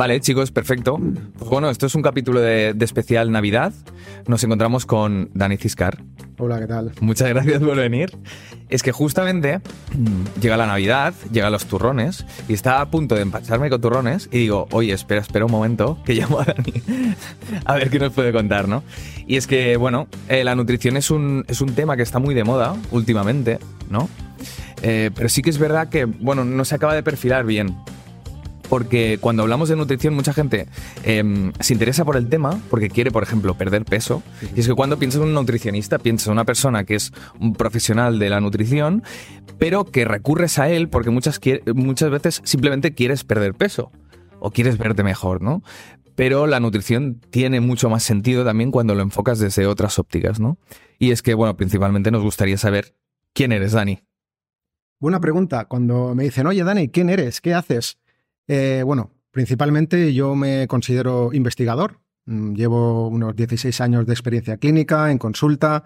Vale, 0.00 0.18
chicos, 0.22 0.50
perfecto. 0.50 0.98
Pues 1.38 1.50
bueno, 1.50 1.68
esto 1.68 1.84
es 1.84 1.94
un 1.94 2.00
capítulo 2.00 2.40
de, 2.40 2.72
de 2.72 2.84
especial 2.86 3.30
Navidad. 3.30 3.74
Nos 4.26 4.42
encontramos 4.42 4.86
con 4.86 5.28
Dani 5.34 5.58
Ciscar. 5.58 6.02
Hola, 6.38 6.58
¿qué 6.58 6.66
tal? 6.66 6.92
Muchas 7.02 7.28
gracias 7.28 7.62
por 7.62 7.76
venir. 7.76 8.16
Es 8.70 8.82
que 8.82 8.92
justamente 8.92 9.58
mm, 9.58 10.40
llega 10.40 10.56
la 10.56 10.66
Navidad, 10.66 11.12
llegan 11.30 11.52
los 11.52 11.66
turrones 11.66 12.24
y 12.48 12.54
está 12.54 12.80
a 12.80 12.90
punto 12.90 13.14
de 13.14 13.20
empacharme 13.20 13.68
con 13.68 13.82
turrones 13.82 14.30
y 14.32 14.38
digo, 14.38 14.68
oye, 14.72 14.94
espera, 14.94 15.20
espera 15.20 15.44
un 15.44 15.52
momento, 15.52 15.98
que 16.06 16.14
llamo 16.14 16.40
a 16.40 16.44
Dani 16.44 16.82
a 17.66 17.74
ver 17.74 17.90
qué 17.90 17.98
nos 17.98 18.14
puede 18.14 18.32
contar, 18.32 18.68
¿no? 18.68 18.82
Y 19.26 19.36
es 19.36 19.46
que, 19.46 19.76
bueno, 19.76 20.08
eh, 20.30 20.44
la 20.44 20.54
nutrición 20.54 20.96
es 20.96 21.10
un, 21.10 21.44
es 21.46 21.60
un 21.60 21.74
tema 21.74 21.98
que 21.98 22.02
está 22.02 22.18
muy 22.18 22.34
de 22.34 22.42
moda 22.42 22.74
últimamente, 22.90 23.58
¿no? 23.90 24.08
Eh, 24.80 25.10
pero 25.14 25.28
sí 25.28 25.42
que 25.42 25.50
es 25.50 25.58
verdad 25.58 25.90
que, 25.90 26.06
bueno, 26.06 26.46
no 26.46 26.64
se 26.64 26.74
acaba 26.74 26.94
de 26.94 27.02
perfilar 27.02 27.44
bien 27.44 27.76
porque 28.70 29.18
cuando 29.20 29.42
hablamos 29.42 29.68
de 29.68 29.74
nutrición 29.74 30.14
mucha 30.14 30.32
gente 30.32 30.68
em, 31.02 31.52
se 31.58 31.74
interesa 31.74 32.04
por 32.04 32.16
el 32.16 32.28
tema 32.28 32.58
porque 32.70 32.88
quiere, 32.88 33.10
por 33.10 33.24
ejemplo, 33.24 33.54
perder 33.54 33.84
peso. 33.84 34.22
Y 34.54 34.60
es 34.60 34.68
que 34.68 34.74
cuando 34.74 34.96
piensas 34.96 35.20
en 35.20 35.28
un 35.28 35.34
nutricionista, 35.34 35.98
piensas 35.98 36.28
en 36.28 36.34
una 36.34 36.44
persona 36.44 36.84
que 36.84 36.94
es 36.94 37.12
un 37.40 37.54
profesional 37.54 38.20
de 38.20 38.30
la 38.30 38.40
nutrición, 38.40 39.02
pero 39.58 39.84
que 39.84 40.04
recurres 40.04 40.58
a 40.60 40.70
él 40.70 40.88
porque 40.88 41.10
muchas, 41.10 41.40
muchas 41.74 42.10
veces 42.10 42.40
simplemente 42.44 42.94
quieres 42.94 43.24
perder 43.24 43.54
peso 43.54 43.90
o 44.38 44.52
quieres 44.52 44.78
verte 44.78 45.02
mejor, 45.02 45.42
¿no? 45.42 45.62
Pero 46.14 46.46
la 46.46 46.60
nutrición 46.60 47.20
tiene 47.30 47.60
mucho 47.60 47.90
más 47.90 48.04
sentido 48.04 48.44
también 48.44 48.70
cuando 48.70 48.94
lo 48.94 49.02
enfocas 49.02 49.40
desde 49.40 49.66
otras 49.66 49.98
ópticas, 49.98 50.38
¿no? 50.38 50.58
Y 50.98 51.10
es 51.10 51.22
que, 51.22 51.34
bueno, 51.34 51.56
principalmente 51.56 52.12
nos 52.12 52.22
gustaría 52.22 52.56
saber 52.56 52.94
quién 53.32 53.50
eres, 53.50 53.72
Dani. 53.72 54.00
Buena 55.00 55.18
pregunta. 55.18 55.64
Cuando 55.64 56.14
me 56.14 56.24
dicen, 56.24 56.46
oye, 56.46 56.62
Dani, 56.62 56.88
¿quién 56.88 57.10
eres? 57.10 57.40
¿Qué 57.40 57.54
haces? 57.54 57.98
Eh, 58.52 58.82
bueno, 58.84 59.12
principalmente 59.30 60.12
yo 60.12 60.34
me 60.34 60.66
considero 60.66 61.32
investigador. 61.32 62.00
Mm, 62.24 62.54
llevo 62.54 63.06
unos 63.06 63.36
16 63.36 63.80
años 63.80 64.06
de 64.06 64.12
experiencia 64.12 64.56
clínica 64.56 65.12
en 65.12 65.18
consulta. 65.18 65.84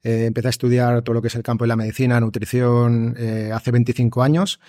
Eh, 0.00 0.26
empecé 0.26 0.46
a 0.46 0.50
estudiar 0.50 1.02
todo 1.02 1.14
lo 1.14 1.22
que 1.22 1.26
es 1.26 1.34
el 1.34 1.42
campo 1.42 1.64
de 1.64 1.70
la 1.70 1.74
medicina, 1.74 2.20
nutrición, 2.20 3.16
eh, 3.18 3.50
hace 3.52 3.72
25 3.72 4.22
años. 4.22 4.60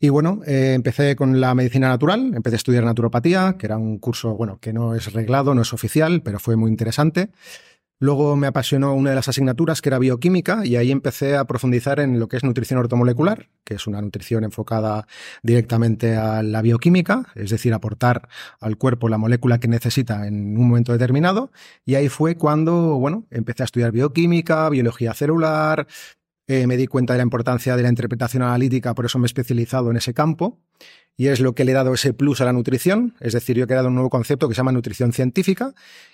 Y 0.00 0.08
bueno, 0.08 0.40
empecé 0.46 1.16
con 1.16 1.40
la 1.40 1.54
medicina 1.54 1.88
natural, 1.88 2.32
empecé 2.34 2.56
a 2.56 2.58
estudiar 2.58 2.84
naturopatía, 2.84 3.56
que 3.58 3.66
era 3.66 3.78
un 3.78 3.98
curso, 3.98 4.34
bueno, 4.34 4.58
que 4.60 4.72
no 4.74 4.94
es 4.94 5.12
reglado, 5.12 5.54
no 5.54 5.62
es 5.62 5.72
oficial, 5.72 6.22
pero 6.22 6.38
fue 6.38 6.56
muy 6.56 6.70
interesante. 6.70 7.30
Luego 7.98 8.36
me 8.36 8.46
apasionó 8.46 8.92
una 8.94 9.10
de 9.10 9.16
las 9.16 9.28
asignaturas 9.28 9.80
que 9.80 9.88
era 9.88 9.98
bioquímica 9.98 10.66
y 10.66 10.76
ahí 10.76 10.90
empecé 10.90 11.34
a 11.34 11.46
profundizar 11.46 11.98
en 11.98 12.20
lo 12.20 12.28
que 12.28 12.36
es 12.36 12.44
nutrición 12.44 12.78
ortomolecular, 12.78 13.48
que 13.64 13.74
es 13.74 13.86
una 13.86 14.02
nutrición 14.02 14.44
enfocada 14.44 15.06
directamente 15.42 16.14
a 16.14 16.42
la 16.42 16.60
bioquímica, 16.60 17.26
es 17.34 17.48
decir, 17.48 17.72
aportar 17.72 18.28
al 18.60 18.76
cuerpo 18.76 19.08
la 19.08 19.16
molécula 19.16 19.60
que 19.60 19.68
necesita 19.68 20.26
en 20.26 20.58
un 20.58 20.68
momento 20.68 20.92
determinado. 20.92 21.50
Y 21.86 21.94
ahí 21.94 22.10
fue 22.10 22.36
cuando, 22.36 22.98
bueno, 22.98 23.24
empecé 23.30 23.62
a 23.62 23.64
estudiar 23.64 23.92
bioquímica, 23.92 24.68
biología 24.68 25.14
celular, 25.14 25.86
eh, 26.48 26.66
me 26.66 26.76
di 26.76 26.86
cuenta 26.86 27.12
de 27.12 27.18
la 27.18 27.24
importancia 27.24 27.76
de 27.76 27.82
la 27.82 27.88
interpretación 27.88 28.42
analítica, 28.42 28.94
por 28.94 29.04
eso 29.06 29.18
me 29.18 29.24
he 29.24 29.26
especializado 29.26 29.90
en 29.90 29.96
ese 29.96 30.14
campo 30.14 30.58
y 31.16 31.28
es 31.28 31.40
lo 31.40 31.54
que 31.54 31.64
le 31.64 31.72
he 31.72 31.74
dado 31.74 31.94
ese 31.94 32.12
plus 32.12 32.40
a 32.40 32.44
la 32.44 32.52
nutrición. 32.52 33.14
Es 33.20 33.32
decir, 33.32 33.56
yo 33.56 33.64
he 33.64 33.66
creado 33.66 33.88
un 33.88 33.94
nuevo 33.94 34.10
concepto 34.10 34.48
que 34.48 34.54
se 34.54 34.58
llama 34.58 34.72
nutrición 34.72 35.12
científica 35.12 35.72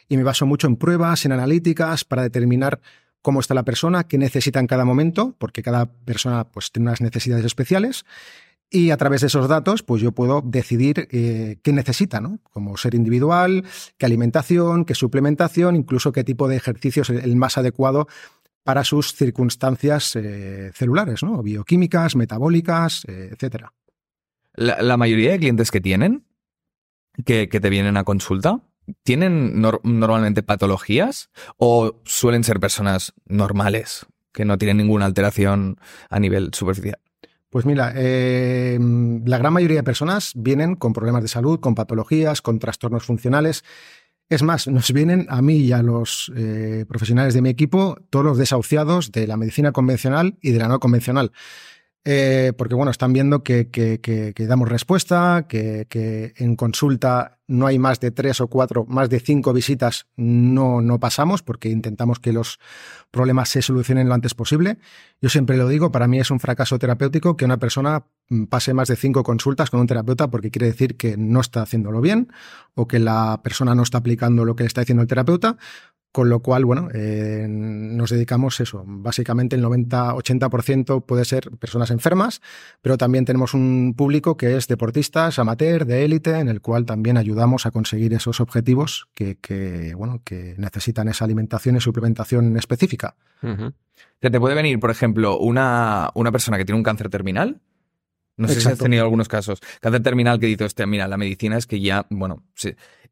y 0.09 0.17
me 0.17 0.23
baso 0.23 0.47
mucho 0.47 0.67
en 0.69 0.77
pruebas, 0.77 1.25
en 1.27 1.33
analíticas 1.33 2.05
para 2.05 2.23
determinar 2.23 2.81
cómo 3.21 3.41
está 3.41 3.55
la 3.55 3.65
persona, 3.65 4.05
qué 4.05 4.19
necesita 4.19 4.61
en 4.61 4.67
cada 4.67 4.85
momento, 4.85 5.35
porque 5.39 5.63
cada 5.63 5.87
persona 5.87 6.45
pues, 6.45 6.73
tiene 6.73 6.89
unas 6.89 7.01
necesidades 7.01 7.45
especiales. 7.45 8.05
Y 8.71 8.91
a 8.91 8.97
través 8.97 9.21
de 9.21 9.27
esos 9.27 9.49
datos, 9.49 9.83
pues 9.83 10.01
yo 10.01 10.13
puedo 10.13 10.41
decidir 10.41 11.07
eh, 11.11 11.59
qué 11.63 11.75
necesita, 11.75 12.23
¿no? 12.23 12.39
Como 12.53 12.79
ser 12.79 12.95
individual, 12.95 13.65
qué 13.99 14.07
alimentación, 14.07 14.87
qué 14.87 14.95
suplementación, 14.95 15.77
incluso 15.77 16.11
qué 16.11 16.25
tipo 16.25 16.49
de 16.49 16.57
ejercicio 16.57 17.03
es 17.03 17.11
el 17.11 17.37
más 17.37 17.59
adecuado 17.59 18.09
para 18.65 18.85
sus 18.85 19.15
circunstancias 19.15 20.17
eh, 20.17 20.71
celulares, 20.75 21.23
¿no? 21.23 21.43
Bioquímicas, 21.43 22.17
metabólicas, 22.17 23.05
eh, 23.07 23.31
etcétera. 23.33 23.73
La, 24.55 24.97
mayoría 24.97 25.33
de 25.33 25.39
clientes 25.39 25.71
que 25.71 25.81
tienen, 25.81 26.27
que, 27.25 27.47
te 27.47 27.71
vienen 27.71 27.97
a 27.97 28.05
consulta, 28.05 28.61
¿tienen 29.03 29.63
normalmente 29.63 30.43
patologías 30.43 31.31
o 31.57 32.03
suelen 32.05 32.45
ser 32.45 32.61
personas 32.61 33.15
normales 33.25 34.07
que 34.31 34.45
no 34.45 34.59
tienen 34.59 34.77
ninguna 34.77 35.07
alteración 35.07 35.79
a 36.11 36.21
nivel 36.21 36.51
superficial? 36.53 36.99
Pues 37.49 37.67
mira, 37.67 37.93
eh, 37.95 38.79
la 39.27 39.39
gran 39.39 39.53
mayoría 39.53 39.79
de 39.79 39.83
personas 39.83 40.33
vienen 40.35 40.75
con 40.75 40.93
problemas 40.93 41.23
de 41.23 41.29
salud, 41.29 41.61
con 41.61 41.75
patologías, 41.75 42.41
con 42.41 42.59
trastornos 42.59 43.05
funcionales. 43.05 43.65
Es 44.33 44.43
más, 44.43 44.67
nos 44.67 44.91
vienen 44.95 45.27
a 45.29 45.43
mí 45.43 45.57
y 45.57 45.73
a 45.73 45.83
los 45.83 46.33
eh, 46.35 46.87
profesionales 46.89 47.35
de 47.35 47.43
mi 47.43 47.51
equipo 47.51 47.99
todos 48.09 48.25
los 48.25 48.39
desahuciados 48.39 49.13
de 49.13 49.27
la 49.27 49.37
medicina 49.37 49.73
convencional 49.73 50.39
y 50.41 50.53
de 50.53 50.59
la 50.59 50.69
no 50.69 50.81
convencional. 50.81 51.33
Eh, 52.07 52.55
porque 52.57 52.75
bueno, 52.75 52.91
están 52.91 53.13
viendo 53.13 53.43
que, 53.43 53.69
damos 54.39 54.71
respuesta, 54.71 55.45
que, 55.47 56.33
en 56.35 56.57
consulta 56.57 57.41
no 57.47 57.67
hay 57.67 57.79
más 57.79 58.01
de 58.01 58.11
tres 58.11 58.41
o 58.41 58.49
cuatro, 58.49 58.87
más 58.87 59.11
de 59.11 59.21
cinco 59.21 59.53
visitas 59.53 60.07
no, 60.17 60.81
no 60.81 60.99
pasamos 60.99 61.43
porque 61.43 61.69
intentamos 61.69 62.19
que 62.19 62.33
los 62.33 62.59
problemas 63.11 63.51
se 63.51 63.61
solucionen 63.61 64.09
lo 64.09 64.15
antes 64.15 64.33
posible. 64.33 64.79
Yo 65.21 65.29
siempre 65.29 65.59
lo 65.59 65.69
digo, 65.69 65.93
para 65.93 66.09
mí 66.09 66.19
es 66.19 66.31
un 66.31 66.41
fracaso 66.41 66.79
terapéutico 66.79 67.37
que 67.37 67.45
una 67.45 67.59
persona 67.59 68.07
pase 68.49 68.75
más 68.75 68.89
de 68.89 68.97
cinco 68.97 69.23
consultas 69.23 69.71
con 69.71 69.81
un 69.81 69.87
terapeuta 69.87 70.29
porque 70.29 70.51
quiere 70.51 70.67
decir 70.67 70.97
que 70.97 71.17
no 71.17 71.41
está 71.41 71.63
haciéndolo 71.63 72.01
bien 72.01 72.33
o 72.75 72.87
que 72.87 72.99
la 72.99 73.41
persona 73.43 73.75
no 73.75 73.83
está 73.83 73.99
aplicando 73.99 74.45
lo 74.45 74.57
que 74.57 74.65
está 74.65 74.81
diciendo 74.81 75.03
el 75.03 75.09
terapeuta 75.09 75.57
con 76.13 76.29
lo 76.29 76.41
cual, 76.41 76.67
bueno, 76.67 76.89
eh, 76.93 77.47
nos 77.49 78.11
dedicamos 78.11 78.61
eso. 78.61 78.85
Básicamente 78.87 79.57
el 79.57 79.65
90-80% 79.65 81.07
puede 81.07 81.25
ser 81.25 81.51
personas 81.53 81.91
enfermas, 81.91 82.43
pero 82.83 82.99
también 82.99 83.25
tenemos 83.25 83.55
un 83.55 83.95
público 83.97 84.37
que 84.37 84.57
es 84.57 84.69
deportistas, 84.69 85.39
amateur, 85.39 85.87
de 85.87 86.05
élite, 86.05 86.39
en 86.39 86.49
el 86.49 86.61
cual 86.61 86.85
también 86.85 87.17
ayudamos 87.17 87.65
a 87.65 87.71
conseguir 87.71 88.13
esos 88.13 88.41
objetivos 88.41 89.09
que, 89.15 89.95
bueno, 89.97 90.21
que 90.23 90.55
necesitan 90.59 91.09
esa 91.09 91.25
alimentación 91.25 91.77
y 91.77 91.81
suplementación 91.81 92.59
específica. 92.59 93.17
¿Te 94.21 94.39
puede 94.39 94.55
venir, 94.55 94.79
por 94.79 94.91
ejemplo, 94.91 95.39
una, 95.39 96.11
una 96.15 96.31
persona 96.31 96.59
que 96.59 96.67
tiene 96.67 96.77
un 96.77 96.85
cáncer 96.85 97.09
terminal? 97.09 97.63
No 98.37 98.49
sé 98.49 98.61
si 98.61 98.69
has 98.69 98.79
tenido 98.79 99.03
algunos 99.03 99.29
casos. 99.29 99.61
Cáncer 99.81 100.03
terminal 100.03 100.41
que 100.41 100.47
dice, 100.47 100.65
hostia, 100.65 100.87
mira, 100.87 101.07
la 101.09 101.17
medicina 101.17 101.57
es 101.57 101.67
que 101.67 101.81
ya, 101.81 102.07
bueno, 102.11 102.43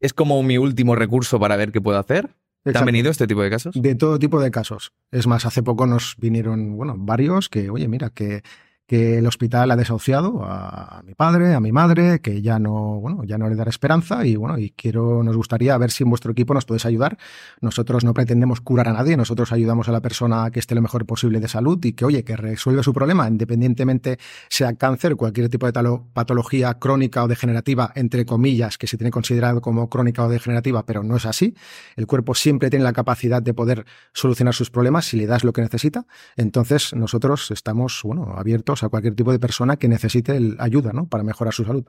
es 0.01 0.15
como 0.15 0.43
mi 0.43 0.59
último 0.59 0.97
recurso 0.97 1.39
para 1.39 1.57
ver 1.57 1.73
qué 1.73 1.81
puedo 1.81 1.99
hacer. 1.99 2.31
¿Te 2.63 2.77
han 2.77 2.85
venido 2.85 3.11
este 3.11 3.27
tipo 3.27 3.43
de 3.43 3.51
casos? 3.51 3.75
De 3.75 3.95
todo 3.95 4.19
tipo 4.19 4.41
de 4.41 4.51
casos. 4.51 4.93
Es 5.11 5.27
más, 5.27 5.47
hace 5.47 5.63
poco 5.63 5.87
nos 5.87 6.17
vinieron, 6.19 6.77
bueno, 6.77 6.95
varios 6.99 7.49
que, 7.49 7.71
oye, 7.71 7.89
mira, 7.89 8.11
que 8.11 8.43
que 8.91 9.19
el 9.19 9.27
hospital 9.29 9.71
ha 9.71 9.77
desahuciado 9.77 10.43
a 10.43 11.01
mi 11.07 11.15
padre, 11.15 11.55
a 11.55 11.61
mi 11.61 11.71
madre, 11.71 12.19
que 12.19 12.43
ya 12.43 12.59
no, 12.59 12.99
bueno, 12.99 13.23
ya 13.23 13.39
no 13.39 13.49
le 13.49 13.55
dará 13.55 13.71
esperanza 13.71 14.27
y 14.27 14.35
bueno, 14.35 14.59
y 14.59 14.71
quiero, 14.71 15.23
nos 15.23 15.37
gustaría 15.37 15.79
ver 15.79 15.93
si 15.93 16.03
en 16.03 16.11
vuestro 16.11 16.33
equipo 16.33 16.55
nos 16.55 16.65
podéis 16.65 16.87
ayudar. 16.87 17.17
Nosotros 17.61 18.03
no 18.03 18.13
pretendemos 18.15 18.61
curar 18.61 18.89
a 18.89 18.93
nadie, 18.93 19.17
nosotros 19.17 19.53
ayudamos 19.53 19.89
a 19.89 19.93
la 19.93 20.01
persona 20.01 20.51
que 20.51 20.59
esté 20.59 20.75
lo 20.75 20.83
mejor 20.83 21.07
posible 21.07 21.39
de 21.39 21.47
salud 21.47 21.79
y 21.85 21.93
que, 21.93 22.05
oye, 22.05 22.25
que 22.25 22.37
resuelve 22.37 22.83
su 22.83 22.93
problema, 22.93 23.29
independientemente 23.29 24.19
sea 24.49 24.75
cáncer, 24.75 25.15
cualquier 25.15 25.49
tipo 25.49 25.71
de 25.71 26.01
patología 26.13 26.75
crónica 26.75 27.23
o 27.23 27.29
degenerativa, 27.29 27.93
entre 27.95 28.27
comillas, 28.27 28.77
que 28.77 28.89
se 28.89 28.97
tiene 28.97 29.13
considerado 29.13 29.61
como 29.61 29.89
crónica 29.89 30.25
o 30.25 30.29
degenerativa, 30.29 30.85
pero 30.85 31.05
no 31.05 31.15
es 31.15 31.27
así. 31.27 31.55
El 31.95 32.09
cuerpo 32.09 32.35
siempre 32.35 32.71
tiene 32.71 32.85
la 32.85 32.93
capacidad 32.93 33.41
de 33.41 33.55
poder 33.55 33.87
solucionar 34.13 34.53
sus 34.53 34.69
problemas 34.69 35.05
si 35.05 35.17
le 35.17 35.29
das 35.29 35.45
lo 35.45 35.53
que 35.53 35.63
necesita. 35.63 36.07
Entonces, 36.35 36.93
nosotros 36.93 37.53
estamos, 37.53 38.01
bueno, 38.03 38.35
abiertos 38.37 38.80
a 38.87 38.89
cualquier 38.89 39.15
tipo 39.15 39.33
de 39.33 39.39
persona 39.39 39.77
que 39.77 39.89
necesite 39.89 40.39
ayuda 40.59 40.93
¿no? 40.93 41.09
para 41.09 41.25
mejorar 41.25 41.55
su 41.55 41.65
salud. 41.65 41.85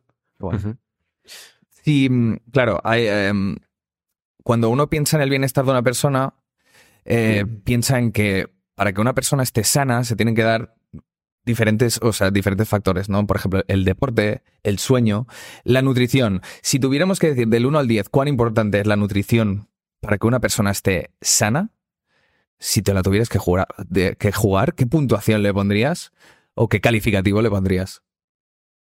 Sí, 1.84 2.10
mm, 2.10 2.38
claro, 2.52 2.82
em, 2.86 3.58
cuando 4.44 4.70
uno 4.70 4.90
piensa 4.90 5.18
en 5.18 5.24
el 5.24 5.30
bienestar 5.30 5.66
de 5.66 5.72
una 5.72 5.84
persona, 5.84 6.34
eh, 7.06 7.46
piensa 7.64 8.00
en 8.00 8.12
que 8.12 8.48
para 8.76 8.94
que 8.94 9.02
una 9.02 9.14
persona 9.14 9.44
esté 9.44 9.64
sana 9.64 10.04
se 10.04 10.16
tienen 10.16 10.36
que 10.36 10.44
dar 10.44 10.76
diferentes, 11.46 12.00
o 12.02 12.14
sea, 12.14 12.32
diferentes 12.32 12.68
factores, 12.70 13.10
¿no? 13.10 13.26
Por 13.26 13.38
ejemplo, 13.38 13.64
el 13.68 13.84
deporte, 13.86 14.44
el 14.64 14.80
sueño, 14.80 15.28
la 15.64 15.82
nutrición. 15.82 16.42
Si 16.62 16.80
tuviéramos 16.80 17.20
que 17.20 17.28
decir 17.28 17.48
del 17.48 17.66
1 17.66 17.80
al 17.80 17.88
10 17.88 18.10
cuán 18.10 18.28
importante 18.28 18.80
es 18.80 18.88
la 18.88 18.96
nutrición 18.96 19.68
para 20.00 20.18
que 20.18 20.28
una 20.28 20.40
persona 20.40 20.72
esté 20.72 21.12
sana, 21.22 21.72
si 22.60 22.82
te 22.82 22.94
la 22.94 23.02
tuvieras 23.02 23.30
que 23.30 23.40
jugar, 23.40 23.68
que 24.18 24.32
jugar 24.32 24.76
¿qué 24.76 24.86
puntuación 24.86 25.42
le 25.42 25.54
pondrías? 25.54 26.12
O 26.54 26.70
qué 26.70 26.82
calificativo 26.82 27.42
le 27.42 27.50
pondrías? 27.50 28.02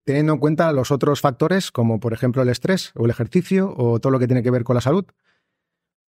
Teniendo 0.05 0.33
en 0.33 0.39
cuenta 0.39 0.73
los 0.73 0.91
otros 0.91 1.21
factores, 1.21 1.71
como 1.71 2.01
por 2.01 2.13
ejemplo 2.13 2.43
el 2.43 2.49
estrés 2.49 2.93
o 2.95 3.05
el 3.05 3.11
ejercicio 3.11 3.73
o 3.77 4.01
todo 4.01 4.11
lo 4.11 4.19
que 4.19 4.27
tiene 4.27 4.43
que 4.43 4.51
ver 4.51 4.65
con 4.65 4.75
la 4.75 4.81
salud, 4.81 5.05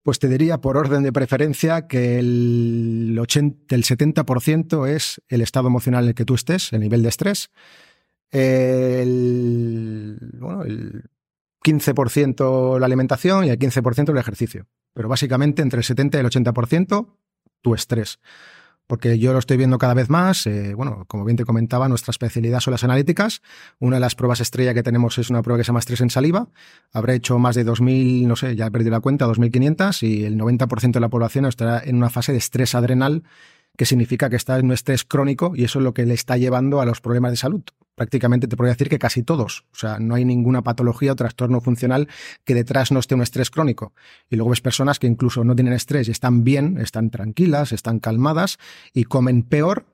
pues 0.02 0.18
te 0.18 0.28
diría 0.28 0.60
por 0.60 0.76
orden 0.76 1.02
de 1.02 1.12
preferencia 1.12 1.86
que 1.86 2.18
el, 2.18 3.16
80, 3.18 3.74
el 3.74 3.84
70% 3.84 4.86
es 4.88 5.22
el 5.28 5.40
estado 5.40 5.68
emocional 5.68 6.04
en 6.04 6.08
el 6.10 6.14
que 6.14 6.26
tú 6.26 6.34
estés, 6.34 6.72
el 6.72 6.80
nivel 6.80 7.02
de 7.02 7.08
estrés. 7.08 7.50
El, 8.30 10.18
bueno, 10.38 10.64
el 10.64 11.04
15% 11.64 12.78
la 12.78 12.86
alimentación 12.86 13.46
y 13.46 13.48
el 13.48 13.58
15% 13.58 14.10
el 14.10 14.18
ejercicio. 14.18 14.66
Pero 14.92 15.08
básicamente 15.08 15.62
entre 15.62 15.78
el 15.78 15.84
70 15.84 16.18
y 16.18 16.20
el 16.20 16.26
80% 16.26 17.16
tu 17.62 17.74
estrés. 17.74 18.18
Porque 18.86 19.18
yo 19.18 19.32
lo 19.32 19.38
estoy 19.38 19.56
viendo 19.56 19.78
cada 19.78 19.94
vez 19.94 20.10
más. 20.10 20.46
Eh, 20.46 20.74
bueno, 20.74 21.04
como 21.06 21.24
bien 21.24 21.36
te 21.36 21.44
comentaba, 21.44 21.88
nuestra 21.88 22.10
especialidad 22.10 22.60
son 22.60 22.72
las 22.72 22.84
analíticas. 22.84 23.40
Una 23.78 23.96
de 23.96 24.00
las 24.00 24.14
pruebas 24.14 24.40
estrella 24.40 24.74
que 24.74 24.82
tenemos 24.82 25.16
es 25.18 25.30
una 25.30 25.42
prueba 25.42 25.58
que 25.58 25.64
se 25.64 25.68
llama 25.68 25.78
estrés 25.78 26.00
en 26.02 26.10
saliva. 26.10 26.48
Habré 26.92 27.14
hecho 27.14 27.38
más 27.38 27.54
de 27.54 27.64
2.000, 27.64 28.26
no 28.26 28.36
sé, 28.36 28.56
ya 28.56 28.66
he 28.66 28.70
perdido 28.70 28.90
la 28.90 29.00
cuenta, 29.00 29.26
2.500 29.26 30.02
y 30.02 30.24
el 30.24 30.38
90% 30.38 30.92
de 30.92 31.00
la 31.00 31.08
población 31.08 31.46
estará 31.46 31.82
en 31.84 31.96
una 31.96 32.10
fase 32.10 32.32
de 32.32 32.38
estrés 32.38 32.74
adrenal 32.74 33.22
que 33.76 33.86
significa 33.86 34.30
que 34.30 34.36
está 34.36 34.58
en 34.58 34.66
un 34.66 34.72
estrés 34.72 35.04
crónico 35.04 35.52
y 35.54 35.64
eso 35.64 35.78
es 35.78 35.82
lo 35.84 35.94
que 35.94 36.06
le 36.06 36.14
está 36.14 36.36
llevando 36.36 36.80
a 36.80 36.86
los 36.86 37.00
problemas 37.00 37.32
de 37.32 37.36
salud. 37.36 37.62
Prácticamente 37.94 38.48
te 38.48 38.56
podría 38.56 38.72
decir 38.72 38.88
que 38.88 38.98
casi 38.98 39.22
todos. 39.22 39.64
O 39.72 39.76
sea, 39.76 39.98
no 39.98 40.14
hay 40.14 40.24
ninguna 40.24 40.62
patología 40.62 41.12
o 41.12 41.16
trastorno 41.16 41.60
funcional 41.60 42.08
que 42.44 42.54
detrás 42.54 42.90
no 42.90 42.98
esté 42.98 43.14
un 43.14 43.22
estrés 43.22 43.50
crónico. 43.50 43.92
Y 44.28 44.36
luego 44.36 44.50
ves 44.50 44.60
personas 44.60 44.98
que 44.98 45.06
incluso 45.06 45.44
no 45.44 45.54
tienen 45.54 45.74
estrés 45.74 46.08
y 46.08 46.10
están 46.10 46.44
bien, 46.44 46.78
están 46.78 47.10
tranquilas, 47.10 47.72
están 47.72 48.00
calmadas 48.00 48.58
y 48.92 49.04
comen 49.04 49.42
peor 49.42 49.86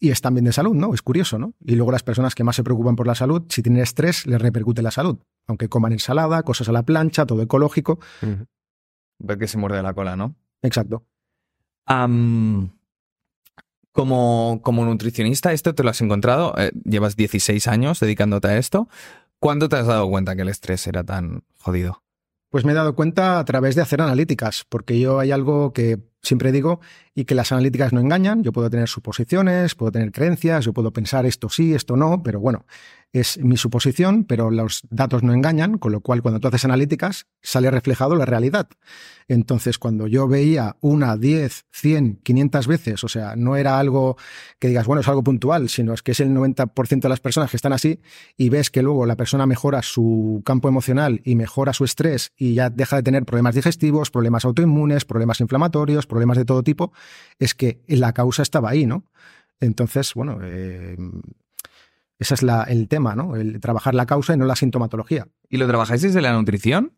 y 0.00 0.10
están 0.10 0.34
bien 0.34 0.44
de 0.44 0.52
salud, 0.52 0.74
¿no? 0.74 0.92
Es 0.92 1.02
curioso, 1.02 1.38
¿no? 1.38 1.54
Y 1.64 1.76
luego 1.76 1.92
las 1.92 2.02
personas 2.02 2.34
que 2.34 2.44
más 2.44 2.56
se 2.56 2.64
preocupan 2.64 2.96
por 2.96 3.06
la 3.06 3.14
salud, 3.14 3.44
si 3.48 3.62
tienen 3.62 3.82
estrés, 3.82 4.26
les 4.26 4.40
repercute 4.40 4.82
la 4.82 4.90
salud. 4.90 5.18
Aunque 5.46 5.68
coman 5.68 5.92
ensalada, 5.92 6.42
cosas 6.42 6.68
a 6.68 6.72
la 6.72 6.82
plancha, 6.82 7.24
todo 7.26 7.42
ecológico. 7.42 8.00
Ver 9.18 9.38
que 9.38 9.46
se 9.46 9.58
muerde 9.58 9.82
la 9.82 9.94
cola, 9.94 10.16
¿no? 10.16 10.34
Exacto. 10.62 11.06
Como, 13.94 14.58
como 14.64 14.84
nutricionista, 14.84 15.52
¿esto 15.52 15.72
te 15.72 15.84
lo 15.84 15.90
has 15.90 16.00
encontrado? 16.00 16.52
Eh, 16.58 16.72
llevas 16.84 17.14
16 17.14 17.68
años 17.68 18.00
dedicándote 18.00 18.48
a 18.48 18.58
esto. 18.58 18.88
¿Cuándo 19.38 19.68
te 19.68 19.76
has 19.76 19.86
dado 19.86 20.10
cuenta 20.10 20.34
que 20.34 20.42
el 20.42 20.48
estrés 20.48 20.84
era 20.88 21.04
tan 21.04 21.44
jodido? 21.60 22.02
Pues 22.50 22.64
me 22.64 22.72
he 22.72 22.74
dado 22.74 22.96
cuenta 22.96 23.38
a 23.38 23.44
través 23.44 23.76
de 23.76 23.82
hacer 23.82 24.02
analíticas, 24.02 24.64
porque 24.68 24.98
yo 24.98 25.20
hay 25.20 25.30
algo 25.30 25.72
que 25.72 26.00
siempre 26.22 26.50
digo 26.50 26.80
y 27.14 27.24
que 27.24 27.34
las 27.34 27.52
analíticas 27.52 27.92
no 27.92 28.00
engañan. 28.00 28.42
Yo 28.42 28.52
puedo 28.52 28.68
tener 28.70 28.88
suposiciones, 28.88 29.74
puedo 29.74 29.92
tener 29.92 30.12
creencias, 30.12 30.64
yo 30.64 30.72
puedo 30.72 30.92
pensar 30.92 31.26
esto 31.26 31.48
sí, 31.48 31.74
esto 31.74 31.96
no, 31.96 32.22
pero 32.22 32.40
bueno, 32.40 32.66
es 33.14 33.38
mi 33.38 33.56
suposición, 33.56 34.24
pero 34.24 34.50
los 34.50 34.82
datos 34.90 35.22
no 35.22 35.32
engañan, 35.32 35.78
con 35.78 35.92
lo 35.92 36.00
cual 36.00 36.20
cuando 36.20 36.40
tú 36.40 36.48
haces 36.48 36.64
analíticas 36.64 37.26
sale 37.42 37.70
reflejado 37.70 38.16
la 38.16 38.26
realidad. 38.26 38.68
Entonces, 39.28 39.78
cuando 39.78 40.08
yo 40.08 40.26
veía 40.26 40.76
una, 40.80 41.16
diez, 41.16 41.64
cien, 41.70 42.18
quinientas 42.24 42.66
veces, 42.66 43.04
o 43.04 43.08
sea, 43.08 43.36
no 43.36 43.54
era 43.54 43.78
algo 43.78 44.16
que 44.58 44.66
digas, 44.66 44.86
bueno, 44.86 45.00
es 45.00 45.08
algo 45.08 45.22
puntual, 45.22 45.68
sino 45.68 45.94
es 45.94 46.02
que 46.02 46.10
es 46.10 46.18
el 46.18 46.30
90% 46.30 47.00
de 47.00 47.08
las 47.08 47.20
personas 47.20 47.50
que 47.50 47.56
están 47.56 47.72
así 47.72 48.00
y 48.36 48.48
ves 48.48 48.70
que 48.70 48.82
luego 48.82 49.06
la 49.06 49.14
persona 49.14 49.46
mejora 49.46 49.82
su 49.82 50.42
campo 50.44 50.68
emocional 50.68 51.20
y 51.24 51.36
mejora 51.36 51.72
su 51.72 51.84
estrés 51.84 52.32
y 52.36 52.54
ya 52.54 52.68
deja 52.68 52.96
de 52.96 53.04
tener 53.04 53.24
problemas 53.24 53.54
digestivos, 53.54 54.10
problemas 54.10 54.44
autoinmunes, 54.44 55.04
problemas 55.04 55.40
inflamatorios, 55.40 56.06
problemas 56.08 56.36
de 56.36 56.44
todo 56.44 56.64
tipo, 56.64 56.92
es 57.38 57.54
que 57.54 57.82
la 57.86 58.12
causa 58.12 58.42
estaba 58.42 58.70
ahí, 58.70 58.86
¿no? 58.86 59.04
Entonces, 59.60 60.14
bueno, 60.14 60.38
eh, 60.42 60.96
ese 62.18 62.34
es 62.34 62.42
el 62.42 62.88
tema, 62.88 63.14
¿no? 63.14 63.36
El 63.36 63.60
trabajar 63.60 63.94
la 63.94 64.06
causa 64.06 64.34
y 64.34 64.36
no 64.36 64.44
la 64.44 64.56
sintomatología. 64.56 65.26
¿Y 65.48 65.56
lo 65.56 65.66
trabajáis 65.66 66.02
desde 66.02 66.20
la 66.20 66.32
nutrición? 66.32 66.92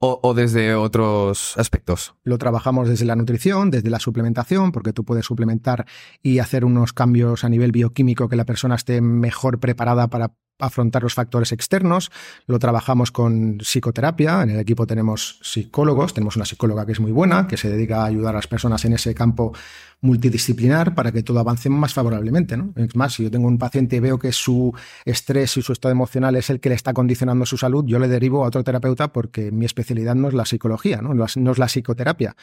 O, 0.00 0.32
desde 0.32 0.76
otros 0.76 1.58
aspectos? 1.58 2.14
Lo 2.22 2.38
trabajamos 2.38 2.88
desde 2.88 3.04
la 3.04 3.16
nutrición, 3.16 3.72
desde 3.72 3.90
la 3.90 3.98
suplementación, 3.98 4.70
porque 4.70 4.92
tú 4.92 5.04
puedes 5.04 5.26
suplementar 5.26 5.86
y 6.22 6.38
hacer 6.38 6.64
unos 6.64 6.92
cambios 6.92 7.42
a 7.42 7.48
nivel 7.48 7.72
bioquímico 7.72 8.28
que 8.28 8.36
la 8.36 8.44
persona 8.44 8.76
esté 8.76 9.00
mejor 9.00 9.58
preparada 9.58 10.06
para 10.06 10.34
afrontar 10.58 11.02
los 11.02 11.14
factores 11.14 11.52
externos. 11.52 12.10
Lo 12.46 12.58
trabajamos 12.58 13.10
con 13.10 13.58
psicoterapia. 13.58 14.42
En 14.42 14.50
el 14.50 14.60
equipo 14.60 14.86
tenemos 14.86 15.38
psicólogos, 15.42 16.14
tenemos 16.14 16.36
una 16.36 16.44
psicóloga 16.44 16.86
que 16.86 16.92
es 16.92 17.00
muy 17.00 17.12
buena, 17.12 17.46
que 17.46 17.56
se 17.56 17.70
dedica 17.70 18.02
a 18.02 18.06
ayudar 18.06 18.34
a 18.34 18.38
las 18.38 18.46
personas 18.46 18.84
en 18.84 18.92
ese 18.94 19.14
campo 19.14 19.52
multidisciplinar 20.00 20.94
para 20.94 21.10
que 21.10 21.22
todo 21.22 21.40
avance 21.40 21.68
más 21.68 21.92
favorablemente. 21.92 22.56
¿no? 22.56 22.72
Es 22.76 22.94
más, 22.94 23.14
si 23.14 23.24
yo 23.24 23.30
tengo 23.30 23.48
un 23.48 23.58
paciente 23.58 23.96
y 23.96 24.00
veo 24.00 24.18
que 24.18 24.32
su 24.32 24.72
estrés 25.04 25.56
y 25.56 25.62
su 25.62 25.72
estado 25.72 25.92
emocional 25.92 26.36
es 26.36 26.50
el 26.50 26.60
que 26.60 26.68
le 26.68 26.74
está 26.74 26.92
condicionando 26.92 27.46
su 27.46 27.56
salud, 27.56 27.84
yo 27.86 27.98
le 27.98 28.08
derivo 28.08 28.44
a 28.44 28.48
otro 28.48 28.62
terapeuta 28.62 29.12
porque 29.12 29.50
mi 29.50 29.64
especialidad 29.64 30.14
no 30.14 30.28
es 30.28 30.34
la 30.34 30.44
psicología, 30.44 31.00
no, 31.02 31.14
no 31.14 31.24
es 31.24 31.58
la 31.58 31.66
psicoterapia. 31.66 32.36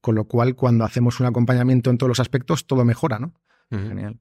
Con 0.00 0.14
lo 0.14 0.24
cual, 0.24 0.54
cuando 0.54 0.84
hacemos 0.84 1.20
un 1.20 1.26
acompañamiento 1.26 1.90
en 1.90 1.98
todos 1.98 2.08
los 2.08 2.20
aspectos, 2.20 2.66
todo 2.66 2.84
mejora. 2.84 3.18
¿no? 3.18 3.32
Genial. 3.70 4.20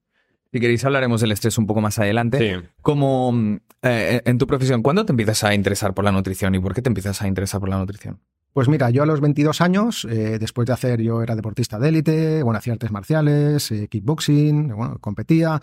Si 0.53 0.59
queréis 0.59 0.85
hablaremos 0.85 1.19
del 1.19 1.31
estrés 1.31 1.57
un 1.57 1.65
poco 1.65 1.81
más 1.81 1.97
adelante. 1.97 2.61
Como 2.83 3.57
eh, 3.81 4.21
en 4.23 4.37
tu 4.37 4.45
profesión, 4.45 4.83
¿cuándo 4.83 5.03
te 5.03 5.11
empiezas 5.11 5.43
a 5.45 5.55
interesar 5.55 5.95
por 5.95 6.05
la 6.05 6.11
nutrición 6.11 6.53
y 6.53 6.59
por 6.59 6.75
qué 6.75 6.83
te 6.83 6.89
empiezas 6.89 7.19
a 7.23 7.27
interesar 7.27 7.59
por 7.59 7.69
la 7.69 7.79
nutrición? 7.79 8.19
Pues 8.53 8.69
mira, 8.69 8.91
yo 8.91 9.01
a 9.01 9.07
los 9.07 9.19
22 9.19 9.61
años, 9.61 10.05
eh, 10.05 10.37
después 10.37 10.67
de 10.67 10.73
hacer, 10.73 11.01
yo 11.01 11.23
era 11.23 11.35
deportista 11.35 11.79
de 11.79 11.89
élite, 11.89 12.43
bueno, 12.43 12.59
hacía 12.59 12.73
artes 12.73 12.91
marciales, 12.91 13.71
eh, 13.71 13.87
kickboxing, 13.87 14.75
bueno, 14.75 14.99
competía 14.99 15.59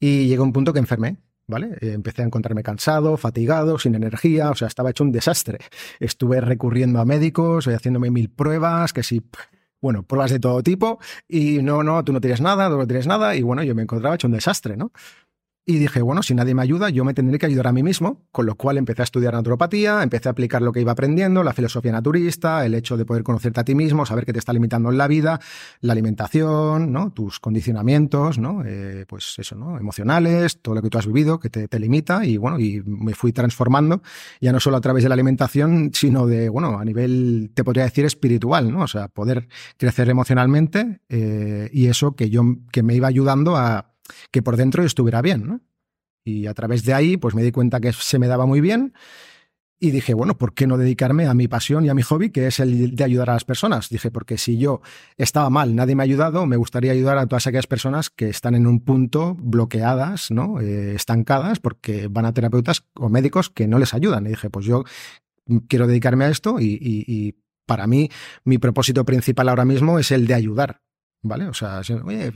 y 0.00 0.26
llegó 0.26 0.42
un 0.42 0.52
punto 0.52 0.72
que 0.72 0.80
enfermé. 0.80 1.16
¿Vale? 1.46 1.76
empecé 1.82 2.22
a 2.22 2.24
encontrarme 2.24 2.62
cansado, 2.62 3.18
fatigado, 3.18 3.78
sin 3.78 3.94
energía, 3.94 4.50
o 4.50 4.54
sea, 4.54 4.66
estaba 4.66 4.88
hecho 4.88 5.04
un 5.04 5.12
desastre. 5.12 5.58
Estuve 6.00 6.40
recurriendo 6.40 7.00
a 7.00 7.04
médicos, 7.04 7.66
haciéndome 7.66 8.10
mil 8.10 8.30
pruebas, 8.30 8.94
que 8.94 9.02
si 9.02 9.22
bueno, 9.84 10.02
pruebas 10.02 10.30
de 10.30 10.40
todo 10.40 10.62
tipo 10.62 10.98
y 11.28 11.58
no, 11.62 11.82
no, 11.82 12.02
tú 12.04 12.14
no 12.14 12.20
tienes 12.22 12.40
nada, 12.40 12.70
tú 12.70 12.78
no 12.78 12.86
tienes 12.86 13.06
nada 13.06 13.36
y 13.36 13.42
bueno, 13.42 13.62
yo 13.62 13.74
me 13.74 13.82
encontraba 13.82 14.14
hecho 14.14 14.26
un 14.26 14.32
desastre, 14.32 14.78
¿no? 14.78 14.92
Y 15.66 15.78
dije, 15.78 16.02
bueno, 16.02 16.22
si 16.22 16.34
nadie 16.34 16.54
me 16.54 16.60
ayuda, 16.60 16.90
yo 16.90 17.06
me 17.06 17.14
tendré 17.14 17.38
que 17.38 17.46
ayudar 17.46 17.68
a 17.68 17.72
mí 17.72 17.82
mismo, 17.82 18.20
con 18.32 18.44
lo 18.44 18.54
cual 18.54 18.76
empecé 18.76 19.00
a 19.00 19.04
estudiar 19.04 19.32
naturopatía, 19.32 20.02
empecé 20.02 20.28
a 20.28 20.32
aplicar 20.32 20.60
lo 20.60 20.72
que 20.72 20.82
iba 20.82 20.92
aprendiendo, 20.92 21.42
la 21.42 21.54
filosofía 21.54 21.90
naturista, 21.90 22.66
el 22.66 22.74
hecho 22.74 22.98
de 22.98 23.06
poder 23.06 23.22
conocerte 23.22 23.60
a 23.60 23.64
ti 23.64 23.74
mismo, 23.74 24.04
saber 24.04 24.26
qué 24.26 24.34
te 24.34 24.40
está 24.40 24.52
limitando 24.52 24.90
en 24.90 24.98
la 24.98 25.08
vida, 25.08 25.40
la 25.80 25.94
alimentación, 25.94 26.92
¿no? 26.92 27.12
tus 27.12 27.40
condicionamientos, 27.40 28.38
¿no? 28.38 28.62
Eh, 28.62 29.06
pues 29.08 29.36
eso, 29.38 29.56
¿no? 29.56 29.78
emocionales, 29.78 30.60
todo 30.60 30.74
lo 30.74 30.82
que 30.82 30.90
tú 30.90 30.98
has 30.98 31.06
vivido 31.06 31.40
que 31.40 31.48
te, 31.48 31.66
te, 31.66 31.78
limita 31.78 32.26
y 32.26 32.36
bueno, 32.36 32.60
y 32.60 32.82
me 32.84 33.14
fui 33.14 33.32
transformando, 33.32 34.02
ya 34.42 34.52
no 34.52 34.60
solo 34.60 34.76
a 34.76 34.82
través 34.82 35.02
de 35.02 35.08
la 35.08 35.14
alimentación, 35.14 35.92
sino 35.94 36.26
de, 36.26 36.50
bueno, 36.50 36.78
a 36.78 36.84
nivel, 36.84 37.52
te 37.54 37.64
podría 37.64 37.84
decir, 37.84 38.04
espiritual, 38.04 38.70
¿no? 38.70 38.82
O 38.82 38.88
sea, 38.88 39.08
poder 39.08 39.48
crecer 39.78 40.10
emocionalmente 40.10 41.00
eh, 41.08 41.70
y 41.72 41.86
eso 41.86 42.14
que 42.14 42.28
yo, 42.28 42.42
que 42.70 42.82
me 42.82 42.94
iba 42.94 43.08
ayudando 43.08 43.56
a 43.56 43.93
que 44.30 44.42
por 44.42 44.56
dentro 44.56 44.84
estuviera 44.84 45.22
bien, 45.22 45.46
¿no? 45.46 45.60
Y 46.24 46.46
a 46.46 46.54
través 46.54 46.84
de 46.84 46.94
ahí, 46.94 47.16
pues 47.16 47.34
me 47.34 47.42
di 47.42 47.52
cuenta 47.52 47.80
que 47.80 47.92
se 47.92 48.18
me 48.18 48.28
daba 48.28 48.46
muy 48.46 48.60
bien. 48.60 48.94
Y 49.78 49.90
dije, 49.90 50.14
bueno, 50.14 50.38
¿por 50.38 50.54
qué 50.54 50.66
no 50.66 50.78
dedicarme 50.78 51.26
a 51.26 51.34
mi 51.34 51.48
pasión 51.48 51.84
y 51.84 51.90
a 51.90 51.94
mi 51.94 52.00
hobby, 52.00 52.30
que 52.30 52.46
es 52.46 52.58
el 52.60 52.96
de 52.96 53.04
ayudar 53.04 53.28
a 53.28 53.34
las 53.34 53.44
personas? 53.44 53.90
Dije, 53.90 54.10
porque 54.10 54.38
si 54.38 54.56
yo 54.56 54.80
estaba 55.18 55.50
mal, 55.50 55.74
nadie 55.74 55.94
me 55.94 56.02
ha 56.02 56.04
ayudado, 56.04 56.46
me 56.46 56.56
gustaría 56.56 56.92
ayudar 56.92 57.18
a 57.18 57.26
todas 57.26 57.46
aquellas 57.46 57.66
personas 57.66 58.08
que 58.08 58.30
están 58.30 58.54
en 58.54 58.66
un 58.66 58.80
punto 58.80 59.36
bloqueadas, 59.38 60.30
¿no? 60.30 60.60
Eh, 60.60 60.94
estancadas, 60.94 61.58
porque 61.60 62.08
van 62.08 62.24
a 62.24 62.32
terapeutas 62.32 62.84
o 62.94 63.10
médicos 63.10 63.50
que 63.50 63.66
no 63.66 63.78
les 63.78 63.92
ayudan. 63.92 64.24
Y 64.24 64.30
dije, 64.30 64.48
pues 64.48 64.64
yo 64.64 64.84
quiero 65.68 65.86
dedicarme 65.86 66.24
a 66.24 66.30
esto 66.30 66.60
y, 66.60 66.78
y 66.80 67.34
para 67.66 67.86
mí 67.86 68.08
mi 68.44 68.56
propósito 68.58 69.04
principal 69.04 69.48
ahora 69.48 69.64
mismo 69.66 69.98
es 69.98 70.12
el 70.12 70.26
de 70.26 70.34
ayudar. 70.34 70.80
¿Vale? 71.22 71.48
O 71.48 71.54
sea, 71.54 71.80
oye, 72.04 72.32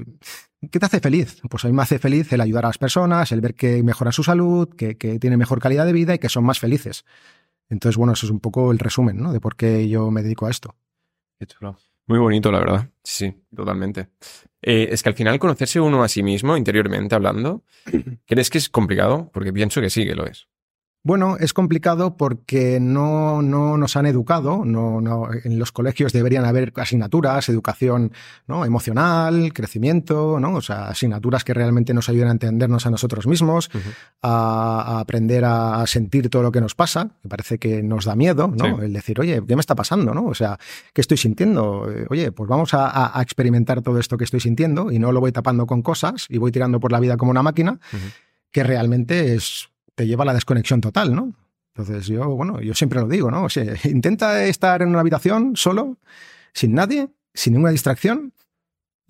¿qué 0.70 0.78
te 0.78 0.86
hace 0.86 1.00
feliz? 1.00 1.40
Pues 1.48 1.64
a 1.64 1.68
mí 1.68 1.74
me 1.74 1.82
hace 1.82 1.98
feliz 1.98 2.32
el 2.32 2.40
ayudar 2.40 2.64
a 2.64 2.68
las 2.68 2.78
personas, 2.78 3.32
el 3.32 3.40
ver 3.40 3.54
que 3.54 3.82
mejora 3.82 4.12
su 4.12 4.22
salud, 4.22 4.68
que, 4.68 4.96
que 4.96 5.18
tienen 5.18 5.38
mejor 5.38 5.60
calidad 5.60 5.86
de 5.86 5.92
vida 5.92 6.14
y 6.14 6.18
que 6.18 6.28
son 6.28 6.44
más 6.44 6.58
felices. 6.58 7.04
Entonces, 7.68 7.96
bueno, 7.96 8.14
eso 8.14 8.26
es 8.26 8.32
un 8.32 8.40
poco 8.40 8.72
el 8.72 8.78
resumen, 8.78 9.18
¿no? 9.18 9.32
De 9.32 9.40
por 9.40 9.56
qué 9.56 9.88
yo 9.88 10.10
me 10.10 10.22
dedico 10.22 10.46
a 10.46 10.50
esto. 10.50 10.74
Muy 12.06 12.18
bonito, 12.18 12.50
la 12.50 12.58
verdad. 12.58 12.88
Sí, 13.04 13.34
totalmente. 13.54 14.08
Eh, 14.62 14.88
es 14.90 15.02
que 15.02 15.10
al 15.10 15.14
final 15.14 15.38
conocerse 15.38 15.78
uno 15.78 16.02
a 16.02 16.08
sí 16.08 16.22
mismo, 16.22 16.56
interiormente 16.56 17.14
hablando, 17.14 17.62
¿crees 18.26 18.50
que 18.50 18.58
es 18.58 18.68
complicado? 18.70 19.30
Porque 19.32 19.52
pienso 19.52 19.80
que 19.80 19.90
sí, 19.90 20.06
que 20.06 20.14
lo 20.14 20.26
es. 20.26 20.48
Bueno, 21.05 21.37
es 21.38 21.52
complicado 21.52 22.17
porque 22.17 22.81
no, 22.81 23.40
no 23.40 23.78
nos 23.78 23.97
han 23.97 24.07
educado, 24.07 24.64
no, 24.64 25.00
no, 25.00 25.28
en 25.33 25.59
los 25.59 25.71
colegios 25.71 26.12
deberían 26.12 26.45
haber 26.45 26.73
asignaturas, 26.76 27.49
educación 27.49 28.12
¿no? 28.49 28.64
emocional, 28.64 29.52
crecimiento, 29.55 30.40
¿no? 30.40 30.57
o 30.57 30.61
sea, 30.61 30.88
asignaturas 30.88 31.45
que 31.45 31.55
realmente 31.55 31.95
nos 31.95 32.09
ayuden 32.09 32.28
a 32.28 32.33
entendernos 32.33 32.85
a 32.85 32.90
nosotros 32.90 33.28
mismos, 33.28 33.71
a, 34.23 34.99
aprender 34.99 35.45
a, 35.45 35.87
sentir 35.87 36.28
todo 36.31 36.43
lo 36.43 36.50
que 36.52 36.61
nos 36.61 36.75
pasa, 36.75 37.09
que 37.23 37.28
parece 37.28 37.59
que 37.59 37.83
nos 37.83 38.05
da 38.05 38.17
miedo, 38.17 38.49
¿no? 38.49 38.83
El 38.83 38.93
decir, 38.93 39.21
oye, 39.21 39.40
¿qué 39.47 39.55
me 39.55 39.61
está 39.61 39.75
pasando? 39.76 40.12
¿no? 40.12 40.26
O 40.26 40.35
sea, 40.35 40.59
¿qué 40.93 41.00
estoy 41.00 41.17
sintiendo? 41.17 41.90
Eh, 41.90 42.07
oye, 42.11 42.33
pues 42.33 42.49
vamos 42.49 42.75
a, 42.75 43.12
experimentar 43.23 43.83
todo 43.83 43.99
esto 43.99 44.19
que 44.19 44.25
estoy 44.25 44.40
sintiendo 44.40 44.90
y 44.90 44.99
no 44.99 45.12
lo 45.12 45.21
voy 45.21 45.33
tapando 45.33 45.67
con 45.67 45.81
cosas 45.83 46.26
y 46.28 46.38
voy 46.38 46.50
tirando 46.50 46.81
por 46.81 46.93
la 46.93 47.00
vida 47.00 47.17
como 47.17 47.31
una 47.31 47.43
máquina, 47.43 47.78
que 48.50 48.64
realmente 48.64 49.35
es 49.35 49.71
te 49.99 50.07
lleva 50.07 50.23
a 50.23 50.26
la 50.26 50.35
desconexión 50.35 50.81
total, 50.81 51.12
¿no? 51.12 51.35
Entonces 51.75 52.07
yo, 52.07 52.28
bueno, 52.28 52.61
yo 52.61 52.73
siempre 52.73 53.00
lo 53.00 53.09
digo, 53.09 53.33
¿no? 53.33 53.43
O 53.43 53.49
sea, 53.49 53.64
intenta 53.85 54.45
estar 54.45 54.81
en 54.81 54.90
una 54.90 55.00
habitación 55.00 55.57
solo, 55.57 55.99
sin 56.55 56.73
nadie, 56.73 57.09
sin 57.35 57.55
ninguna 57.55 57.73
distracción, 57.73 58.33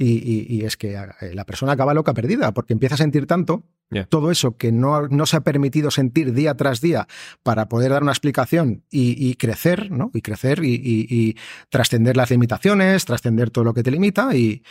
Y, 0.01 0.65
es 0.65 0.77
que 0.77 0.95
eh, 0.95 1.35
la 1.35 1.45
persona 1.45 1.73
acaba 1.73 1.93
loca 1.93 2.15
perdida, 2.15 2.53
porque 2.53 2.73
empieza 2.73 2.95
a 2.95 2.99
sentir 2.99 3.27
tanto 3.27 3.65
todo 4.11 4.31
eso 4.31 4.57
que 4.57 4.71
no, 4.71 5.09
no, 5.09 5.25
se 5.25 5.39
ha 5.39 5.41
permitido 5.41 5.91
sentir 5.91 6.35
día 6.35 6.55
tras 6.55 6.83
día 6.83 7.09
para 7.43 7.71
poder 7.71 7.91
dar 7.91 8.03
una 8.03 8.13
explicación 8.13 8.85
y, 8.91 9.35
crecer, 9.37 9.91
¿no? 9.91 10.11
Y 10.13 10.21
crecer 10.21 10.61
y, 10.63 11.37
trascender 11.71 12.17
las 12.17 12.31
limitaciones, 12.31 13.07
trascender 13.07 13.51
todo 13.51 13.65
lo 13.65 13.75
que 13.75 13.83
te 13.83 13.91
limita 13.91 14.37
y, 14.37 14.63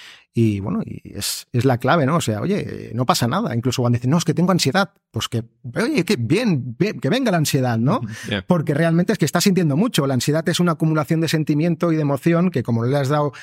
bueno, 0.60 0.82
es, 0.86 1.48
es, 1.52 1.66
la 1.66 1.80
clave, 1.80 2.06
¿no? 2.06 2.18
O 2.18 2.22
sea, 2.22 2.42
oye, 2.42 2.92
no 2.94 3.06
pasa 3.06 3.28
nada. 3.28 3.56
Incluso 3.56 3.82
cuando 3.82 3.98
dicen, 3.98 4.12
no, 4.12 4.20
es 4.20 4.24
que 4.24 4.36
tengo 4.36 4.52
ansiedad, 4.52 4.92
pues 5.10 5.28
que, 5.28 5.44
oye, 5.76 6.06
que 6.06 6.16
bien, 6.18 6.76
que 6.78 7.10
venga 7.10 7.32
la 7.32 7.38
ansiedad, 7.38 7.80
¿no? 7.80 8.02
Porque 8.46 8.76
realmente 8.76 9.14
es 9.14 9.18
que 9.18 9.26
estás 9.26 9.46
sintiendo 9.46 9.76
mucho. 9.76 10.06
La 10.06 10.14
ansiedad 10.14 10.48
es 10.48 10.60
una 10.60 10.74
acumulación 10.74 11.22
de 11.22 11.28
sentimiento 11.28 11.92
y 11.92 11.96
de 11.96 12.04
emoción 12.04 12.52
que 12.52 12.62
como 12.62 12.86
le 12.86 12.96
has 12.96 13.10
dado 13.10 13.34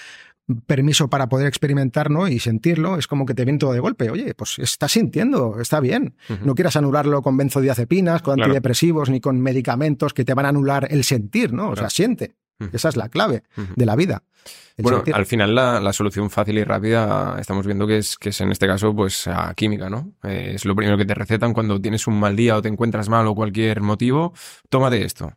permiso 0.66 1.08
para 1.08 1.28
poder 1.28 1.46
experimentar 1.46 2.10
y 2.28 2.38
sentirlo, 2.38 2.98
es 2.98 3.06
como 3.06 3.24
que 3.26 3.34
te 3.34 3.44
viene 3.44 3.58
todo 3.58 3.72
de 3.72 3.80
golpe. 3.80 4.10
Oye, 4.10 4.34
pues 4.34 4.58
estás 4.58 4.92
sintiendo, 4.92 5.60
está 5.60 5.80
bien. 5.80 6.16
No 6.42 6.54
quieras 6.54 6.76
anularlo 6.76 7.22
con 7.22 7.36
benzodiazepinas, 7.36 8.22
con 8.22 8.40
antidepresivos, 8.40 9.10
ni 9.10 9.20
con 9.20 9.40
medicamentos 9.40 10.12
que 10.12 10.24
te 10.24 10.34
van 10.34 10.46
a 10.46 10.50
anular 10.50 10.88
el 10.90 11.04
sentir, 11.04 11.52
¿no? 11.52 11.70
O 11.70 11.76
sea, 11.76 11.90
siente. 11.90 12.36
Esa 12.72 12.88
es 12.88 12.96
la 12.96 13.08
clave 13.08 13.42
de 13.76 13.86
la 13.86 13.96
vida. 13.96 14.22
Bueno, 14.76 15.02
al 15.12 15.26
final 15.26 15.54
la, 15.54 15.92
solución 15.92 16.30
fácil 16.30 16.58
y 16.58 16.64
rápida 16.64 17.36
estamos 17.38 17.64
viendo 17.64 17.86
que 17.86 17.98
es, 17.98 18.18
que 18.18 18.30
es 18.30 18.40
en 18.40 18.50
este 18.50 18.66
caso 18.66 18.94
pues 18.94 19.26
a 19.28 19.54
química, 19.54 19.88
¿no? 19.88 20.12
Eh, 20.24 20.52
es 20.54 20.64
lo 20.64 20.74
primero 20.74 20.98
que 20.98 21.04
te 21.04 21.14
recetan 21.14 21.52
cuando 21.52 21.80
tienes 21.80 22.06
un 22.06 22.18
mal 22.18 22.34
día 22.34 22.56
o 22.56 22.62
te 22.62 22.68
encuentras 22.68 23.08
mal 23.08 23.26
o 23.28 23.34
cualquier 23.34 23.80
motivo, 23.80 24.32
tómate 24.68 25.04
esto. 25.04 25.32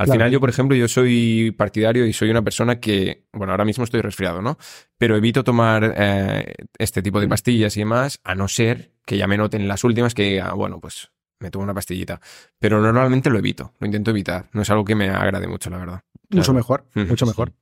Al 0.00 0.10
final 0.10 0.30
yo, 0.30 0.40
por 0.40 0.48
ejemplo, 0.48 0.74
yo 0.74 0.88
soy 0.88 1.50
partidario 1.50 2.06
y 2.06 2.14
soy 2.14 2.30
una 2.30 2.40
persona 2.40 2.80
que, 2.80 3.26
bueno, 3.34 3.52
ahora 3.52 3.66
mismo 3.66 3.84
estoy 3.84 4.00
resfriado, 4.00 4.40
¿no? 4.40 4.56
Pero 4.96 5.14
evito 5.14 5.44
tomar 5.44 5.94
eh, 5.94 6.54
este 6.78 7.02
tipo 7.02 7.20
de 7.20 7.28
pastillas 7.28 7.76
y 7.76 7.80
demás, 7.80 8.18
a 8.24 8.34
no 8.34 8.48
ser 8.48 8.92
que 9.04 9.18
ya 9.18 9.26
me 9.26 9.36
noten 9.36 9.68
las 9.68 9.84
últimas 9.84 10.14
que 10.14 10.42
bueno, 10.56 10.80
pues 10.80 11.10
me 11.38 11.50
tomo 11.50 11.64
una 11.64 11.74
pastillita. 11.74 12.18
Pero 12.58 12.80
normalmente 12.80 13.28
lo 13.28 13.38
evito, 13.38 13.74
lo 13.78 13.86
intento 13.86 14.10
evitar. 14.10 14.48
No 14.54 14.62
es 14.62 14.70
algo 14.70 14.86
que 14.86 14.94
me 14.94 15.10
agrade 15.10 15.46
mucho, 15.46 15.68
la 15.68 15.76
verdad. 15.76 16.00
Mucho 16.30 16.54
mejor, 16.54 16.86
mucho 16.94 17.26
mejor. 17.26 17.52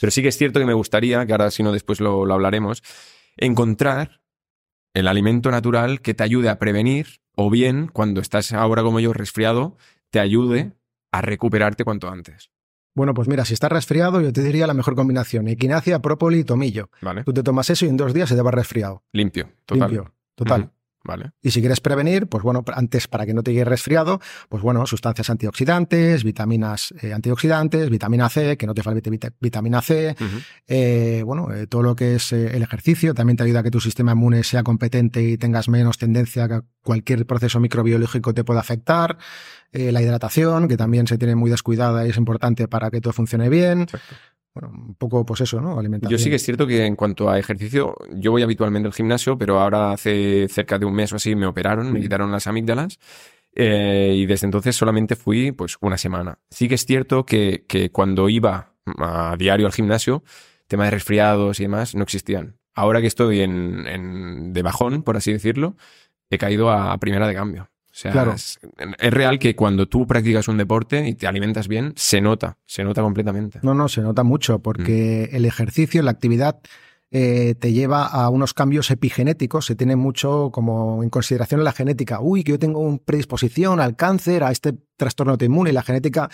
Pero 0.00 0.12
sí 0.12 0.22
que 0.22 0.28
es 0.28 0.36
cierto 0.36 0.60
que 0.60 0.66
me 0.66 0.74
gustaría, 0.74 1.26
que 1.26 1.32
ahora 1.32 1.50
si 1.50 1.64
no 1.64 1.72
después 1.72 2.00
lo, 2.00 2.24
lo 2.24 2.34
hablaremos, 2.34 2.84
encontrar 3.36 4.20
el 4.94 5.08
alimento 5.08 5.50
natural 5.50 6.02
que 6.02 6.14
te 6.14 6.22
ayude 6.22 6.50
a 6.50 6.60
prevenir 6.60 7.20
o 7.34 7.50
bien, 7.50 7.88
cuando 7.88 8.20
estás 8.20 8.52
ahora 8.52 8.82
como 8.82 9.00
yo 9.00 9.12
resfriado, 9.12 9.76
te 10.10 10.20
ayude 10.20 10.72
a 11.12 11.20
recuperarte 11.22 11.84
cuanto 11.84 12.08
antes. 12.08 12.50
Bueno, 12.94 13.14
pues 13.14 13.28
mira, 13.28 13.44
si 13.44 13.54
estás 13.54 13.70
resfriado, 13.70 14.20
yo 14.20 14.32
te 14.32 14.42
diría 14.42 14.66
la 14.66 14.74
mejor 14.74 14.94
combinación: 14.94 15.48
equinacia, 15.48 16.00
própoli 16.00 16.40
y 16.40 16.44
tomillo. 16.44 16.90
Vale. 17.00 17.24
Tú 17.24 17.32
te 17.32 17.42
tomas 17.42 17.70
eso 17.70 17.86
y 17.86 17.88
en 17.88 17.96
dos 17.96 18.12
días 18.12 18.28
se 18.28 18.34
te 18.34 18.42
va 18.42 18.50
resfriado. 18.50 19.04
Limpio, 19.12 19.50
total. 19.64 19.90
Limpio, 19.90 20.14
total. 20.34 20.70
Vale. 21.02 21.30
Y 21.40 21.50
si 21.50 21.60
quieres 21.60 21.80
prevenir, 21.80 22.26
pues 22.26 22.44
bueno, 22.44 22.62
antes 22.74 23.08
para 23.08 23.24
que 23.24 23.32
no 23.32 23.42
te 23.42 23.52
llegue 23.52 23.64
resfriado, 23.64 24.20
pues 24.50 24.62
bueno, 24.62 24.86
sustancias 24.86 25.30
antioxidantes, 25.30 26.24
vitaminas 26.24 26.92
eh, 27.00 27.14
antioxidantes, 27.14 27.88
vitamina 27.88 28.28
C, 28.28 28.58
que 28.58 28.66
no 28.66 28.74
te 28.74 28.82
falte 28.82 29.10
vitamina 29.40 29.80
C, 29.80 30.14
eh, 30.66 31.22
bueno, 31.24 31.52
eh, 31.52 31.66
todo 31.66 31.82
lo 31.82 31.96
que 31.96 32.16
es 32.16 32.32
el 32.32 32.62
ejercicio 32.62 33.14
también 33.14 33.38
te 33.38 33.44
ayuda 33.44 33.60
a 33.60 33.62
que 33.62 33.70
tu 33.70 33.80
sistema 33.80 34.12
inmune 34.12 34.44
sea 34.44 34.62
competente 34.62 35.22
y 35.22 35.38
tengas 35.38 35.70
menos 35.70 35.96
tendencia 35.96 36.44
a 36.44 36.48
que 36.48 36.60
cualquier 36.82 37.26
proceso 37.26 37.60
microbiológico 37.60 38.34
te 38.34 38.44
pueda 38.44 38.60
afectar. 38.60 39.16
la 39.72 40.02
hidratación, 40.02 40.66
que 40.66 40.76
también 40.76 41.06
se 41.06 41.16
tiene 41.16 41.36
muy 41.36 41.48
descuidada 41.48 42.04
y 42.04 42.10
es 42.10 42.16
importante 42.16 42.66
para 42.66 42.90
que 42.90 43.00
todo 43.00 43.12
funcione 43.12 43.48
bien 43.48 43.86
bueno, 44.54 44.70
un 44.70 44.94
poco, 44.94 45.24
pues 45.24 45.42
eso, 45.42 45.60
¿no? 45.60 45.78
Alimentación. 45.78 46.10
Yo 46.10 46.22
sí 46.22 46.28
que 46.28 46.36
es 46.36 46.42
cierto 46.42 46.66
que 46.66 46.84
en 46.84 46.96
cuanto 46.96 47.30
a 47.30 47.38
ejercicio, 47.38 47.94
yo 48.14 48.32
voy 48.32 48.42
habitualmente 48.42 48.88
al 48.88 48.92
gimnasio, 48.92 49.38
pero 49.38 49.60
ahora 49.60 49.92
hace 49.92 50.48
cerca 50.48 50.78
de 50.78 50.86
un 50.86 50.94
mes 50.94 51.12
o 51.12 51.16
así 51.16 51.34
me 51.36 51.46
operaron, 51.46 51.92
me 51.92 52.00
quitaron 52.00 52.32
las 52.32 52.46
amígdalas. 52.46 52.98
Eh, 53.54 54.14
y 54.16 54.26
desde 54.26 54.46
entonces 54.46 54.76
solamente 54.76 55.16
fui 55.16 55.52
pues 55.52 55.76
una 55.80 55.98
semana. 55.98 56.38
Sí 56.50 56.68
que 56.68 56.76
es 56.76 56.84
cierto 56.84 57.26
que, 57.26 57.64
que 57.68 57.90
cuando 57.90 58.28
iba 58.28 58.74
a 58.98 59.36
diario 59.38 59.66
al 59.66 59.72
gimnasio, 59.72 60.22
tema 60.66 60.84
de 60.84 60.92
resfriados 60.92 61.60
y 61.60 61.64
demás 61.64 61.94
no 61.94 62.02
existían. 62.02 62.56
Ahora 62.74 63.00
que 63.00 63.08
estoy 63.08 63.40
en, 63.40 63.86
en 63.86 64.52
de 64.52 64.62
bajón, 64.62 65.02
por 65.02 65.16
así 65.16 65.32
decirlo, 65.32 65.76
he 66.30 66.38
caído 66.38 66.70
a 66.70 66.96
primera 66.98 67.26
de 67.26 67.34
cambio. 67.34 67.70
O 68.00 68.02
sea, 68.02 68.12
claro. 68.12 68.32
es, 68.32 68.58
real 69.10 69.38
que 69.38 69.54
cuando 69.54 69.86
tú 69.86 70.06
practicas 70.06 70.48
un 70.48 70.56
deporte 70.56 71.06
y 71.06 71.14
te 71.14 71.26
alimentas 71.26 71.68
bien, 71.68 71.92
se 71.96 72.22
nota, 72.22 72.56
se 72.64 72.82
nota 72.82 73.02
completamente. 73.02 73.58
No, 73.62 73.74
no, 73.74 73.88
se 73.88 74.00
nota 74.00 74.22
mucho 74.22 74.60
porque 74.60 75.28
mm. 75.30 75.36
el 75.36 75.44
ejercicio, 75.44 76.02
la 76.02 76.10
actividad 76.10 76.60
eh, 77.10 77.56
te 77.58 77.74
lleva 77.74 78.06
a 78.06 78.30
unos 78.30 78.54
cambios 78.54 78.90
epigenéticos. 78.90 79.66
Se 79.66 79.76
tiene 79.76 79.96
mucho 79.96 80.48
como 80.50 81.02
en 81.02 81.10
consideración 81.10 81.62
la 81.62 81.72
genética. 81.72 82.20
Uy, 82.22 82.42
que 82.42 82.52
yo 82.52 82.58
tengo 82.58 82.80
una 82.80 82.96
predisposición 82.96 83.80
al 83.80 83.96
cáncer, 83.96 84.44
a 84.44 84.50
este 84.50 84.78
trastorno 84.96 85.32
autoinmune 85.32 85.68
y 85.68 85.72
la 85.74 85.82
genética 85.82 86.30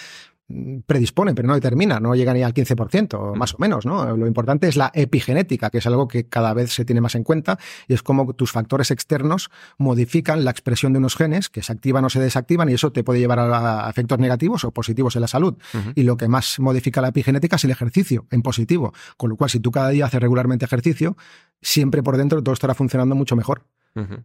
predispone, 0.87 1.35
pero 1.35 1.49
no 1.49 1.55
determina, 1.55 1.99
no 1.99 2.15
llega 2.15 2.33
ni 2.33 2.43
al 2.43 2.55
15%, 2.55 3.35
más 3.35 3.55
o 3.55 3.59
menos, 3.59 3.85
¿no? 3.85 4.17
Lo 4.17 4.27
importante 4.27 4.69
es 4.69 4.77
la 4.77 4.93
epigenética, 4.95 5.71
que 5.71 5.79
es 5.79 5.87
algo 5.87 6.07
que 6.07 6.29
cada 6.29 6.55
vez 6.55 6.73
se 6.73 6.85
tiene 6.85 7.01
más 7.01 7.17
en 7.17 7.25
cuenta, 7.25 7.59
y 7.89 7.95
es 7.95 8.03
como 8.03 8.33
tus 8.33 8.53
factores 8.53 8.91
externos 8.91 9.51
modifican 9.77 10.45
la 10.45 10.53
expresión 10.53 10.93
de 10.93 11.01
unos 11.01 11.17
genes 11.17 11.49
que 11.49 11.63
se 11.63 11.73
activan 11.73 12.05
o 12.05 12.11
se 12.11 12.21
desactivan, 12.21 12.69
y 12.69 12.75
eso 12.75 12.93
te 12.93 13.03
puede 13.03 13.19
llevar 13.19 13.41
a, 13.41 13.91
efectos 13.91 14.19
negativos 14.19 14.65
o 14.65 14.71
positivos 14.71 15.17
en 15.17 15.23
la 15.23 15.29
salud. 15.29 15.57
Y 15.95 16.05
lo 16.05 16.17
que 16.17 16.29
más 16.29 16.61
modifica 16.61 17.01
la 17.01 17.09
epigenética 17.09 17.57
es 17.57 17.65
el 17.65 17.71
ejercicio, 17.71 18.27
en 18.31 18.43
positivo. 18.43 18.93
Con 19.17 19.31
lo 19.31 19.37
cual, 19.37 19.51
si 19.51 19.61
tú 19.61 19.71
cada 19.71 19.89
día 19.89 20.07
haces 20.07 20.21
regularmente 20.21 20.65
ejercicio, 20.65 21.17
siempre 21.61 22.03
por 22.03 22.17
dentro 22.17 22.43
todo 22.43 22.53
estará 22.53 22.75
funcionando 22.75 23.15
mucho 23.15 23.37
mejor. 23.37 23.65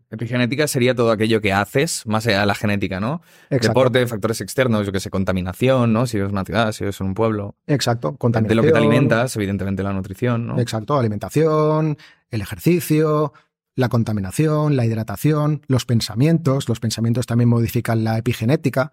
Epigenética 0.09 0.67
sería 0.67 0.93
todo 0.93 1.11
aquello 1.11 1.41
que 1.41 1.53
haces, 1.53 2.05
más 2.05 2.27
allá 2.27 2.41
de 2.41 2.45
la 2.45 2.55
genética, 2.55 2.99
¿no? 2.99 3.21
Deporte, 3.49 4.05
factores 4.07 4.41
externos, 4.41 4.85
yo 4.85 4.91
que 4.91 4.99
sé, 4.99 5.09
contaminación, 5.09 5.93
¿no? 5.93 6.05
Si 6.07 6.17
eres 6.17 6.31
una 6.31 6.43
ciudad, 6.43 6.71
si 6.71 6.83
eres 6.83 6.99
en 6.99 7.07
un 7.07 7.13
pueblo. 7.13 7.55
Exacto, 7.67 8.15
contaminación. 8.17 8.49
De 8.49 8.55
lo 8.55 8.61
que 8.63 8.71
te 8.71 8.77
alimentas, 8.77 9.35
evidentemente 9.35 9.83
la 9.83 9.93
nutrición, 9.93 10.47
¿no? 10.47 10.59
Exacto, 10.59 10.97
alimentación, 10.97 11.97
el 12.29 12.41
ejercicio, 12.41 13.33
la 13.75 13.89
contaminación, 13.89 14.75
la 14.75 14.85
hidratación, 14.85 15.61
los 15.67 15.85
pensamientos. 15.85 16.67
Los 16.67 16.79
pensamientos 16.79 17.25
también 17.25 17.49
modifican 17.49 18.03
la 18.03 18.17
epigenética. 18.17 18.91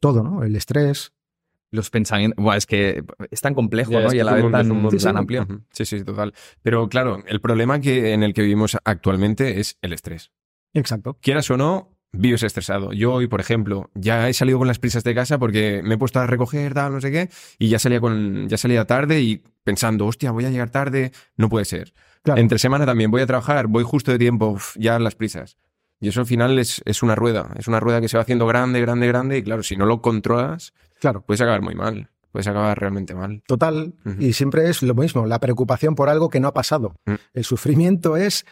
Todo, 0.00 0.22
¿no? 0.22 0.42
El 0.42 0.54
estrés 0.56 1.12
los 1.70 1.90
pensamientos. 1.90 2.42
Bueno, 2.42 2.56
es 2.56 2.66
que 2.66 3.04
es 3.30 3.40
tan 3.40 3.54
complejo, 3.54 3.92
¿no? 3.92 4.12
Y 4.12 4.20
a 4.20 4.24
la 4.24 4.34
vez 4.34 4.50
tan, 5.02 5.16
amplio. 5.16 5.46
Sí, 5.72 5.84
sí, 5.84 6.04
total. 6.04 6.34
Pero 6.62 6.88
claro, 6.88 7.22
el 7.26 7.40
problema 7.40 7.80
que, 7.80 8.12
en 8.12 8.22
el 8.22 8.34
que 8.34 8.42
vivimos 8.42 8.76
actualmente 8.84 9.60
es 9.60 9.78
el 9.82 9.92
estrés. 9.92 10.32
Exacto. 10.74 11.18
Quieras 11.20 11.50
o 11.50 11.56
no, 11.56 11.96
vives 12.12 12.42
estresado. 12.42 12.92
Yo 12.92 13.12
hoy, 13.12 13.26
por 13.26 13.40
ejemplo, 13.40 13.90
ya 13.94 14.28
he 14.28 14.32
salido 14.32 14.58
con 14.58 14.68
las 14.68 14.78
prisas 14.78 15.04
de 15.04 15.14
casa 15.14 15.38
porque 15.38 15.82
me 15.84 15.94
he 15.94 15.98
puesto 15.98 16.20
a 16.20 16.26
recoger, 16.26 16.74
tal, 16.74 16.92
no 16.92 17.00
sé 17.00 17.10
qué, 17.10 17.30
y 17.58 17.68
ya 17.68 17.78
salía 17.78 18.00
con, 18.00 18.48
ya 18.48 18.56
salía 18.56 18.84
tarde 18.84 19.20
y 19.20 19.42
pensando, 19.64 20.06
hostia, 20.06 20.30
voy 20.30 20.44
a 20.44 20.50
llegar 20.50 20.70
tarde, 20.70 21.12
no 21.36 21.48
puede 21.48 21.64
ser. 21.64 21.92
Entre 22.24 22.58
semana 22.58 22.86
también 22.86 23.10
voy 23.10 23.22
a 23.22 23.26
trabajar, 23.26 23.68
voy 23.68 23.84
justo 23.84 24.10
de 24.10 24.18
tiempo, 24.18 24.58
ya 24.74 24.98
las 24.98 25.14
prisas. 25.14 25.56
Y 26.00 26.08
eso 26.08 26.20
al 26.20 26.26
final 26.26 26.58
es, 26.58 26.82
es, 26.84 27.02
una 27.02 27.14
rueda, 27.14 27.52
es 27.58 27.68
una 27.68 27.80
rueda 27.80 28.00
que 28.00 28.08
se 28.08 28.16
va 28.16 28.22
haciendo 28.22 28.46
grande, 28.46 28.80
grande, 28.80 29.06
grande, 29.06 29.38
y 29.38 29.42
claro, 29.42 29.62
si 29.62 29.76
no 29.76 29.86
lo 29.86 30.02
controlas, 30.02 30.74
Claro. 31.00 31.22
Puedes 31.26 31.40
acabar 31.40 31.62
muy 31.62 31.74
mal. 31.74 32.10
Puedes 32.32 32.48
acabar 32.48 32.78
realmente 32.78 33.14
mal. 33.14 33.42
Total. 33.46 33.94
Y 34.18 34.34
siempre 34.34 34.68
es 34.68 34.82
lo 34.82 34.94
mismo, 34.94 35.24
la 35.24 35.40
preocupación 35.40 35.94
por 35.94 36.10
algo 36.10 36.28
que 36.28 36.38
no 36.38 36.48
ha 36.48 36.52
pasado. 36.52 36.94
Mm. 37.06 37.14
El 37.32 37.44
sufrimiento 37.44 38.18
es 38.18 38.44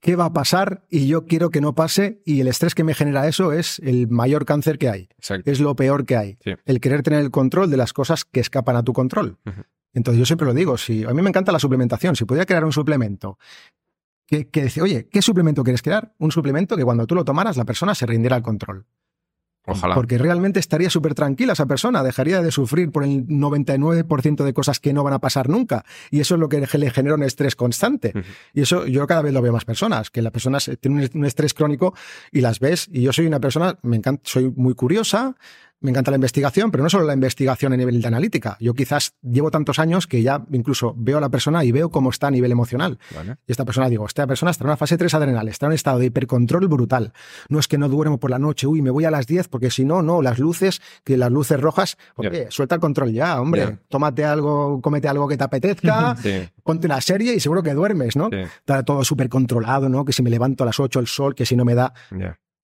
qué 0.00 0.16
va 0.16 0.26
a 0.26 0.32
pasar 0.32 0.84
y 0.90 1.06
yo 1.06 1.26
quiero 1.26 1.50
que 1.50 1.60
no 1.60 1.74
pase 1.74 2.20
y 2.24 2.40
el 2.40 2.48
estrés 2.48 2.74
que 2.74 2.84
me 2.84 2.94
genera 2.94 3.28
eso 3.28 3.52
es 3.52 3.78
el 3.80 4.08
mayor 4.08 4.44
cáncer 4.44 4.78
que 4.78 4.88
hay. 4.88 5.08
Es 5.44 5.60
lo 5.60 5.76
peor 5.76 6.04
que 6.04 6.16
hay. 6.16 6.38
El 6.64 6.80
querer 6.80 7.02
tener 7.02 7.20
el 7.20 7.30
control 7.30 7.70
de 7.70 7.76
las 7.76 7.92
cosas 7.92 8.24
que 8.24 8.40
escapan 8.40 8.76
a 8.76 8.82
tu 8.82 8.92
control. 8.92 9.38
Entonces 9.92 10.18
yo 10.18 10.26
siempre 10.26 10.46
lo 10.46 10.54
digo, 10.54 10.76
si 10.76 11.04
a 11.04 11.10
mí 11.10 11.22
me 11.22 11.28
encanta 11.28 11.52
la 11.52 11.58
suplementación, 11.58 12.16
si 12.16 12.24
pudiera 12.24 12.46
crear 12.46 12.64
un 12.64 12.72
suplemento 12.72 13.38
que, 14.26 14.48
que 14.48 14.64
dice, 14.64 14.80
oye, 14.82 15.08
¿qué 15.10 15.20
suplemento 15.20 15.62
quieres 15.62 15.82
crear? 15.82 16.14
Un 16.18 16.32
suplemento 16.32 16.76
que 16.76 16.84
cuando 16.84 17.06
tú 17.06 17.14
lo 17.14 17.24
tomaras 17.24 17.56
la 17.56 17.64
persona 17.64 17.94
se 17.94 18.06
rindiera 18.06 18.36
al 18.36 18.42
control. 18.42 18.86
Ojalá. 19.66 19.94
Porque 19.94 20.18
realmente 20.18 20.58
estaría 20.58 20.90
súper 20.90 21.14
tranquila 21.14 21.52
esa 21.52 21.66
persona, 21.66 22.02
dejaría 22.02 22.42
de 22.42 22.50
sufrir 22.50 22.90
por 22.90 23.04
el 23.04 23.26
99% 23.26 24.44
de 24.44 24.52
cosas 24.52 24.80
que 24.80 24.92
no 24.92 25.04
van 25.04 25.14
a 25.14 25.20
pasar 25.20 25.48
nunca. 25.48 25.84
Y 26.10 26.20
eso 26.20 26.34
es 26.34 26.40
lo 26.40 26.48
que 26.48 26.60
le 26.60 26.90
genera 26.90 27.14
un 27.14 27.22
estrés 27.22 27.54
constante. 27.54 28.12
Y 28.52 28.62
eso 28.62 28.86
yo 28.86 29.06
cada 29.06 29.22
vez 29.22 29.32
lo 29.32 29.40
veo 29.40 29.52
más 29.52 29.64
personas, 29.64 30.10
que 30.10 30.22
las 30.22 30.32
personas 30.32 30.70
tienen 30.80 31.08
un 31.14 31.24
estrés 31.24 31.54
crónico 31.54 31.94
y 32.32 32.40
las 32.40 32.58
ves. 32.58 32.88
Y 32.90 33.02
yo 33.02 33.12
soy 33.12 33.26
una 33.26 33.40
persona, 33.40 33.78
me 33.82 33.96
encanta, 33.96 34.22
soy 34.24 34.52
muy 34.54 34.74
curiosa, 34.74 35.36
me 35.82 35.90
encanta 35.90 36.10
la 36.10 36.16
investigación, 36.16 36.70
pero 36.70 36.82
no 36.82 36.90
solo 36.90 37.04
la 37.04 37.12
investigación 37.12 37.72
a 37.72 37.76
nivel 37.76 38.00
de 38.00 38.08
analítica. 38.08 38.56
Yo 38.60 38.74
quizás 38.74 39.14
llevo 39.22 39.50
tantos 39.50 39.78
años 39.78 40.06
que 40.06 40.22
ya 40.22 40.44
incluso 40.52 40.94
veo 40.96 41.18
a 41.18 41.20
la 41.20 41.28
persona 41.28 41.64
y 41.64 41.72
veo 41.72 41.90
cómo 41.90 42.10
está 42.10 42.28
a 42.28 42.30
nivel 42.30 42.52
emocional. 42.52 42.98
Y 43.46 43.52
esta 43.52 43.64
persona, 43.64 43.88
digo, 43.88 44.06
esta 44.06 44.26
persona 44.26 44.50
está 44.50 44.64
en 44.64 44.68
una 44.68 44.76
fase 44.76 44.96
3 44.96 45.12
adrenal, 45.14 45.48
está 45.48 45.66
en 45.66 45.70
un 45.70 45.74
estado 45.74 45.98
de 45.98 46.06
hipercontrol 46.06 46.68
brutal. 46.68 47.12
No 47.48 47.58
es 47.58 47.68
que 47.68 47.78
no 47.78 47.88
duermo 47.88 48.18
por 48.18 48.30
la 48.30 48.38
noche, 48.38 48.66
uy, 48.66 48.80
me 48.80 48.90
voy 48.90 49.04
a 49.04 49.10
las 49.10 49.26
10, 49.26 49.48
porque 49.48 49.70
si 49.70 49.84
no, 49.84 50.02
no, 50.02 50.22
las 50.22 50.38
luces, 50.38 50.80
que 51.04 51.16
las 51.16 51.30
luces 51.30 51.60
rojas, 51.60 51.96
oye, 52.16 52.46
suelta 52.50 52.76
el 52.76 52.80
control 52.80 53.12
ya, 53.12 53.40
hombre, 53.40 53.78
tómate 53.88 54.24
algo, 54.24 54.80
cómete 54.80 55.08
algo 55.08 55.28
que 55.28 55.36
te 55.36 55.44
apetezca, 55.44 56.16
ponte 56.62 56.86
una 56.86 57.00
serie 57.00 57.34
y 57.34 57.40
seguro 57.40 57.62
que 57.62 57.74
duermes, 57.74 58.16
¿no? 58.16 58.30
Está 58.32 58.84
todo 58.84 59.04
súper 59.04 59.28
controlado, 59.28 59.88
¿no? 59.88 60.04
Que 60.04 60.12
si 60.12 60.22
me 60.22 60.30
levanto 60.30 60.64
a 60.64 60.66
las 60.66 60.78
8 60.78 61.00
el 61.00 61.06
sol, 61.06 61.34
que 61.34 61.44
si 61.44 61.56
no 61.56 61.64
me 61.64 61.74
da, 61.74 61.92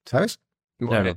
¿sabes? 0.04 0.40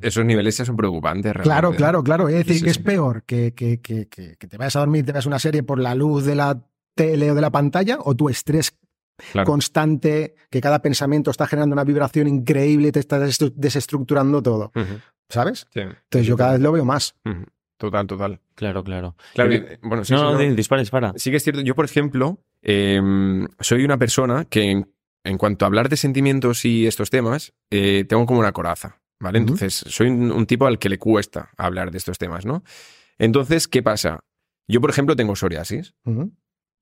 Esos 0.01 0.25
niveles 0.25 0.57
ya 0.57 0.65
son 0.65 0.75
preocupantes. 0.75 1.33
Realmente. 1.33 1.43
Claro, 1.43 1.71
claro, 1.73 2.03
claro. 2.03 2.29
Es 2.29 2.45
decir, 2.45 2.63
que 2.63 2.71
es 2.71 2.79
peor 2.79 3.23
que, 3.23 3.53
que, 3.53 3.79
que, 3.79 4.07
que, 4.07 4.35
te 4.35 4.57
vayas 4.57 4.75
a 4.75 4.79
dormir 4.79 5.03
y 5.03 5.05
te 5.05 5.11
veas 5.11 5.25
una 5.25 5.39
serie 5.39 5.63
por 5.63 5.79
la 5.79 5.93
luz 5.93 6.25
de 6.25 6.35
la 6.35 6.59
tele 6.95 7.31
o 7.31 7.35
de 7.35 7.41
la 7.41 7.51
pantalla 7.51 7.97
o 7.99 8.15
tu 8.15 8.29
estrés 8.29 8.75
constante, 9.45 10.35
que 10.49 10.61
cada 10.61 10.81
pensamiento 10.81 11.31
está 11.31 11.47
generando 11.47 11.73
una 11.73 11.83
vibración 11.83 12.27
increíble 12.27 12.87
y 12.87 12.91
te 12.91 12.99
está 12.99 13.19
desestructurando 13.19 14.41
todo. 14.41 14.71
¿Sabes? 15.29 15.67
Entonces 15.73 16.27
yo 16.27 16.35
cada 16.35 16.53
vez 16.53 16.61
lo 16.61 16.71
veo 16.71 16.85
más. 16.85 17.15
Total, 17.77 18.05
total. 18.05 18.39
Claro, 18.53 18.83
claro. 18.83 19.15
claro 19.33 19.49
bueno, 19.81 20.03
no, 20.07 20.33
no, 20.33 20.37
dispara, 20.55 20.81
dispara. 20.81 21.13
Sí 21.15 21.31
que 21.31 21.37
es 21.37 21.43
cierto. 21.43 21.61
Yo, 21.61 21.73
por 21.73 21.85
ejemplo, 21.85 22.37
em, 22.61 23.47
soy 23.59 23.83
una 23.83 23.97
persona 23.97 24.45
que 24.45 24.83
en, 25.23 25.37
cuanto 25.39 25.65
a 25.65 25.67
hablar 25.67 25.89
de 25.89 25.97
sentimientos 25.97 26.63
y 26.63 26.85
estos 26.85 27.09
temas, 27.09 27.53
eh, 27.71 28.05
tengo 28.07 28.27
como 28.27 28.39
una 28.39 28.51
coraza. 28.51 29.00
¿Vale? 29.21 29.37
Entonces, 29.37 29.73
soy 29.87 30.09
un, 30.09 30.45
tipo 30.45 30.65
al 30.65 30.79
que 30.79 30.89
le 30.89 30.97
cuesta 30.97 31.51
hablar 31.57 31.91
de 31.91 31.97
estos 31.97 32.17
temas, 32.17 32.45
¿no? 32.45 32.63
Entonces, 33.17 33.67
¿qué 33.67 33.81
pasa? 33.81 34.19
Yo, 34.67 34.81
por 34.81 34.89
ejemplo, 34.89 35.15
tengo 35.15 35.35
psoriasis. 35.35 35.93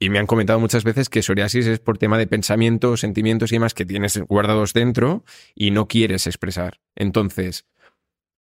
Y 0.01 0.09
me 0.09 0.17
han 0.17 0.27
comentado 0.27 0.59
muchas 0.59 0.85
veces 0.85 1.09
que 1.09 1.21
psoriasis 1.21 1.67
es 1.67 1.79
por 1.79 1.97
tema 1.97 2.17
de 2.17 2.25
pensamientos, 2.25 3.01
sentimientos 3.01 3.51
y 3.51 3.55
demás 3.55 3.73
que 3.73 3.85
tienes 3.85 4.17
guardados 4.17 4.73
dentro 4.73 5.25
y 5.53 5.71
no 5.71 5.87
quieres 5.87 6.25
expresar. 6.25 6.79
Entonces, 6.95 7.65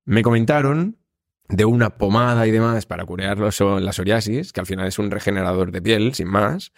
me 0.03 0.23
comentaron 0.23 0.97
de 1.49 1.65
una 1.65 1.97
pomada 1.97 2.47
y 2.47 2.51
demás 2.51 2.87
para 2.87 3.05
curar 3.05 3.37
la 3.37 3.51
psoriasis, 3.51 4.51
que 4.51 4.59
al 4.61 4.65
final 4.65 4.87
es 4.87 4.97
un 4.97 5.11
regenerador 5.11 5.71
de 5.71 5.81
piel, 5.81 6.15
sin 6.15 6.27
más. 6.27 6.71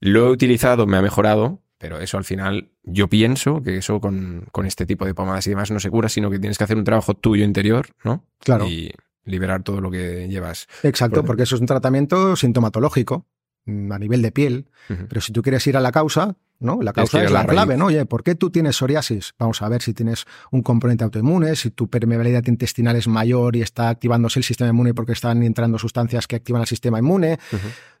Lo 0.00 0.26
he 0.26 0.30
utilizado, 0.30 0.86
me 0.86 0.98
ha 0.98 1.02
mejorado, 1.02 1.62
pero 1.78 2.00
eso 2.00 2.18
al 2.18 2.24
final, 2.24 2.70
yo 2.82 3.08
pienso 3.08 3.62
que 3.62 3.78
eso 3.78 4.00
con, 4.00 4.46
con, 4.52 4.66
este 4.66 4.84
tipo 4.84 5.06
de 5.06 5.14
pomadas 5.14 5.46
y 5.46 5.50
demás 5.50 5.70
no 5.70 5.80
se 5.80 5.90
cura, 5.90 6.08
sino 6.08 6.30
que 6.30 6.38
tienes 6.38 6.58
que 6.58 6.64
hacer 6.64 6.76
un 6.76 6.84
trabajo 6.84 7.14
tuyo 7.14 7.44
interior, 7.44 7.86
¿no? 8.02 8.24
Claro. 8.40 8.66
Y 8.66 8.92
liberar 9.24 9.62
todo 9.62 9.80
lo 9.80 9.90
que 9.90 10.26
llevas. 10.28 10.66
Exacto, 10.82 11.24
porque 11.24 11.44
eso 11.44 11.54
es 11.54 11.60
un 11.60 11.66
tratamiento 11.66 12.34
sintomatológico 12.34 13.26
mm, 13.66 13.92
a 13.92 13.98
nivel 13.98 14.22
de 14.22 14.32
piel. 14.32 14.68
Pero 15.08 15.20
si 15.20 15.32
tú 15.32 15.42
quieres 15.42 15.66
ir 15.66 15.76
a 15.76 15.80
la 15.80 15.92
causa, 15.92 16.36
¿no? 16.60 16.80
La 16.82 16.92
causa 16.92 17.22
es 17.22 17.30
la, 17.30 17.46
clave, 17.46 17.76
¿no? 17.76 17.86
Oye, 17.86 18.04
¿por 18.06 18.24
qué 18.24 18.34
tú 18.34 18.50
tienes 18.50 18.76
psoriasis? 18.76 19.34
Vamos 19.38 19.62
a 19.62 19.68
ver 19.68 19.82
si 19.82 19.94
tienes 19.94 20.24
un 20.50 20.62
componente 20.62 21.04
autoinmune, 21.04 21.54
si 21.54 21.70
tu 21.70 21.88
permeabilidad 21.88 22.44
intestinal 22.46 22.96
es 22.96 23.06
mayor 23.06 23.54
y 23.54 23.62
está 23.62 23.90
activándose 23.90 24.40
el 24.40 24.44
sistema 24.44 24.70
inmune 24.70 24.94
porque 24.94 25.12
están 25.12 25.42
entrando 25.42 25.78
sustancias 25.78 26.26
que 26.26 26.36
activan 26.36 26.62
el 26.62 26.66
sistema 26.66 26.98
inmune 26.98 27.38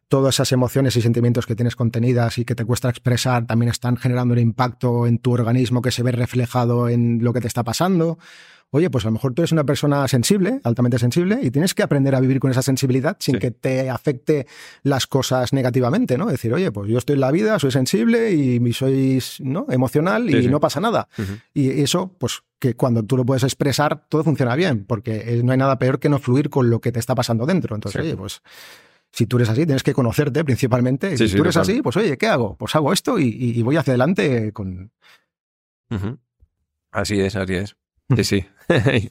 todas 0.08 0.36
esas 0.36 0.52
emociones 0.52 0.96
y 0.96 1.02
sentimientos 1.02 1.46
que 1.46 1.54
tienes 1.54 1.76
contenidas 1.76 2.38
y 2.38 2.44
que 2.44 2.54
te 2.54 2.64
cuesta 2.64 2.88
expresar 2.88 3.46
también 3.46 3.70
están 3.70 3.96
generando 3.96 4.32
un 4.32 4.40
impacto 4.40 5.06
en 5.06 5.18
tu 5.18 5.32
organismo 5.32 5.82
que 5.82 5.90
se 5.90 6.02
ve 6.02 6.12
reflejado 6.12 6.88
en 6.88 7.22
lo 7.22 7.32
que 7.32 7.40
te 7.40 7.46
está 7.46 7.62
pasando. 7.62 8.18
Oye, 8.70 8.90
pues 8.90 9.06
a 9.06 9.08
lo 9.08 9.12
mejor 9.12 9.32
tú 9.32 9.40
eres 9.40 9.52
una 9.52 9.64
persona 9.64 10.06
sensible, 10.08 10.60
altamente 10.62 10.98
sensible, 10.98 11.38
y 11.42 11.50
tienes 11.50 11.72
que 11.72 11.82
aprender 11.82 12.14
a 12.14 12.20
vivir 12.20 12.38
con 12.38 12.50
esa 12.50 12.60
sensibilidad 12.60 13.16
sin 13.18 13.38
que 13.38 13.50
te 13.50 13.88
afecte 13.88 14.46
las 14.82 15.06
cosas 15.06 15.54
negativamente, 15.54 16.18
¿no? 16.18 16.26
Decir, 16.26 16.52
oye, 16.52 16.70
pues 16.70 16.90
yo 16.90 16.98
estoy 16.98 17.14
en 17.14 17.20
la 17.20 17.30
vida, 17.30 17.58
soy 17.58 17.70
sensible 17.70 18.30
y 18.32 18.72
soy 18.74 19.22
¿no? 19.40 19.64
emocional 19.70 20.28
y 20.28 20.48
no 20.48 20.60
pasa 20.60 20.80
nada. 20.80 21.08
Y 21.54 21.80
eso, 21.80 22.14
pues 22.18 22.42
que 22.58 22.74
cuando 22.74 23.02
tú 23.02 23.16
lo 23.16 23.24
puedes 23.24 23.42
expresar, 23.42 24.04
todo 24.08 24.22
funciona 24.22 24.54
bien, 24.54 24.84
porque 24.84 25.40
no 25.42 25.52
hay 25.52 25.58
nada 25.58 25.78
peor 25.78 25.98
que 25.98 26.10
no 26.10 26.18
fluir 26.18 26.50
con 26.50 26.68
lo 26.68 26.80
que 26.80 26.92
te 26.92 26.98
está 26.98 27.14
pasando 27.14 27.46
dentro. 27.46 27.74
Entonces, 27.74 28.02
oye, 28.02 28.16
pues 28.16 28.42
si 29.12 29.26
tú 29.26 29.36
eres 29.36 29.48
así, 29.48 29.64
tienes 29.64 29.82
que 29.82 29.94
conocerte 29.94 30.44
principalmente. 30.44 31.16
si 31.16 31.34
tú 31.34 31.42
eres 31.42 31.56
así, 31.56 31.82
pues 31.82 31.96
oye, 31.96 32.16
¿qué 32.18 32.26
hago? 32.26 32.56
Pues 32.56 32.74
hago 32.74 32.92
esto 32.92 33.18
y, 33.18 33.62
voy 33.62 33.76
hacia 33.76 33.92
adelante 33.92 34.52
con... 34.52 34.92
Así 36.90 37.20
es, 37.20 37.36
así 37.36 37.54
es. 37.54 37.76
Sí, 38.16 38.24
sí. 38.24 38.46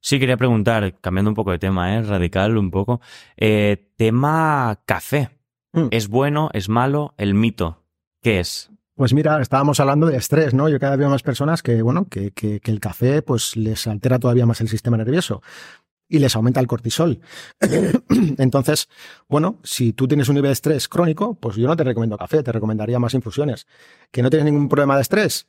sí, 0.00 0.20
quería 0.20 0.36
preguntar, 0.36 0.98
cambiando 1.00 1.30
un 1.30 1.34
poco 1.34 1.52
de 1.52 1.58
tema, 1.58 1.96
¿eh? 1.96 2.02
radical 2.02 2.58
un 2.58 2.70
poco. 2.70 3.00
Eh, 3.38 3.92
tema 3.96 4.78
café. 4.84 5.30
Mm. 5.72 5.86
¿Es 5.90 6.08
bueno? 6.08 6.50
¿Es 6.52 6.68
malo? 6.68 7.14
¿El 7.16 7.32
mito? 7.32 7.82
¿Qué 8.20 8.40
es? 8.40 8.70
Pues 8.94 9.14
mira, 9.14 9.40
estábamos 9.40 9.80
hablando 9.80 10.06
de 10.06 10.18
estrés, 10.18 10.52
¿no? 10.52 10.68
Yo 10.68 10.78
cada 10.78 10.92
vez 10.92 10.98
veo 10.98 11.08
más 11.08 11.22
personas 11.22 11.62
que, 11.62 11.80
bueno, 11.80 12.06
que, 12.10 12.32
que, 12.32 12.60
que, 12.60 12.70
el 12.70 12.80
café 12.80 13.22
pues 13.22 13.56
les 13.56 13.86
altera 13.86 14.18
todavía 14.18 14.44
más 14.44 14.60
el 14.60 14.68
sistema 14.68 14.98
nervioso 14.98 15.40
y 16.10 16.18
les 16.18 16.36
aumenta 16.36 16.60
el 16.60 16.66
cortisol. 16.66 17.20
Entonces, 18.36 18.88
bueno, 19.28 19.58
si 19.62 19.92
tú 19.94 20.06
tienes 20.06 20.28
un 20.28 20.34
nivel 20.34 20.50
de 20.50 20.52
estrés 20.52 20.88
crónico, 20.88 21.34
pues 21.34 21.56
yo 21.56 21.66
no 21.66 21.76
te 21.76 21.84
recomiendo 21.84 22.18
café, 22.18 22.42
te 22.42 22.52
recomendaría 22.52 22.98
más 22.98 23.14
infusiones. 23.14 23.66
¿Que 24.10 24.22
no 24.22 24.28
tienes 24.28 24.44
ningún 24.44 24.68
problema 24.68 24.96
de 24.96 25.02
estrés? 25.02 25.46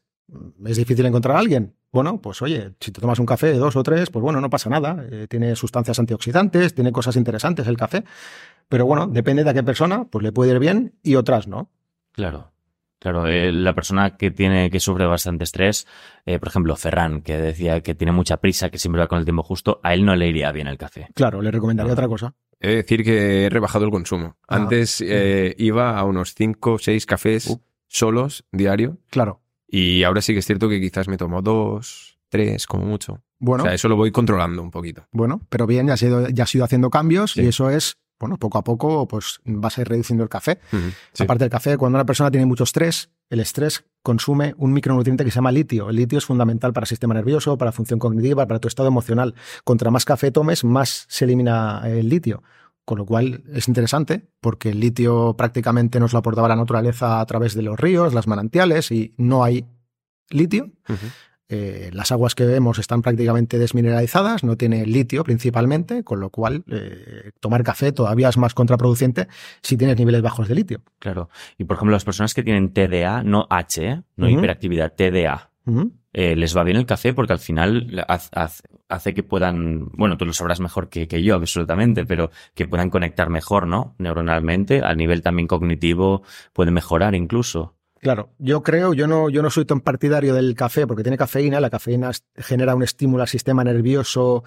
¿Es 0.65 0.77
difícil 0.77 1.05
encontrar 1.05 1.35
a 1.35 1.39
alguien? 1.39 1.75
Bueno, 1.91 2.21
pues 2.21 2.41
oye, 2.41 2.73
si 2.79 2.91
te 2.91 3.01
tomas 3.01 3.19
un 3.19 3.25
café 3.25 3.47
de 3.47 3.57
dos 3.57 3.75
o 3.75 3.83
tres, 3.83 4.09
pues 4.09 4.23
bueno, 4.23 4.39
no 4.39 4.49
pasa 4.49 4.69
nada. 4.69 5.03
Eh, 5.11 5.27
tiene 5.27 5.55
sustancias 5.55 5.99
antioxidantes, 5.99 6.73
tiene 6.73 6.91
cosas 6.91 7.17
interesantes 7.17 7.67
el 7.67 7.75
café. 7.75 8.05
Pero 8.69 8.85
bueno, 8.85 9.07
depende 9.07 9.43
de 9.43 9.49
a 9.49 9.53
qué 9.53 9.63
persona, 9.63 10.05
pues 10.05 10.23
le 10.23 10.31
puede 10.31 10.51
ir 10.51 10.59
bien 10.59 10.93
y 11.03 11.15
otras 11.15 11.47
no. 11.47 11.69
Claro. 12.13 12.50
Claro, 13.01 13.25
eh, 13.25 13.51
la 13.51 13.73
persona 13.73 14.15
que 14.15 14.29
tiene, 14.29 14.69
que 14.69 14.79
sufre 14.79 15.07
bastante 15.07 15.43
estrés, 15.43 15.87
eh, 16.23 16.37
por 16.37 16.49
ejemplo, 16.49 16.75
Ferran, 16.75 17.23
que 17.23 17.35
decía 17.35 17.81
que 17.81 17.95
tiene 17.95 18.11
mucha 18.11 18.37
prisa, 18.37 18.69
que 18.69 18.77
siempre 18.77 18.99
va 19.01 19.07
con 19.07 19.17
el 19.17 19.25
tiempo 19.25 19.41
justo, 19.41 19.79
a 19.81 19.95
él 19.95 20.05
no 20.05 20.15
le 20.15 20.27
iría 20.27 20.51
bien 20.51 20.67
el 20.67 20.77
café. 20.77 21.07
Claro, 21.15 21.41
le 21.41 21.49
recomendaría 21.49 21.93
otra 21.93 22.07
cosa. 22.07 22.35
He 22.59 22.67
de 22.67 22.75
decir 22.75 23.03
que 23.03 23.45
he 23.45 23.49
rebajado 23.49 23.85
el 23.85 23.91
consumo. 23.91 24.37
Ah. 24.47 24.57
Antes 24.57 25.01
eh, 25.01 25.55
iba 25.57 25.97
a 25.97 26.03
unos 26.03 26.35
5 26.35 26.73
o 26.73 26.77
6 26.77 27.07
cafés 27.07 27.47
uh. 27.47 27.59
solos 27.87 28.45
diario. 28.51 28.99
Claro. 29.09 29.41
Y 29.67 30.03
ahora 30.03 30.21
sí 30.21 30.33
que 30.33 30.39
es 30.39 30.45
cierto 30.45 30.69
que 30.69 30.79
quizás 30.79 31.07
me 31.07 31.17
tomo 31.17 31.41
dos, 31.41 32.19
tres, 32.29 32.67
como 32.67 32.85
mucho. 32.85 33.23
Bueno. 33.39 33.63
O 33.63 33.65
sea, 33.65 33.73
eso 33.73 33.89
lo 33.89 33.95
voy 33.95 34.11
controlando 34.11 34.61
un 34.61 34.69
poquito. 34.69 35.07
Bueno, 35.11 35.41
pero 35.49 35.65
bien, 35.65 35.87
ya 35.87 35.93
has 35.93 36.03
ido, 36.03 36.29
ya 36.29 36.43
has 36.43 36.53
ido 36.53 36.65
haciendo 36.65 36.91
cambios 36.91 37.35
y 37.35 37.47
eso 37.47 37.71
es 37.71 37.97
bueno, 38.21 38.37
poco 38.37 38.57
a 38.59 38.63
poco 38.63 39.07
pues 39.07 39.41
vas 39.45 39.77
a 39.77 39.81
ir 39.81 39.89
reduciendo 39.89 40.23
el 40.23 40.29
café. 40.29 40.59
Aparte 41.19 41.43
del 41.43 41.51
café, 41.51 41.75
cuando 41.77 41.97
una 41.97 42.05
persona 42.05 42.31
tiene 42.31 42.45
mucho 42.45 42.63
estrés, 42.63 43.09
el 43.29 43.39
estrés 43.39 43.83
consume 44.03 44.53
un 44.57 44.71
micronutriente 44.71 45.25
que 45.25 45.31
se 45.31 45.35
llama 45.35 45.51
litio. 45.51 45.89
El 45.89 45.95
litio 45.95 46.19
es 46.19 46.25
fundamental 46.25 46.71
para 46.71 46.85
el 46.85 46.87
sistema 46.87 47.13
nervioso, 47.13 47.57
para 47.57 47.69
la 47.69 47.73
función 47.73 47.99
cognitiva, 47.99 48.45
para 48.45 48.59
tu 48.59 48.67
estado 48.67 48.87
emocional. 48.87 49.33
Contra 49.63 49.89
más 49.89 50.05
café 50.05 50.31
tomes, 50.31 50.63
más 50.63 51.05
se 51.09 51.25
elimina 51.25 51.81
el 51.85 52.07
litio. 52.07 52.43
Con 52.85 52.99
lo 52.99 53.05
cual 53.05 53.43
es 53.53 53.67
interesante 53.67 54.27
porque 54.39 54.69
el 54.69 54.79
litio 54.79 55.35
prácticamente 55.35 55.99
nos 55.99 56.13
lo 56.13 56.19
aportaba 56.19 56.47
la 56.47 56.55
naturaleza 56.55 57.21
a 57.21 57.25
través 57.25 57.55
de 57.55 57.63
los 57.63 57.79
ríos, 57.79 58.13
las 58.13 58.27
manantiales 58.27 58.91
y 58.91 59.13
no 59.17 59.43
hay 59.43 59.65
litio. 60.29 60.71
Eh, 61.53 61.89
las 61.91 62.13
aguas 62.13 62.33
que 62.33 62.45
vemos 62.45 62.79
están 62.79 63.01
prácticamente 63.01 63.59
desmineralizadas, 63.59 64.45
no 64.45 64.55
tiene 64.55 64.85
litio 64.85 65.25
principalmente, 65.25 66.01
con 66.01 66.21
lo 66.21 66.29
cual 66.29 66.63
eh, 66.71 67.31
tomar 67.41 67.61
café 67.61 67.91
todavía 67.91 68.29
es 68.29 68.37
más 68.37 68.53
contraproducente 68.53 69.27
si 69.61 69.75
tienes 69.75 69.97
niveles 69.97 70.21
bajos 70.21 70.47
de 70.47 70.55
litio. 70.55 70.81
Claro. 70.99 71.27
Y 71.57 71.65
por 71.65 71.75
ejemplo, 71.75 71.91
las 71.91 72.05
personas 72.05 72.33
que 72.33 72.43
tienen 72.43 72.71
TDA, 72.71 73.23
no 73.23 73.47
H, 73.49 73.85
¿eh? 73.85 74.01
no 74.15 74.29
hiperactividad, 74.29 74.93
TDA, 74.93 75.51
les 76.13 76.55
va 76.55 76.63
bien 76.63 76.77
el 76.77 76.85
café 76.85 77.13
porque 77.13 77.33
al 77.33 77.39
final 77.39 78.05
hace, 78.87 79.13
que 79.13 79.23
puedan, 79.23 79.89
bueno, 79.91 80.15
tú 80.15 80.25
lo 80.25 80.31
sabrás 80.31 80.61
mejor 80.61 80.87
que, 80.87 81.09
que, 81.09 81.21
yo, 81.21 81.35
absolutamente, 81.35 82.05
pero 82.05 82.31
que 82.55 82.65
puedan 82.65 82.89
conectar 82.89 83.29
mejor, 83.29 83.67
¿no? 83.67 83.93
Neuronalmente, 83.97 84.85
a 84.85 84.95
nivel 84.95 85.21
también 85.21 85.49
cognitivo, 85.49 86.23
puede 86.53 86.71
mejorar 86.71 87.13
incluso. 87.13 87.75
Claro, 88.01 88.31
yo 88.39 88.63
creo, 88.63 88.95
yo 88.95 89.05
no, 89.05 89.29
yo 89.29 89.43
no 89.43 89.51
soy 89.51 89.63
tan 89.65 89.79
partidario 89.79 90.33
del 90.33 90.55
café 90.55 90.87
porque 90.87 91.03
tiene 91.03 91.17
cafeína, 91.19 91.59
la 91.59 91.69
cafeína 91.69 92.09
genera 92.35 92.73
un 92.73 92.81
estímulo 92.81 93.21
al 93.21 93.29
sistema 93.29 93.63
nervioso 93.63 94.43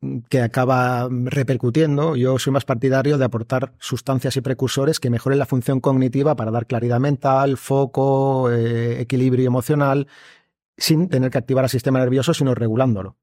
mm, 0.00 0.18
que 0.30 0.40
acaba 0.40 1.08
repercutiendo. 1.10 2.14
Yo 2.14 2.38
soy 2.38 2.52
más 2.52 2.64
partidario 2.64 3.18
de 3.18 3.24
aportar 3.24 3.72
sustancias 3.80 4.36
y 4.36 4.40
precursores 4.40 5.00
que 5.00 5.10
mejoren 5.10 5.40
la 5.40 5.46
función 5.46 5.80
cognitiva 5.80 6.36
para 6.36 6.52
dar 6.52 6.66
claridad 6.66 7.00
mental, 7.00 7.56
foco, 7.56 8.52
eh, 8.52 9.00
equilibrio 9.00 9.48
emocional, 9.48 10.06
sin 10.78 11.08
tener 11.08 11.30
que 11.30 11.38
activar 11.38 11.64
al 11.64 11.70
sistema 11.70 11.98
nervioso, 11.98 12.34
sino 12.34 12.54
regulándolo. 12.54 13.16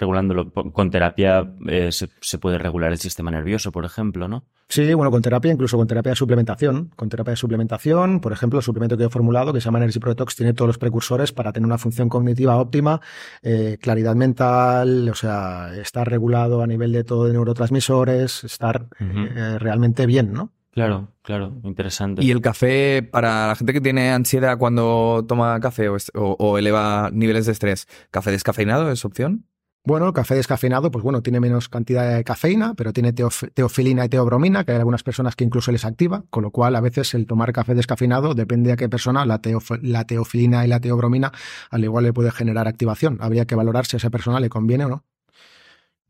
Regulándolo. 0.00 0.50
Con 0.50 0.90
terapia 0.90 1.52
eh, 1.68 1.90
se, 1.92 2.38
puede 2.38 2.56
regular 2.56 2.90
el 2.90 2.98
sistema 2.98 3.30
nervioso, 3.30 3.70
por 3.70 3.84
ejemplo, 3.84 4.28
¿no? 4.28 4.44
Sí, 4.66 4.94
bueno, 4.94 5.10
con 5.10 5.20
terapia, 5.20 5.52
incluso 5.52 5.76
con 5.76 5.86
terapia 5.86 6.10
de 6.10 6.16
suplementación. 6.16 6.90
Con 6.96 7.08
terapia 7.10 7.32
de 7.32 7.36
suplementación, 7.36 8.20
por 8.20 8.32
ejemplo, 8.32 8.58
el 8.60 8.62
suplemento 8.62 8.96
que 8.96 9.04
he 9.04 9.08
formulado, 9.10 9.52
que 9.52 9.60
se 9.60 9.66
llama 9.66 9.78
Energy 9.78 9.98
Protox, 9.98 10.36
tiene 10.36 10.54
todos 10.54 10.68
los 10.68 10.78
precursores 10.78 11.32
para 11.32 11.52
tener 11.52 11.66
una 11.66 11.76
función 11.76 12.08
cognitiva 12.08 12.56
óptima, 12.56 13.00
eh, 13.42 13.76
claridad 13.80 14.14
mental, 14.14 15.08
o 15.08 15.14
sea, 15.14 15.74
estar 15.76 16.08
regulado 16.08 16.62
a 16.62 16.66
nivel 16.66 16.92
de 16.92 17.04
todo 17.04 17.26
de 17.26 17.32
neurotransmisores, 17.32 18.44
estar 18.44 18.86
eh, 19.00 19.58
realmente 19.58 20.06
bien, 20.06 20.32
¿no? 20.32 20.52
Claro, 20.72 21.08
claro, 21.22 21.60
interesante. 21.64 22.22
¿Y 22.24 22.30
el 22.30 22.40
café, 22.40 23.02
para 23.02 23.48
la 23.48 23.56
gente 23.56 23.72
que 23.72 23.80
tiene 23.80 24.12
ansiedad 24.12 24.56
cuando 24.56 25.24
toma 25.26 25.58
café 25.58 25.88
o, 25.88 26.58
eleva 26.58 27.10
niveles 27.12 27.46
de 27.46 27.52
estrés, 27.52 27.88
café 28.10 28.30
descafeinado 28.30 28.90
es 28.90 29.04
opción? 29.04 29.46
Bueno, 29.82 30.06
el 30.06 30.12
café 30.12 30.34
descafeinado, 30.34 30.90
pues 30.90 31.02
bueno, 31.02 31.22
tiene 31.22 31.40
menos 31.40 31.68
cantidad 31.68 32.14
de 32.14 32.22
cafeína, 32.22 32.74
pero 32.74 32.92
tiene 32.92 33.12
teofilina 33.12 34.04
y 34.04 34.08
teobromina, 34.10 34.62
que 34.62 34.72
hay 34.72 34.78
algunas 34.78 35.02
personas 35.02 35.34
que 35.34 35.42
incluso 35.42 35.72
les 35.72 35.86
activa, 35.86 36.24
con 36.28 36.42
lo 36.42 36.50
cual 36.50 36.76
a 36.76 36.80
veces 36.80 37.14
el 37.14 37.26
tomar 37.26 37.52
café 37.52 37.74
descafeinado, 37.74 38.34
depende 38.34 38.68
de 38.68 38.74
a 38.74 38.76
qué 38.76 38.90
persona, 38.90 39.24
la, 39.24 39.40
la 39.80 40.04
teofilina 40.04 40.66
y 40.66 40.68
la 40.68 40.80
teobromina 40.80 41.32
al 41.70 41.82
igual 41.82 42.04
le 42.04 42.12
puede 42.12 42.30
generar 42.30 42.68
activación. 42.68 43.16
Habría 43.20 43.46
que 43.46 43.54
valorar 43.54 43.86
si 43.86 43.96
a 43.96 43.98
esa 43.98 44.10
persona 44.10 44.38
le 44.38 44.50
conviene 44.50 44.84
o 44.84 44.88
no. 44.90 45.04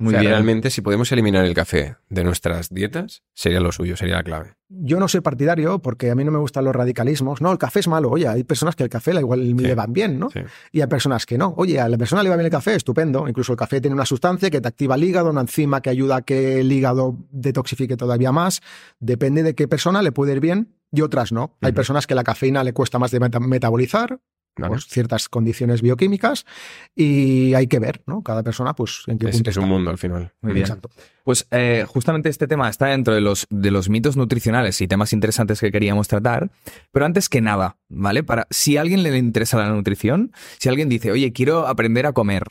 Muy 0.00 0.14
Realmente, 0.14 0.70
si 0.70 0.80
podemos 0.80 1.12
eliminar 1.12 1.44
el 1.44 1.52
café 1.52 1.96
de 2.08 2.24
nuestras 2.24 2.70
dietas, 2.70 3.22
sería 3.34 3.60
lo 3.60 3.70
suyo, 3.70 3.98
sería 3.98 4.16
la 4.16 4.22
clave. 4.22 4.54
Yo 4.70 4.98
no 4.98 5.08
soy 5.08 5.20
partidario 5.20 5.80
porque 5.80 6.10
a 6.10 6.14
mí 6.14 6.24
no 6.24 6.30
me 6.30 6.38
gustan 6.38 6.64
los 6.64 6.74
radicalismos. 6.74 7.42
No, 7.42 7.52
el 7.52 7.58
café 7.58 7.80
es 7.80 7.88
malo. 7.88 8.08
Oye, 8.08 8.26
hay 8.26 8.42
personas 8.44 8.76
que 8.76 8.82
el 8.82 8.88
café 8.88 9.12
igual 9.12 9.54
le 9.54 9.74
van 9.74 9.92
bien, 9.92 10.18
¿no? 10.18 10.30
Y 10.72 10.80
hay 10.80 10.86
personas 10.86 11.26
que 11.26 11.36
no. 11.36 11.52
Oye, 11.58 11.78
a 11.78 11.86
la 11.86 11.98
persona 11.98 12.22
le 12.22 12.30
va 12.30 12.36
bien 12.36 12.46
el 12.46 12.50
café, 12.50 12.76
estupendo. 12.76 13.28
Incluso 13.28 13.52
el 13.52 13.58
café 13.58 13.82
tiene 13.82 13.94
una 13.94 14.06
sustancia 14.06 14.48
que 14.48 14.62
te 14.62 14.68
activa 14.68 14.94
el 14.94 15.04
hígado, 15.04 15.28
una 15.28 15.42
enzima 15.42 15.82
que 15.82 15.90
ayuda 15.90 16.16
a 16.16 16.22
que 16.22 16.60
el 16.60 16.72
hígado 16.72 17.18
detoxifique 17.30 17.98
todavía 17.98 18.32
más. 18.32 18.62
Depende 19.00 19.42
de 19.42 19.54
qué 19.54 19.68
persona 19.68 20.00
le 20.00 20.12
puede 20.12 20.32
ir 20.32 20.40
bien 20.40 20.76
y 20.92 21.02
otras 21.02 21.30
no. 21.30 21.58
Hay 21.60 21.72
personas 21.72 22.06
que 22.06 22.14
la 22.14 22.24
cafeína 22.24 22.64
le 22.64 22.72
cuesta 22.72 22.98
más 22.98 23.10
de 23.10 23.20
metabolizar, 23.20 24.20
pues, 24.68 24.86
ciertas 24.86 25.28
condiciones 25.28 25.82
bioquímicas 25.82 26.46
y 26.94 27.54
hay 27.54 27.66
que 27.66 27.78
ver, 27.78 28.02
¿no? 28.06 28.22
Cada 28.22 28.42
persona, 28.42 28.74
pues, 28.74 29.02
en 29.06 29.18
qué 29.18 29.28
es, 29.28 29.42
es 29.44 29.56
un 29.56 29.68
mundo 29.68 29.90
al 29.90 29.98
final. 29.98 30.32
Muy 30.40 30.52
bien. 30.52 30.64
Exacto. 30.64 30.90
Pues 31.24 31.46
eh, 31.50 31.84
justamente 31.86 32.28
este 32.28 32.46
tema 32.46 32.68
está 32.68 32.86
dentro 32.86 33.14
de 33.14 33.20
los, 33.20 33.46
de 33.50 33.70
los 33.70 33.88
mitos 33.88 34.16
nutricionales 34.16 34.80
y 34.80 34.88
temas 34.88 35.12
interesantes 35.12 35.60
que 35.60 35.70
queríamos 35.70 36.08
tratar. 36.08 36.50
Pero 36.92 37.06
antes 37.06 37.28
que 37.28 37.40
nada, 37.40 37.76
¿vale? 37.88 38.22
Para 38.22 38.46
si 38.50 38.76
a 38.76 38.80
alguien 38.80 39.02
le 39.02 39.16
interesa 39.16 39.58
la 39.58 39.68
nutrición, 39.70 40.32
si 40.58 40.68
alguien 40.68 40.88
dice, 40.88 41.12
oye, 41.12 41.32
quiero 41.32 41.66
aprender 41.66 42.06
a 42.06 42.12
comer, 42.12 42.44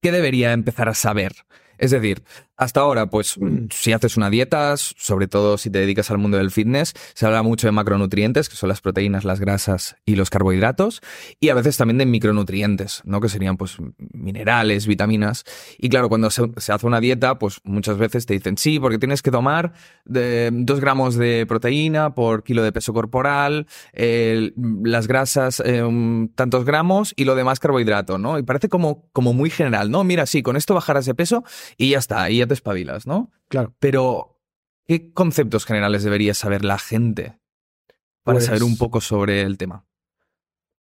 ¿qué 0.00 0.12
debería 0.12 0.52
empezar 0.52 0.88
a 0.88 0.94
saber? 0.94 1.32
Es 1.78 1.92
decir, 1.92 2.22
hasta 2.58 2.80
ahora, 2.80 3.06
pues 3.06 3.38
si 3.70 3.92
haces 3.92 4.16
una 4.16 4.30
dieta, 4.30 4.76
sobre 4.76 5.28
todo 5.28 5.58
si 5.58 5.70
te 5.70 5.78
dedicas 5.78 6.10
al 6.10 6.18
mundo 6.18 6.38
del 6.38 6.50
fitness, 6.50 6.92
se 7.14 7.24
habla 7.24 7.44
mucho 7.44 7.68
de 7.68 7.72
macronutrientes, 7.72 8.48
que 8.48 8.56
son 8.56 8.68
las 8.68 8.80
proteínas, 8.80 9.24
las 9.24 9.38
grasas 9.38 9.94
y 10.04 10.16
los 10.16 10.28
carbohidratos, 10.28 11.00
y 11.38 11.50
a 11.50 11.54
veces 11.54 11.76
también 11.76 11.98
de 11.98 12.06
micronutrientes, 12.06 13.02
¿no? 13.04 13.20
Que 13.20 13.28
serían 13.28 13.56
pues 13.56 13.76
minerales, 14.12 14.88
vitaminas. 14.88 15.44
Y 15.78 15.88
claro, 15.88 16.08
cuando 16.08 16.30
se, 16.30 16.42
hace 16.72 16.84
una 16.84 16.98
dieta, 16.98 17.38
pues 17.38 17.60
muchas 17.62 17.96
veces 17.96 18.26
te 18.26 18.34
dicen, 18.34 18.58
sí, 18.58 18.80
porque 18.80 18.98
tienes 18.98 19.22
que 19.22 19.30
tomar 19.30 19.72
dos 20.04 20.80
gramos 20.80 21.14
de 21.14 21.46
proteína 21.46 22.16
por 22.16 22.42
kilo 22.42 22.64
de 22.64 22.72
peso 22.72 22.92
corporal, 22.92 23.68
las 23.94 25.06
grasas 25.06 25.62
eh, 25.64 26.28
tantos 26.34 26.64
gramos 26.64 27.14
y 27.14 27.24
lo 27.24 27.36
demás 27.36 27.60
carbohidrato, 27.60 28.18
¿no? 28.18 28.36
Y 28.36 28.42
parece 28.42 28.68
como, 28.68 29.08
como 29.12 29.32
muy 29.32 29.48
general, 29.48 29.92
¿no? 29.92 30.02
Mira, 30.02 30.26
sí, 30.26 30.42
con 30.42 30.56
esto 30.56 30.74
bajarás 30.74 31.06
de 31.06 31.14
peso 31.14 31.44
y 31.76 31.90
ya 31.90 31.98
está, 31.98 32.28
y 32.30 32.38
ya 32.38 32.47
te 32.48 32.54
espabilas, 32.54 33.06
¿no? 33.06 33.30
Claro. 33.48 33.74
Pero, 33.78 34.40
¿qué 34.86 35.12
conceptos 35.12 35.64
generales 35.64 36.02
debería 36.02 36.34
saber 36.34 36.64
la 36.64 36.78
gente 36.78 37.38
para 38.22 38.40
saber 38.40 38.62
un 38.62 38.70
pues 38.70 38.78
poco 38.78 39.00
sobre 39.00 39.42
el 39.42 39.56
tema? 39.56 39.84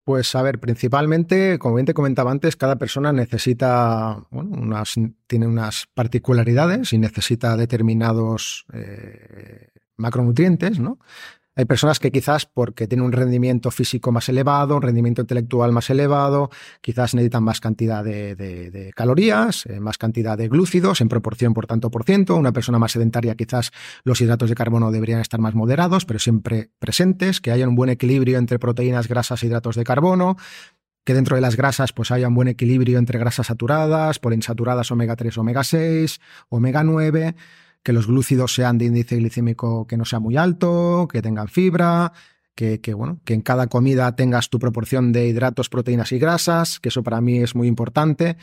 Pues 0.07 0.33
a 0.35 0.41
ver, 0.41 0.59
principalmente, 0.59 1.59
como 1.59 1.75
bien 1.75 1.85
te 1.85 1.93
comentaba 1.93 2.31
antes, 2.31 2.55
cada 2.55 2.77
persona 2.77 3.11
necesita, 3.11 4.25
bueno, 4.29 4.51
unas, 4.51 4.95
tiene 5.27 5.47
unas 5.47 5.87
particularidades 5.93 6.93
y 6.93 6.97
necesita 6.97 7.57
determinados 7.57 8.65
eh, 8.71 9.67
macronutrientes, 9.97 10.79
¿no? 10.79 10.99
Hay 11.57 11.65
personas 11.65 11.99
que 11.99 12.11
quizás 12.11 12.45
porque 12.45 12.87
tienen 12.87 13.03
un 13.03 13.11
rendimiento 13.11 13.71
físico 13.71 14.11
más 14.11 14.29
elevado, 14.29 14.75
un 14.75 14.83
rendimiento 14.83 15.21
intelectual 15.21 15.71
más 15.71 15.89
elevado, 15.89 16.51
quizás 16.81 17.15
necesitan 17.15 17.43
más 17.43 17.59
cantidad 17.59 18.03
de, 18.03 18.91
calorías, 18.95 19.65
eh, 19.65 19.79
más 19.79 19.97
cantidad 19.97 20.37
de 20.37 20.49
glúcidos 20.49 21.01
en 21.01 21.09
proporción 21.09 21.55
por 21.55 21.65
tanto 21.65 21.89
por 21.89 22.03
ciento. 22.03 22.35
Una 22.35 22.51
persona 22.51 22.77
más 22.77 22.91
sedentaria 22.91 23.33
quizás 23.33 23.71
los 24.03 24.21
hidratos 24.21 24.49
de 24.49 24.55
carbono 24.55 24.91
deberían 24.91 25.19
estar 25.19 25.39
más 25.39 25.55
moderados, 25.55 26.05
pero 26.05 26.19
siempre 26.19 26.69
presentes, 26.77 27.41
que 27.41 27.49
haya 27.49 27.67
un 27.67 27.73
buen 27.73 27.89
equilibrio 27.89 28.37
entre 28.37 28.59
proteínas, 28.59 29.07
grasas 29.07 29.41
e 29.41 29.47
hidratos 29.47 29.75
de 29.75 29.83
carbono 29.83 30.37
que 31.05 31.13
dentro 31.15 31.37
de 31.37 31.41
las 31.41 31.55
grasas 31.55 31.91
pues 31.93 32.11
haya 32.11 32.27
un 32.27 32.35
buen 32.35 32.49
equilibrio 32.49 32.99
entre 32.99 33.17
grasas 33.17 33.47
saturadas, 33.47 34.19
poliinsaturadas 34.19 34.91
omega 34.91 35.15
3, 35.15 35.37
omega 35.37 35.63
6, 35.63 36.19
omega 36.49 36.83
9 36.83 37.33
que 37.87 37.93
los 37.93 38.07
glúcidos 38.07 38.53
sean 38.53 38.77
de 38.77 38.83
índice 38.83 39.15
glicémico 39.15 39.87
que 39.87 39.95
no 39.95 40.03
sea 40.03 40.19
muy 40.19 40.35
alto, 40.35 41.07
que 41.09 41.21
tengan 41.21 41.47
fibra, 41.47 42.11
que, 42.53 42.81
bueno, 42.93 43.21
que 43.23 43.33
en 43.33 43.39
cada 43.39 43.67
comida 43.67 44.13
tengas 44.13 44.49
tu 44.49 44.59
proporción 44.59 45.13
de 45.13 45.29
hidratos, 45.29 45.69
proteínas 45.69 46.11
y 46.11 46.19
grasas, 46.19 46.81
que 46.81 46.89
eso 46.89 47.01
para 47.01 47.21
mí 47.21 47.37
es 47.37 47.55
muy 47.55 47.65
importante. 47.65 48.35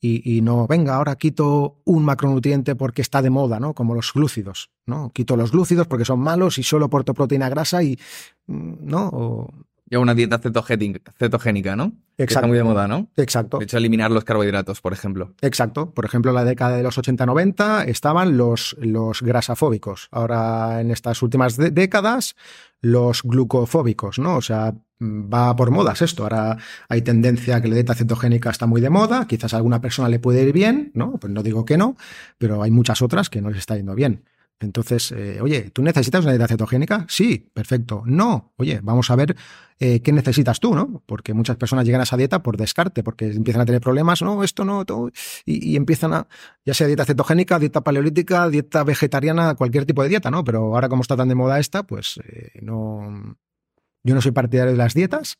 Y, 0.00 0.40
no, 0.42 0.66
venga, 0.66 0.96
ahora 0.96 1.14
quito 1.14 1.80
un 1.84 2.04
macronutriente 2.04 2.74
porque 2.74 3.00
está 3.02 3.22
de 3.22 3.30
moda, 3.30 3.60
¿no? 3.60 3.72
Como 3.72 3.94
los 3.94 4.12
glúcidos, 4.12 4.70
¿no? 4.84 5.12
Quito 5.12 5.36
los 5.36 5.52
glúcidos 5.52 5.86
porque 5.86 6.04
son 6.04 6.18
malos 6.18 6.58
y 6.58 6.64
solo 6.64 6.90
porto 6.90 7.14
proteína 7.14 7.48
grasa 7.48 7.84
y, 7.84 8.00
¿no? 8.48 9.48
Lleva 9.88 10.02
una 10.02 10.14
dieta 10.14 10.38
cetogénica, 10.38 11.76
¿no? 11.76 11.92
Exacto. 12.18 12.34
está 12.34 12.46
muy 12.46 12.56
de 12.56 12.64
moda, 12.64 12.88
¿no? 12.88 13.08
Exacto. 13.16 13.58
De 13.58 13.64
hecho, 13.64 13.78
eliminar 13.78 14.10
los 14.10 14.24
carbohidratos, 14.24 14.80
por 14.80 14.92
ejemplo. 14.92 15.34
Exacto. 15.40 15.92
Por 15.92 16.04
ejemplo, 16.04 16.30
en 16.30 16.34
la 16.34 16.44
década 16.44 16.76
de 16.76 16.82
los 16.82 16.98
80-90 16.98 17.86
estaban 17.88 18.36
los, 18.36 18.76
los 18.80 19.22
grasafóbicos. 19.22 20.08
Ahora, 20.10 20.80
en 20.80 20.90
estas 20.90 21.22
últimas 21.22 21.56
décadas, 21.56 22.34
los 22.80 23.22
glucofóbicos, 23.22 24.18
¿no? 24.18 24.36
O 24.36 24.42
sea, 24.42 24.74
va 25.00 25.54
por 25.56 25.70
modas 25.70 26.02
esto. 26.02 26.24
Ahora 26.24 26.58
hay 26.88 27.02
tendencia 27.02 27.56
a 27.56 27.62
que 27.62 27.68
la 27.68 27.74
dieta 27.74 27.94
cetogénica 27.94 28.50
está 28.50 28.66
muy 28.66 28.80
de 28.80 28.90
moda. 28.90 29.26
Quizás 29.26 29.54
a 29.54 29.56
alguna 29.56 29.80
persona 29.80 30.08
le 30.08 30.18
puede 30.18 30.42
ir 30.42 30.52
bien, 30.52 30.90
¿no? 30.94 31.18
Pues 31.18 31.32
no 31.32 31.42
digo 31.42 31.64
que 31.64 31.76
no, 31.76 31.96
pero 32.38 32.62
hay 32.62 32.70
muchas 32.70 33.02
otras 33.02 33.30
que 33.30 33.40
no 33.40 33.50
les 33.50 33.58
está 33.58 33.76
yendo 33.76 33.94
bien. 33.94 34.24
Entonces, 34.60 35.12
eh, 35.12 35.40
oye, 35.40 35.70
¿tú 35.70 35.82
necesitas 35.82 36.24
una 36.24 36.32
dieta 36.32 36.48
cetogénica? 36.48 37.06
Sí, 37.08 37.48
perfecto. 37.54 38.02
No, 38.06 38.52
oye, 38.56 38.80
vamos 38.82 39.08
a 39.10 39.16
ver 39.16 39.36
eh, 39.78 40.00
qué 40.02 40.12
necesitas 40.12 40.58
tú, 40.58 40.74
¿no? 40.74 41.02
Porque 41.06 41.32
muchas 41.32 41.56
personas 41.56 41.84
llegan 41.84 42.00
a 42.00 42.04
esa 42.04 42.16
dieta 42.16 42.42
por 42.42 42.56
descarte, 42.56 43.04
porque 43.04 43.26
empiezan 43.26 43.62
a 43.62 43.66
tener 43.66 43.80
problemas, 43.80 44.20
no, 44.20 44.42
esto 44.42 44.64
no, 44.64 44.84
todo, 44.84 45.10
y, 45.44 45.76
empiezan 45.76 46.12
a, 46.12 46.26
ya 46.64 46.74
sea 46.74 46.88
dieta 46.88 47.04
cetogénica, 47.04 47.60
dieta 47.60 47.82
paleolítica, 47.82 48.48
dieta 48.48 48.82
vegetariana, 48.82 49.54
cualquier 49.54 49.86
tipo 49.86 50.02
de 50.02 50.08
dieta, 50.08 50.30
¿no? 50.30 50.42
Pero 50.42 50.74
ahora 50.74 50.88
como 50.88 51.02
está 51.02 51.16
tan 51.16 51.28
de 51.28 51.36
moda 51.36 51.60
esta, 51.60 51.84
pues 51.84 52.18
eh, 52.24 52.50
no, 52.60 53.36
yo 54.02 54.14
no 54.14 54.20
soy 54.20 54.32
partidario 54.32 54.72
de 54.72 54.78
las 54.78 54.94
dietas. 54.94 55.38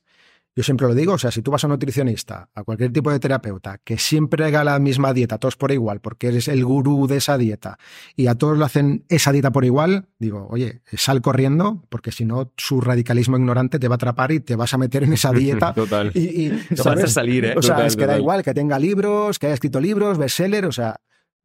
Yo 0.59 0.65
siempre 0.65 0.89
lo 0.89 0.95
digo, 0.97 1.13
o 1.13 1.19
sea, 1.19 1.31
si 1.31 1.41
tú 1.41 1.53
vas 1.53 1.63
a 1.63 1.69
un 1.69 1.75
nutricionista, 1.75 2.49
a 2.53 2.65
cualquier 2.65 2.93
tipo 2.93 3.13
de 3.13 3.21
terapeuta, 3.21 3.79
que 3.85 3.97
siempre 3.97 4.45
haga 4.45 4.65
la 4.65 4.81
misma 4.81 5.15
dieta, 5.15 5.39
todos 5.39 5.55
por 5.55 5.71
igual, 5.71 6.01
porque 6.01 6.27
eres 6.27 6.49
el 6.49 6.65
gurú 6.65 7.07
de 7.07 7.19
esa 7.19 7.39
dieta, 7.39 7.79
y 8.17 8.27
a 8.27 8.35
todos 8.35 8.59
lo 8.59 8.65
hacen 8.65 9.05
esa 9.09 9.31
dieta 9.31 9.53
por 9.53 9.65
igual, 9.65 10.09
digo, 10.19 10.49
oye, 10.51 10.83
sal 10.95 11.23
corriendo, 11.23 11.85
porque 11.91 12.11
si 12.11 12.25
no, 12.25 12.53
su 12.57 12.81
radicalismo 12.81 13.37
ignorante 13.37 13.79
te 13.79 13.87
va 13.87 13.95
a 13.95 14.03
atrapar 14.03 14.33
y 14.33 14.41
te 14.41 14.57
vas 14.57 14.75
a 14.75 14.79
meter 14.79 15.05
en 15.05 15.13
esa 15.13 15.31
dieta. 15.33 15.75
Total. 15.75 16.11
Y, 16.13 16.51
vas 16.71 16.87
a 17.05 17.07
salir, 17.07 17.45
¿eh? 17.45 17.55
O 17.57 17.63
sea, 17.63 17.87
es 17.87 17.95
que 17.95 18.07
da 18.07 18.19
igual 18.19 18.43
que 18.43 18.53
tenga 18.53 18.81
libros, 18.81 19.39
que 19.39 19.47
haya 19.47 19.55
escrito 19.55 19.81
libros, 19.81 20.19
bestseller, 20.19 20.67
o 20.67 20.73
sea, 20.73 20.97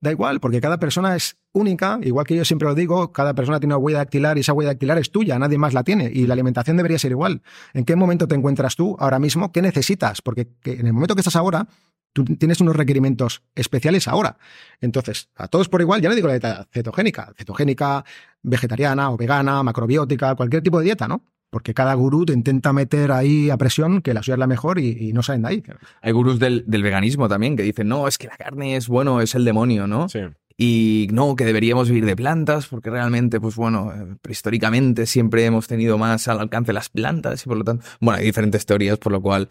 Da 0.04 0.12
igual, 0.12 0.42
porque 0.42 0.60
cada 0.60 0.80
persona 0.80 1.16
es 1.16 1.38
única, 1.54 1.98
igual 2.02 2.26
que 2.26 2.36
yo 2.36 2.44
siempre 2.44 2.68
lo 2.68 2.76
digo, 2.76 3.14
cada 3.14 3.34
persona 3.34 3.62
tiene 3.62 3.74
una 3.74 3.82
huella 3.82 4.00
dactilar 4.00 4.36
y 4.36 4.42
esa 4.42 4.52
huella 4.52 4.72
dactilar 4.72 4.98
es 4.98 5.12
tuya, 5.12 5.40
nadie 5.40 5.58
más 5.58 5.74
la 5.74 5.86
tiene 5.86 6.12
y 6.14 6.28
la 6.28 6.34
alimentación 6.34 6.76
debería 6.76 7.00
ser 7.00 7.12
igual. 7.12 7.42
¿En 7.74 7.86
qué 7.86 7.96
momento 7.96 8.28
te 8.28 8.36
encuentras 8.36 8.76
tú 8.76 8.98
ahora 9.00 9.18
mismo? 9.18 9.54
¿Qué 9.54 9.62
necesitas? 9.62 10.22
Porque 10.22 10.50
en 10.66 10.88
el 10.88 10.92
momento 10.92 11.16
que 11.16 11.22
estás 11.22 11.38
ahora, 11.38 11.70
tú 12.12 12.26
tienes 12.26 12.60
unos 12.60 12.76
requerimientos 12.76 13.44
especiales 13.56 14.10
ahora. 14.10 14.38
Entonces, 14.82 15.30
a 15.38 15.48
todos 15.48 15.70
por 15.70 15.80
igual, 15.80 16.02
ya 16.02 16.10
no 16.10 16.16
digo 16.16 16.28
la 16.28 16.34
dieta 16.34 16.68
cetogénica, 16.70 17.32
cetogénica, 17.38 18.04
vegetariana 18.42 19.10
o 19.10 19.16
vegana, 19.16 19.64
macrobiótica, 19.64 20.36
cualquier 20.36 20.64
tipo 20.64 20.80
de 20.80 20.84
dieta, 20.84 21.08
¿no? 21.08 21.24
Porque 21.54 21.76
cada 21.76 21.94
gurú 21.94 22.26
te 22.26 22.34
intenta 22.34 22.74
meter 22.74 23.12
ahí 23.12 23.52
a 23.52 23.58
presión 23.58 24.02
que 24.02 24.16
la 24.16 24.24
suya 24.24 24.34
es 24.34 24.40
la 24.40 24.48
mejor 24.48 24.80
y, 24.80 25.14
no 25.14 25.22
salen 25.22 25.44
de 25.44 25.48
ahí. 25.50 25.64
Hay 26.02 26.12
gurús 26.12 26.40
del, 26.40 26.64
veganismo 26.68 27.30
también 27.30 27.56
que 27.56 27.62
dicen, 27.62 27.88
no, 27.88 28.08
es 28.08 28.18
que 28.18 28.26
la 28.26 28.36
carne 28.38 28.76
es 28.76 28.88
bueno, 28.88 29.22
es 29.22 29.36
el 29.36 29.46
demonio, 29.46 29.86
¿no? 29.86 30.10
Sí. 30.10 30.22
Y 30.58 31.08
no, 31.12 31.36
que 31.36 31.46
deberíamos 31.46 31.90
vivir 31.90 32.06
de 32.06 32.16
plantas, 32.16 32.68
porque 32.68 32.90
realmente, 32.90 33.40
pues 33.40 33.56
bueno, 33.56 33.92
eh, 33.94 34.16
prehistóricamente 34.22 35.06
siempre 35.06 35.46
hemos 35.46 35.68
tenido 35.68 35.98
más 35.98 36.28
al 36.28 36.40
alcance 36.40 36.74
las 36.74 36.90
plantas 36.90 37.46
y 37.46 37.50
por 37.50 37.58
lo 37.58 37.64
tanto, 37.64 37.86
bueno, 38.00 38.20
hay 38.20 38.26
diferentes 38.26 38.66
teorías, 38.66 38.98
por 38.98 39.12
lo 39.12 39.22
cual 39.22 39.50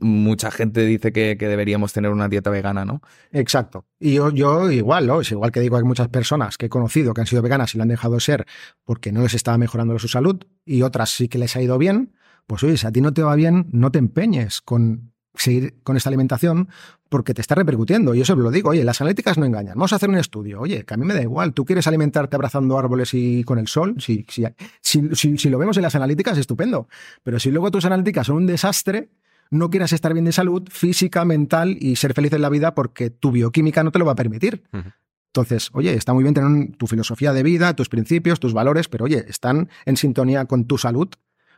mucha 0.00 0.50
gente 0.50 0.84
dice 0.84 1.12
que, 1.12 1.36
deberíamos 1.36 1.92
tener 1.92 2.10
una 2.10 2.28
dieta 2.28 2.50
vegana, 2.50 2.84
¿no? 2.84 3.00
Exacto. 3.30 3.86
Y 4.00 4.14
yo, 4.14 4.30
yo 4.30 4.70
igual, 4.70 5.06
¿no? 5.06 5.20
Es 5.20 5.30
igual 5.30 5.52
que 5.52 5.60
digo 5.60 5.76
que 5.76 5.82
hay 5.82 5.86
muchas 5.86 6.08
personas 6.08 6.58
que 6.58 6.66
he 6.66 6.68
conocido 6.68 7.14
que 7.14 7.20
han 7.20 7.26
sido 7.26 7.42
veganas 7.42 7.74
y 7.74 7.78
lo 7.78 7.82
han 7.82 7.88
dejado 7.88 8.18
ser 8.20 8.46
porque 8.84 9.12
no 9.12 9.22
les 9.22 9.34
estaba 9.34 9.58
mejorando 9.58 9.98
su 9.98 10.08
salud 10.08 10.42
y 10.64 10.82
otras 10.82 11.10
sí 11.10 11.28
que 11.28 11.38
les 11.38 11.56
ha 11.56 11.62
ido 11.62 11.78
bien. 11.78 12.14
Pues 12.46 12.62
oye, 12.62 12.76
si 12.76 12.86
a 12.86 12.92
ti 12.92 13.00
no 13.00 13.12
te 13.12 13.22
va 13.22 13.34
bien, 13.34 13.68
no 13.72 13.90
te 13.90 13.98
empeñes 13.98 14.60
con 14.60 15.12
seguir 15.36 15.74
con 15.82 15.96
esta 15.96 16.08
alimentación 16.08 16.68
porque 17.08 17.34
te 17.34 17.40
está 17.40 17.54
repercutiendo. 17.54 18.14
Y 18.14 18.20
eso 18.20 18.34
lo 18.36 18.50
digo, 18.50 18.70
oye, 18.70 18.84
las 18.84 19.00
analíticas 19.00 19.38
no 19.38 19.44
engañan. 19.44 19.74
Vamos 19.74 19.92
a 19.92 19.96
hacer 19.96 20.08
un 20.08 20.16
estudio. 20.16 20.60
Oye, 20.60 20.84
que 20.84 20.94
a 20.94 20.96
mí 20.96 21.04
me 21.04 21.14
da 21.14 21.22
igual. 21.22 21.54
¿Tú 21.54 21.64
quieres 21.64 21.86
alimentarte 21.86 22.36
abrazando 22.36 22.78
árboles 22.78 23.14
y 23.14 23.44
con 23.44 23.58
el 23.58 23.68
sol? 23.68 23.96
Si, 23.98 24.26
si, 24.28 24.44
si, 25.12 25.38
si 25.38 25.48
lo 25.48 25.58
vemos 25.58 25.76
en 25.76 25.82
las 25.82 25.94
analíticas, 25.94 26.38
estupendo. 26.38 26.88
Pero 27.22 27.38
si 27.38 27.50
luego 27.50 27.70
tus 27.70 27.84
analíticas 27.84 28.26
son 28.26 28.36
un 28.36 28.46
desastre, 28.46 29.10
no 29.50 29.70
quieras 29.70 29.92
estar 29.92 30.12
bien 30.12 30.24
de 30.24 30.32
salud 30.32 30.68
física, 30.70 31.24
mental 31.24 31.76
y 31.80 31.96
ser 31.96 32.14
feliz 32.14 32.32
en 32.32 32.42
la 32.42 32.48
vida 32.48 32.74
porque 32.74 33.10
tu 33.10 33.30
bioquímica 33.30 33.84
no 33.84 33.92
te 33.92 33.98
lo 33.98 34.04
va 34.04 34.12
a 34.12 34.16
permitir. 34.16 34.64
Entonces, 35.36 35.70
oye, 35.74 35.94
está 35.94 36.14
muy 36.14 36.22
bien 36.22 36.34
tener 36.34 36.76
tu 36.76 36.86
filosofía 36.86 37.32
de 37.32 37.42
vida, 37.42 37.76
tus 37.76 37.88
principios, 37.88 38.40
tus 38.40 38.54
valores, 38.54 38.88
pero 38.88 39.04
oye, 39.04 39.24
¿están 39.28 39.68
en 39.84 39.96
sintonía 39.96 40.46
con 40.46 40.64
tu 40.64 40.78
salud? 40.78 41.08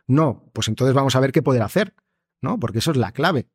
No, 0.05 0.43
pues 0.53 0.67
entonces 0.67 0.93
vamos 0.93 1.15
a 1.15 1.19
ver 1.19 1.31
qué 1.31 1.41
poder 1.41 1.61
hacer, 1.61 1.93
¿no? 2.41 2.59
Porque 2.59 2.79
eso 2.79 2.91
es 2.91 2.97
la 2.97 3.11
clave. 3.11 3.47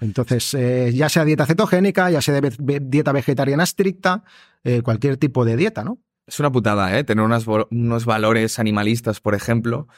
Entonces, 0.00 0.54
eh, 0.54 0.92
ya 0.94 1.08
sea 1.08 1.24
dieta 1.24 1.46
cetogénica, 1.46 2.10
ya 2.10 2.20
sea 2.20 2.40
dieta 2.40 3.12
vegetariana 3.12 3.64
estricta, 3.64 4.24
eh, 4.62 4.82
cualquier 4.82 5.16
tipo 5.16 5.44
de 5.44 5.56
dieta, 5.56 5.84
¿no? 5.84 5.98
Es 6.26 6.40
una 6.40 6.50
putada, 6.50 6.96
¿eh? 6.96 7.04
Tener 7.04 7.24
unos 7.24 8.04
valores 8.06 8.58
animalistas, 8.58 9.20
por 9.20 9.34
ejemplo, 9.34 9.88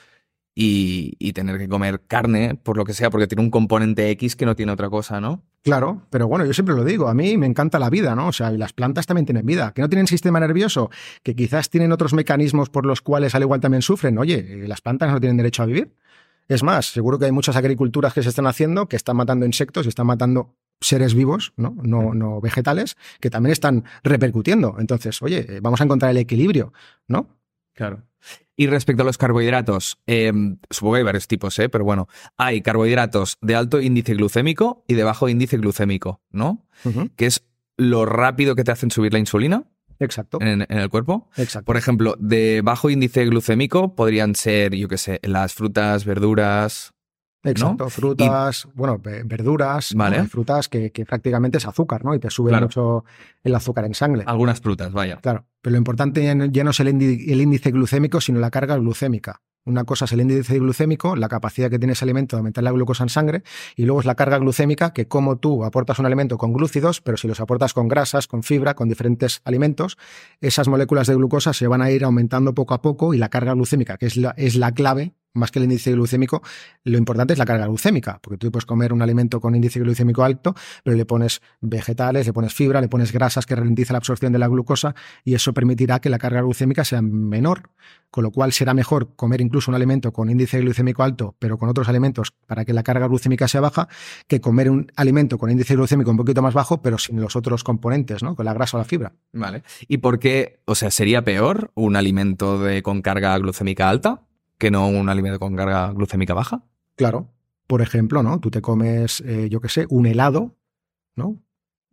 y, 0.59 1.33
tener 1.35 1.59
que 1.59 1.69
comer 1.69 2.01
carne, 2.07 2.55
por 2.55 2.79
lo 2.79 2.85
que 2.85 2.95
sea, 2.95 3.11
porque 3.11 3.27
tiene 3.27 3.43
un 3.43 3.51
componente 3.51 4.09
X 4.11 4.37
que 4.37 4.47
no 4.47 4.57
tiene 4.57 4.73
otra 4.73 4.89
cosa, 4.89 5.21
¿no? 5.21 5.43
Claro, 5.63 6.03
pero 6.09 6.29
bueno, 6.29 6.47
yo 6.47 6.55
siempre 6.55 6.75
lo 6.75 6.83
digo, 6.83 7.09
a 7.09 7.15
mí 7.15 7.37
me 7.37 7.47
encanta 7.47 7.79
la 7.79 7.91
vida, 7.91 8.15
¿no? 8.15 8.29
O 8.29 8.33
sea, 8.33 8.53
y 8.53 8.57
las 8.57 8.73
plantas 8.73 9.05
también 9.05 9.27
tienen 9.27 9.45
vida, 9.45 9.73
que 9.75 9.83
no 9.83 9.89
tienen 9.91 10.07
sistema 10.07 10.41
nervioso, 10.41 10.91
que 11.23 11.35
quizás 11.35 11.69
tienen 11.69 11.93
otros 11.93 12.15
mecanismos 12.15 12.71
por 12.71 12.87
los 12.87 13.03
cuales 13.03 13.35
al 13.35 13.43
igual 13.43 13.61
también 13.61 13.83
sufren. 13.83 14.17
Oye, 14.17 14.67
las 14.67 14.81
plantas 14.81 15.11
no 15.11 15.21
tienen 15.21 15.37
derecho 15.37 15.63
a 15.63 15.67
vivir. 15.67 15.93
Es 16.49 16.63
más, 16.63 16.87
seguro 16.87 17.19
que 17.19 17.27
hay 17.27 17.33
muchas 17.33 17.57
agriculturas 17.57 18.15
que 18.15 18.23
se 18.23 18.29
están 18.29 18.47
haciendo 18.47 18.89
que 18.89 18.97
están 18.97 19.17
matando 19.17 19.47
insectos 19.47 19.87
y 19.87 19.89
están 19.89 20.07
matando 20.07 20.55
seres 20.81 21.15
vivos, 21.15 21.53
¿no? 21.57 21.75
No, 21.83 22.15
no 22.15 22.41
vegetales, 22.41 22.97
que 23.21 23.31
también 23.31 23.53
están 23.53 23.85
repercutiendo. 24.03 24.77
Entonces, 24.79 25.21
oye, 25.23 25.61
vamos 25.61 25.81
a 25.81 25.85
encontrar 25.85 26.11
el 26.11 26.19
equilibrio, 26.19 26.73
¿no? 27.09 27.29
Claro. 27.75 28.03
Y 28.57 28.67
respecto 28.69 29.03
a 29.03 29.07
los 29.07 29.19
carbohidratos, 29.19 29.99
em, 30.07 30.59
supongo 30.71 30.95
que 30.95 30.99
hay 30.99 31.05
varios 31.05 31.29
tipos, 31.29 31.59
¿eh? 31.59 31.69
pero 31.69 31.85
bueno, 31.85 32.09
hay 32.37 32.63
carbohidratos 32.63 33.37
de 33.43 33.55
alto 33.55 33.81
índice 33.81 34.15
glucémico 34.15 34.85
y 34.89 34.95
de 34.95 35.05
bajo 35.05 35.29
índice 35.29 35.59
glucémico, 35.59 36.23
¿no? 36.31 36.65
Que 37.17 37.27
es 37.27 37.45
lo 37.77 38.07
rápido 38.07 38.55
que 38.55 38.65
te 38.65 38.73
hacen 38.73 38.91
subir 38.91 39.13
la 39.13 39.19
insulina. 39.19 39.65
Exacto. 39.99 40.39
En, 40.41 40.67
el 40.69 40.89
cuerpo. 40.89 41.29
Exacto. 41.37 41.65
Por 41.65 41.77
ejemplo, 41.77 42.15
de 42.19 42.61
bajo 42.63 42.91
índice 42.91 43.25
glucémico 43.25 43.95
podrían 43.95 44.35
ser, 44.35 44.75
yo 44.75 44.89
qué 44.89 44.99
sé, 44.99 45.21
las 45.23 45.55
frutas, 45.55 46.05
verduras. 46.05 46.93
Exacto, 47.43 47.89
frutas, 47.91 48.67
bueno, 48.75 49.01
verduras, 49.01 49.95
vale. 49.95 50.25
frutas 50.25 50.69
que, 50.69 50.91
prácticamente 51.07 51.59
es 51.59 51.67
azúcar, 51.67 52.05
¿no? 52.05 52.13
Y 52.13 52.19
te 52.19 52.29
sube 52.29 52.59
mucho 52.61 53.05
el 53.45 53.55
azúcar 53.55 53.85
en 53.85 53.95
sangre. 53.95 54.25
Algunas 54.27 54.61
frutas, 54.61 54.93
vaya. 54.93 55.19
Claro, 55.19 55.47
pero 55.63 55.73
lo 55.73 55.79
importante 55.79 56.25
ya 56.25 56.65
no 56.65 56.71
es 56.71 56.81
el 56.81 56.89
índice 56.89 57.71
glucémico, 57.71 58.21
sino 58.21 58.41
la 58.41 58.51
carga 58.51 58.77
glucémica. 58.77 59.43
Una 59.67 59.83
cosa 59.83 60.05
es 60.05 60.13
el 60.13 60.21
índice 60.21 60.59
glucémico, 60.61 61.17
la 61.17 61.29
capacidad 61.29 61.69
que 61.69 61.79
tiene 61.79 61.95
ese 61.95 62.05
alimento 62.05 62.37
de 62.37 62.39
aumentar 62.39 62.63
la 62.63 62.71
glucosa 62.71 63.03
en 63.03 63.09
sangre, 63.09 63.43
y 63.75 63.85
luego 63.85 63.99
es 63.99 64.07
la 64.07 64.15
carga 64.15 64.39
glucémica, 64.39 64.93
que 64.93 65.09
como 65.09 65.39
tú 65.39 65.65
aportas 65.65 65.99
un 65.99 66.07
alimento 66.07 66.39
con 66.39 66.53
glúcidos, 66.53 67.01
pero 67.01 67.17
si 67.17 67.27
los 67.27 67.41
aportas 67.41 67.75
con 67.75 67.89
grasas, 67.89 68.29
con 68.29 68.45
fibra, 68.45 68.75
con 68.75 68.89
diferentes 68.89 69.43
alimentos, 69.45 69.99
esas 70.41 70.69
moléculas 70.69 71.09
de 71.09 71.17
glucosa 71.17 71.53
se 71.53 71.67
van 71.67 71.83
a 71.83 71.91
ir 71.91 72.05
aumentando 72.05 72.55
poco 72.55 72.75
a 72.75 72.81
poco 72.81 73.13
y 73.13 73.19
la 73.19 73.29
carga 73.29 73.55
glucémica, 73.55 73.99
que 73.99 74.07
es 74.07 74.17
la, 74.17 74.31
es 74.37 74.55
la 74.55 74.73
clave 74.73 75.15
más 75.37 75.51
que 75.51 75.59
el 75.59 75.65
índice 75.65 75.93
glucémico, 75.93 76.43
lo 76.85 76.99
importante 76.99 77.33
es 77.33 77.39
la 77.39 77.45
carga 77.45 77.67
glucémica, 77.67 78.19
porque 78.23 78.39
tú 78.39 78.51
puedes 78.51 78.67
comer 78.67 78.93
un 78.93 79.03
alimento 79.03 79.41
con 79.41 79.55
índice 79.55 79.81
glucémico 79.81 80.25
alto, 80.25 80.55
pero 80.83 80.97
le 80.97 81.05
pones 81.05 81.41
vegetales, 81.61 82.27
le 82.27 82.33
pones 82.33 82.55
fibra, 82.55 82.81
le 82.81 82.89
pones 82.89 83.13
grasas 83.13 83.47
que 83.47 83.55
ralentiza 83.55 83.93
la 83.93 83.99
absorción 83.99 84.33
de 84.33 84.39
la 84.39 84.49
glucosa 84.49 84.95
y 85.25 85.35
eso 85.35 85.53
permitirá 85.53 86.01
que 86.01 86.11
la 86.11 86.19
carga 86.19 86.41
glucémica 86.43 86.85
sea 86.85 87.03
menor, 87.03 87.71
con 88.11 88.25
lo 88.25 88.31
cual 88.31 88.53
será 88.53 88.75
mejor 88.75 89.15
comer 89.17 89.41
incluso 89.41 89.71
un 89.71 89.75
alimento 89.75 90.13
con 90.13 90.31
índice 90.31 90.61
glucémico 90.61 91.03
alto, 91.03 91.37
pero 91.39 91.59
con 91.59 91.69
otros 91.69 91.89
alimentos 91.89 92.33
para 92.47 92.65
que 92.65 92.73
la 92.73 92.83
carga 92.83 93.07
glucémica 93.07 93.49
sea 93.49 93.61
baja, 93.61 93.89
que 94.27 94.41
comer 94.41 94.71
un 94.71 94.91
alimento 94.97 95.39
con 95.39 95.51
índice 95.51 95.75
glucémico 95.75 96.11
un 96.11 96.17
poquito 96.17 96.43
más 96.43 96.55
bajo, 96.55 96.83
pero 96.83 96.99
sin 96.99 97.21
los 97.21 97.37
otros 97.37 97.65
componentes, 97.65 98.23
¿no? 98.23 98.35
Con 98.35 98.45
la 98.45 98.55
grasa 98.55 98.77
o 98.77 98.81
la 98.81 98.85
fibra. 98.85 99.13
Vale. 99.33 99.63
¿Y 99.89 99.99
por 99.99 100.19
qué, 100.19 100.61
o 100.65 100.75
sea, 100.75 100.91
sería 100.91 101.23
peor 101.23 101.71
un 101.75 101.97
alimento 101.97 102.59
de, 102.59 102.83
con 102.83 103.03
carga 103.03 103.37
glucémica 103.39 103.89
alta 103.89 104.26
que 104.59 104.71
no 104.71 104.89
un 104.89 105.09
alimento 105.09 105.39
con 105.39 105.57
carga 105.57 105.93
glucémica 105.93 106.35
baja? 106.35 106.65
Claro. 106.97 107.29
Por 107.67 107.83
ejemplo, 107.83 108.23
¿no? 108.23 108.39
Tú 108.41 108.51
te 108.51 108.63
comes, 108.63 109.21
eh, 109.23 109.49
yo 109.51 109.61
qué 109.61 109.69
sé, 109.69 109.87
un 109.89 110.07
helado, 110.07 110.57
¿no? 111.17 111.41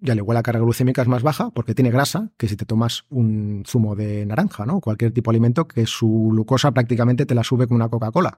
y 0.03 0.11
al 0.11 0.17
igual 0.17 0.35
la 0.35 0.43
carga 0.43 0.59
glucémica 0.59 1.01
es 1.01 1.07
más 1.07 1.23
baja 1.23 1.49
porque 1.51 1.73
tiene 1.73 1.89
grasa 1.89 2.29
que 2.35 2.49
si 2.49 2.57
te 2.57 2.65
tomas 2.65 3.05
un 3.09 3.63
zumo 3.65 3.95
de 3.95 4.25
naranja, 4.25 4.65
¿no? 4.65 4.81
Cualquier 4.81 5.13
tipo 5.13 5.31
de 5.31 5.37
alimento 5.37 5.65
que 5.65 5.85
su 5.85 6.29
glucosa 6.31 6.73
prácticamente 6.73 7.25
te 7.25 7.33
la 7.33 7.43
sube 7.45 7.67
con 7.67 7.75
una 7.75 7.87
Coca-Cola. 7.87 8.37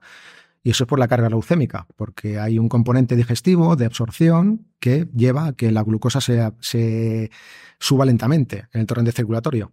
Y 0.61 0.69
eso 0.69 0.83
es 0.83 0.87
por 0.87 0.99
la 0.99 1.07
carga 1.07 1.27
glucémica, 1.27 1.87
porque 1.95 2.39
hay 2.39 2.59
un 2.59 2.69
componente 2.69 3.15
digestivo 3.15 3.75
de 3.75 3.85
absorción 3.85 4.67
que 4.79 5.07
lleva 5.15 5.47
a 5.47 5.53
que 5.53 5.71
la 5.71 5.83
glucosa 5.83 6.21
se, 6.21 6.51
se 6.59 7.31
suba 7.79 8.05
lentamente 8.05 8.67
en 8.71 8.81
el 8.81 8.87
torrente 8.87 9.11
circulatorio. 9.11 9.71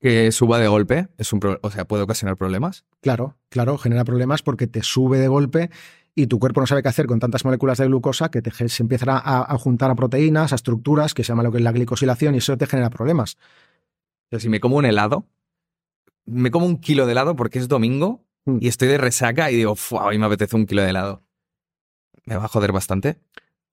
Que 0.00 0.32
suba 0.32 0.58
de 0.58 0.68
golpe, 0.68 1.08
es 1.16 1.32
un 1.32 1.40
o 1.60 1.70
sea, 1.70 1.86
puede 1.86 2.02
ocasionar 2.02 2.36
problemas. 2.36 2.84
Claro, 3.00 3.36
claro, 3.48 3.78
genera 3.78 4.04
problemas 4.04 4.42
porque 4.42 4.66
te 4.66 4.82
sube 4.82 5.18
de 5.18 5.28
golpe 5.28 5.70
y 6.14 6.26
tu 6.26 6.38
cuerpo 6.38 6.60
no 6.60 6.66
sabe 6.66 6.82
qué 6.82 6.88
hacer 6.88 7.06
con 7.06 7.18
tantas 7.18 7.44
moléculas 7.44 7.78
de 7.78 7.86
glucosa 7.86 8.30
que 8.30 8.40
te, 8.42 8.50
se 8.68 8.82
empiezan 8.82 9.08
a, 9.10 9.56
juntar 9.58 9.90
a 9.90 9.94
proteínas, 9.94 10.52
a 10.52 10.56
estructuras, 10.56 11.14
que 11.14 11.24
se 11.24 11.28
llama 11.28 11.42
lo 11.42 11.50
que 11.50 11.58
es 11.58 11.64
la 11.64 11.72
glicosilación, 11.72 12.34
y 12.34 12.38
eso 12.38 12.56
te 12.56 12.66
genera 12.66 12.90
problemas. 12.90 13.36
si 14.38 14.48
me 14.48 14.60
como 14.60 14.76
un 14.76 14.84
helado, 14.84 15.26
me 16.26 16.50
como 16.50 16.66
un 16.66 16.78
kilo 16.78 17.06
de 17.06 17.12
helado 17.12 17.36
porque 17.36 17.58
es 17.58 17.68
domingo 17.68 18.24
mm. 18.44 18.58
y 18.60 18.68
estoy 18.68 18.88
de 18.88 18.98
resaca 18.98 19.50
y 19.50 19.56
digo, 19.56 19.74
hoy 19.90 20.18
me 20.18 20.26
apetece 20.26 20.56
un 20.56 20.66
kilo 20.66 20.82
de 20.82 20.90
helado. 20.90 21.22
¿Me 22.26 22.36
va 22.36 22.44
a 22.44 22.48
joder 22.48 22.72
bastante? 22.72 23.18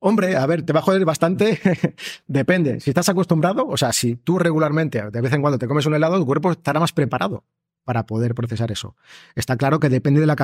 Hombre, 0.03 0.35
a 0.35 0.47
ver, 0.47 0.63
te 0.63 0.73
va 0.73 0.79
a 0.79 0.81
joder 0.81 1.05
bastante. 1.05 1.59
Depende. 2.27 2.79
Si 2.79 2.89
estás 2.89 3.07
acostumbrado, 3.09 3.67
o 3.67 3.77
sea, 3.77 3.93
si 3.93 4.15
tú 4.15 4.39
regularmente, 4.39 4.99
de 5.11 5.21
vez 5.21 5.31
en 5.31 5.41
cuando 5.41 5.59
te 5.59 5.67
comes 5.67 5.85
un 5.85 5.93
helado, 5.93 6.17
tu 6.17 6.25
cuerpo 6.25 6.51
estará 6.51 6.79
más 6.79 6.91
preparado 6.91 7.43
para 7.83 8.07
poder 8.07 8.33
procesar 8.33 8.71
eso. 8.71 8.95
Está 9.35 9.57
claro 9.57 9.79
que 9.79 9.89
depende 9.89 10.19
de 10.19 10.25
la, 10.25 10.35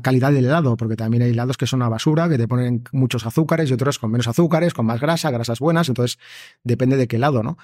calidad 0.00 0.32
del 0.32 0.46
helado, 0.46 0.78
porque 0.78 0.96
también 0.96 1.24
hay 1.24 1.30
helados 1.32 1.58
que 1.58 1.66
son 1.66 1.80
una 1.80 1.90
basura, 1.90 2.26
que 2.30 2.38
te 2.38 2.48
ponen 2.48 2.84
muchos 2.90 3.26
azúcares 3.26 3.68
y 3.68 3.74
otros 3.74 3.98
con 3.98 4.10
menos 4.10 4.28
azúcares, 4.28 4.72
con 4.72 4.86
más 4.86 5.00
grasa, 5.00 5.30
grasas 5.30 5.58
buenas, 5.58 5.88
entonces 5.88 6.18
depende 6.64 6.96
de 6.96 7.06
qué 7.06 7.16
helado, 7.16 7.42
¿no? 7.42 7.58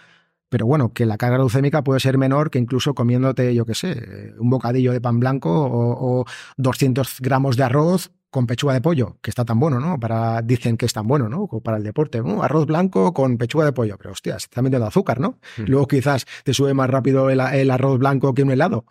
Pero 0.51 0.67
bueno, 0.67 0.93
que 0.93 1.07
la 1.07 1.17
carga 1.17 1.39
glucémica 1.39 1.83
puede 1.83 2.01
ser 2.01 2.19
menor 2.19 2.51
que 2.51 2.59
incluso 2.59 2.95
comiéndote, 2.95 3.55
yo 3.55 3.65
qué 3.65 3.75
sé, 3.75 4.35
un 4.39 4.51
bocadillo 4.51 4.93
de 4.93 5.01
pan 5.01 5.19
blanco 5.19 5.51
o, 5.51 6.21
o 6.21 6.25
200 6.59 7.21
gramos 7.21 7.57
de 7.57 7.65
arroz 7.65 8.13
con 8.35 8.49
pechuga 8.49 8.75
de 8.75 8.81
pollo, 8.81 9.17
que 9.23 9.31
está 9.31 9.45
tan 9.45 9.61
bueno, 9.61 9.79
¿no? 9.79 10.01
Para, 10.01 10.43
dicen 10.43 10.77
que 10.77 10.87
es 10.87 10.93
tan 10.93 11.07
bueno, 11.07 11.29
¿no? 11.29 11.47
Para 11.47 11.77
el 11.77 11.85
deporte. 11.85 12.21
arroz 12.43 12.67
blanco 12.67 13.15
con 13.15 13.39
pechuga 13.39 13.65
de 13.65 13.73
pollo. 13.73 13.97
Pero 13.97 14.11
hostia, 14.11 14.41
se 14.41 14.47
está 14.47 14.61
metiendo 14.61 14.89
azúcar, 14.89 15.21
¿no? 15.21 15.39
Luego 15.59 15.87
quizás 15.87 16.27
te 16.43 16.53
sube 16.53 16.75
más 16.75 16.91
rápido 16.91 17.31
el, 17.31 17.71
arroz 17.71 18.01
blanco 18.01 18.35
que 18.35 18.43
un 18.43 18.51
helado. 18.51 18.87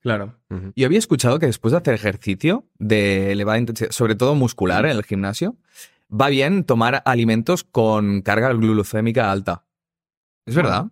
Claro. 0.00 0.38
Yo 0.74 0.86
había 0.86 0.98
escuchado 0.98 1.38
que 1.38 1.44
después 1.44 1.72
de 1.72 1.76
hacer 1.76 1.92
ejercicio 1.92 2.64
de 2.78 3.32
elevada 3.32 3.58
intensidad, 3.58 3.90
sobre 3.90 4.14
todo 4.14 4.34
muscular 4.34 4.86
en 4.86 4.92
el 4.92 5.04
gimnasio, 5.04 5.56
va 6.10 6.30
bien 6.30 6.64
tomar 6.64 7.02
alimentos 7.04 7.64
con 7.64 8.22
carga 8.22 8.50
glucémica 8.54 9.30
alta. 9.30 9.66
¿Es 10.46 10.54
verdad? 10.54 10.86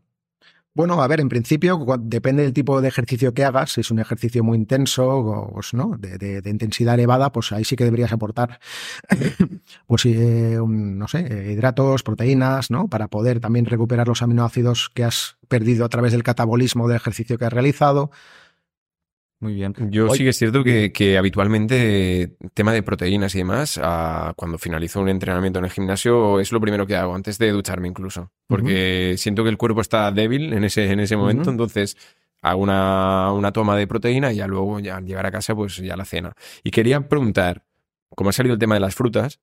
Bueno, 0.79 1.03
a 1.03 1.09
ver, 1.09 1.19
en 1.19 1.29
principio 1.29 1.85
depende 1.99 2.45
del 2.45 2.53
tipo 2.53 2.81
de 2.81 2.87
ejercicio 2.87 3.35
que 3.35 3.45
hagas. 3.45 3.73
Si 3.73 3.81
es 3.81 3.91
un 3.91 3.99
ejercicio 3.99 4.45
muy 4.45 4.57
intenso 4.57 5.51
pues, 5.53 5.75
¿no? 5.75 5.97
de, 5.99 6.41
intensidad 6.45 6.95
elevada, 6.95 7.33
pues 7.33 7.51
ahí 7.51 7.65
sí 7.65 7.75
que 7.75 7.83
deberías 7.83 8.13
aportar, 8.13 8.61
pues 9.89 10.07
eh, 10.07 10.57
no 10.65 11.09
sé, 11.09 11.53
hidratos, 11.53 12.05
proteínas, 12.05 12.71
¿no? 12.71 12.87
Para 12.87 13.09
poder 13.09 13.41
también 13.41 13.67
recuperar 13.67 14.07
los 14.07 14.23
aminoácidos 14.23 14.89
que 14.95 15.03
has 15.03 15.37
perdido 15.49 15.85
a 15.85 15.89
través 15.89 16.13
del 16.13 16.23
catabolismo 16.23 16.87
del 16.87 16.99
ejercicio 16.99 17.39
que 17.39 17.47
has 17.47 17.53
realizado. 17.53 18.13
Muy 19.41 19.55
bien. 19.55 19.73
Yo 19.91 20.11
sí 20.11 20.25
que 20.25 20.31
es 20.31 20.37
cierto 20.37 20.65
que, 20.65 20.93
que 20.93 21.17
habitualmente 21.17 22.37
tema 22.55 22.73
de 22.73 22.83
proteínas 22.83 23.35
y 23.37 23.39
demás, 23.39 23.81
cuando 24.35 24.59
finalizo 24.59 25.01
un 25.01 25.09
entrenamiento 25.09 25.61
en 25.61 25.67
el 25.67 25.71
gimnasio 25.71 26.41
es 26.41 26.51
lo 26.51 26.61
primero 26.61 26.87
que 26.87 26.97
hago, 26.97 27.15
antes 27.15 27.39
de 27.39 27.51
ducharme 27.53 27.87
incluso, 27.87 28.33
porque 28.49 29.15
siento 29.17 29.45
que 29.45 29.51
el 29.51 29.57
cuerpo 29.57 29.81
está 29.81 30.11
débil 30.11 30.53
en 30.53 30.65
ese, 30.65 30.91
en 30.91 30.99
ese 30.99 31.17
momento, 31.17 31.51
entonces 31.51 31.97
hago 32.43 32.63
una, 32.63 33.33
una 33.33 33.53
toma 33.53 33.77
de 33.77 33.87
proteína 33.87 34.33
y 34.33 34.37
ya 34.37 34.49
luego, 34.49 34.81
ya 34.81 34.97
al 34.97 35.05
llegar 35.05 35.27
a 35.27 35.31
casa, 35.31 35.55
pues 35.55 35.77
ya 35.77 35.97
la 35.97 36.05
cena. 36.05 36.33
Y 36.65 36.73
quería 36.73 37.09
preguntar, 37.09 37.65
como 38.17 38.31
ha 38.31 38.33
salido 38.33 38.55
el 38.55 38.59
tema 38.59 38.75
de 38.75 38.81
las 38.81 38.97
frutas, 38.97 39.41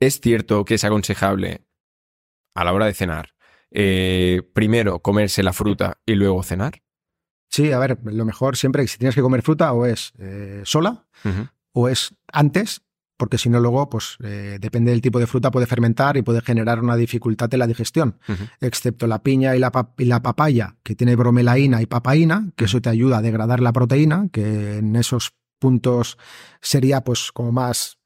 ¿es 0.00 0.20
cierto 0.20 0.66
que 0.66 0.74
es 0.74 0.84
aconsejable 0.84 1.62
a 2.54 2.64
la 2.64 2.74
hora 2.74 2.86
de 2.86 2.94
cenar 2.94 3.30
eh, 3.70 4.42
primero 4.52 5.00
comerse 5.00 5.42
la 5.42 5.54
fruta 5.54 5.98
y 6.04 6.14
luego 6.14 6.42
cenar? 6.42 6.82
Sí, 7.48 7.72
a 7.72 7.78
ver, 7.78 7.98
lo 8.04 8.24
mejor 8.24 8.56
siempre 8.56 8.86
si 8.86 8.98
tienes 8.98 9.14
que 9.14 9.22
comer 9.22 9.42
fruta 9.42 9.72
o 9.72 9.86
es 9.86 10.12
eh, 10.18 10.62
sola 10.64 11.06
o 11.72 11.88
es 11.88 12.14
antes, 12.32 12.82
porque 13.16 13.36
si 13.38 13.48
no 13.48 13.58
luego, 13.58 13.88
pues 13.90 14.16
eh, 14.22 14.58
depende 14.60 14.90
del 14.92 15.00
tipo 15.00 15.18
de 15.18 15.26
fruta, 15.26 15.50
puede 15.50 15.66
fermentar 15.66 16.16
y 16.16 16.22
puede 16.22 16.40
generar 16.40 16.80
una 16.80 16.94
dificultad 16.94 17.52
en 17.52 17.58
la 17.60 17.66
digestión, 17.66 18.18
excepto 18.60 19.06
la 19.08 19.22
piña 19.22 19.56
y 19.56 19.58
la, 19.58 19.72
pa- 19.72 19.92
y 19.98 20.04
la 20.04 20.22
papaya, 20.22 20.76
que 20.84 20.94
tiene 20.94 21.16
bromelaína 21.16 21.82
y 21.82 21.86
papaína, 21.86 22.52
que 22.54 22.66
eso 22.66 22.80
te 22.80 22.90
ayuda 22.90 23.18
a 23.18 23.22
degradar 23.22 23.60
la 23.60 23.72
proteína, 23.72 24.28
que 24.30 24.78
en 24.78 24.94
esos 24.94 25.32
puntos 25.58 26.16
sería 26.60 27.02
pues 27.02 27.32
como 27.32 27.50
más 27.50 27.98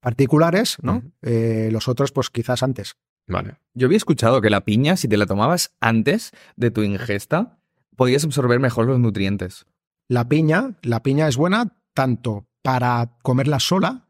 particulares, 0.00 0.76
¿no? 0.82 1.02
Eh, 1.22 1.68
los 1.72 1.88
otros, 1.88 2.12
pues 2.12 2.30
quizás 2.30 2.62
antes. 2.62 2.96
Vale. 3.26 3.56
Yo 3.74 3.86
había 3.86 3.96
escuchado 3.96 4.40
que 4.40 4.50
la 4.50 4.64
piña, 4.64 4.96
si 4.96 5.08
te 5.08 5.16
la 5.16 5.26
tomabas 5.26 5.74
antes 5.80 6.32
de 6.56 6.70
tu 6.70 6.82
ingesta, 6.82 7.58
podías 7.96 8.24
absorber 8.24 8.60
mejor 8.60 8.86
los 8.86 8.98
nutrientes. 8.98 9.66
La 10.08 10.28
piña, 10.28 10.76
la 10.82 11.02
piña 11.02 11.28
es 11.28 11.36
buena 11.36 11.76
tanto 11.94 12.46
para 12.62 13.16
comerla 13.22 13.60
sola, 13.60 14.08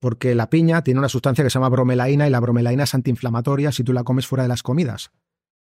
porque 0.00 0.34
la 0.34 0.50
piña 0.50 0.82
tiene 0.82 0.98
una 0.98 1.08
sustancia 1.08 1.44
que 1.44 1.50
se 1.50 1.58
llama 1.58 1.68
bromelaína 1.68 2.26
y 2.26 2.30
la 2.30 2.40
bromelaína 2.40 2.84
es 2.84 2.94
antiinflamatoria 2.94 3.72
si 3.72 3.84
tú 3.84 3.92
la 3.92 4.04
comes 4.04 4.26
fuera 4.26 4.42
de 4.42 4.48
las 4.48 4.62
comidas. 4.62 5.10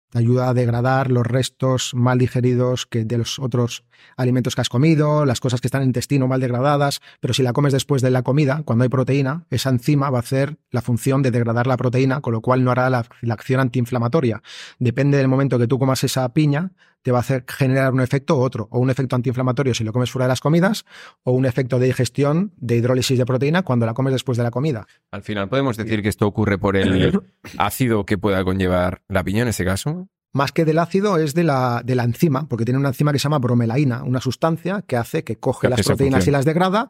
Te 0.10 0.20
ayuda 0.20 0.50
a 0.50 0.54
degradar 0.54 1.10
los 1.10 1.26
restos 1.26 1.96
mal 1.96 2.20
digeridos 2.20 2.86
que 2.86 3.04
de 3.04 3.18
los 3.18 3.40
otros 3.40 3.84
alimentos 4.16 4.54
que 4.54 4.62
has 4.62 4.70
comido, 4.70 5.26
las 5.26 5.40
cosas 5.40 5.60
que 5.60 5.68
están 5.68 5.82
en 5.82 5.86
el 5.86 5.90
intestino 5.90 6.28
mal 6.28 6.40
degradadas, 6.40 7.00
pero 7.20 7.34
si 7.34 7.42
la 7.42 7.52
comes 7.52 7.74
después 7.74 8.04
de 8.04 8.12
la 8.12 8.22
comida, 8.22 8.62
cuando 8.64 8.84
hay 8.84 8.90
proteína, 8.90 9.46
esa 9.50 9.72
enzima 9.72 10.12
va 10.12 10.20
a 10.20 10.22
hacer 10.22 10.58
la 10.70 10.84
función 10.84 11.24
de 11.24 11.32
degradar 11.32 11.66
la 11.66 11.78
proteína, 11.78 12.22
con 12.22 12.34
lo 12.34 12.42
cual 12.42 12.64
no 12.64 12.70
hará 12.70 12.92
la, 12.92 13.08
la 13.22 13.34
acción 13.34 13.60
antiinflamatoria. 13.60 14.44
Depende 14.78 15.18
del 15.18 15.28
momento 15.28 15.58
que 15.58 15.68
tú 15.68 15.80
comas 15.80 16.04
esa 16.04 16.32
piña, 16.32 16.74
te 17.04 17.12
va 17.12 17.20
a 17.20 17.22
hacer 17.22 17.46
generar 17.48 17.94
un 17.94 18.02
efecto 18.02 18.38
u 18.38 18.42
otro, 18.42 18.68
o 18.72 18.80
un 18.80 18.90
efecto 18.90 19.16
antiinflamatorio 19.16 19.74
si 19.74 19.84
lo 19.84 19.94
comes 19.94 20.10
fuera 20.10 20.26
de 20.26 20.30
las 20.30 20.40
comidas, 20.40 20.86
o 21.24 21.34
un 21.34 21.46
efecto 21.46 21.78
de 21.78 21.86
digestión, 21.88 22.54
de 22.58 22.78
hidrólisis 22.78 23.18
de 23.18 23.26
proteína 23.26 23.62
cuando 23.62 23.86
la 23.86 23.94
comes 23.94 24.14
después 24.14 24.38
de 24.38 24.44
la 24.44 24.52
comida. 24.52 24.88
Al 25.12 25.22
final 25.22 25.50
podemos 25.50 25.78
decir 25.78 26.02
que 26.02 26.10
esto 26.10 26.26
ocurre 26.26 26.58
por 26.58 26.76
el 26.78 27.22
ácido 27.58 28.06
que 28.06 28.18
pueda 28.18 28.44
conllevar 28.44 29.02
la 29.10 29.24
piña 29.24 29.44
en 29.44 29.50
este 29.50 29.66
caso. 29.66 30.08
Más 30.32 30.52
que 30.52 30.66
del 30.66 30.80
ácido 30.80 31.18
es 31.18 31.36
de 31.36 31.44
la, 31.44 31.84
de 31.86 31.94
la 31.94 32.06
enzima, 32.06 32.48
porque 32.48 32.66
tiene 32.66 32.80
una 32.80 32.90
enzima 32.90 33.12
que 33.12 33.20
se 33.20 33.24
llama 33.24 33.38
bromelaína, 33.38 34.04
una 34.04 34.20
sustancia 34.20 34.82
que 34.82 34.98
hace 34.98 35.24
que 35.24 35.36
coge 35.38 35.68
Que 35.68 35.70
las 35.70 35.86
proteínas 35.86 36.20
función. 36.22 36.34
y 36.34 36.38
las 36.38 36.46
degrada, 36.46 36.90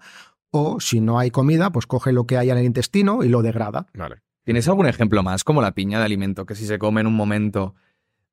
o 0.51 0.79
si 0.79 1.01
no 1.01 1.19
hay 1.19 1.31
comida, 1.31 1.71
pues 1.71 1.85
coge 1.87 2.13
lo 2.13 2.25
que 2.25 2.37
hay 2.37 2.51
en 2.51 2.57
el 2.59 2.63
intestino 2.65 3.23
y 3.23 3.27
lo 3.29 3.41
degrada. 3.41 3.87
Vale. 3.95 4.21
¿Tienes 4.45 4.67
algún 4.67 4.85
ejemplo 4.85 5.23
más, 5.23 5.43
como 5.43 5.61
la 5.61 5.71
piña 5.73 5.99
de 5.99 6.05
alimento, 6.05 6.45
que 6.45 6.55
si 6.55 6.65
se 6.65 6.77
come 6.77 7.01
en 7.01 7.07
un 7.07 7.15
momento 7.15 7.75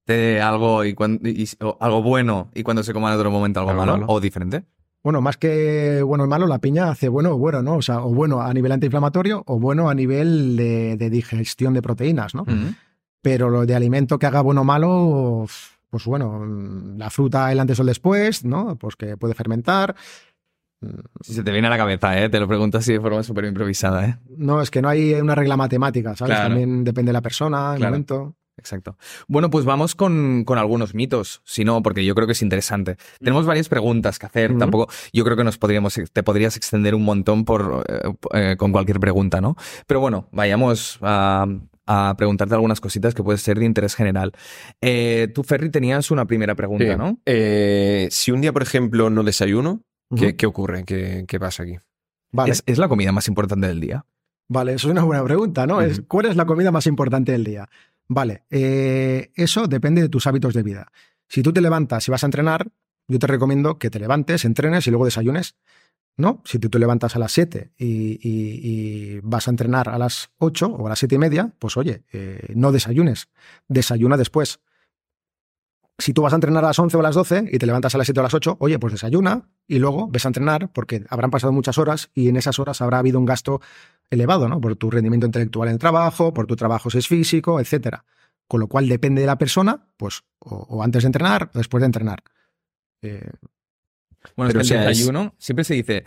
dé 0.07 0.41
algo, 0.41 0.85
y 0.85 0.95
cuan- 0.95 1.21
y- 1.23 1.47
o 1.63 1.77
algo 1.81 2.03
bueno 2.03 2.51
y 2.55 2.63
cuando 2.63 2.83
se 2.83 2.93
coma 2.93 3.13
en 3.13 3.19
otro 3.19 3.31
momento 3.31 3.61
algo, 3.61 3.71
Algo 3.71 3.81
malo, 3.83 3.93
malo. 3.99 4.07
o 4.09 4.21
diferente? 4.21 4.65
Bueno, 5.03 5.21
más 5.23 5.37
que 5.39 6.03
bueno 6.03 6.25
y 6.27 6.29
malo, 6.29 6.47
la 6.47 6.59
piña 6.59 6.91
hace 6.91 7.09
bueno 7.09 7.31
o 7.33 7.39
bueno, 7.39 7.63
¿no? 7.63 7.77
O 7.77 7.83
sea, 7.83 8.03
o 8.05 8.11
bueno 8.13 8.43
a 8.43 8.53
nivel 8.53 8.73
antiinflamatorio 8.73 9.43
o 9.47 9.59
bueno 9.59 9.89
a 9.89 9.95
nivel 9.95 10.57
de, 10.57 10.97
de 10.97 11.09
digestión 11.11 11.73
de 11.73 11.81
proteínas, 11.83 12.35
¿no? 12.35 12.45
Mm. 12.45 12.75
Pero 13.23 13.49
lo 13.51 13.65
de 13.67 13.75
alimento 13.75 14.19
que 14.19 14.27
haga 14.27 14.43
bueno 14.43 14.61
o 14.63 14.65
malo, 14.65 15.47
pues 15.89 16.05
bueno, 16.05 16.45
la 16.97 17.09
fruta 17.11 17.51
el 17.53 17.61
antes 17.61 17.79
o 17.79 17.83
el 17.83 17.89
después, 17.89 18.45
¿no? 18.45 18.77
Pues 18.77 18.97
que 18.97 19.17
puede 19.17 19.35
fermentar. 19.35 19.95
Si 21.21 21.35
se 21.35 21.43
te 21.43 21.51
viene 21.53 21.67
a 21.67 21.71
la 21.71 21.77
cabeza, 21.77 22.19
¿eh? 22.19 22.29
Te 22.31 22.41
lo 22.41 22.49
pregunto 22.49 22.79
así 22.79 22.93
de 22.95 23.01
forma 23.01 23.23
súper 23.23 23.45
improvisada, 23.45 24.07
¿eh? 24.07 24.19
No, 24.37 24.63
es 24.63 24.71
que 24.71 24.81
no 24.81 24.89
hay 24.89 25.13
una 25.15 25.35
regla 25.35 25.57
matemática, 25.57 26.17
¿sabes? 26.17 26.35
Claro. 26.37 26.49
También 26.51 26.85
depende 26.85 27.11
de 27.11 27.13
la 27.15 27.21
persona, 27.23 27.73
el 27.73 27.79
Claro. 27.79 27.91
momento. 27.93 28.35
Exacto. 28.61 28.97
Bueno, 29.27 29.49
pues 29.51 29.65
vamos 29.65 29.95
con, 29.95 30.45
con 30.45 30.59
algunos 30.59 30.95
mitos, 30.95 31.41
si 31.45 31.65
no, 31.65 31.83
porque 31.83 32.05
yo 32.05 32.15
creo 32.15 32.27
que 32.27 32.33
es 32.35 32.43
interesante. 32.43 32.97
Tenemos 33.19 33.47
varias 33.47 33.69
preguntas 33.71 34.19
que 34.19 34.27
hacer, 34.27 34.57
tampoco, 34.59 34.93
yo 35.15 35.25
creo 35.25 35.37
que 35.37 35.45
nos 35.45 35.57
podríamos, 35.57 35.99
te 36.13 36.23
podrías 36.23 36.57
extender 36.59 36.95
un 36.95 37.05
montón 37.05 37.45
por, 37.47 37.85
eh, 37.89 38.13
eh, 38.35 38.57
con 38.59 38.71
cualquier 38.71 39.01
pregunta, 39.01 39.41
¿no? 39.41 39.57
Pero 39.87 40.01
bueno, 40.01 40.29
vayamos 40.31 40.99
a, 41.01 41.47
a 41.87 42.15
preguntarte 42.19 42.55
algunas 42.55 42.81
cositas 42.83 43.15
que 43.15 43.23
pueden 43.25 43.39
ser 43.39 43.59
de 43.59 43.65
interés 43.65 43.95
general. 43.95 44.33
Eh, 44.83 45.29
tú, 45.35 45.43
Ferry, 45.43 45.71
tenías 45.71 46.11
una 46.11 46.27
primera 46.27 46.55
pregunta, 46.55 46.85
Sí. 46.93 46.99
¿no? 46.99 47.19
Eh, 47.27 48.09
si 48.11 48.31
un 48.31 48.43
día, 48.43 48.53
por 48.53 48.63
ejemplo, 48.63 49.09
no 49.09 49.23
desayuno, 49.23 49.81
¿qué, 50.37 50.47
ocurre? 50.47 50.85
¿Qué, 50.85 51.25
qué 51.27 51.41
pasa 51.41 51.63
aquí? 51.63 51.79
Vale, 52.31 52.53
Es, 52.53 52.63
es 52.67 52.77
la 52.79 52.89
comida 52.89 53.11
más 53.11 53.27
importante 53.27 53.67
del 53.67 53.81
día. 53.81 54.05
vale, 54.49 54.75
eso 54.75 54.89
es 54.89 54.93
una 54.93 55.05
buena 55.05 55.25
pregunta, 55.25 55.67
¿no? 55.67 55.79
¿Cuál 56.09 56.27
es 56.27 56.37
la 56.37 56.45
comida 56.45 56.71
más 56.71 56.87
importante 56.87 57.33
del 57.33 57.45
día? 57.45 57.69
Vale, 58.13 58.43
eh, 58.51 59.31
eso 59.37 59.69
depende 59.69 60.03
de 60.03 60.09
tus 60.09 60.27
hábitos 60.27 60.53
de 60.53 60.65
vida. 60.65 60.91
Si 61.29 61.45
tú 61.45 61.53
te 61.53 61.61
levantas 61.61 62.09
y 62.09 62.11
vas 62.11 62.25
a 62.25 62.27
entrenar, 62.27 62.67
yo 63.07 63.21
te 63.21 63.29
recomiendo 63.29 63.79
que 63.79 63.89
te 63.89 64.01
levantes, 64.01 64.45
entrenes 64.45 64.85
y 64.89 64.91
luego 64.91 65.05
desayunes. 65.05 65.55
¿No? 66.17 66.43
Si 66.45 66.59
tú 66.59 66.69
te 66.69 66.81
levantas 66.81 67.15
a 67.15 67.21
las 67.21 67.31
7 67.31 67.71
y, 67.79 69.21
vas 69.21 69.47
a 69.47 69.53
entrenar 69.53 69.89
a 69.89 69.97
las 69.97 70.33
8 70.39 70.67
o 70.67 70.87
a 70.87 70.89
las 70.89 70.99
7 70.99 71.15
y 71.15 71.19
media, 71.19 71.55
pues 71.61 71.77
oye, 71.77 72.03
eh, 72.13 72.53
no 72.57 72.73
desayunes, 72.73 73.29
desayuna 73.69 74.17
después. 74.17 74.59
Si 75.97 76.13
tú 76.13 76.23
vas 76.23 76.33
a 76.33 76.37
entrenar 76.37 76.65
a 76.65 76.69
las 76.69 76.79
11 76.81 76.97
o 76.97 77.01
a 77.01 77.05
las 77.05 77.15
12 77.15 77.49
y 77.53 77.59
te 77.59 77.67
levantas 77.67 77.95
a 77.95 77.99
las 77.99 78.09
7 78.09 78.19
o 78.19 78.23
a 78.23 78.25
las 78.25 78.35
8, 78.35 78.57
oye, 78.59 78.79
pues 78.81 78.93
desayuna 78.93 79.49
y 79.69 79.79
luego 79.79 80.09
ves 80.09 80.25
a 80.27 80.31
entrenar 80.31 80.73
porque 80.73 81.05
habrán 81.09 81.31
pasado 81.31 81.53
muchas 81.53 81.79
horas 81.79 82.11
y 82.13 82.29
en 82.29 82.37
esas 82.37 82.59
horas 82.59 82.83
habrá 82.83 82.99
habido 82.99 83.21
un 83.21 83.25
gasto 83.25 83.61
elevado, 84.11 84.49
¿no? 84.49 84.61
Por 84.61 84.77
tu 84.77 84.91
rendimiento 84.91 85.27
intelectual 85.27 85.69
en 85.69 85.75
el 85.75 85.79
trabajo, 85.79 86.35
por 86.35 86.47
tu 86.47 86.57
trabajo 86.57 86.91
si 86.91 86.99
es 86.99 87.09
físico, 87.09 87.61
etcétera. 87.61 88.05
Con 88.49 88.61
lo 88.61 88.67
cual 88.67 88.89
depende 88.89 89.21
de 89.21 89.27
la 89.29 89.39
persona, 89.39 89.87
pues 89.97 90.23
o, 90.41 90.57
o 90.69 90.83
antes 90.83 91.03
de 91.05 91.07
entrenar 91.09 91.51
o 91.55 91.59
después 91.59 91.81
de 91.81 91.87
entrenar. 91.87 92.23
Eh, 93.03 93.31
Bueno, 94.37 94.51
Pero, 94.51 94.61
es 94.61 94.69
que 94.69 94.75
el 94.75 94.81
es- 94.83 94.87
desayuno 94.99 95.35
siempre 95.39 95.65
se 95.65 95.75
dice. 95.75 96.05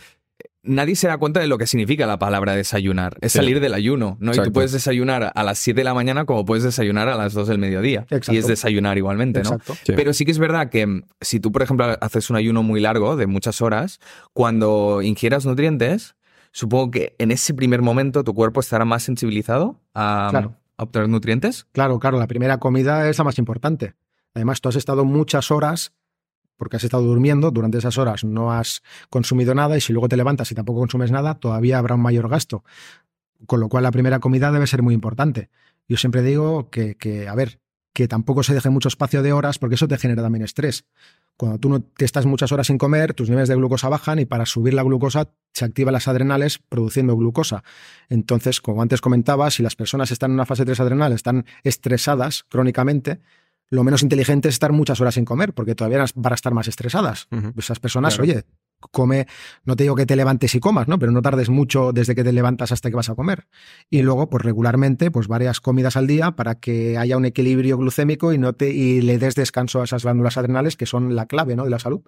Nadie 0.66 0.96
se 0.96 1.08
da 1.08 1.18
cuenta 1.18 1.42
de 1.42 1.48
lo 1.48 1.58
que 1.58 1.68
significa 1.68 2.06
la 2.06 2.18
palabra 2.20 2.56
desayunar. 2.56 3.18
Es 3.22 3.34
Sí. 3.34 3.40
salir 3.40 3.60
del 3.60 3.74
ayuno, 3.74 4.16
¿no? 4.22 4.34
Y 4.34 4.38
tú 4.40 4.52
puedes 4.54 4.72
desayunar 4.72 5.32
a 5.36 5.44
las 5.44 5.60
7 5.60 5.82
de 5.82 5.84
la 5.84 5.94
mañana 5.94 6.24
como 6.26 6.46
puedes 6.46 6.64
desayunar 6.64 7.10
a 7.10 7.16
las 7.18 7.34
2 7.34 7.48
del 7.50 7.58
mediodía. 7.58 8.02
Exacto. 8.10 8.34
Y 8.34 8.38
es 8.38 8.48
desayunar 8.48 8.98
igualmente, 8.98 9.42
¿no? 9.44 9.50
exacto. 9.56 9.76
Sí. 9.84 9.92
Pero 9.94 10.14
sí 10.14 10.24
que 10.24 10.32
es 10.32 10.40
verdad 10.40 10.70
que 10.70 10.86
mm, 10.88 11.04
si 11.20 11.40
tú, 11.42 11.52
por 11.52 11.64
ejemplo, 11.64 11.98
haces 12.00 12.30
un 12.30 12.38
ayuno 12.38 12.64
muy 12.64 12.80
largo, 12.80 13.18
de 13.18 13.28
muchas 13.28 13.62
horas, 13.62 14.00
cuando 14.32 15.02
ingieras 15.02 15.46
nutrientes, 15.46 16.16
supongo 16.54 16.92
que 16.92 17.16
en 17.20 17.32
ese 17.32 17.54
primer 17.54 17.82
momento 17.82 18.24
tu 18.24 18.34
cuerpo 18.34 18.62
estará 18.62 18.86
más 18.86 19.04
sensibilizado 19.04 19.82
a, 19.94 20.28
Claro. 20.32 20.56
a 20.78 20.84
obtener 20.84 21.10
nutrientes. 21.10 21.66
Claro, 21.74 22.00
claro, 22.00 22.18
la 22.18 22.28
primera 22.28 22.60
comida 22.60 23.10
es 23.10 23.18
la 23.18 23.26
más 23.26 23.38
importante. 23.40 23.96
Además, 24.34 24.62
tú 24.62 24.70
has 24.70 24.78
estado 24.78 25.04
muchas 25.04 25.52
horas, 25.52 25.92
porque 26.56 26.78
has 26.78 26.84
estado 26.84 27.04
durmiendo, 27.04 27.52
durante 27.52 27.80
esas 27.80 27.98
horas 27.98 28.24
no 28.24 28.54
has 28.54 28.82
consumido 29.10 29.54
nada 29.54 29.76
y 29.76 29.82
si 29.82 29.92
luego 29.92 30.08
te 30.08 30.16
levantas 30.16 30.50
y 30.52 30.56
tampoco 30.56 30.80
consumes 30.80 31.12
nada, 31.12 31.34
todavía 31.36 31.78
habrá 31.80 31.96
un 31.96 32.02
mayor 32.02 32.30
gasto. 32.30 32.64
Con 33.46 33.60
lo 33.60 33.68
cual 33.68 33.84
la 33.84 33.92
primera 33.92 34.20
comida 34.20 34.52
debe 34.52 34.68
ser 34.68 34.82
muy 34.82 34.94
importante. 34.94 35.50
Yo 35.90 35.98
siempre 35.98 36.22
digo 36.22 36.70
que, 36.70 36.96
que, 36.96 37.28
a 37.28 37.36
ver, 37.36 37.60
que 37.94 38.08
tampoco 38.08 38.44
se 38.44 38.54
deje 38.54 38.70
mucho 38.70 38.88
espacio 38.88 39.22
de 39.22 39.34
horas 39.34 39.60
porque 39.60 39.76
eso 39.76 39.88
te 39.88 39.98
genera 39.98 40.22
también 40.24 40.44
estrés. 40.44 40.86
Cuando 41.38 41.58
tú 41.58 41.70
no 41.70 41.82
te 41.82 42.06
estás 42.06 42.26
muchas 42.26 42.52
horas 42.52 42.68
sin 42.68 42.78
comer, 42.78 43.14
tus 43.14 43.30
niveles 43.30 43.50
de 43.50 43.56
glucosa 43.56 43.90
bajan 43.90 44.20
y 44.20 44.26
para 44.26 44.46
subir 44.46 44.74
la 44.74 44.84
glucosa 44.84 45.30
se 45.54 45.66
activan 45.66 45.94
las 45.94 46.08
adrenales 46.08 46.60
produciendo 46.70 47.16
glucosa. 47.16 47.64
Entonces, 48.10 48.62
como 48.62 48.82
antes 48.82 49.02
comentaba, 49.02 49.50
si 49.52 49.64
las 49.64 49.76
personas 49.76 50.12
están 50.12 50.32
en 50.32 50.36
una 50.36 50.46
fase 50.46 50.66
3 50.66 50.80
adrenal, 50.80 51.12
están 51.12 51.46
estresadas 51.64 52.46
crónicamente, 52.50 53.20
lo 53.70 53.84
menos 53.84 54.04
inteligente 54.04 54.50
es 54.50 54.56
estar 54.56 54.72
muchas 54.72 55.02
horas 55.02 55.16
sin 55.16 55.26
comer, 55.26 55.54
porque 55.54 55.74
todavía 55.74 56.06
van 56.16 56.34
a 56.34 56.36
estar 56.36 56.54
más 56.54 56.68
estresadas. 56.68 57.28
Esas 57.58 57.80
personas, 57.80 58.16
Claro. 58.16 58.32
oye, 58.32 58.44
come, 58.92 59.28
no 59.66 59.76
te 59.76 59.84
digo 59.84 59.96
que 59.96 60.06
te 60.06 60.16
levantes 60.16 60.56
y 60.56 60.60
comas, 60.60 60.88
¿no? 60.88 61.00
Pero 61.00 61.12
no 61.12 61.22
tardes 61.22 61.50
mucho 61.50 61.92
desde 61.94 62.16
que 62.16 62.24
te 62.24 62.32
levantas 62.32 62.72
hasta 62.72 62.90
que 62.90 62.96
vas 62.96 63.10
a 63.10 63.16
comer. 63.16 63.48
Y 63.90 64.02
luego, 64.02 64.30
pues 64.30 64.44
regularmente, 64.44 65.12
pues 65.12 65.28
varias 65.28 65.60
comidas 65.60 65.98
al 65.98 66.08
día 66.08 66.32
para 66.32 66.56
que 66.56 66.98
haya 66.98 67.18
un 67.18 67.26
equilibrio 67.26 67.78
glucémico 67.78 68.34
y 68.34 68.38
no 68.38 68.54
te, 68.54 68.72
y 68.72 69.02
le 69.02 69.18
des 69.18 69.36
descanso 69.36 69.82
a 69.82 69.86
esas 69.86 70.04
glándulas 70.04 70.38
adrenales 70.38 70.78
que 70.78 70.86
son 70.86 71.16
la 71.16 71.26
clave, 71.26 71.56
¿no? 71.56 71.64
De 71.64 71.70
la 71.70 71.80
salud. 71.80 72.02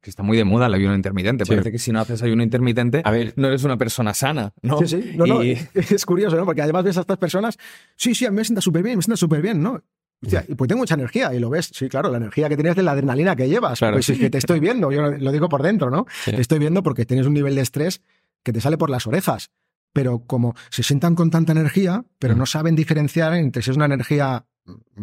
Que 0.00 0.10
está 0.10 0.22
muy 0.22 0.36
de 0.36 0.44
moda 0.44 0.66
el 0.66 0.74
ayuno 0.74 0.94
intermitente. 0.94 1.44
Sí. 1.44 1.50
Parece 1.50 1.72
que 1.72 1.78
si 1.78 1.90
no 1.90 2.00
haces 2.00 2.22
ayuno 2.22 2.44
intermitente, 2.44 3.02
A 3.04 3.10
ver, 3.10 3.32
no 3.36 3.48
eres 3.48 3.64
una 3.64 3.76
persona 3.76 4.14
sana, 4.14 4.52
¿no? 4.62 4.78
Sí, 4.78 4.86
sí. 4.86 5.12
No, 5.16 5.26
no, 5.26 5.42
es 5.74 6.06
curioso, 6.06 6.36
¿no? 6.36 6.44
Porque 6.44 6.62
además 6.62 6.84
ves 6.84 6.98
a 6.98 7.00
estas 7.00 7.18
personas, 7.18 7.58
sí, 7.96 8.14
sí, 8.14 8.24
a 8.24 8.30
mí 8.30 8.36
me 8.36 8.44
sienta 8.44 8.60
súper 8.60 8.84
bien, 8.84 8.96
me 8.96 9.02
sienta 9.02 9.16
súper 9.16 9.42
bien, 9.42 9.60
¿no? 9.60 9.82
Hostia, 10.22 10.44
y 10.48 10.54
pues 10.54 10.68
tengo 10.68 10.80
mucha 10.80 10.94
energía 10.94 11.32
y 11.32 11.38
lo 11.38 11.48
ves. 11.50 11.70
Sí, 11.72 11.88
claro, 11.88 12.10
la 12.10 12.16
energía 12.16 12.48
que 12.48 12.56
tienes 12.56 12.74
de 12.76 12.82
la 12.82 12.92
adrenalina 12.92 13.36
que 13.36 13.48
llevas. 13.48 13.78
Claro. 13.78 13.94
Pues 13.94 14.08
es 14.08 14.18
que 14.18 14.30
te 14.30 14.38
estoy 14.38 14.58
viendo, 14.60 14.90
yo 14.90 15.10
lo 15.12 15.32
digo 15.32 15.48
por 15.48 15.62
dentro, 15.62 15.90
¿no? 15.90 16.06
Sí. 16.24 16.32
Te 16.32 16.40
estoy 16.40 16.58
viendo 16.58 16.82
porque 16.82 17.06
tienes 17.06 17.26
un 17.26 17.34
nivel 17.34 17.54
de 17.54 17.60
estrés 17.60 18.02
que 18.42 18.52
te 18.52 18.60
sale 18.60 18.76
por 18.78 18.90
las 18.90 19.06
orejas. 19.06 19.50
Pero 19.92 20.18
como 20.26 20.54
se 20.70 20.82
sientan 20.82 21.14
con 21.14 21.30
tanta 21.30 21.52
energía, 21.52 22.04
pero 22.18 22.34
Mm. 22.34 22.38
no 22.38 22.46
saben 22.46 22.74
diferenciar 22.76 23.32
entre 23.34 23.62
si 23.62 23.70
es 23.70 23.76
una 23.76 23.86
energía 23.86 24.44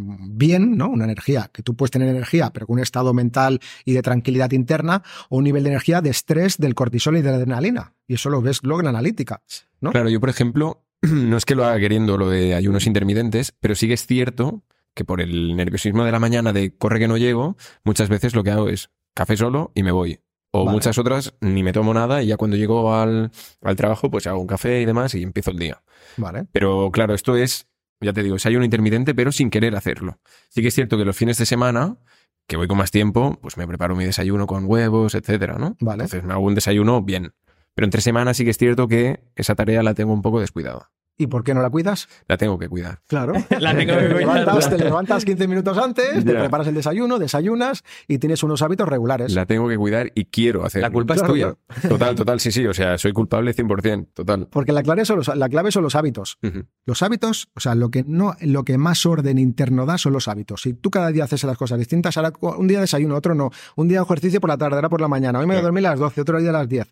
bien, 0.03 0.77
¿no? 0.77 0.89
Una 0.89 1.05
energía 1.05 1.49
que 1.51 1.63
tú 1.63 1.75
puedes 1.75 1.91
tener 1.91 2.07
energía, 2.09 2.51
pero 2.53 2.67
con 2.67 2.75
un 2.75 2.81
estado 2.83 3.13
mental 3.13 3.59
y 3.83 3.93
de 3.93 4.01
tranquilidad 4.01 4.51
interna, 4.51 5.01
o 5.29 5.37
un 5.37 5.43
nivel 5.43 5.63
de 5.63 5.69
energía 5.71 6.01
de 6.01 6.09
estrés 6.11 6.57
del 6.57 6.75
cortisol 6.75 7.17
y 7.17 7.21
de 7.21 7.31
la 7.31 7.37
adrenalina. 7.37 7.93
Y 8.07 8.15
eso 8.15 8.29
lo 8.29 8.41
ves 8.41 8.59
luego 8.63 8.81
en 8.81 8.85
la 8.85 8.89
analítica. 8.91 9.41
¿no? 9.81 9.91
Claro, 9.91 10.09
yo 10.09 10.19
por 10.19 10.29
ejemplo, 10.29 10.83
no 11.01 11.37
es 11.37 11.45
que 11.45 11.55
lo 11.55 11.65
haga 11.65 11.79
queriendo 11.79 12.17
lo 12.17 12.29
de 12.29 12.53
ayunos 12.53 12.85
intermitentes, 12.85 13.53
pero 13.59 13.73
sí 13.75 13.87
que 13.87 13.93
es 13.95 14.05
cierto 14.05 14.61
que 14.95 15.05
por 15.05 15.21
el 15.21 15.55
nerviosismo 15.55 16.03
de 16.05 16.11
la 16.11 16.19
mañana 16.19 16.53
de 16.53 16.75
corre 16.75 16.99
que 16.99 17.07
no 17.07 17.17
llego, 17.17 17.57
muchas 17.83 18.09
veces 18.09 18.33
lo 18.33 18.43
que 18.43 18.51
hago 18.51 18.69
es 18.69 18.89
café 19.13 19.37
solo 19.37 19.71
y 19.75 19.83
me 19.83 19.91
voy. 19.91 20.19
O 20.51 20.63
Vale. 20.65 20.75
muchas 20.75 20.97
otras 20.97 21.35
ni 21.41 21.63
me 21.63 21.73
tomo 21.73 21.93
nada 21.93 22.23
y 22.23 22.27
ya 22.27 22.37
cuando 22.37 22.55
llego 22.55 22.95
al, 22.95 23.29
al 23.61 23.75
trabajo 23.75 24.09
pues 24.09 24.25
hago 24.25 24.39
un 24.39 24.47
café 24.47 24.81
y 24.81 24.85
demás 24.85 25.13
y 25.13 25.21
empiezo 25.21 25.51
el 25.51 25.59
día. 25.59 25.83
Vale. 26.15 26.47
Pero 26.53 26.89
claro, 26.91 27.13
esto 27.13 27.35
es, 27.35 27.67
ya 27.99 28.13
te 28.13 28.23
digo, 28.23 28.37
es 28.37 28.45
ayuno 28.45 28.63
intermitente 28.63 29.13
pero 29.13 29.33
sin 29.33 29.49
querer 29.49 29.75
hacerlo. 29.75 30.19
Sí 30.49 30.61
que 30.61 30.69
es 30.69 30.73
cierto 30.73 30.97
que 30.97 31.03
los 31.03 31.15
fines 31.17 31.37
de 31.37 31.45
semana, 31.45 31.97
que 32.47 32.55
voy 32.55 32.67
con 32.67 32.77
más 32.77 32.91
tiempo, 32.91 33.37
pues 33.41 33.57
me 33.57 33.67
preparo 33.67 33.97
mi 33.97 34.05
desayuno 34.05 34.47
con 34.47 34.63
huevos, 34.65 35.13
etcétera, 35.13 35.57
¿no? 35.57 35.75
Vale. 35.81 36.03
Entonces 36.03 36.23
me 36.23 36.31
hago 36.33 36.43
un 36.43 36.55
desayuno 36.55 37.01
bien. 37.01 37.33
Pero 37.73 37.85
entre 37.85 37.99
semanas 37.99 38.37
sí 38.37 38.45
que 38.45 38.51
es 38.51 38.57
cierto 38.57 38.87
que 38.87 39.19
esa 39.35 39.55
tarea 39.55 39.83
la 39.83 39.93
tengo 39.93 40.13
un 40.13 40.21
poco 40.21 40.39
descuidada. 40.39 40.91
¿Y 41.17 41.27
por 41.27 41.43
qué 41.43 41.53
no 41.53 41.61
la 41.61 41.69
cuidas? 41.69 42.07
La 42.27 42.35
tengo 42.37 42.59
que 42.59 42.67
cuidar. 42.67 42.99
Claro. 43.07 43.33
La 43.59 43.75
tengo 43.75 43.93
que 43.95 44.01
te, 44.01 44.13
cuidar. 44.13 44.37
levantas, 44.39 44.69
te 44.69 44.77
levantas 44.77 45.25
15 45.25 45.47
minutos 45.47 45.77
antes, 45.77 46.25
te 46.25 46.33
Ya. 46.33 46.39
preparas 46.41 46.67
el 46.67 46.75
desayuno, 46.75 47.19
desayunas 47.19 47.83
y 48.07 48.17
tienes 48.17 48.43
unos 48.43 48.61
hábitos 48.61 48.87
regulares. 48.89 49.33
La 49.33 49.45
tengo 49.45 49.67
que 49.69 49.77
cuidar 49.77 50.11
y 50.13 50.25
quiero 50.25 50.65
hacerlo. 50.65 50.87
La 50.87 50.91
culpa 50.93 51.13
es 51.13 51.21
Claro, 51.21 51.33
tuya. 51.33 51.55
Total, 51.87 52.15
total, 52.15 52.39
sí, 52.41 52.51
sí. 52.51 52.67
O 52.67 52.73
sea, 52.73 52.97
soy 52.97 53.13
culpable 53.13 53.53
100%, 53.55 54.07
total. 54.13 54.47
Porque 54.51 54.73
la 54.73 54.83
clave, 54.83 55.05
son 55.05 55.17
los, 55.17 55.33
la 55.35 55.47
clave 55.47 55.71
son 55.71 55.83
los 55.83 55.95
hábitos. 55.95 56.37
Los 56.85 57.01
hábitos, 57.01 57.47
o 57.55 57.59
sea, 57.61 57.75
lo 57.75 57.89
que, 57.89 58.03
no, 58.05 58.35
lo 58.41 58.63
que 58.65 58.77
más 58.77 59.05
orden 59.05 59.37
interno 59.37 59.85
da 59.85 59.97
son 59.97 60.11
los 60.13 60.27
hábitos. 60.27 60.63
Si 60.63 60.73
tú 60.73 60.91
cada 60.91 61.11
día 61.11 61.23
haces 61.23 61.43
las 61.45 61.57
cosas 61.57 61.79
distintas, 61.79 62.17
ahora 62.17 62.33
un 62.41 62.67
día 62.67 62.81
desayuno, 62.81 63.15
otro 63.15 63.35
no. 63.35 63.51
Un 63.77 63.87
día 63.87 64.01
ejercicio 64.01 64.41
por 64.41 64.49
la 64.49 64.57
tarde, 64.57 64.75
ahora 64.75 64.89
por 64.89 64.99
la 64.99 65.07
mañana. 65.07 65.39
Hoy 65.39 65.45
me 65.47 65.53
voy 65.53 65.59
a 65.61 65.63
dormir 65.63 65.87
a 65.87 65.91
las 65.91 65.99
12, 65.99 66.19
otro 66.21 66.41
día 66.41 66.49
a 66.49 66.53
las 66.53 66.67
10. 66.67 66.87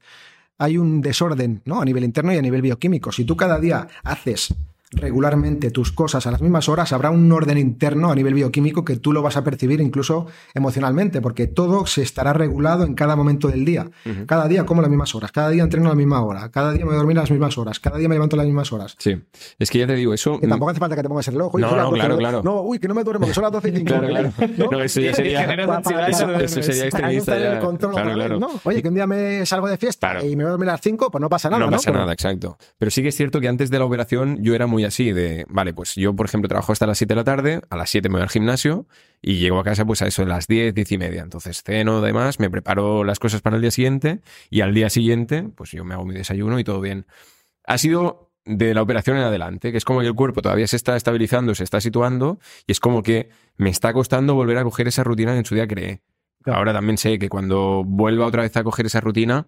Hay 0.57 0.77
un 0.77 1.01
desorden 1.01 1.61
¿no? 1.65 1.81
a 1.81 1.85
nivel 1.85 2.03
interno 2.03 2.33
y 2.33 2.37
a 2.37 2.41
nivel 2.41 2.61
bioquímico. 2.61 3.11
Si 3.11 3.25
tú 3.25 3.35
cada 3.35 3.59
día 3.59 3.87
haces 4.03 4.53
regularmente 4.95 5.71
tus 5.71 5.91
cosas 5.91 6.25
a 6.27 6.31
las 6.31 6.41
mismas 6.41 6.69
horas, 6.69 6.93
habrá 6.93 7.09
un 7.11 7.31
orden 7.31 7.57
interno 7.57 8.11
a 8.11 8.15
nivel 8.15 8.33
bioquímico 8.33 8.83
que 8.85 8.95
tú 8.97 9.11
lo 9.13 9.21
vas 9.21 9.37
a 9.37 9.43
percibir 9.43 9.81
incluso 9.81 10.27
emocionalmente, 10.53 11.21
porque 11.21 11.47
todo 11.47 11.85
se 11.85 12.01
estará 12.01 12.33
regulado 12.33 12.83
en 12.85 12.93
cada 12.95 13.15
momento 13.15 13.47
del 13.47 13.65
día. 13.65 13.89
Cada 14.27 14.47
día 14.47 14.65
como 14.65 14.81
las 14.81 14.89
mismas 14.89 15.13
horas, 15.15 15.31
cada 15.31 15.49
día 15.49 15.63
entreno 15.63 15.87
a 15.87 15.89
la 15.89 15.95
misma 15.95 16.21
hora, 16.23 16.49
cada 16.51 16.71
día 16.71 16.81
me 16.81 16.85
voy 16.87 16.95
a 16.95 16.97
dormir 16.97 17.17
a 17.17 17.21
las 17.21 17.31
mismas 17.31 17.57
horas, 17.57 17.79
cada 17.79 17.97
día 17.97 18.07
me 18.09 18.15
levanto 18.15 18.35
a 18.35 18.37
las 18.37 18.45
mismas 18.45 18.71
horas. 18.71 18.95
Sí. 18.99 19.21
Es 19.59 19.69
que 19.69 19.79
ya 19.79 19.87
te 19.87 19.95
digo, 19.95 20.13
eso. 20.13 20.39
Que 20.39 20.47
tampoco 20.47 20.71
hace 20.71 20.79
falta 20.79 20.95
que 20.95 21.03
te 21.03 21.09
pongas 21.09 21.27
el 21.27 21.33
reloj. 21.35 21.55
No, 21.57 21.71
no, 21.75 21.83
12, 21.83 21.95
claro, 21.95 22.17
claro. 22.17 22.43
No, 22.43 22.61
uy, 22.61 22.79
que 22.79 22.87
no 22.87 22.93
me 22.93 23.03
duermo, 23.03 23.25
que 23.27 23.33
son 23.33 23.43
las 23.43 23.51
12 23.51 23.69
y 23.69 23.71
5. 23.77 23.85
Claro, 23.87 24.07
claro. 24.07 24.31
No, 24.71 24.79
eso 24.83 25.01
ya 25.01 25.13
sería. 25.13 25.45
Para- 25.45 26.07
Eso 26.07 26.61
sería 26.61 26.85
extremista 26.85 27.37
ya. 27.37 27.59
Claro, 27.59 28.05
vez, 28.05 28.15
claro. 28.15 28.39
¿no? 28.39 28.49
Oye, 28.63 28.81
que 28.81 28.87
un 28.87 28.95
día 28.95 29.07
me 29.07 29.45
salgo 29.45 29.67
de 29.67 29.77
fiesta 29.77 30.11
Claro. 30.11 30.25
y 30.27 30.35
me 30.35 30.43
voy 30.43 30.49
a 30.49 30.51
dormir 30.51 30.69
a 30.69 30.73
las 30.73 30.81
5, 30.81 31.09
pues 31.11 31.21
no 31.21 31.29
pasa 31.29 31.49
nada. 31.49 31.59
No 31.59 31.65
No, 31.67 31.71
pasa 31.77 31.91
Pero- 31.91 31.99
nada, 32.01 32.13
exacto. 32.13 32.57
Pero 32.77 32.91
sí 32.91 33.01
que 33.01 33.09
es 33.09 33.15
cierto 33.15 33.39
que 33.39 33.47
antes 33.47 33.69
de 33.69 33.79
la 33.79 33.85
operación 33.85 34.39
yo 34.41 34.53
era 34.55 34.67
muy 34.67 34.82
así 34.85 35.11
de, 35.11 35.45
vale, 35.49 35.73
pues 35.73 35.95
yo, 35.95 36.15
por 36.15 36.25
ejemplo, 36.25 36.47
trabajo 36.47 36.71
hasta 36.71 36.87
las 36.87 36.97
7 36.97 37.13
de 37.13 37.15
la 37.15 37.23
tarde, 37.23 37.61
a 37.69 37.77
las 37.77 37.89
7 37.89 38.09
me 38.09 38.13
voy 38.13 38.23
al 38.23 38.29
gimnasio 38.29 38.87
y 39.21 39.35
llego 39.35 39.59
a 39.59 39.63
casa 39.63 39.85
pues 39.85 40.01
a 40.01 40.07
eso 40.07 40.23
de 40.23 40.29
las 40.29 40.47
10, 40.47 40.73
10 40.73 40.91
y 40.91 40.97
media. 40.97 41.21
Entonces 41.21 41.63
ceno, 41.63 41.97
además, 41.97 42.39
me 42.39 42.49
preparo 42.49 43.03
las 43.03 43.19
cosas 43.19 43.41
para 43.41 43.55
el 43.55 43.61
día 43.61 43.71
siguiente 43.71 44.21
y 44.49 44.61
al 44.61 44.73
día 44.73 44.89
siguiente 44.89 45.43
pues 45.55 45.71
yo 45.71 45.83
me 45.85 45.93
hago 45.93 46.05
mi 46.05 46.13
desayuno 46.13 46.59
y 46.59 46.63
todo 46.63 46.81
bien. 46.81 47.05
Ha 47.65 47.77
sido 47.77 48.31
de 48.45 48.73
la 48.73 48.81
operación 48.81 49.17
en 49.17 49.23
adelante, 49.23 49.71
que 49.71 49.77
es 49.77 49.85
como 49.85 50.01
que 50.01 50.07
el 50.07 50.15
cuerpo 50.15 50.41
todavía 50.41 50.67
se 50.67 50.75
está 50.75 50.95
estabilizando, 50.95 51.55
se 51.55 51.63
está 51.63 51.79
situando 51.79 52.39
y 52.67 52.73
es 52.73 52.79
como 52.79 53.03
que 53.03 53.29
me 53.55 53.69
está 53.69 53.93
costando 53.93 54.35
volver 54.35 54.57
a 54.57 54.63
coger 54.63 54.87
esa 54.87 55.03
rutina 55.03 55.31
que 55.31 55.39
en 55.39 55.45
su 55.45 55.55
día 55.55 55.67
creé. 55.67 56.01
Ahora 56.45 56.73
también 56.73 56.97
sé 56.97 57.19
que 57.19 57.29
cuando 57.29 57.83
vuelva 57.85 58.25
otra 58.25 58.41
vez 58.41 58.55
a 58.57 58.63
coger 58.63 58.85
esa 58.85 58.99
rutina, 58.99 59.47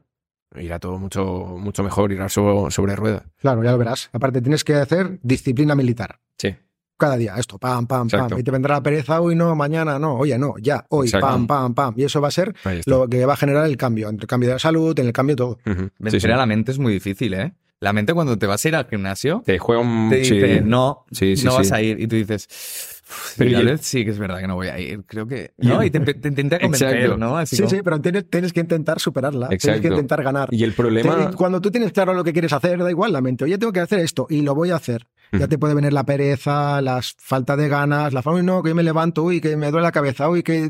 irá 0.59 0.79
todo 0.79 0.97
mucho, 0.97 1.25
mucho 1.59 1.83
mejor, 1.83 2.11
irá 2.11 2.29
so- 2.29 2.69
sobre 2.71 2.95
ruedas. 2.95 3.23
Claro, 3.37 3.63
ya 3.63 3.71
lo 3.71 3.77
verás. 3.77 4.09
Aparte, 4.13 4.41
tienes 4.41 4.63
que 4.63 4.75
hacer 4.75 5.19
disciplina 5.23 5.75
militar. 5.75 6.19
Sí. 6.37 6.55
Cada 6.97 7.17
día, 7.17 7.35
esto, 7.37 7.57
pam, 7.57 7.87
pam, 7.87 8.07
Exacto. 8.07 8.29
pam. 8.29 8.39
Y 8.39 8.43
te 8.43 8.51
vendrá 8.51 8.75
la 8.75 8.81
pereza, 8.83 9.19
hoy 9.19 9.35
no, 9.35 9.53
mañana 9.55 9.99
no, 9.99 10.15
oye, 10.15 10.37
no, 10.37 10.55
ya, 10.61 10.85
hoy, 10.89 11.07
Exacto. 11.07 11.27
pam, 11.27 11.45
pam, 11.47 11.73
pam. 11.73 11.93
Y 11.97 12.03
eso 12.05 12.21
va 12.21 12.29
a 12.29 12.31
ser 12.31 12.55
lo 12.85 13.07
que 13.09 13.25
va 13.25 13.33
a 13.33 13.37
generar 13.37 13.65
el 13.65 13.75
cambio, 13.77 14.07
entre 14.09 14.23
el 14.23 14.27
cambio 14.29 14.47
de 14.49 14.55
la 14.55 14.59
salud, 14.59 14.97
en 14.99 15.07
el 15.07 15.13
cambio 15.13 15.35
de 15.35 15.37
todo. 15.37 15.57
Sí, 15.65 15.71
Vencer 15.99 16.21
sí. 16.21 16.31
a 16.31 16.37
la 16.37 16.45
mente 16.45 16.71
es 16.71 16.79
muy 16.79 16.93
difícil, 16.93 17.33
¿eh? 17.33 17.53
La 17.81 17.91
mente 17.91 18.13
cuando 18.13 18.37
te 18.39 18.47
vas 18.47 18.63
a 18.63 18.67
ir 18.69 18.75
al 18.77 18.87
gimnasio 18.87 19.43
Te 19.45 19.59
juega 19.59 19.81
un... 19.81 20.09
te 20.09 20.23
sí. 20.23 20.35
dice, 20.35 20.61
no, 20.61 21.05
Sí, 21.11 21.35
sí, 21.35 21.45
no 21.45 21.55
vas 21.55 21.73
a 21.73 21.81
ir. 21.81 21.99
Y 21.99 22.07
tú 22.07 22.15
dices, 22.15 22.47
"Uf, 22.49 22.94
Pero 23.37 23.59
sí, 23.59 23.65
y 23.73 23.77
sí 23.77 24.05
que 24.05 24.11
es 24.11 24.17
verdad 24.19 24.39
que 24.39 24.47
no 24.47 24.55
voy 24.55 24.67
a 24.67 24.79
ir. 24.79 25.03
Creo 25.05 25.27
que... 25.27 25.53
Y 25.59 25.67
No, 25.67 25.83
y 25.83 25.89
te, 25.91 25.99
te 25.99 26.27
intenta 26.27 26.59
convencer, 26.59 26.95
Exacto. 26.95 27.17
¿no? 27.17 27.37
Así 27.37 27.55
Sí, 27.55 27.61
como- 27.63 27.69
sí, 27.69 27.81
pero 27.83 28.01
tienes, 28.01 28.29
tienes 28.29 28.51
que 28.53 28.59
intentar 28.61 28.99
superarla, 28.99 29.47
tienes 29.49 29.63
que 29.63 29.69
Exacto. 29.71 29.87
intentar 29.89 30.23
ganar. 30.23 30.49
Y 30.51 30.63
el 30.63 30.73
problema... 30.73 31.29
Te- 31.31 31.35
Cuando 31.35 31.61
tú 31.61 31.69
tienes 31.71 31.91
claro 31.91 32.13
lo 32.13 32.23
que 32.23 32.33
quieres 32.33 32.51
hacer, 32.53 32.79
da 32.79 32.89
igual 32.89 33.13
la 33.13 33.21
mente. 33.21 33.43
Oye, 33.43 33.57
tengo 33.57 33.71
que 33.73 33.79
hacer 33.81 33.99
esto 33.99 34.25
y 34.29 34.41
lo 34.41 34.55
voy 34.55 34.71
a 34.71 34.75
hacer. 34.75 35.07
Ya 35.31 35.47
te 35.47 35.57
puede 35.57 35.73
venir 35.73 35.91
la 35.91 36.05
pereza, 36.05 36.81
la 36.81 37.01
falta 37.17 37.57
de 37.57 37.67
ganas, 37.67 38.13
la 38.13 38.21
falta, 38.21 38.41
no, 38.41 38.63
que 38.63 38.69
yo 38.69 38.75
me 38.75 38.83
levanto, 38.83 39.23
uy, 39.23 39.41
que 39.41 39.57
me 39.57 39.69
duele 39.69 39.83
la 39.83 39.91
cabeza, 39.91 40.29
uy, 40.29 40.43
que 40.43 40.69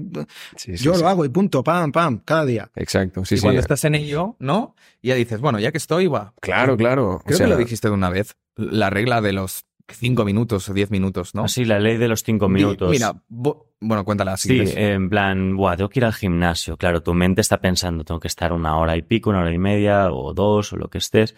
Sí, 0.55 0.75
sí, 0.77 0.83
yo 0.83 0.95
sí. 0.95 1.01
lo 1.01 1.07
hago 1.09 1.23
y 1.23 1.29
punto, 1.29 1.63
pam, 1.63 1.91
pam, 1.91 2.19
cada 2.25 2.45
día. 2.45 2.71
Exacto, 2.75 3.25
sí, 3.25 3.35
y 3.35 3.37
sí. 3.37 3.43
cuando 3.43 3.59
estás 3.61 3.83
en 3.83 3.93
ello, 3.95 4.37
¿no? 4.39 4.75
Y 5.03 5.09
ya 5.09 5.15
dices, 5.15 5.39
bueno, 5.39 5.59
ya 5.59 5.71
que 5.71 5.77
estoy, 5.77 6.07
va. 6.07 6.33
Claro, 6.41 6.77
claro. 6.77 7.15
O 7.15 7.19
Creo 7.19 7.37
sea, 7.37 7.45
que 7.45 7.51
lo 7.53 7.57
dijiste 7.57 7.89
de 7.89 7.93
una 7.93 8.09
vez. 8.09 8.35
La 8.55 8.89
regla 8.89 9.21
de 9.21 9.33
los 9.33 9.65
cinco 9.89 10.25
minutos 10.25 10.67
o 10.69 10.73
diez 10.73 10.89
minutos, 10.91 11.35
¿no? 11.35 11.43
Así, 11.43 11.65
la 11.65 11.79
ley 11.79 11.97
de 11.97 12.07
los 12.07 12.23
cinco 12.23 12.47
Di- 12.47 12.53
minutos. 12.53 12.89
Mira, 12.91 13.13
bo- 13.27 13.73
bueno, 13.79 14.03
cuéntala 14.05 14.35
si 14.37 14.47
Sí, 14.49 14.55
quieres. 14.55 14.75
en 14.77 15.09
plan, 15.09 15.55
buah, 15.55 15.77
tengo 15.77 15.89
que 15.89 15.99
ir 15.99 16.05
al 16.05 16.13
gimnasio. 16.13 16.77
Claro, 16.77 17.03
tu 17.03 17.13
mente 17.13 17.41
está 17.41 17.59
pensando, 17.61 18.03
tengo 18.03 18.19
que 18.19 18.27
estar 18.27 18.51
una 18.53 18.77
hora 18.77 18.95
y 18.97 19.01
pico, 19.03 19.29
una 19.29 19.39
hora 19.41 19.53
y 19.53 19.57
media, 19.59 20.11
o 20.11 20.33
dos, 20.33 20.73
o 20.73 20.77
lo 20.77 20.89
que 20.89 20.97
estés. 20.97 21.35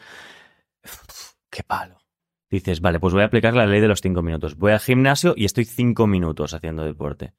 Uf, 0.83 1.33
qué 1.49 1.63
palo. 1.63 1.97
Dices, 2.49 2.79
vale, 2.79 2.99
pues 2.99 3.13
voy 3.13 3.23
a 3.23 3.25
aplicar 3.25 3.53
la 3.53 3.65
ley 3.65 3.81
de 3.81 3.89
los 3.89 3.99
cinco 4.01 4.21
minutos. 4.21 4.55
Voy 4.55 4.71
al 4.71 4.79
gimnasio 4.79 5.33
y 5.35 5.43
estoy 5.45 5.65
cinco 5.65 6.07
minutos 6.07 6.53
haciendo 6.53 6.85
deporte. 6.85 7.33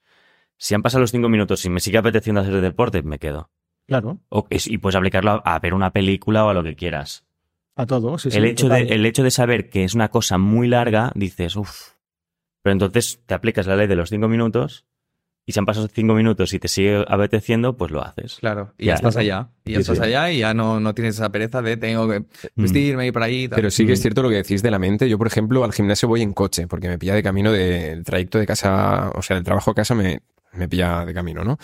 Si 0.58 0.74
han 0.74 0.82
pasado 0.82 1.00
los 1.00 1.12
cinco 1.12 1.28
minutos 1.30 1.64
y 1.64 1.70
me 1.70 1.80
sigue 1.80 1.98
apeteciendo 1.98 2.40
hacer 2.42 2.60
deporte, 2.60 3.02
me 3.02 3.18
quedo. 3.18 3.50
Claro, 3.86 4.20
O- 4.28 4.46
y 4.50 4.78
puedes 4.78 4.96
aplicarlo 4.96 5.30
a, 5.44 5.54
a 5.54 5.58
ver 5.60 5.72
una 5.72 5.92
película 5.92 6.44
o 6.44 6.50
a 6.50 6.54
lo 6.54 6.62
que 6.62 6.76
quieras. 6.76 7.24
A 7.78 7.86
todo. 7.86 8.18
Sí, 8.18 8.30
sí, 8.30 8.36
el, 8.38 8.44
hecho 8.44 8.68
de, 8.68 8.82
el 8.82 9.06
hecho 9.06 9.22
de 9.22 9.30
saber 9.30 9.70
que 9.70 9.84
es 9.84 9.94
una 9.94 10.08
cosa 10.08 10.36
muy 10.38 10.68
larga, 10.68 11.12
dices, 11.14 11.56
uff. 11.56 11.92
Pero 12.62 12.72
entonces 12.72 13.20
te 13.24 13.34
aplicas 13.34 13.66
la 13.66 13.76
ley 13.76 13.86
de 13.86 13.96
los 13.96 14.10
cinco 14.10 14.28
minutos 14.28 14.84
y 15.46 15.52
si 15.52 15.58
han 15.60 15.64
pasado 15.64 15.88
cinco 15.88 16.12
minutos 16.12 16.52
y 16.52 16.58
te 16.58 16.68
sigue 16.68 17.04
apeteciendo, 17.08 17.76
pues 17.76 17.90
lo 17.90 18.02
haces. 18.04 18.36
Claro, 18.40 18.74
y 18.76 18.86
Ya, 18.86 18.90
ya 18.92 18.94
estás 18.96 19.14
¿no? 19.14 19.20
allá. 19.22 19.48
Y 19.64 19.70
ya 19.72 19.76
Sí, 19.78 19.80
estás 19.80 19.96
sí. 19.98 20.04
allá 20.04 20.30
y 20.30 20.38
ya 20.40 20.52
no, 20.52 20.78
no 20.80 20.92
tienes 20.94 21.14
esa 21.14 21.30
pereza 21.30 21.62
de 21.62 21.76
tengo 21.78 22.06
que 22.08 22.20
Mm. 22.20 22.62
vestirme 22.62 23.06
y 23.06 23.12
por 23.12 23.22
ahí. 23.22 23.48
tal. 23.48 23.56
Pero 23.56 23.70
sí 23.70 23.86
que 23.86 23.92
es 23.92 24.00
Mm. 24.00 24.02
cierto 24.02 24.22
lo 24.22 24.28
que 24.28 24.34
decís 24.34 24.62
de 24.62 24.70
la 24.70 24.78
mente. 24.78 25.08
Yo, 25.08 25.16
por 25.16 25.26
ejemplo, 25.28 25.64
al 25.64 25.72
gimnasio 25.72 26.08
voy 26.08 26.20
en 26.20 26.34
coche, 26.34 26.66
porque 26.66 26.88
me 26.88 26.98
pilla 26.98 27.14
de 27.14 27.22
camino 27.22 27.50
del 27.52 28.04
trayecto 28.04 28.38
de 28.38 28.46
casa, 28.46 29.10
o 29.14 29.22
sea, 29.22 29.36
del 29.36 29.44
trabajo 29.44 29.70
a 29.70 29.74
casa 29.74 29.94
me, 29.94 30.20
me 30.52 30.68
pilla 30.68 31.06
de 31.06 31.14
camino, 31.14 31.44
¿no? 31.44 31.56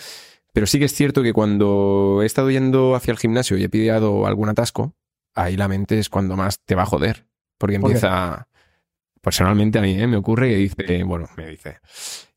Pero 0.53 0.65
sí 0.65 0.79
que 0.79 0.85
es 0.85 0.93
cierto 0.93 1.21
que 1.21 1.33
cuando 1.33 2.21
he 2.23 2.25
estado 2.25 2.49
yendo 2.49 2.95
hacia 2.95 3.11
el 3.11 3.17
gimnasio 3.19 3.57
y 3.57 3.63
he 3.65 3.69
pillado 3.69 4.25
algún 4.25 4.47
atasco, 4.49 4.95
ahí 5.35 5.57
la 5.57 5.67
mente 5.67 5.99
es 5.99 6.09
cuando 6.09 6.35
más 6.35 6.59
te 6.65 6.75
va 6.75 6.83
a 6.83 6.85
joder. 6.87 7.27
Porque 7.57 7.79
¿Por 7.79 7.91
qué? 7.91 7.95
empieza. 7.97 8.47
Personalmente 9.21 9.79
a 9.79 9.81
mí 9.81 9.99
¿eh? 9.99 10.05
me 10.07 10.17
ocurre 10.17 10.49
que 10.49 10.55
dice, 10.57 11.03
bueno, 11.03 11.27
me 11.35 11.47
dice, 11.49 11.79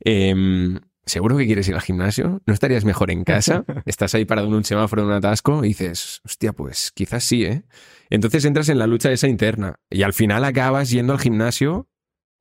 em, 0.00 0.80
¿seguro 1.04 1.36
que 1.36 1.44
quieres 1.44 1.68
ir 1.68 1.74
al 1.74 1.82
gimnasio? 1.82 2.40
¿No 2.46 2.54
estarías 2.54 2.84
mejor 2.86 3.10
en 3.10 3.24
casa? 3.24 3.64
Estás 3.84 4.14
ahí 4.14 4.24
parado 4.24 4.48
en 4.48 4.54
un 4.54 4.64
semáforo 4.64 5.02
en 5.02 5.08
un 5.08 5.14
atasco 5.14 5.64
y 5.64 5.68
dices, 5.68 6.20
hostia, 6.24 6.54
pues 6.54 6.90
quizás 6.94 7.24
sí, 7.24 7.44
¿eh? 7.44 7.64
Entonces 8.08 8.44
entras 8.46 8.70
en 8.70 8.78
la 8.78 8.86
lucha 8.86 9.12
esa 9.12 9.28
interna 9.28 9.74
y 9.90 10.02
al 10.02 10.14
final 10.14 10.44
acabas 10.44 10.88
yendo 10.90 11.12
al 11.12 11.18
gimnasio 11.18 11.88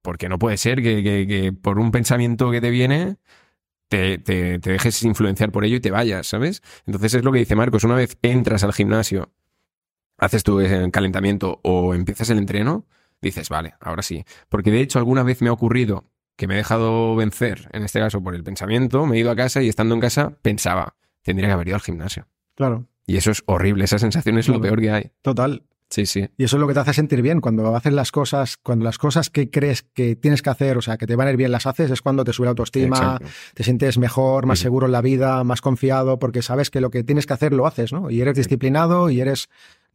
porque 0.01 0.29
no 0.29 0.39
puede 0.39 0.55
ser 0.55 0.81
que, 0.81 1.03
que- 1.03 1.27
que 1.27 1.51
por 1.51 1.77
un 1.77 1.91
pensamiento 1.91 2.49
que 2.49 2.61
te 2.61 2.69
viene 2.69 3.17
te, 3.89 4.17
te- 4.17 4.59
te 4.59 4.71
dejes 4.71 5.03
influenciar 5.03 5.51
por 5.51 5.65
ello 5.65 5.75
y 5.75 5.81
te 5.81 5.91
vayas, 5.91 6.27
¿sabes? 6.27 6.61
Entonces 6.85 7.15
es 7.15 7.23
lo 7.25 7.33
que 7.33 7.39
dice 7.39 7.55
Marcos, 7.55 7.83
una 7.83 7.95
vez 7.95 8.17
entras 8.21 8.63
al 8.63 8.71
gimnasio, 8.71 9.33
haces 10.17 10.43
tu 10.43 10.59
calentamiento 10.91 11.59
o 11.63 11.93
empiezas 11.93 12.29
el 12.29 12.37
entreno, 12.37 12.85
dices, 13.21 13.49
vale, 13.49 13.75
ahora 13.79 14.01
sí. 14.01 14.23
Porque 14.49 14.71
de 14.71 14.81
hecho 14.81 14.99
alguna 14.99 15.23
vez 15.23 15.41
me 15.41 15.49
ha 15.49 15.53
ocurrido 15.53 16.05
que 16.35 16.47
me 16.47 16.53
he 16.53 16.57
dejado 16.57 17.15
vencer, 17.15 17.67
en 17.73 17.83
este 17.83 17.99
caso 17.99 18.21
por 18.21 18.35
el 18.35 18.43
pensamiento, 18.43 19.05
me 19.05 19.17
he 19.17 19.19
ido 19.19 19.31
a 19.31 19.35
casa 19.35 19.61
y 19.63 19.69
estando 19.69 19.95
en 19.95 20.01
casa 20.01 20.37
pensaba, 20.41 20.95
tendría 21.23 21.47
que 21.49 21.53
haber 21.53 21.67
ido 21.69 21.75
al 21.75 21.81
gimnasio. 21.81 22.27
Claro, 22.55 22.85
Y 23.05 23.17
eso 23.17 23.31
es 23.31 23.43
horrible, 23.45 23.85
esa 23.85 23.99
sensación 23.99 24.37
es 24.37 24.47
lo 24.47 24.59
peor 24.61 24.79
que 24.79 24.91
hay. 24.91 25.11
total. 25.21 25.63
Sí, 25.89 26.05
sí. 26.05 26.27
Y 26.35 26.43
eso 26.43 26.57
es 26.57 26.59
lo 26.59 26.67
que 26.67 26.73
te 26.73 26.81
hace 26.81 26.91
sentir 26.93 27.21
bien. 27.21 27.39
Cuando 27.39 27.73
haces 27.73 27.93
las 27.93 28.11
cosas, 28.11 28.57
cuando 28.57 28.83
las 28.83 28.97
cosas 28.97 29.29
que 29.29 29.49
crees 29.49 29.83
que 29.83 30.17
tienes 30.17 30.41
que 30.41 30.49
hacer, 30.49 30.77
o 30.77 30.81
sea, 30.81 30.97
que 30.97 31.07
te 31.07 31.15
van 31.15 31.29
a 31.29 31.31
ir 31.31 31.37
bien, 31.37 31.49
las 31.49 31.65
haces, 31.65 31.89
es 31.89 32.01
cuando 32.01 32.25
te 32.25 32.33
sube 32.33 32.43
la 32.43 32.49
autoestima, 32.49 32.97
Exacto. 32.97 33.27
te 33.53 33.63
sientes 33.63 33.97
mejor, 33.97 34.45
más 34.47 34.59
seguro 34.59 34.87
en 34.87 34.91
la 34.91 35.01
vida, 35.01 35.41
más 35.45 35.61
confiado, 35.61 36.19
porque 36.19 36.41
sabes 36.41 36.69
que 36.69 36.81
lo 36.81 36.89
que 36.89 37.05
tienes 37.05 37.25
que 37.25 37.31
hacer 37.31 37.53
lo 37.53 37.65
haces, 37.65 37.93
¿no? 37.93 38.11
Y 38.11 38.19
eres 38.19 38.35
disciplinado 38.35 39.09
y 39.09 39.21
eres, 39.21 39.47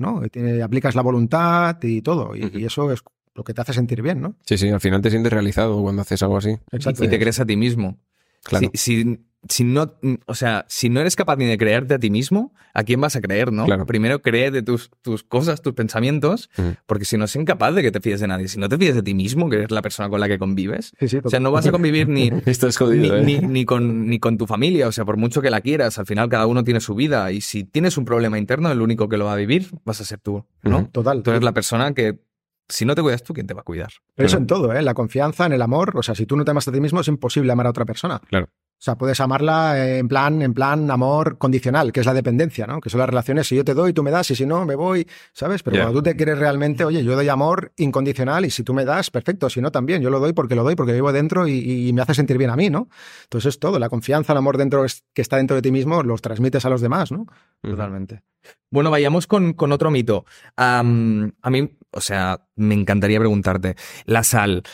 ¿no? 0.02 0.22
Y 0.24 0.28
tiene- 0.28 0.60
aplicas 0.62 0.94
la 0.94 1.00
voluntad 1.02 1.78
y 1.82 2.02
todo. 2.02 2.36
Y, 2.36 2.64
eso 2.66 2.92
es 2.92 3.02
lo 3.34 3.42
que 3.44 3.54
te 3.54 3.62
hace 3.62 3.72
sentir 3.72 4.02
bien, 4.02 4.20
¿no? 4.20 4.36
Sí, 4.44 4.58
sí, 4.58 4.68
al 4.68 4.80
final 4.80 5.00
te 5.00 5.08
sientes 5.10 5.32
realizado 5.32 5.80
cuando 5.80 6.02
haces 6.02 6.22
algo 6.22 6.36
así. 6.36 6.58
Exacto. 6.70 7.04
Y 7.04 7.08
te 7.08 7.18
crees 7.18 7.40
a 7.40 7.46
ti 7.46 7.56
mismo. 7.56 7.98
Claro. 8.44 8.68
Si, 8.74 9.04
si- 9.04 9.18
si 9.48 9.64
no, 9.64 9.94
o 10.26 10.34
sea, 10.34 10.64
si 10.68 10.88
no 10.88 11.00
eres 11.00 11.16
capaz 11.16 11.36
ni 11.36 11.46
de 11.46 11.58
creerte 11.58 11.94
a 11.94 11.98
ti 11.98 12.10
mismo, 12.10 12.52
¿a 12.74 12.84
quién 12.84 13.00
vas 13.00 13.16
a 13.16 13.20
creer, 13.20 13.52
no? 13.52 13.64
Claro. 13.66 13.86
Primero 13.86 14.22
cree 14.22 14.50
de 14.50 14.62
tus, 14.62 14.90
tus 15.02 15.24
cosas, 15.24 15.62
tus 15.62 15.74
pensamientos, 15.74 16.48
porque 16.86 17.04
si 17.04 17.16
no 17.16 17.24
es 17.24 17.34
incapaz 17.36 17.74
de 17.74 17.82
que 17.82 17.90
te 17.90 18.00
fíes 18.00 18.20
de 18.20 18.28
nadie. 18.28 18.46
Si 18.48 18.58
no 18.60 18.68
te 18.68 18.78
fíes 18.78 18.94
de 18.94 19.02
ti 19.02 19.14
mismo, 19.14 19.50
que 19.50 19.56
eres 19.56 19.70
la 19.70 19.82
persona 19.82 20.08
con 20.08 20.20
la 20.20 20.28
que 20.28 20.38
convives, 20.38 20.92
Sí, 21.00 21.08
sí, 21.08 21.18
o 21.22 21.28
sea, 21.28 21.40
no 21.40 21.50
vas 21.50 21.66
a 21.66 21.72
convivir 21.72 22.08
ni, 22.08 22.30
Esto 22.46 22.68
es 22.68 22.80
ni, 22.80 22.86
jodido, 22.86 23.16
¿eh? 23.18 23.22
ni- 23.24 23.40
ni 23.40 23.64
con, 23.64 24.06
ni 24.08 24.18
con 24.18 24.38
tu 24.38 24.46
familia, 24.46 24.86
o 24.88 24.92
sea, 24.92 25.04
por 25.04 25.16
mucho 25.16 25.42
que 25.42 25.50
la 25.50 25.60
quieras, 25.60 25.98
al 25.98 26.06
final 26.06 26.28
cada 26.28 26.46
uno 26.46 26.62
tiene 26.64 26.80
su 26.80 26.94
vida 26.94 27.32
y 27.32 27.40
si 27.40 27.64
tienes 27.64 27.96
un 27.98 28.04
problema 28.04 28.38
interno, 28.38 28.70
el 28.70 28.80
único 28.80 29.08
que 29.08 29.16
lo 29.16 29.24
va 29.26 29.32
a 29.32 29.36
vivir 29.36 29.68
vas 29.84 30.00
a 30.00 30.04
ser 30.04 30.18
tú, 30.20 30.44
¿no? 30.62 30.86
Total. 30.92 31.22
Tú 31.22 31.30
eres 31.30 31.42
la 31.42 31.52
persona 31.52 31.92
que, 31.94 32.20
si 32.68 32.84
no 32.84 32.94
te 32.94 33.02
cuidas 33.02 33.22
tú, 33.22 33.34
¿quién 33.34 33.46
te 33.46 33.54
va 33.54 33.60
a 33.60 33.64
cuidar? 33.64 33.90
Pero 34.14 34.28
eso 34.28 34.36
en 34.38 34.46
todo, 34.46 34.72
¿eh? 34.72 34.80
La 34.82 34.94
confianza, 34.94 35.44
en 35.46 35.52
el 35.52 35.60
amor. 35.62 35.92
O 35.96 36.02
sea, 36.02 36.14
si 36.14 36.24
tú 36.26 36.36
no 36.36 36.44
te 36.44 36.52
amas 36.52 36.66
a 36.68 36.72
ti 36.72 36.80
mismo, 36.80 37.00
es 37.00 37.08
imposible 37.08 37.52
amar 37.52 37.66
a 37.66 37.70
otra 37.70 37.84
persona. 37.84 38.20
Claro. 38.28 38.48
O 38.82 38.84
sea, 38.84 38.96
puedes 38.96 39.20
amarla 39.20 39.78
eh, 39.78 39.98
en 39.98 40.08
plan, 40.08 40.42
en 40.42 40.54
plan 40.54 40.90
amor 40.90 41.38
condicional, 41.38 41.92
que 41.92 42.00
es 42.00 42.06
la 42.06 42.14
dependencia, 42.14 42.66
¿no? 42.66 42.80
Que 42.80 42.90
son 42.90 42.98
las 42.98 43.08
relaciones, 43.08 43.46
si 43.46 43.54
yo 43.54 43.64
te 43.64 43.74
doy, 43.74 43.92
tú 43.92 44.02
me 44.02 44.10
das, 44.10 44.28
y 44.32 44.34
si 44.34 44.44
no, 44.44 44.66
me 44.66 44.74
voy, 44.74 45.06
¿sabes? 45.32 45.62
Pero 45.62 45.76
cuando 45.84 46.00
tú 46.00 46.02
te 46.02 46.16
quieres 46.16 46.36
realmente, 46.36 46.84
oye, 46.84 47.04
yo 47.04 47.14
doy 47.14 47.28
amor 47.28 47.70
incondicional 47.76 48.44
y 48.44 48.50
si 48.50 48.64
tú 48.64 48.74
me 48.74 48.84
das, 48.84 49.12
perfecto, 49.12 49.48
si 49.48 49.60
no, 49.60 49.70
también. 49.70 50.02
Yo 50.02 50.10
lo 50.10 50.18
doy 50.18 50.32
porque 50.32 50.56
lo 50.56 50.64
doy, 50.64 50.74
porque 50.74 50.92
vivo 50.94 51.12
dentro 51.12 51.46
y, 51.46 51.88
y 51.88 51.92
me 51.92 52.02
hace 52.02 52.14
sentir 52.14 52.38
bien 52.38 52.50
a 52.50 52.56
mí, 52.56 52.70
¿no? 52.70 52.88
Entonces 53.22 53.50
es 53.54 53.60
todo, 53.60 53.78
la 53.78 53.88
confianza, 53.88 54.32
el 54.32 54.38
amor 54.38 54.58
dentro 54.58 54.84
es- 54.84 55.04
que 55.14 55.22
está 55.22 55.36
dentro 55.36 55.54
de 55.54 55.62
ti 55.62 55.70
mismo, 55.70 56.02
los 56.02 56.20
transmites 56.20 56.64
a 56.64 56.68
los 56.68 56.80
demás, 56.80 57.12
¿no? 57.12 57.26
Totalmente. 57.62 58.24
Bueno, 58.68 58.90
vayamos 58.90 59.28
con, 59.28 59.52
con 59.52 59.70
otro 59.70 59.92
mito. 59.92 60.24
A 60.56 60.82
mí, 60.82 61.78
o 61.92 62.00
sea, 62.00 62.48
me 62.56 62.74
encantaría 62.74 63.20
preguntarte, 63.20 63.76
la 64.06 64.24
sal, 64.24 64.64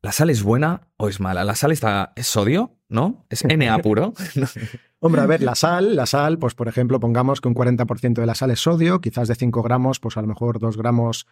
¿la 0.00 0.12
sal 0.12 0.30
es 0.30 0.44
buena 0.44 0.82
o 0.96 1.08
es 1.08 1.18
mala? 1.18 1.42
¿La 1.42 1.56
sal 1.56 1.72
está, 1.72 2.12
es 2.14 2.28
sodio? 2.28 2.76
¿No? 2.92 3.24
¿Es 3.30 3.44
Na 3.44 3.78
puro? 3.78 4.12
Hombre, 5.00 5.22
a 5.22 5.26
ver, 5.26 5.42
la 5.42 5.54
sal, 5.54 5.96
la 5.96 6.06
sal, 6.06 6.38
pues 6.38 6.54
por 6.54 6.68
ejemplo, 6.68 7.00
pongamos 7.00 7.40
que 7.40 7.48
un 7.48 7.54
40% 7.54 8.20
de 8.20 8.26
la 8.26 8.34
sal 8.34 8.50
es 8.50 8.60
sodio, 8.60 9.00
quizás 9.00 9.28
de 9.28 9.34
5 9.34 9.62
gramos, 9.62 9.98
pues 9.98 10.16
a 10.16 10.20
lo 10.20 10.28
mejor 10.28 10.58
2 10.58 10.76
gramos, 10.76 11.26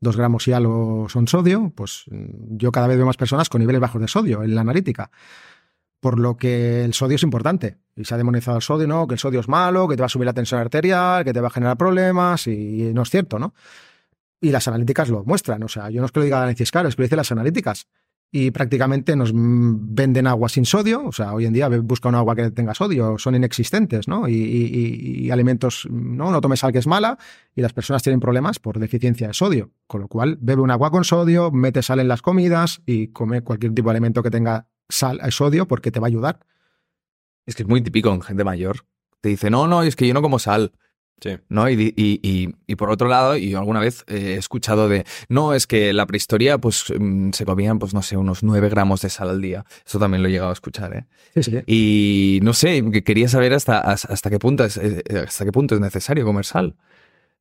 2 0.00 0.16
gramos 0.16 0.46
y 0.48 0.52
algo 0.52 1.08
son 1.08 1.26
sodio, 1.26 1.72
pues 1.74 2.04
mm, 2.08 2.56
yo 2.56 2.70
cada 2.70 2.86
vez 2.86 2.96
veo 2.96 3.04
más 3.04 3.16
personas 3.16 3.48
con 3.48 3.60
niveles 3.60 3.80
bajos 3.80 4.00
de 4.00 4.08
sodio 4.08 4.44
en 4.44 4.54
la 4.54 4.60
analítica. 4.60 5.10
Por 6.00 6.18
lo 6.18 6.36
que 6.36 6.84
el 6.84 6.94
sodio 6.94 7.16
es 7.16 7.22
importante. 7.22 7.78
Y 7.94 8.04
se 8.04 8.14
ha 8.14 8.16
demonizado 8.16 8.56
el 8.56 8.62
sodio, 8.62 8.86
¿no? 8.86 9.06
Que 9.06 9.14
el 9.14 9.20
sodio 9.20 9.40
es 9.40 9.48
malo, 9.48 9.86
que 9.88 9.96
te 9.96 10.02
va 10.02 10.06
a 10.06 10.08
subir 10.08 10.26
la 10.26 10.32
tensión 10.32 10.60
arterial, 10.60 11.24
que 11.24 11.32
te 11.32 11.40
va 11.40 11.48
a 11.48 11.50
generar 11.50 11.76
problemas, 11.76 12.46
y 12.46 12.92
no 12.94 13.02
es 13.02 13.10
cierto, 13.10 13.38
¿no? 13.38 13.54
Y 14.40 14.50
las 14.50 14.66
analíticas 14.68 15.08
lo 15.10 15.22
muestran. 15.24 15.62
O 15.62 15.68
sea, 15.68 15.90
yo 15.90 16.00
no 16.00 16.06
es 16.06 16.12
que 16.12 16.20
lo 16.20 16.24
diga 16.24 16.38
Análisis 16.38 16.70
Caro, 16.70 16.88
es 16.88 16.96
que 16.96 17.02
lo 17.02 17.06
dicen 17.06 17.18
las 17.18 17.30
analíticas 17.30 17.86
y 18.34 18.50
prácticamente 18.50 19.14
nos 19.14 19.30
venden 19.34 20.26
agua 20.26 20.48
sin 20.48 20.64
sodio. 20.64 21.04
O 21.06 21.12
sea, 21.12 21.34
hoy 21.34 21.44
en 21.44 21.52
día 21.52 21.68
busca 21.68 22.08
un 22.08 22.14
agua 22.14 22.34
que 22.34 22.50
tenga 22.50 22.72
sodio, 22.74 23.18
son 23.18 23.34
inexistentes, 23.34 24.08
¿no? 24.08 24.26
Y, 24.26 24.32
y- 24.32 24.66
y- 24.66 25.26
y 25.26 25.30
alimentos, 25.30 25.86
no, 25.90 26.30
no 26.30 26.40
tomes 26.40 26.60
sal 26.60 26.72
que 26.72 26.78
es 26.78 26.86
mala 26.86 27.18
y 27.54 27.60
las 27.60 27.74
personas 27.74 28.02
tienen 28.02 28.20
problemas 28.20 28.58
por 28.58 28.78
deficiencia 28.78 29.28
de 29.28 29.34
sodio. 29.34 29.70
Con 29.86 30.00
lo 30.00 30.08
cual, 30.08 30.38
bebe 30.40 30.62
un 30.62 30.70
agua 30.70 30.90
con 30.90 31.04
sodio, 31.04 31.50
mete 31.50 31.82
sal 31.82 32.00
en 32.00 32.08
las 32.08 32.22
comidas 32.22 32.80
y 32.86 33.08
come 33.08 33.42
cualquier 33.42 33.74
tipo 33.74 33.90
de 33.90 33.96
alimento 33.96 34.22
que 34.22 34.30
tenga 34.30 34.66
sal, 34.88 35.20
eh, 35.22 35.30
sodio 35.30 35.68
porque 35.68 35.90
te 35.90 36.00
va 36.00 36.06
a 36.06 36.08
ayudar. 36.08 36.40
Es 37.44 37.54
que 37.54 37.64
es 37.64 37.68
muy 37.68 37.82
típico 37.82 38.10
en 38.14 38.22
gente 38.22 38.44
mayor. 38.44 38.86
Te 39.20 39.28
dice, 39.28 39.50
no, 39.50 39.66
no, 39.68 39.82
es 39.82 39.94
que 39.94 40.08
yo 40.08 40.14
no 40.14 40.22
como 40.22 40.38
sal. 40.38 40.72
Sí. 41.22 41.38
¿no? 41.48 41.70
Y, 41.70 41.94
y, 41.96 42.18
y- 42.22 42.54
y 42.66 42.74
por 42.74 42.90
otro 42.90 43.06
lado, 43.06 43.36
y 43.36 43.54
alguna 43.54 43.78
vez 43.78 44.04
eh, 44.08 44.32
he 44.34 44.36
escuchado 44.36 44.88
de, 44.88 45.04
no, 45.28 45.54
es 45.54 45.66
que 45.68 45.92
la 45.92 46.04
prehistoria, 46.06 46.58
pues 46.58 46.86
mm, 46.98 47.30
se 47.30 47.44
comían, 47.44 47.78
pues 47.78 47.94
no 47.94 48.02
sé, 48.02 48.16
unos 48.16 48.42
9 48.42 48.68
gramos 48.68 49.02
de 49.02 49.08
sal 49.10 49.30
al 49.30 49.40
día. 49.40 49.64
Eso 49.86 49.98
también 50.00 50.22
lo 50.22 50.28
he 50.28 50.32
llegado 50.32 50.50
a 50.50 50.54
escuchar, 50.54 50.96
¿eh? 50.96 51.04
Sí, 51.34 51.42
sí. 51.44 51.58
Y 51.66 52.40
no 52.42 52.52
sé, 52.54 52.82
que 52.90 53.04
quería 53.04 53.28
saber 53.28 53.54
hasta, 53.54 53.78
hasta 53.78 54.30
qué 54.30 54.38
punto 54.40 54.64
es, 54.64 54.76
eh, 54.78 55.02
hasta 55.26 55.44
qué 55.44 55.52
punto 55.52 55.74
es 55.76 55.80
necesario 55.80 56.24
comer 56.24 56.44
sal. 56.44 56.74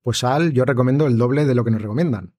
Pues 0.04 0.20
sal, 0.20 0.52
yo 0.54 0.64
recomiendo 0.66 1.08
el 1.08 1.18
doble 1.18 1.46
de 1.46 1.56
lo 1.56 1.64
que 1.64 1.72
nos 1.72 1.82
recomiendan. 1.82 2.34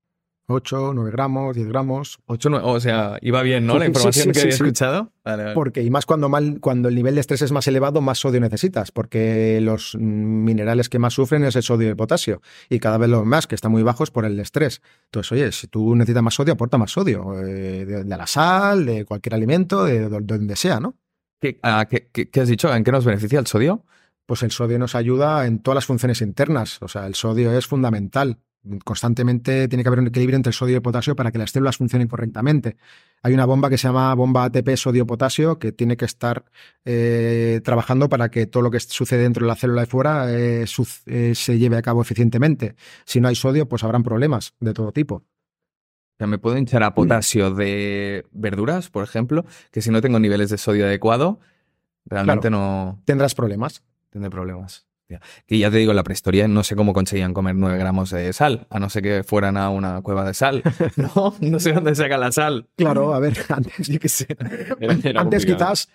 8, 0.53 0.93
9 0.95 1.11
gramos, 1.11 1.57
10 1.57 1.69
gramos. 1.69 2.19
Ocho, 2.27 2.49
nue- 2.51 2.61
o 2.63 2.79
sea, 2.81 3.19
iba 3.23 3.43
bien, 3.43 3.67
¿no? 3.67 3.75
La 3.79 3.85
Sí, 3.85 3.89
información 3.89 4.27
sí, 4.27 4.33
que 4.33 4.41
había 4.41 4.55
escuchado. 4.55 5.13
Vale, 5.25 5.43
vale. 5.45 5.55
Porque, 5.55 5.83
y 5.83 5.91
más 5.91 6.07
cuando, 6.07 6.29
mal, 6.29 6.59
cuando 6.61 6.89
el 6.89 6.95
nivel 6.95 7.15
de 7.15 7.21
estrés 7.21 7.43
es 7.43 7.53
más 7.53 7.67
elevado, 7.69 8.01
más 8.01 8.19
sodio 8.19 8.41
necesitas, 8.41 8.91
porque 8.93 9.61
los 9.63 9.95
minerales 9.97 10.89
que 10.89 10.99
más 10.99 11.15
sufren 11.15 11.45
es 11.45 11.57
el 11.57 11.63
sodio 11.63 11.87
y 11.89 11.91
el 11.91 11.97
potasio, 11.97 12.43
y 12.69 12.79
cada 12.79 12.99
vez 12.99 13.09
los 13.09 13.25
más, 13.25 13.47
que 13.47 13.55
están 13.55 13.71
muy 13.73 13.83
bajos 13.83 14.11
por 14.11 14.25
el 14.25 14.39
estrés. 14.41 14.83
Entonces, 15.07 15.33
oye, 15.33 15.53
si 15.53 15.67
tú 15.69 15.95
necesitas 15.95 16.23
más 16.23 16.35
sodio, 16.35 16.55
aporta 16.55 16.79
más 16.79 16.91
sodio, 16.93 17.39
eh, 17.41 17.85
de, 17.85 18.05
de 18.05 18.17
la 18.17 18.27
sal, 18.27 18.85
de 18.87 19.05
cualquier 19.05 19.35
alimento, 19.35 19.85
de, 19.85 20.09
de 20.09 20.21
donde 20.21 20.57
sea, 20.57 20.81
¿no? 20.81 20.97
¿Qué, 21.41 21.59
ah, 21.63 21.87
qué- 21.91 22.09
qué- 22.13 22.29
qué 22.31 22.41
has 22.41 22.49
dicho? 22.49 22.73
¿En 22.75 22.85
qué 22.85 22.93
nos 22.93 23.05
beneficia 23.05 23.39
el 23.39 23.47
sodio? 23.47 23.85
Pues 24.27 24.43
el 24.45 24.53
sodio 24.53 24.79
nos 24.79 24.95
ayuda 24.95 25.47
en 25.47 25.59
todas 25.59 25.75
las 25.75 25.87
funciones 25.87 26.21
internas, 26.23 26.81
o 26.81 26.87
sea, 26.89 27.07
el 27.07 27.15
sodio 27.17 27.53
es 27.59 27.67
fundamental. 27.67 28.39
Constantemente 28.85 29.67
tiene 29.67 29.83
que 29.83 29.89
haber 29.89 29.99
un 29.99 30.07
equilibrio 30.07 30.37
entre 30.37 30.51
el 30.51 30.55
sodio 30.55 30.75
y 30.75 30.77
el 30.77 30.83
potasio 30.83 31.17
para 31.17 31.33
que 31.33 31.39
las 31.39 31.51
células 31.51 31.77
funcionen 31.77 32.07
correctamente. 32.07 32.77
Hay 33.23 33.35
una 33.35 33.45
bomba 33.45 33.69
que 33.69 33.77
se 33.77 33.89
llama 33.89 34.15
bomba 34.15 34.45
ATP 34.45 34.77
sodio-potasio 34.77 35.59
que 35.59 35.73
tiene 35.73 35.97
que 35.97 36.05
estar 36.05 36.45
eh, 36.85 37.61
trabajando 37.65 38.09
para 38.09 38.31
que 38.31 38.47
todo 38.47 38.63
lo 38.63 38.71
que 38.71 38.79
sucede 38.79 39.23
dentro 39.23 39.45
de 39.45 39.49
la 39.49 39.57
célula 39.57 39.81
de 39.81 39.87
fuera 39.87 40.33
eh, 40.33 40.65
eh, 41.07 41.35
se 41.35 41.59
lleve 41.59 41.77
a 41.77 41.83
cabo 41.83 42.03
eficientemente. 42.03 42.77
Si 43.05 43.21
no 43.21 43.27
hay 43.27 43.35
sodio, 43.35 43.69
pues 43.69 43.83
habrán 43.83 44.05
problemas 44.05 44.55
de 44.61 44.73
todo 44.73 44.93
tipo. 44.93 45.17
O 45.17 45.25
sea, 46.19 46.29
me 46.29 46.39
puedo 46.39 46.57
hinchar 46.57 46.85
a 46.85 46.95
potasio 46.95 47.53
de 47.53 48.27
verduras, 48.31 48.91
por 48.91 49.03
ejemplo, 49.03 49.45
que 49.73 49.83
si 49.83 49.91
no 49.91 50.01
tengo 50.01 50.21
niveles 50.21 50.51
de 50.51 50.59
sodio 50.59 50.87
adecuado, 50.87 51.41
realmente 52.05 52.49
no 52.49 53.03
Tendrás 53.07 53.35
problemas. 53.35 53.83
tendré 54.11 54.31
problemas. 54.31 54.87
Hostia. 55.17 55.43
Que 55.47 55.59
ya 55.59 55.71
te 55.71 55.77
digo, 55.79 55.93
en 55.93 55.97
la 55.97 56.05
prehistoria 56.05 56.49
no 56.49 56.63
sé 56.65 56.77
cómo 56.77 56.93
conseguían 56.93 57.35
comer 57.35 57.55
9 57.55 57.79
gramos 57.79 58.11
de 58.11 58.33
sal, 58.33 58.67
a 58.71 58.79
no 58.79 58.89
ser 58.91 59.03
que 59.03 59.23
fueran 59.25 59.57
a 59.57 59.71
una 59.71 60.01
cueva 60.03 60.25
de 60.25 60.35
sal. 60.35 60.63
No, 60.97 61.35
no 61.41 61.59
sé 61.61 61.73
dónde 61.73 61.95
sacan 61.95 62.21
la 62.21 62.33
sal. 62.33 62.69
Claro, 62.77 63.15
a 63.15 63.19
ver, 63.21 63.37
antes, 63.49 63.89
Yo 63.89 63.99
qué 63.99 64.09
sé. 64.09 64.27
Era- 64.81 64.95
era 65.03 65.21
antes 65.21 65.45
complicado. 65.45 65.73
quizás 65.73 65.89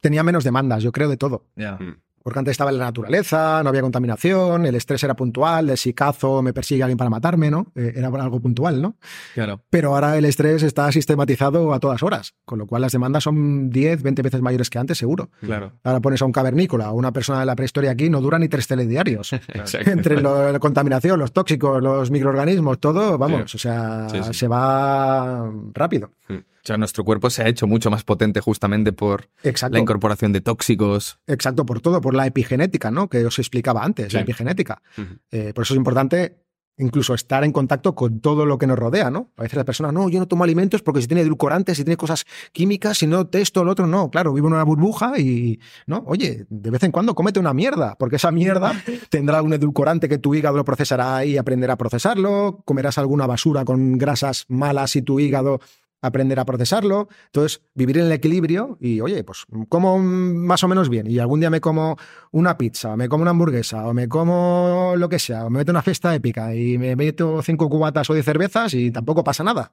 tenía 0.00 0.22
menos 0.22 0.44
demandas, 0.44 0.82
yo 0.82 0.92
creo, 0.92 1.08
de 1.08 1.16
todo. 1.16 1.46
Ya. 1.56 1.72
Mm. 1.76 2.00
Porque 2.28 2.40
antes 2.40 2.52
estaba 2.52 2.70
en 2.70 2.76
la 2.78 2.84
naturaleza, 2.84 3.62
no 3.62 3.70
había 3.70 3.80
contaminación, 3.80 4.66
el 4.66 4.74
estrés 4.74 5.02
era 5.02 5.16
puntual, 5.16 5.66
de 5.68 5.78
si 5.78 5.94
cazo, 5.94 6.42
me 6.42 6.52
persigue 6.52 6.82
alguien 6.82 6.98
para 6.98 7.08
matarme, 7.08 7.50
¿no? 7.50 7.72
Eh, 7.74 7.94
era 7.96 8.08
algo 8.08 8.38
puntual, 8.38 8.82
¿no? 8.82 8.96
Claro. 9.32 9.62
Pero 9.70 9.94
ahora 9.94 10.14
el 10.18 10.26
estrés 10.26 10.62
está 10.62 10.92
sistematizado 10.92 11.72
a 11.72 11.80
todas 11.80 12.02
horas, 12.02 12.34
con 12.44 12.58
lo 12.58 12.66
cual 12.66 12.82
las 12.82 12.92
demandas 12.92 13.24
son 13.24 13.70
10, 13.70 14.02
20 14.02 14.20
veces 14.20 14.42
mayores 14.42 14.68
que 14.68 14.78
antes, 14.78 14.98
seguro. 14.98 15.30
Claro. 15.40 15.72
Ahora 15.82 16.00
pones 16.00 16.20
a 16.20 16.26
un 16.26 16.32
cavernícola 16.32 16.90
o 16.90 16.96
una 16.96 17.12
persona 17.14 17.40
de 17.40 17.46
la 17.46 17.56
prehistoria 17.56 17.92
aquí, 17.92 18.10
no 18.10 18.20
dura 18.20 18.38
ni 18.38 18.48
tres 18.48 18.66
telediarios. 18.66 19.32
Exacto. 19.48 19.90
Entre 19.90 20.20
lo- 20.20 20.52
la 20.52 20.58
contaminación, 20.58 21.18
los 21.18 21.32
tóxicos, 21.32 21.82
los 21.82 22.10
microorganismos, 22.10 22.78
todo, 22.78 23.16
vamos, 23.16 23.54
o 23.54 23.58
sea, 23.58 24.06
Sí, 24.10 24.18
sí. 24.22 24.34
se 24.34 24.48
va 24.48 25.50
rápido. 25.72 26.10
O 26.28 26.57
sea, 26.68 26.76
nuestro 26.76 27.04
cuerpo 27.04 27.30
se 27.30 27.42
ha 27.42 27.48
hecho 27.48 27.66
mucho 27.66 27.90
más 27.90 28.04
potente 28.04 28.40
justamente 28.40 28.92
por 28.92 29.28
Exacto. 29.42 29.74
la 29.74 29.80
incorporación 29.80 30.32
de 30.32 30.40
tóxicos. 30.40 31.18
Exacto, 31.26 31.66
por 31.66 31.80
todo, 31.80 32.00
por 32.00 32.14
la 32.14 32.26
epigenética, 32.26 32.90
¿no? 32.90 33.08
Que 33.08 33.24
os 33.24 33.38
explicaba 33.38 33.84
antes, 33.84 34.12
la 34.12 34.20
epigenética. 34.20 34.82
Eh, 35.30 35.52
por 35.54 35.64
eso 35.64 35.74
es 35.74 35.78
importante 35.78 36.36
incluso 36.78 37.14
estar 37.14 37.44
en 37.44 37.52
contacto 37.52 37.94
con 37.94 38.20
todo 38.20 38.46
lo 38.46 38.56
que 38.56 38.66
nos 38.66 38.78
rodea, 38.78 39.10
¿no? 39.10 39.32
A 39.36 39.42
veces 39.42 39.56
la 39.56 39.64
persona, 39.64 39.92
no, 39.92 40.08
yo 40.08 40.18
no 40.18 40.28
tomo 40.28 40.44
alimentos 40.44 40.82
porque 40.82 41.00
si 41.02 41.08
tiene 41.08 41.22
edulcorantes, 41.22 41.76
si 41.76 41.84
tiene 41.84 41.96
cosas 41.96 42.24
químicas, 42.52 42.98
si 42.98 43.06
no 43.06 43.28
esto, 43.32 43.64
lo 43.64 43.72
otro, 43.72 43.86
no. 43.86 44.10
Claro, 44.10 44.32
vivo 44.32 44.48
en 44.48 44.54
una 44.54 44.62
burbuja 44.62 45.18
y, 45.18 45.60
¿no? 45.86 46.04
Oye, 46.06 46.46
de 46.48 46.70
vez 46.70 46.82
en 46.84 46.92
cuando 46.92 47.14
cómete 47.14 47.40
una 47.40 47.52
mierda, 47.52 47.96
porque 47.98 48.16
esa 48.16 48.30
mierda 48.30 48.72
tendrá 49.10 49.38
algún 49.38 49.52
edulcorante 49.52 50.08
que 50.08 50.18
tu 50.18 50.34
hígado 50.34 50.56
lo 50.56 50.64
procesará 50.64 51.24
y 51.24 51.36
aprenderá 51.36 51.74
a 51.74 51.78
procesarlo, 51.78 52.62
comerás 52.64 52.98
alguna 52.98 53.26
basura 53.26 53.64
con 53.64 53.98
grasas 53.98 54.44
malas 54.48 54.94
y 54.96 55.02
tu 55.02 55.20
hígado 55.20 55.60
aprender 56.00 56.38
a 56.40 56.44
procesarlo. 56.44 57.08
Entonces, 57.26 57.62
vivir 57.74 57.98
en 57.98 58.06
el 58.06 58.12
equilibrio 58.12 58.78
y, 58.80 59.00
oye, 59.00 59.24
pues 59.24 59.44
como 59.68 59.98
más 59.98 60.62
o 60.64 60.68
menos 60.68 60.88
bien. 60.88 61.06
Y 61.10 61.18
algún 61.18 61.40
día 61.40 61.50
me 61.50 61.60
como 61.60 61.96
una 62.30 62.56
pizza, 62.58 62.92
o 62.92 62.96
me 62.96 63.08
como 63.08 63.22
una 63.22 63.30
hamburguesa, 63.32 63.86
o 63.86 63.94
me 63.94 64.08
como 64.08 64.94
lo 64.96 65.08
que 65.08 65.18
sea, 65.18 65.44
o 65.46 65.50
me 65.50 65.58
meto 65.58 65.72
una 65.72 65.82
fiesta 65.82 66.14
épica 66.14 66.54
y 66.54 66.78
me 66.78 66.94
meto 66.96 67.42
cinco 67.42 67.68
cubatas 67.68 68.08
o 68.10 68.14
diez 68.14 68.24
cervezas 68.24 68.74
y 68.74 68.90
tampoco 68.90 69.24
pasa 69.24 69.42
nada. 69.44 69.72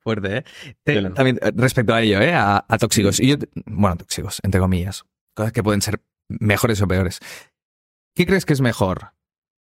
Fuerte, 0.00 0.38
¿eh? 0.38 0.44
Te- 0.82 0.94
Sí, 0.96 1.02
no. 1.02 1.14
También 1.14 1.38
eh, 1.42 1.50
respecto 1.54 1.94
a 1.94 2.02
ello, 2.02 2.20
¿eh? 2.20 2.34
A, 2.34 2.64
a 2.68 2.78
tóxicos. 2.78 3.20
Y 3.20 3.28
yo, 3.28 3.36
bueno, 3.66 3.96
tóxicos, 3.96 4.40
entre 4.42 4.60
comillas. 4.60 5.04
Cosas 5.34 5.52
que 5.52 5.62
pueden 5.62 5.80
ser 5.80 6.02
mejores 6.28 6.80
o 6.82 6.86
peores. 6.88 7.20
¿Qué 8.14 8.26
crees 8.26 8.44
que 8.44 8.52
es 8.52 8.60
mejor? 8.60 9.12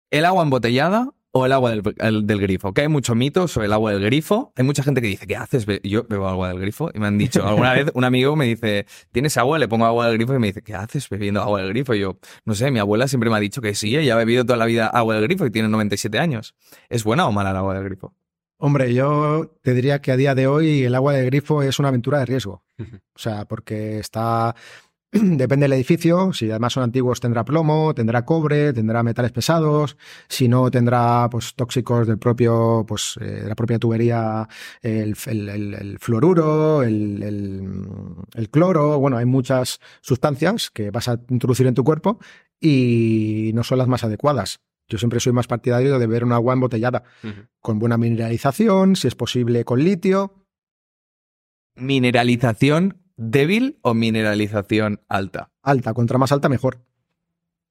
¿El 0.10 0.26
agua 0.26 0.44
embotellada 0.44 1.14
o 1.34 1.46
el 1.46 1.52
agua 1.54 1.70
del, 1.72 1.82
el- 2.00 2.28
del 2.28 2.40
grifo? 2.42 2.74
Que 2.74 2.82
hay 2.82 2.88
mucho 2.88 3.16
mito 3.16 3.48
sobre 3.48 3.68
el 3.68 3.74
agua 3.74 3.92
del 3.94 4.04
grifo. 4.04 4.52
Hay 4.56 4.64
mucha 4.66 4.84
gente 4.84 5.02
que 5.02 5.08
dice, 5.08 5.26
¿qué 5.28 5.36
haces? 5.36 5.66
Yo 5.84 6.04
bebo 6.10 6.28
agua 6.28 6.50
del 6.50 6.60
grifo 6.60 6.90
y 6.94 7.00
me 7.00 7.08
han 7.08 7.18
dicho, 7.18 7.46
alguna 7.48 7.74
vez 7.74 7.92
un 7.94 8.04
amigo 8.04 8.36
me 8.36 8.46
dice, 8.46 8.86
¿tienes 9.12 9.38
agua? 9.38 9.58
Le 9.60 9.68
pongo 9.68 9.86
agua 9.86 10.08
del 10.08 10.18
grifo 10.18 10.36
y 10.36 10.40
me 10.40 10.48
dice, 10.48 10.62
¿qué 10.62 10.76
haces 10.76 11.08
bebiendo 11.10 11.42
agua 11.42 11.62
del 11.62 11.70
grifo? 11.70 11.94
Y 11.94 12.00
yo, 12.02 12.18
no 12.46 12.54
sé, 12.54 12.70
mi 12.72 12.80
abuela 12.80 13.08
siempre 13.08 13.30
me 13.30 13.38
ha 13.38 13.40
dicho 13.40 13.62
que 13.62 13.76
sí, 13.76 13.96
ella 13.96 14.14
ha 14.14 14.18
bebido 14.18 14.44
toda 14.46 14.58
la 14.58 14.66
vida 14.66 14.88
agua 14.88 15.16
del 15.16 15.24
grifo 15.24 15.46
y 15.46 15.52
tiene 15.52 15.68
97 15.70 16.20
años. 16.20 16.56
¿Es 16.90 17.04
buena 17.04 17.28
o 17.28 17.32
mala 17.32 17.52
el 17.52 17.58
agua 17.58 17.76
del 17.76 17.84
grifo? 17.86 18.14
Hombre, 18.64 18.94
yo 18.94 19.56
te 19.64 19.74
diría 19.74 20.02
que 20.02 20.12
a 20.12 20.18
día 20.18 20.36
de 20.36 20.46
hoy 20.46 20.84
el 20.84 20.94
agua 20.94 21.14
de 21.14 21.26
grifo 21.26 21.64
es 21.64 21.80
una 21.80 21.88
aventura 21.88 22.20
de 22.20 22.26
riesgo. 22.28 22.64
O 22.80 23.20
sea, 23.20 23.46
porque 23.46 23.98
está. 24.00 24.56
Depende 25.14 25.66
del 25.66 25.74
edificio, 25.74 26.32
si 26.32 26.50
además 26.50 26.72
son 26.72 26.84
antiguos 26.84 27.20
tendrá 27.20 27.44
plomo, 27.44 27.94
tendrá 27.94 28.24
cobre, 28.24 28.72
tendrá 28.72 29.04
metales 29.04 29.34
pesados, 29.34 29.98
si 30.30 30.48
no 30.48 30.72
tendrá 30.72 31.28
pues 31.30 31.54
tóxicos 31.54 32.08
del 32.08 32.18
propio, 32.18 32.86
pues 32.88 33.18
eh, 33.20 33.26
de 33.42 33.48
la 33.50 33.56
propia 33.56 33.78
tubería, 33.78 34.48
el, 34.82 35.16
el- 35.26 35.50
el- 35.50 35.74
el 35.74 36.00
fluoruro, 36.00 36.82
el, 36.84 38.50
cloro, 38.52 39.00
bueno, 39.00 39.18
hay 39.18 39.26
muchas 39.26 39.80
sustancias 40.00 40.70
que 40.72 40.92
vas 40.92 41.10
a 41.10 41.20
introducir 41.30 41.68
en 41.68 41.74
tu 41.76 41.84
cuerpo 41.84 42.18
y 42.60 43.52
no 43.54 43.64
son 43.64 43.80
las 43.80 43.90
más 43.90 44.06
adecuadas. 44.06 44.62
Yo 44.88 44.98
siempre 44.98 45.20
soy 45.20 45.34
más 45.34 45.48
partidario 45.48 45.92
de 46.00 46.08
beber 46.08 46.24
un 46.24 46.32
agua 46.32 46.54
embotellada 46.54 47.04
con 47.60 47.80
buena 47.80 47.98
mineralización, 47.98 48.96
si 48.96 49.10
es 49.10 49.16
posible 49.16 49.66
con 49.66 49.84
litio. 49.84 50.46
¿Mineralización 51.76 53.01
débil 53.22 53.78
o 53.82 53.94
mineralización 53.94 55.02
alta? 55.08 55.52
Alta, 55.62 55.94
contra 55.94 56.18
más 56.18 56.32
alta 56.32 56.50
mejor. 56.50 56.80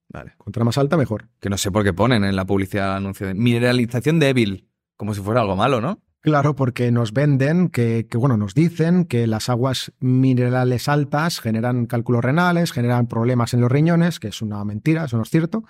Vale. 0.09 0.33
Contra 0.37 0.63
más 0.63 0.77
alta 0.77 0.97
mejor. 0.97 1.29
Que 1.39 1.49
no 1.49 1.57
sé 1.57 1.71
por 1.71 1.83
qué 1.83 1.93
ponen 1.93 2.23
en 2.23 2.35
la 2.35 2.45
publicidad 2.45 2.95
anuncio 2.95 3.27
de 3.27 3.33
mineralización 3.33 4.19
débil, 4.19 4.67
como 4.97 5.13
si 5.13 5.21
fuera 5.21 5.41
algo 5.41 5.55
malo, 5.55 5.81
¿no? 5.81 5.99
Claro, 6.21 6.55
porque 6.55 6.91
nos 6.91 7.13
venden, 7.13 7.69
que, 7.69 8.07
que, 8.07 8.17
bueno, 8.17 8.37
nos 8.37 8.53
dicen 8.53 9.05
que 9.05 9.25
las 9.25 9.49
aguas 9.49 9.91
minerales 9.99 10.87
altas 10.87 11.39
generan 11.39 11.87
cálculos 11.87 12.23
renales, 12.23 12.71
generan 12.71 13.07
problemas 13.07 13.55
en 13.55 13.61
los 13.61 13.71
riñones, 13.71 14.19
que 14.19 14.27
es 14.27 14.43
una 14.43 14.63
mentira, 14.63 15.05
eso 15.05 15.17
no 15.17 15.23
es 15.23 15.31
cierto, 15.31 15.63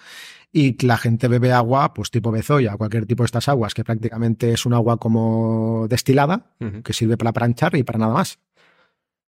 y 0.51 0.73
que 0.73 0.87
la 0.87 0.97
gente 0.97 1.29
bebe 1.29 1.53
agua, 1.53 1.93
pues 1.93 2.11
tipo 2.11 2.31
bezoya, 2.31 2.75
cualquier 2.75 3.05
tipo 3.05 3.23
de 3.23 3.27
estas 3.27 3.47
aguas, 3.47 3.73
que 3.73 3.85
prácticamente 3.85 4.51
es 4.51 4.65
un 4.65 4.73
agua 4.73 4.97
como 4.97 5.87
destilada, 5.87 6.51
que 6.83 6.91
sirve 6.91 7.15
para 7.15 7.31
planchar 7.31 7.77
y 7.77 7.83
para 7.83 7.99
nada 7.99 8.13
más. 8.13 8.37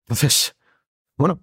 Entonces, 0.06 0.54
bueno, 1.16 1.40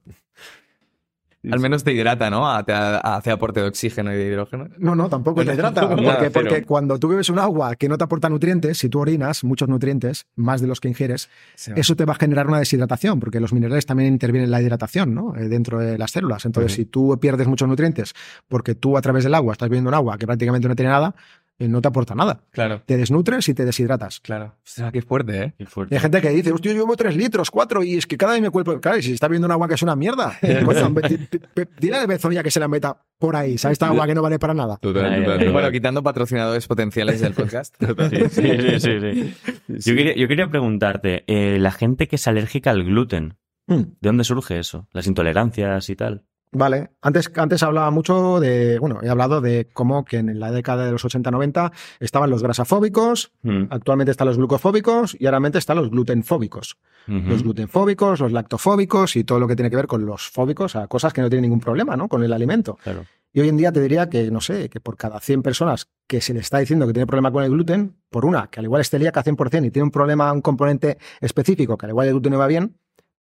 Al 1.51 1.59
menos 1.59 1.83
te 1.83 1.91
hidrata, 1.91 2.29
¿no? 2.29 2.63
Te 2.63 2.71
hace 2.71 3.29
aporte 3.29 3.59
de 3.59 3.67
oxígeno 3.67 4.13
y 4.13 4.15
de 4.15 4.27
hidrógeno. 4.27 4.69
No, 4.77 4.95
no, 4.95 5.09
tampoco 5.09 5.43
te 5.43 5.53
hidrata. 5.53 5.89
Porque, 5.89 6.31
porque 6.31 6.63
cuando 6.63 6.97
tú 6.97 7.09
bebes 7.09 7.27
un 7.29 7.39
agua 7.39 7.75
que 7.75 7.89
no 7.89 7.97
te 7.97 8.05
aporta 8.05 8.29
nutrientes, 8.29 8.77
si 8.77 8.87
tú 8.87 9.01
orinas 9.01 9.43
muchos 9.43 9.67
nutrientes, 9.67 10.25
más 10.37 10.61
de 10.61 10.67
los 10.67 10.79
que 10.79 10.87
ingieres, 10.87 11.29
eso 11.75 11.97
te 11.97 12.05
va 12.05 12.13
a 12.13 12.15
generar 12.15 12.47
una 12.47 12.59
deshidratación, 12.59 13.19
porque 13.19 13.41
los 13.41 13.51
minerales 13.51 13.85
también 13.85 14.13
intervienen 14.13 14.45
en 14.45 14.51
la 14.51 14.61
hidratación 14.61 15.13
¿no? 15.13 15.35
Eh, 15.35 15.49
dentro 15.49 15.79
de 15.79 15.97
las 15.97 16.11
células. 16.11 16.45
Entonces, 16.45 16.71
si 16.71 16.85
tú 16.85 17.19
pierdes 17.19 17.47
muchos 17.47 17.67
nutrientes 17.67 18.13
porque 18.47 18.73
tú 18.75 18.95
a 18.95 19.01
través 19.01 19.25
del 19.25 19.33
agua 19.33 19.51
estás 19.51 19.67
bebiendo 19.67 19.89
un 19.89 19.95
agua 19.95 20.17
que 20.17 20.25
prácticamente 20.25 20.69
no 20.69 20.75
tiene 20.77 20.91
nada, 20.91 21.13
no 21.59 21.81
te 21.81 21.87
aporta 21.87 22.13
nada. 22.15 22.41
Claro, 22.51 22.81
Te 22.85 22.97
desnutres 22.97 23.47
y 23.49 23.53
te 23.53 23.63
deshidratas. 23.65 24.19
claro. 24.19 24.55
Ostras, 24.65 24.91
qué 24.91 25.01
fuerte, 25.01 25.43
¿eh? 25.43 25.53
Qué 25.57 25.63
Y 25.63 25.67
fuerte. 25.67 25.95
hay 25.95 26.01
gente 26.01 26.21
que 26.21 26.29
dice, 26.29 26.51
hostia, 26.51 26.73
yo 26.73 26.79
bebo 26.79 26.95
tres 26.97 27.15
litros, 27.15 27.49
cuatro, 27.51 27.83
y 27.83 27.95
es 27.95 28.05
que 28.07 28.17
cada 28.17 28.33
vez 28.33 28.41
me 28.41 28.49
cuerpo. 28.49 28.79
Claro, 28.81 28.97
y 28.97 29.03
si 29.03 29.13
está 29.13 29.27
bebiendo 29.27 29.45
un 29.47 29.51
agua 29.51 29.67
que 29.67 29.75
es 29.75 29.81
una 29.83 29.95
mierda, 29.95 30.37
di- 30.41 31.63
dile 31.79 31.97
a 31.97 32.05
Bezoya 32.05 32.43
que 32.43 32.51
se 32.51 32.59
la 32.59 32.67
meta 32.67 32.97
por 33.17 33.35
ahí, 33.35 33.57
¿sabes? 33.57 33.75
Esta 33.75 33.87
agua 33.87 34.05
que 34.07 34.15
no 34.15 34.21
vale 34.21 34.39
para 34.39 34.53
nada. 34.53 34.77
Total, 34.77 35.05
Ay, 35.05 35.11
total, 35.21 35.31
ay, 35.31 35.37
total. 35.39 35.53
Bueno, 35.53 35.71
quitando 35.71 36.03
patrocinadores 36.03 36.67
potenciales 36.67 37.21
del 37.21 37.33
podcast. 37.33 37.75
Sí, 37.83 38.29
sí, 38.29 38.79
sí, 38.79 38.79
sí, 38.79 39.33
sí. 39.69 39.91
Yo, 39.91 39.95
quería, 39.95 40.15
yo 40.15 40.27
quería 40.27 40.47
preguntarte, 40.49 41.23
eh, 41.27 41.57
la 41.59 41.71
gente 41.71 42.07
que 42.07 42.15
es 42.17 42.27
alérgica 42.27 42.71
al 42.71 42.83
gluten, 42.83 43.37
Hmm. 43.65 43.75
¿de 44.01 44.09
dónde 44.09 44.25
surge 44.25 44.59
eso? 44.59 44.89
Las 44.91 45.07
intolerancias 45.07 45.89
y 45.89 45.95
tal. 45.95 46.25
Vale, 46.53 46.91
antes, 47.01 47.31
antes 47.35 47.63
hablaba 47.63 47.89
mucho 47.91 48.39
de, 48.39 48.77
bueno, 48.79 48.99
he 49.01 49.09
hablado 49.09 49.41
de 49.41 49.69
cómo 49.73 50.05
que 50.05 50.17
en 50.17 50.39
la 50.39 50.51
década 50.51 50.85
de 50.85 50.91
los 50.91 51.03
80-90 51.03 51.71
estaban 51.99 52.29
los 52.29 52.43
grasafóbicos, 52.43 53.31
Mm. 53.41 53.65
actualmente 53.69 54.11
están 54.11 54.27
los 54.27 54.37
glucofóbicos 54.37 55.17
y 55.19 55.25
ahora 55.25 55.39
están 55.53 55.77
los 55.77 55.89
glutenfóbicos. 55.89 56.77
Los 57.05 57.43
glutenfóbicos, 57.43 58.21
los 58.21 58.31
lactofóbicos 58.31 59.17
y 59.17 59.25
todo 59.25 59.37
lo 59.39 59.47
que 59.47 59.57
tiene 59.57 59.69
que 59.69 59.75
ver 59.75 59.87
con 59.87 60.05
los 60.05 60.29
fóbicos, 60.29 60.77
a 60.77 60.87
cosas 60.87 61.11
que 61.11 61.21
no 61.21 61.29
tienen 61.29 61.41
ningún 61.43 61.59
problema, 61.59 61.97
¿no? 61.97 62.07
Con 62.07 62.23
el 62.23 62.31
alimento. 62.31 62.77
Claro. 62.81 63.05
Y 63.33 63.41
hoy 63.41 63.49
en 63.49 63.57
día 63.57 63.71
te 63.71 63.81
diría 63.81 64.09
que, 64.09 64.29
no 64.31 64.39
sé, 64.39 64.69
que 64.69 64.79
por 64.79 64.95
cada 64.95 65.19
100 65.19 65.41
personas 65.41 65.89
que 66.07 66.21
se 66.21 66.33
le 66.33 66.39
está 66.39 66.59
diciendo 66.59 66.85
que 66.87 66.93
tiene 66.93 67.07
problema 67.07 67.31
con 67.31 67.43
el 67.43 67.49
gluten, 67.49 67.95
por 68.09 68.25
una, 68.25 68.47
que 68.47 68.59
al 68.59 68.65
igual 68.65 68.79
es 68.81 68.89
celíaca 68.89 69.23
100% 69.23 69.65
y 69.65 69.71
tiene 69.71 69.83
un 69.83 69.91
problema, 69.91 70.31
un 70.31 70.41
componente 70.41 70.97
específico, 71.19 71.77
que 71.77 71.87
al 71.87 71.89
igual 71.89 72.07
el 72.07 72.13
gluten 72.13 72.31
no 72.31 72.37
va 72.39 72.47
bien, 72.47 72.77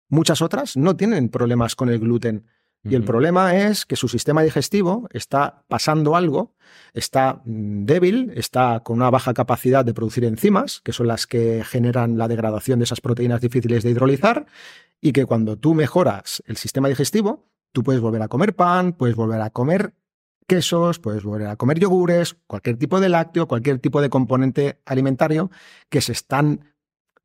muchas 0.07 0.41
otras 0.41 0.77
no 0.77 0.95
tienen 0.95 1.29
problemas 1.29 1.75
con 1.75 1.89
el 1.89 1.99
gluten. 1.99 2.45
Y 2.85 2.95
el 2.95 3.03
problema 3.05 3.55
es 3.55 3.85
que 3.85 3.95
su 3.95 4.09
sistema 4.09 4.43
digestivo 4.43 5.07
está 5.13 5.63
pasando 5.69 6.17
algo, 6.17 6.53
está 6.93 7.41
mm, 7.45 7.85
débil, 7.85 8.33
está 8.35 8.81
con 8.81 8.97
una 8.97 9.09
baja 9.09 9.33
capacidad 9.33 9.85
de 9.85 9.93
producir 9.93 10.25
enzimas, 10.25 10.81
que 10.81 10.91
son 10.91 11.07
las 11.07 11.25
que 11.25 11.63
generan 11.63 12.17
la 12.17 12.27
degradación 12.27 12.79
de 12.79 12.83
esas 12.83 12.99
proteínas 12.99 13.39
difíciles 13.39 13.83
de 13.83 13.91
hidrolizar, 13.91 14.47
y 14.99 15.13
que 15.13 15.25
cuando 15.25 15.57
tú 15.57 15.75
mejoras 15.75 16.43
el 16.45 16.57
sistema 16.57 16.89
digestivo, 16.89 17.45
tú 17.71 17.83
puedes 17.83 18.01
volver 18.01 18.21
a 18.21 18.27
comer 18.27 18.53
pan, 18.53 18.91
puedes 18.91 19.15
volver 19.15 19.41
a 19.41 19.49
comer 19.49 19.93
quesos, 20.45 20.99
puedes 20.99 21.23
volver 21.23 21.47
a 21.47 21.55
comer 21.55 21.79
yogures, 21.79 22.35
cualquier 22.47 22.77
tipo 22.77 22.99
de 22.99 23.07
lácteo, 23.07 23.47
cualquier 23.47 23.79
tipo 23.79 24.01
de 24.01 24.09
componente 24.09 24.81
alimentario 24.85 25.51
que 25.89 26.01
se 26.01 26.11
están 26.11 26.72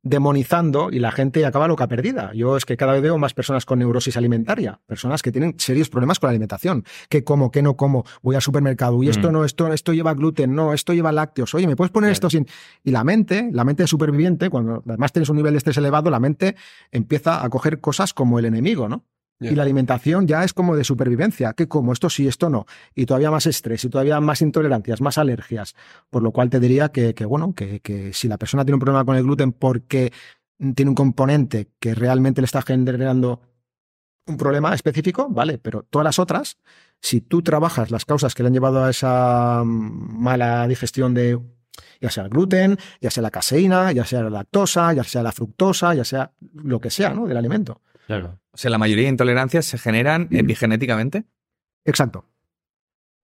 demonizando 0.01 0.89
y 0.91 0.99
la 0.99 1.11
gente 1.11 1.45
acaba 1.45 1.67
loca 1.67 1.87
perdida. 1.87 2.31
Yo 2.33 2.57
es 2.57 2.65
que 2.65 2.77
cada 2.77 2.93
vez 2.93 3.01
veo 3.01 3.17
más 3.17 3.33
personas 3.33 3.65
con 3.65 3.79
neurosis 3.79 4.15
alimentaria, 4.17 4.79
personas 4.85 5.21
que 5.21 5.31
tienen 5.31 5.55
serios 5.57 5.89
problemas 5.89 6.19
con 6.19 6.27
la 6.27 6.31
alimentación, 6.31 6.83
que 7.09 7.23
como, 7.23 7.51
que 7.51 7.61
no 7.61 7.75
como, 7.75 8.05
voy 8.21 8.35
al 8.35 8.41
supermercado 8.41 9.01
y 9.03 9.09
esto 9.09 9.29
Mm. 9.29 9.33
no, 9.33 9.45
esto, 9.45 9.71
esto 9.73 9.93
lleva 9.93 10.13
gluten, 10.13 10.55
no, 10.55 10.73
esto 10.73 10.93
lleva 10.93 11.11
lácteos, 11.11 11.53
oye, 11.53 11.67
¿me 11.67 11.75
puedes 11.75 11.91
poner 11.91 12.07
Claro. 12.09 12.13
esto 12.13 12.29
sin...? 12.29 12.47
Y 12.83 12.91
la 12.91 13.03
mente, 13.03 13.49
la 13.51 13.63
mente 13.63 13.83
de 13.83 13.87
superviviente, 13.87 14.49
cuando 14.49 14.81
además 14.87 15.11
tienes 15.11 15.29
un 15.29 15.35
nivel 15.37 15.53
de 15.53 15.57
estrés 15.57 15.77
elevado, 15.77 16.09
la 16.09 16.19
mente 16.19 16.55
empieza 16.91 17.43
a 17.43 17.49
coger 17.49 17.79
cosas 17.81 18.13
como 18.13 18.39
el 18.39 18.45
enemigo, 18.45 18.87
¿no? 18.87 19.05
Y 19.41 19.55
la 19.55 19.63
alimentación 19.63 20.27
ya 20.27 20.43
es 20.43 20.53
como 20.53 20.75
de 20.75 20.83
supervivencia, 20.83 21.53
que 21.53 21.69
como 21.69 21.93
esto 21.93 22.09
sí, 22.09 22.27
esto 22.27 22.49
no, 22.49 22.65
y 22.93 23.05
todavía 23.05 23.31
más 23.31 23.45
estrés, 23.45 23.85
y 23.85 23.89
todavía 23.89 24.19
más 24.19 24.41
intolerancias, 24.41 24.99
más 24.99 25.17
alergias, 25.17 25.75
por 26.09 26.23
lo 26.23 26.31
cual 26.31 26.49
te 26.49 26.59
diría 26.59 26.89
que, 26.89 27.13
que, 27.13 27.23
bueno, 27.23 27.53
que, 27.53 27.79
que 27.79 28.11
si 28.11 28.27
la 28.27 28.37
persona 28.37 28.65
tiene 28.65 28.75
un 28.75 28.81
problema 28.81 29.05
con 29.05 29.15
el 29.15 29.23
gluten 29.23 29.53
porque 29.53 30.11
tiene 30.75 30.89
un 30.89 30.95
componente 30.95 31.69
que 31.79 31.95
realmente 31.95 32.41
le 32.41 32.45
está 32.45 32.61
generando 32.61 33.41
un 34.27 34.37
problema 34.37 34.73
específico, 34.73 35.27
vale, 35.29 35.57
pero 35.57 35.83
todas 35.83 36.03
las 36.03 36.19
otras, 36.19 36.57
si 37.01 37.21
tú 37.21 37.41
trabajas 37.41 37.91
las 37.91 38.05
causas 38.05 38.35
que 38.35 38.43
le 38.43 38.47
han 38.47 38.53
llevado 38.53 38.83
a 38.83 38.89
esa 38.89 39.63
mm, 39.63 40.21
mala 40.21 40.67
digestión 40.67 41.13
de 41.13 41.39
ya 42.01 42.09
sea 42.09 42.23
el 42.23 42.29
gluten, 42.29 42.77
ya 43.01 43.09
sea 43.09 43.23
la 43.23 43.31
caseína, 43.31 43.91
ya 43.91 44.05
sea 44.05 44.23
la 44.23 44.29
lactosa, 44.29 44.93
ya 44.93 45.03
sea 45.03 45.23
la 45.23 45.31
fructosa, 45.31 45.93
ya 45.93 46.03
sea 46.03 46.31
lo 46.53 46.79
que 46.79 46.89
sea, 46.89 47.13
¿no? 47.13 47.27
Del 47.27 47.37
alimento. 47.37 47.81
Claro. 48.09 48.39
O 48.51 48.57
sea, 48.57 48.71
la 48.71 48.79
mayoría 48.79 49.03
de 49.03 49.11
intolerancias 49.11 49.67
se 49.67 49.77
generan 49.77 50.29
epigenéticamente. 50.31 51.25
Exacto. 51.85 52.25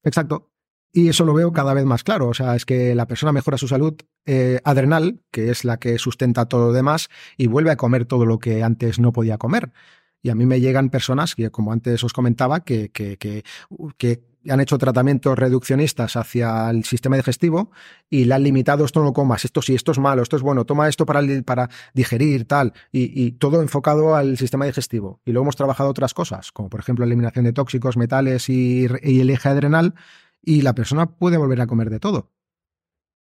Exacto. 0.04 0.52
Y 0.92 1.10
eso 1.10 1.26
lo 1.26 1.34
veo 1.34 1.52
cada 1.52 1.74
vez 1.74 1.86
más 1.86 2.04
claro. 2.04 2.28
O 2.28 2.36
sea, 2.36 2.56
es 2.56 2.68
que 2.68 2.94
la 2.94 3.08
persona 3.08 3.32
mejora 3.32 3.58
su 3.58 3.68
salud 3.68 3.96
eh, 4.28 4.60
adrenal, 4.64 5.24
que 5.32 5.50
es 5.50 5.66
la 5.66 5.78
que 5.78 5.98
sustenta 5.98 6.46
todo 6.46 6.68
lo 6.68 6.72
demás, 6.72 7.10
y 7.36 7.48
vuelve 7.48 7.72
a 7.72 7.78
comer 7.78 8.06
todo 8.06 8.28
lo 8.28 8.38
que 8.38 8.62
antes 8.62 9.00
no 9.00 9.12
podía 9.12 9.40
comer. 9.40 9.72
Y 10.22 10.30
a 10.30 10.36
mí 10.36 10.46
me 10.46 10.62
llegan 10.62 10.92
personas, 10.92 11.34
que, 11.34 11.50
como 11.50 11.72
antes 11.72 12.04
os 12.04 12.14
comentaba, 12.14 12.60
que, 12.60 12.90
que, 12.90 13.18
que, 13.18 13.44
que 13.98 14.22
han 14.50 14.60
hecho 14.60 14.78
tratamientos 14.78 15.38
reduccionistas 15.38 16.16
hacia 16.16 16.70
el 16.70 16.84
sistema 16.84 17.16
digestivo 17.16 17.72
y 18.10 18.26
le 18.26 18.34
han 18.34 18.44
limitado 18.44 18.86
esto 18.86 19.00
no 19.00 19.08
lo 19.08 19.14
comas, 19.14 19.46
esto 19.46 19.62
sí, 19.62 19.76
esto 19.76 19.92
es 19.92 20.00
malo, 20.00 20.22
esto 20.22 20.36
es 20.36 20.42
bueno, 20.42 20.66
toma 20.66 20.88
esto 20.88 21.06
para, 21.06 21.22
para 21.44 21.70
digerir, 21.94 22.46
tal, 22.46 22.74
y, 22.92 23.24
y, 23.24 23.32
todo 23.32 23.62
enfocado 23.62 24.16
al 24.16 24.38
sistema 24.38 24.66
digestivo. 24.66 25.22
Y 25.26 25.32
luego 25.32 25.46
hemos 25.46 25.56
trabajado 25.56 25.90
otras 25.90 26.14
cosas, 26.14 26.52
como 26.52 26.70
por 26.70 26.80
ejemplo 26.80 27.06
eliminación 27.06 27.46
de 27.46 27.54
tóxicos, 27.54 27.98
metales 27.98 28.50
y, 28.50 28.88
y 29.02 29.20
el 29.20 29.30
eje 29.30 29.50
adrenal, 29.50 29.96
y 30.42 30.62
la 30.62 30.74
persona 30.74 31.08
puede 31.18 31.38
volver 31.38 31.62
a 31.62 31.68
comer 31.68 31.90
de 31.90 32.00
todo. 32.00 32.32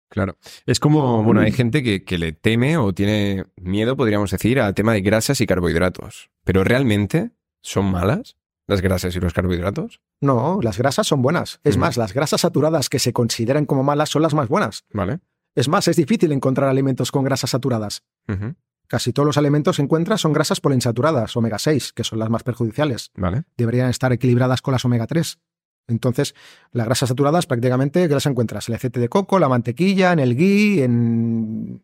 Claro. 0.09 0.37
Es 0.65 0.79
como, 0.79 1.23
bueno, 1.23 1.41
hay 1.41 1.51
gente 1.51 1.81
que, 1.83 2.03
que, 2.03 2.17
le 2.17 2.31
teme 2.31 2.77
o 2.77 2.93
tiene 2.93 3.45
miedo, 3.57 3.97
podríamos 3.97 4.31
decir, 4.31 4.59
al 4.59 4.75
tema 4.75 4.93
de 4.93 5.01
grasas 5.01 5.41
y 5.41 5.47
carbohidratos. 5.47 6.29
Pero 6.43 6.63
realmente 6.63 7.31
son 7.61 7.85
malas 7.85 8.37
las 8.67 8.81
grasas 8.81 9.15
y 9.15 9.19
los 9.19 9.33
carbohidratos. 9.33 10.01
No, 10.21 10.59
las 10.61 10.77
grasas 10.77 11.07
son 11.07 11.21
buenas. 11.21 11.59
Es 11.63 11.77
mm. 11.77 11.79
más, 11.79 11.97
las 11.97 12.13
grasas 12.13 12.41
saturadas 12.41 12.89
que 12.89 12.99
se 12.99 13.13
consideran 13.13 13.65
como 13.65 13.83
malas 13.83 14.09
son 14.09 14.21
las 14.21 14.33
más 14.33 14.47
buenas. 14.47 14.85
Vale. 14.91 15.19
Es 15.55 15.67
más, 15.69 15.87
es 15.87 15.95
difícil 15.95 16.31
encontrar 16.31 16.69
alimentos 16.69 17.11
con 17.11 17.23
grasas 17.23 17.51
saturadas. 17.51 18.03
Uh 18.27 18.33
-huh. 18.33 18.55
Casi 18.87 19.13
todos 19.13 19.25
los 19.25 19.37
alimentos 19.37 19.77
que 19.77 19.81
encuentras 19.81 20.21
son 20.21 20.33
grasas 20.33 20.61
poliinsaturadas, 20.61 21.35
omega 21.35 21.57
6, 21.57 21.93
que 21.93 22.03
son 22.03 22.19
las 22.19 22.29
más 22.29 22.43
perjudiciales. 22.43 23.11
Vale. 23.15 23.43
Deberían 23.57 23.89
estar 23.89 24.11
equilibradas 24.13 24.61
con 24.61 24.73
las 24.73 24.85
omega 24.85 25.07
3. 25.07 25.39
Entonces, 25.87 26.35
las 26.71 26.85
grasas 26.85 27.09
saturadas 27.09 27.45
prácticamente 27.45 28.07
que 28.07 28.13
las 28.13 28.25
encuentras 28.25 28.67
en 28.67 28.73
el 28.73 28.77
aceite 28.77 28.99
de 28.99 29.09
coco, 29.09 29.39
la 29.39 29.49
mantequilla, 29.49 30.11
en 30.13 30.19
el 30.19 30.35
ghee, 30.35 30.83
en, 30.83 31.83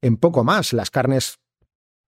en 0.00 0.16
poco 0.16 0.44
más. 0.44 0.72
Las 0.72 0.90
carnes 0.90 1.38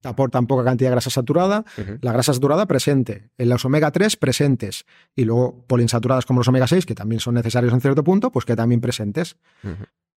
aportan 0.04 0.46
poca 0.46 0.64
cantidad 0.64 0.90
de 0.90 0.92
grasa 0.92 1.10
saturada, 1.10 1.64
la 2.00 2.12
grasa 2.12 2.32
saturada 2.32 2.66
presente, 2.66 3.30
en 3.38 3.48
los 3.48 3.64
omega 3.64 3.90
3 3.90 4.16
presentes. 4.16 4.86
Y 5.14 5.24
luego 5.24 5.64
poliinsaturadas 5.66 6.26
como 6.26 6.40
los 6.40 6.48
omega 6.48 6.66
6, 6.66 6.86
que 6.86 6.94
también 6.94 7.20
son 7.20 7.34
necesarios 7.34 7.72
en 7.72 7.80
cierto 7.80 8.04
punto, 8.04 8.30
pues 8.30 8.44
que 8.44 8.56
también 8.56 8.80
presentes. 8.80 9.36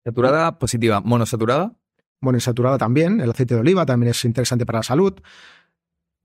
Saturada 0.04 0.58
positiva, 0.58 1.00
monosaturada. 1.00 1.72
Monosaturada 2.20 2.78
también, 2.78 3.20
el 3.20 3.30
aceite 3.30 3.54
de 3.54 3.60
oliva 3.60 3.84
también 3.84 4.10
es 4.10 4.24
interesante 4.24 4.64
para 4.64 4.78
la 4.78 4.82
salud. 4.82 5.14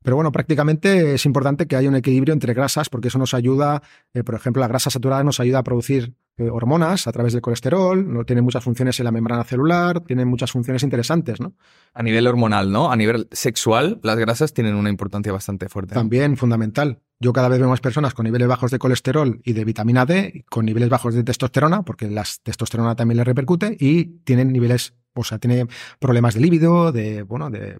Pero 0.01 0.15
bueno, 0.15 0.31
prácticamente 0.31 1.15
es 1.15 1.25
importante 1.25 1.67
que 1.67 1.75
haya 1.75 1.89
un 1.89 1.95
equilibrio 1.95 2.33
entre 2.33 2.53
grasas 2.53 2.89
porque 2.89 3.09
eso 3.09 3.19
nos 3.19 3.33
ayuda, 3.33 3.81
eh, 4.13 4.23
por 4.23 4.35
ejemplo, 4.35 4.61
la 4.61 4.67
grasa 4.67 4.89
saturada 4.89 5.23
nos 5.23 5.41
ayuda 5.41 5.59
a 5.59 5.63
producir 5.63 6.13
eh, 6.39 6.49
hormonas 6.49 7.05
a 7.05 7.11
través 7.11 7.33
del 7.33 7.41
colesterol, 7.41 8.11
no 8.11 8.23
tiene 8.23 8.41
muchas 8.41 8.63
funciones 8.63 8.97
en 8.99 9.03
la 9.03 9.11
membrana 9.11 9.43
celular, 9.43 9.99
tiene 9.99 10.23
muchas 10.23 10.51
funciones 10.51 10.83
interesantes, 10.83 11.41
¿no? 11.41 11.53
A 11.93 12.01
nivel 12.01 12.25
hormonal, 12.27 12.71
¿no? 12.71 12.91
A 12.91 12.95
nivel 12.95 13.27
sexual, 13.31 13.99
las 14.03 14.17
grasas 14.17 14.53
tienen 14.53 14.75
una 14.75 14.89
importancia 14.89 15.33
bastante 15.33 15.67
fuerte. 15.67 15.95
También 15.95 16.37
fundamental. 16.37 17.01
Yo 17.19 17.33
cada 17.33 17.49
vez 17.49 17.59
veo 17.59 17.67
más 17.67 17.81
personas 17.81 18.13
con 18.13 18.23
niveles 18.23 18.47
bajos 18.47 18.71
de 18.71 18.79
colesterol 18.79 19.41
y 19.43 19.51
de 19.51 19.65
vitamina 19.65 20.05
D, 20.05 20.45
con 20.49 20.65
niveles 20.65 20.87
bajos 20.87 21.13
de 21.13 21.23
testosterona, 21.23 21.83
porque 21.83 22.09
la 22.09 22.23
testosterona 22.41 22.95
también 22.95 23.17
le 23.17 23.25
repercute, 23.25 23.75
y 23.77 24.05
tienen 24.23 24.53
niveles, 24.53 24.93
o 25.13 25.25
sea, 25.25 25.39
tiene 25.39 25.67
problemas 25.99 26.35
de 26.35 26.39
líbido, 26.39 26.93
de, 26.93 27.23
bueno, 27.23 27.49
de 27.49 27.79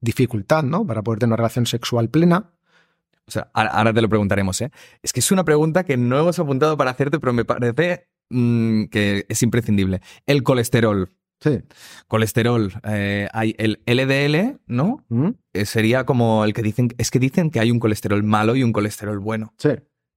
dificultad, 0.00 0.62
¿no? 0.62 0.86
Para 0.86 1.02
poder 1.02 1.18
tener 1.18 1.30
una 1.30 1.36
relación 1.36 1.66
sexual 1.66 2.08
plena. 2.10 2.52
O 3.28 3.30
sea, 3.30 3.50
ahora 3.52 3.92
te 3.92 4.00
lo 4.00 4.08
preguntaremos, 4.08 4.60
¿eh? 4.62 4.70
Es 5.02 5.12
que 5.12 5.20
es 5.20 5.30
una 5.30 5.44
pregunta 5.44 5.84
que 5.84 5.98
no 5.98 6.18
hemos 6.18 6.38
apuntado 6.38 6.76
para 6.78 6.90
hacerte, 6.90 7.20
pero 7.20 7.34
me 7.34 7.44
parece 7.44 8.08
mm, 8.30 8.84
que 8.86 9.26
es 9.28 9.42
imprescindible. 9.42 10.00
El 10.26 10.42
colesterol. 10.42 11.12
Sí. 11.40 11.60
Colesterol. 12.08 12.72
Eh, 12.84 13.28
hay 13.32 13.54
el 13.58 13.80
LDL, 13.86 14.60
¿no? 14.66 15.04
¿Mm? 15.08 15.28
Eh, 15.52 15.66
sería 15.66 16.04
como 16.04 16.44
el 16.44 16.54
que 16.54 16.62
dicen. 16.62 16.88
Es 16.96 17.10
que 17.10 17.18
dicen 17.18 17.50
que 17.50 17.60
hay 17.60 17.70
un 17.70 17.78
colesterol 17.78 18.22
malo 18.22 18.56
y 18.56 18.62
un 18.62 18.72
colesterol 18.72 19.18
bueno. 19.18 19.52
Sí. 19.58 19.70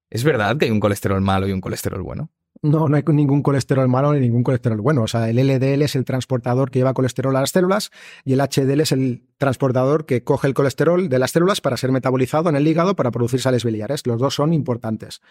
¿Es 0.10 0.24
verdad 0.24 0.58
que 0.58 0.66
hay 0.66 0.72
un 0.72 0.80
colesterol 0.80 1.22
malo 1.22 1.48
y 1.48 1.52
un 1.52 1.62
colesterol 1.62 2.02
bueno? 2.02 2.32
No, 2.64 2.88
no 2.88 2.96
hay 2.96 3.04
ningún 3.08 3.42
colesterol 3.42 3.88
malo 3.88 4.14
ni 4.14 4.20
ningún 4.20 4.44
colesterol 4.44 4.80
bueno. 4.82 5.04
O 5.04 5.08
sea, 5.08 5.28
el 5.30 5.38
LDL 5.38 5.82
es 5.82 5.96
el 5.96 6.06
transportador 6.06 6.70
que 6.70 6.80
lleva 6.80 6.94
colesterol 6.94 7.36
a 7.36 7.42
las 7.42 7.50
células 7.50 7.90
y 8.24 8.34
el 8.34 8.40
HDL 8.40 8.82
es 8.82 8.92
el 8.92 9.24
transportador 9.38 10.06
que 10.06 10.24
coge 10.24 10.48
el 10.48 10.54
colesterol 10.54 11.10
de 11.10 11.20
las 11.20 11.32
células 11.32 11.60
para 11.60 11.76
ser 11.78 11.92
metabolizado 11.92 12.50
en 12.50 12.56
el 12.56 12.68
hígado 12.68 12.96
para 12.96 13.10
producir 13.10 13.42
sales 13.42 13.66
biliares. 13.66 14.06
Los 14.06 14.20
dos 14.20 14.36
son 14.36 14.54
importantes. 14.54 15.22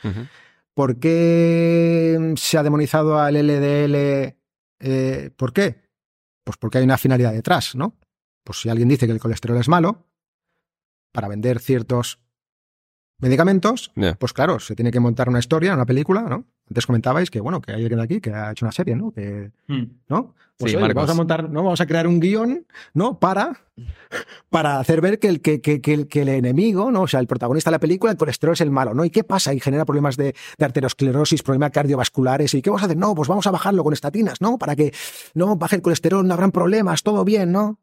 ¿Por 0.74 0.98
qué 0.98 2.34
se 2.36 2.58
ha 2.58 2.64
demonizado 2.64 3.20
al 3.20 3.34
LDL? 3.34 4.34
Eh, 4.80 5.30
¿Por 5.36 5.52
qué? 5.52 5.82
Pues 6.42 6.56
porque 6.56 6.78
hay 6.78 6.84
una 6.84 6.98
finalidad 6.98 7.32
detrás, 7.32 7.76
¿no? 7.76 7.96
Pues 8.42 8.60
si 8.60 8.68
alguien 8.70 8.88
dice 8.88 9.06
que 9.06 9.12
el 9.12 9.20
colesterol 9.20 9.58
es 9.58 9.68
malo, 9.68 10.06
para 11.12 11.28
vender 11.28 11.60
ciertos 11.60 12.18
medicamentos, 13.18 13.92
pues 14.18 14.32
claro, 14.32 14.58
se 14.58 14.74
tiene 14.74 14.90
que 14.90 14.98
montar 14.98 15.28
una 15.28 15.38
historia, 15.38 15.74
una 15.74 15.86
película, 15.86 16.22
¿no? 16.22 16.46
Antes 16.70 16.86
comentabais 16.86 17.30
que, 17.30 17.40
bueno, 17.40 17.60
que 17.60 17.72
hay 17.72 17.82
alguien 17.82 17.98
aquí 17.98 18.20
que 18.20 18.32
ha 18.32 18.52
hecho 18.52 18.64
una 18.64 18.72
serie, 18.72 18.94
¿no? 18.94 19.10
Que, 19.10 19.50
hmm. 19.66 19.82
¿no? 20.08 20.34
Pues 20.56 20.74
vamos 20.76 21.10
a 21.10 21.14
montar, 21.14 21.50
¿no? 21.50 21.64
Vamos 21.64 21.80
a 21.80 21.86
crear 21.86 22.06
un 22.06 22.20
guion, 22.20 22.66
¿no? 22.94 23.18
Para, 23.18 23.58
para 24.50 24.78
hacer 24.78 25.00
ver 25.00 25.18
que 25.18 25.26
el, 25.26 25.40
que, 25.40 25.60
que, 25.60 25.80
que, 25.80 26.22
el 26.22 26.28
enemigo, 26.28 26.90
¿no? 26.92 27.02
O 27.02 27.08
sea, 27.08 27.18
el 27.18 27.26
protagonista 27.26 27.70
de 27.70 27.76
la 27.76 27.78
película, 27.80 28.12
el 28.12 28.18
colesterol 28.18 28.52
es 28.52 28.60
el 28.60 28.70
malo, 28.70 28.94
¿no? 28.94 29.04
¿Y 29.04 29.10
qué 29.10 29.24
pasa? 29.24 29.52
Y 29.54 29.58
genera 29.58 29.84
problemas 29.84 30.16
de, 30.16 30.34
de 30.58 30.64
arteriosclerosis, 30.64 31.42
problemas 31.42 31.70
cardiovasculares. 31.70 32.54
¿Y 32.54 32.62
qué 32.62 32.70
vamos 32.70 32.82
a 32.82 32.84
hacer? 32.84 32.98
No, 32.98 33.14
pues 33.14 33.28
vamos 33.28 33.46
a 33.46 33.50
bajarlo 33.50 33.82
con 33.82 33.94
estatinas, 33.94 34.40
¿no? 34.40 34.58
Para 34.58 34.76
que 34.76 34.92
no 35.34 35.56
baje 35.56 35.76
el 35.76 35.82
colesterol, 35.82 36.26
no 36.26 36.34
habrán 36.34 36.52
problemas, 36.52 37.02
todo 37.02 37.24
bien, 37.24 37.52
¿no? 37.52 37.80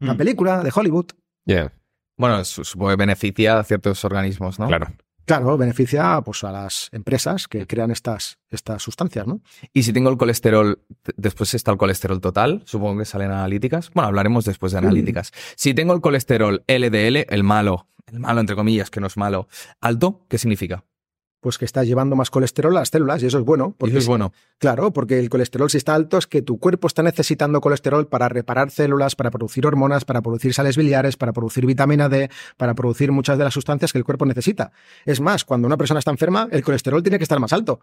Una 0.00 0.14
hmm. 0.14 0.18
película 0.18 0.62
de 0.62 0.70
Hollywood. 0.72 1.06
Yeah. 1.46 1.72
Bueno, 2.16 2.44
supongo 2.44 2.90
que 2.90 2.96
beneficia 2.96 3.58
a 3.58 3.64
ciertos 3.64 4.04
organismos, 4.04 4.58
¿no? 4.58 4.68
Claro. 4.68 4.88
Claro, 5.24 5.56
beneficia 5.56 6.20
pues, 6.22 6.42
a 6.44 6.52
las 6.52 6.88
empresas 6.92 7.46
que 7.46 7.66
crean 7.66 7.90
estas, 7.90 8.38
estas 8.50 8.82
sustancias, 8.82 9.26
¿no? 9.26 9.40
Y 9.72 9.82
si 9.84 9.92
tengo 9.92 10.10
el 10.10 10.16
colesterol, 10.16 10.82
después 11.16 11.54
está 11.54 11.70
el 11.70 11.78
colesterol 11.78 12.20
total, 12.20 12.62
supongo 12.66 12.98
que 12.98 13.04
salen 13.04 13.30
analíticas. 13.30 13.90
Bueno, 13.94 14.08
hablaremos 14.08 14.44
después 14.44 14.72
de 14.72 14.80
mm. 14.80 14.84
analíticas. 14.84 15.32
Si 15.56 15.74
tengo 15.74 15.94
el 15.94 16.00
colesterol 16.00 16.64
LDL, 16.66 17.26
el 17.28 17.44
malo, 17.44 17.86
el 18.06 18.20
malo 18.20 18.40
entre 18.40 18.56
comillas, 18.56 18.90
que 18.90 19.00
no 19.00 19.06
es 19.06 19.16
malo, 19.16 19.48
alto, 19.80 20.26
¿qué 20.28 20.38
significa? 20.38 20.84
Pues 21.40 21.58
que 21.58 21.64
estás 21.64 21.86
llevando 21.86 22.16
más 22.16 22.30
colesterol 22.30 22.76
a 22.76 22.80
las 22.80 22.90
células 22.90 23.22
y 23.22 23.26
eso 23.26 23.38
es 23.38 23.44
bueno. 23.44 23.74
Porque 23.78 23.98
es 23.98 24.06
bueno. 24.06 24.32
Claro, 24.58 24.92
porque 24.92 25.18
el 25.18 25.30
colesterol 25.30 25.70
si 25.70 25.78
está 25.78 25.94
alto 25.94 26.18
es 26.18 26.26
que 26.26 26.42
tu 26.42 26.58
cuerpo 26.58 26.86
está 26.86 27.02
necesitando 27.02 27.60
colesterol 27.60 28.06
para 28.06 28.28
reparar 28.28 28.70
células, 28.70 29.16
para 29.16 29.30
producir 29.30 29.66
hormonas, 29.66 30.04
para 30.04 30.20
producir 30.20 30.52
sales 30.52 30.76
biliares, 30.76 31.16
para 31.16 31.32
producir 31.32 31.64
vitamina 31.64 32.08
D, 32.08 32.30
para 32.56 32.74
producir 32.74 33.10
muchas 33.10 33.38
de 33.38 33.44
las 33.44 33.54
sustancias 33.54 33.92
que 33.92 33.98
el 33.98 34.04
cuerpo 34.04 34.26
necesita. 34.26 34.72
Es 35.06 35.20
más, 35.20 35.44
cuando 35.44 35.66
una 35.66 35.76
persona 35.76 35.98
está 35.98 36.10
enferma, 36.10 36.48
el 36.50 36.62
colesterol 36.62 37.02
tiene 37.02 37.18
que 37.18 37.24
estar 37.24 37.40
más 37.40 37.52
alto. 37.52 37.80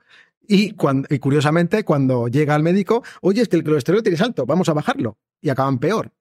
Y, 0.47 0.72
cuando, 0.74 1.08
y 1.10 1.20
curiosamente, 1.20 1.84
cuando 1.84 2.28
llega 2.28 2.53
al 2.53 2.64
médico, 2.64 3.03
oye, 3.22 3.41
es 3.41 3.47
que 3.47 3.55
el 3.55 3.64
colesterol 3.64 4.03
tiene 4.03 4.18
alto, 4.20 4.45
vamos 4.45 4.70
a 4.70 4.74
bajarlo. 4.74 5.18
Y 5.41 5.49
acaban 5.49 5.80
peor. 5.80 6.12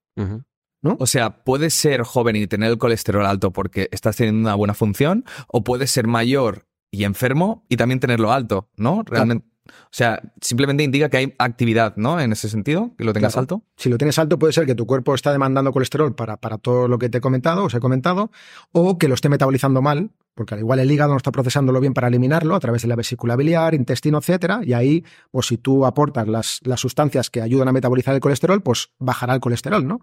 ¿No? 0.82 0.96
O 1.00 1.06
sea, 1.06 1.44
puedes 1.44 1.74
ser 1.74 2.02
joven 2.02 2.36
y 2.36 2.46
tener 2.46 2.70
el 2.70 2.78
colesterol 2.78 3.26
alto 3.26 3.50
porque 3.50 3.88
estás 3.92 4.16
teniendo 4.16 4.40
una 4.40 4.54
buena 4.54 4.74
función, 4.74 5.24
o 5.48 5.64
puedes 5.64 5.90
ser 5.90 6.06
mayor 6.06 6.65
y 6.90 7.04
enfermo 7.04 7.64
y 7.68 7.76
también 7.76 8.00
tenerlo 8.00 8.32
alto, 8.32 8.68
¿no? 8.76 9.02
Realmente. 9.04 9.46
O 9.66 9.90
sea, 9.90 10.20
simplemente 10.40 10.84
indica 10.84 11.08
que 11.08 11.16
hay 11.16 11.34
actividad, 11.38 11.96
¿no? 11.96 12.20
En 12.20 12.32
ese 12.32 12.48
sentido, 12.48 12.92
que 12.96 13.04
lo 13.04 13.12
tengas 13.12 13.36
alto. 13.36 13.62
Si 13.76 13.88
lo 13.88 13.98
tienes 13.98 14.18
alto, 14.18 14.38
puede 14.38 14.52
ser 14.52 14.66
que 14.66 14.74
tu 14.74 14.86
cuerpo 14.86 15.14
está 15.14 15.32
demandando 15.32 15.72
colesterol 15.72 16.14
para, 16.14 16.36
para 16.36 16.58
todo 16.58 16.88
lo 16.88 16.98
que 16.98 17.08
te 17.08 17.18
he 17.18 17.20
comentado, 17.20 17.64
os 17.64 17.74
he 17.74 17.80
comentado, 17.80 18.30
o 18.72 18.98
que 18.98 19.08
lo 19.08 19.14
esté 19.14 19.28
metabolizando 19.28 19.82
mal, 19.82 20.10
porque 20.34 20.54
al 20.54 20.60
igual 20.60 20.78
el 20.80 20.90
hígado 20.90 21.12
no 21.12 21.16
está 21.16 21.32
procesándolo 21.32 21.80
bien 21.80 21.94
para 21.94 22.08
eliminarlo 22.08 22.54
a 22.54 22.60
través 22.60 22.82
de 22.82 22.88
la 22.88 22.96
vesícula 22.96 23.36
biliar, 23.36 23.74
intestino, 23.74 24.18
etcétera, 24.18 24.60
y 24.62 24.74
ahí, 24.74 25.04
pues 25.30 25.46
si 25.46 25.56
tú 25.56 25.86
aportas 25.86 26.28
las, 26.28 26.60
las 26.64 26.78
sustancias 26.78 27.30
que 27.30 27.40
ayudan 27.40 27.68
a 27.68 27.72
metabolizar 27.72 28.14
el 28.14 28.20
colesterol, 28.20 28.62
pues 28.62 28.90
bajará 28.98 29.34
el 29.34 29.40
colesterol, 29.40 29.86
¿no? 29.86 30.00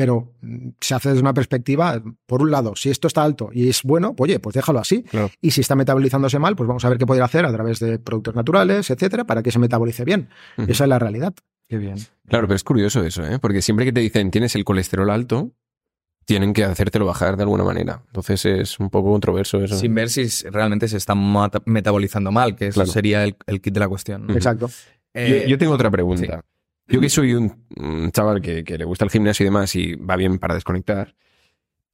Pero 0.00 0.32
mm, 0.40 0.68
se 0.80 0.94
hace 0.94 1.10
desde 1.10 1.20
una 1.20 1.34
perspectiva, 1.34 2.02
por 2.24 2.40
un 2.40 2.50
lado, 2.50 2.74
si 2.74 2.88
esto 2.88 3.06
está 3.06 3.22
alto 3.22 3.50
y 3.52 3.68
es 3.68 3.82
bueno, 3.82 4.16
pues, 4.16 4.30
oye, 4.30 4.40
pues 4.40 4.54
déjalo 4.54 4.78
así. 4.78 5.04
Y 5.42 5.50
si 5.50 5.60
está 5.60 5.76
metabolizándose 5.76 6.38
mal, 6.38 6.56
pues 6.56 6.66
vamos 6.66 6.82
a 6.86 6.88
ver 6.88 6.96
qué 6.96 7.04
poder 7.04 7.22
hacer 7.22 7.44
a 7.44 7.52
través 7.52 7.80
de 7.80 7.98
productos 7.98 8.34
naturales, 8.34 8.88
etcétera, 8.88 9.24
para 9.24 9.42
que 9.42 9.50
se 9.50 9.58
metabolice 9.58 10.06
bien. 10.06 10.30
Esa 10.56 10.84
es 10.84 10.88
la 10.88 10.98
realidad. 10.98 11.34
Qué 11.68 11.76
bien. 11.76 11.96
Claro, 12.28 12.46
pero 12.46 12.56
es 12.56 12.64
curioso 12.64 13.04
eso, 13.04 13.26
¿eh? 13.26 13.38
porque 13.38 13.60
siempre 13.60 13.84
que 13.84 13.92
te 13.92 14.00
dicen 14.00 14.30
tienes 14.30 14.54
el 14.54 14.64
colesterol 14.64 15.10
alto, 15.10 15.52
tienen 16.24 16.54
que 16.54 16.64
hacértelo 16.64 17.04
bajar 17.04 17.36
de 17.36 17.42
alguna 17.42 17.64
manera. 17.64 18.02
Entonces 18.06 18.46
es 18.46 18.80
un 18.80 18.88
poco 18.88 19.10
controverso 19.10 19.62
eso. 19.62 19.76
Sin 19.76 19.94
ver 19.94 20.08
si 20.08 20.24
realmente 20.48 20.88
se 20.88 20.96
está 20.96 21.14
metabolizando 21.66 22.32
mal, 22.32 22.56
que 22.56 22.68
eso 22.68 22.86
sería 22.86 23.24
el, 23.24 23.36
kit 23.60 23.74
de 23.74 23.80
la 23.80 23.88
cuestión. 23.88 24.30
Exacto. 24.30 24.70
yo, 25.14 25.58
tengo 25.58 25.74
otra 25.74 25.90
pregunta. 25.90 26.42
Yo 26.90 27.00
que 27.00 27.08
soy 27.08 27.34
un, 27.34 28.10
chaval 28.12 28.42
que, 28.42 28.62
le 28.62 28.84
gusta 28.84 29.04
el 29.04 29.10
gimnasio 29.10 29.44
y 29.44 29.48
demás 29.48 29.74
y 29.76 29.94
va 29.94 30.16
bien 30.16 30.38
para 30.38 30.54
desconectar, 30.54 31.14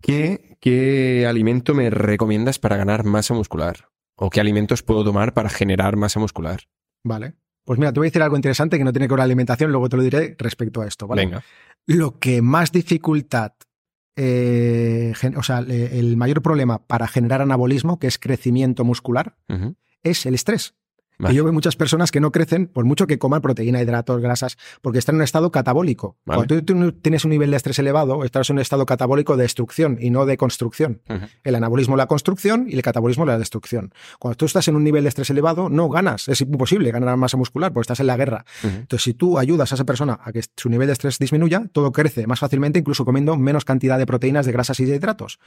¿qué, 0.00 0.56
¿qué 0.60 1.26
alimento 1.26 1.74
me 1.74 1.90
recomiendas 1.90 2.58
para 2.58 2.76
ganar 2.76 3.04
masa 3.04 3.34
muscular? 3.34 3.88
¿O 4.14 4.30
qué 4.30 4.40
alimentos 4.40 4.82
puedo 4.82 5.04
tomar 5.04 5.34
para 5.34 5.50
generar 5.50 5.96
masa 5.96 6.18
muscular? 6.18 6.62
Vale. 7.04 7.34
Pues 7.64 7.78
mira, 7.78 7.92
te 7.92 8.00
voy 8.00 8.06
a 8.06 8.10
decir 8.10 8.22
algo 8.22 8.36
interesante 8.36 8.78
que 8.78 8.84
no 8.84 8.92
tiene 8.92 9.06
que 9.06 9.08
ver 9.08 9.16
con 9.16 9.18
la 9.18 9.24
alimentación, 9.24 9.72
luego 9.72 9.88
te 9.88 9.96
lo 9.96 10.02
diré 10.02 10.36
respecto 10.38 10.80
a 10.80 10.86
esto, 10.86 11.06
¿vale? 11.06 11.26
Venga. 11.26 11.42
Lo 11.84 12.18
que 12.18 12.40
más 12.40 12.72
dificultad, 12.72 13.54
eh, 14.14 15.12
o 15.36 15.42
sea, 15.42 15.58
el 15.58 16.16
mayor 16.16 16.42
problema 16.42 16.86
para 16.86 17.08
generar 17.08 17.42
anabolismo, 17.42 17.98
que 17.98 18.06
es 18.06 18.18
crecimiento 18.18 18.84
muscular, 18.84 19.36
es 20.02 20.26
el 20.26 20.34
estrés. 20.34 20.74
Y 21.18 21.34
yo 21.34 21.44
veo 21.44 21.52
muchas 21.52 21.76
personas 21.76 22.10
que 22.10 22.20
no 22.20 22.30
crecen 22.32 22.66
por 22.66 22.84
mucho 22.84 23.06
que 23.06 23.18
coman 23.18 23.40
proteína, 23.40 23.80
hidratos, 23.80 24.20
grasas, 24.20 24.56
porque 24.82 24.98
están 24.98 25.14
en 25.14 25.20
un 25.20 25.24
estado 25.24 25.50
catabólico. 25.50 26.16
Cuando 26.24 26.62
tú, 26.62 26.92
tienes 26.92 27.24
un 27.24 27.30
nivel 27.30 27.50
de 27.50 27.56
estrés 27.56 27.78
elevado, 27.78 28.24
estás 28.24 28.50
en 28.50 28.56
un 28.56 28.60
estado 28.60 28.86
catabólico 28.86 29.36
de 29.36 29.44
destrucción 29.44 29.98
y 30.00 30.10
no 30.10 30.26
de 30.26 30.36
construcción. 30.36 31.00
El 31.44 31.54
anabolismo 31.54 31.96
la 31.96 32.06
construcción 32.06 32.66
y 32.68 32.74
el 32.74 32.82
catabolismo 32.82 33.24
la 33.24 33.38
destrucción. 33.38 33.92
Cuando 34.18 34.36
tú 34.36 34.46
estás 34.46 34.68
en 34.68 34.76
un 34.76 34.84
nivel 34.84 35.04
de 35.04 35.08
estrés 35.08 35.30
elevado, 35.30 35.68
no 35.68 35.88
ganas. 35.88 36.28
Es 36.28 36.40
imposible 36.40 36.90
ganar 36.90 37.16
masa 37.16 37.36
muscular 37.36 37.72
porque 37.72 37.84
estás 37.84 38.00
en 38.00 38.06
la 38.06 38.16
guerra. 38.16 38.44
Entonces, 38.62 39.02
si 39.02 39.14
tú 39.14 39.38
ayudas 39.38 39.72
a 39.72 39.76
esa 39.76 39.84
persona 39.84 40.18
a 40.22 40.32
que 40.32 40.42
su 40.56 40.68
nivel 40.68 40.86
de 40.86 40.92
estrés 40.92 41.18
disminuya, 41.18 41.64
todo 41.72 41.92
crece 41.92 42.26
más 42.26 42.40
fácilmente, 42.40 42.78
incluso 42.78 43.04
comiendo 43.04 43.36
menos 43.36 43.64
cantidad 43.64 43.98
de 43.98 44.06
proteínas, 44.06 44.46
de 44.46 44.52
grasas 44.52 44.80
y 44.80 44.84
de 44.84 44.96
hidratos. 44.96 45.38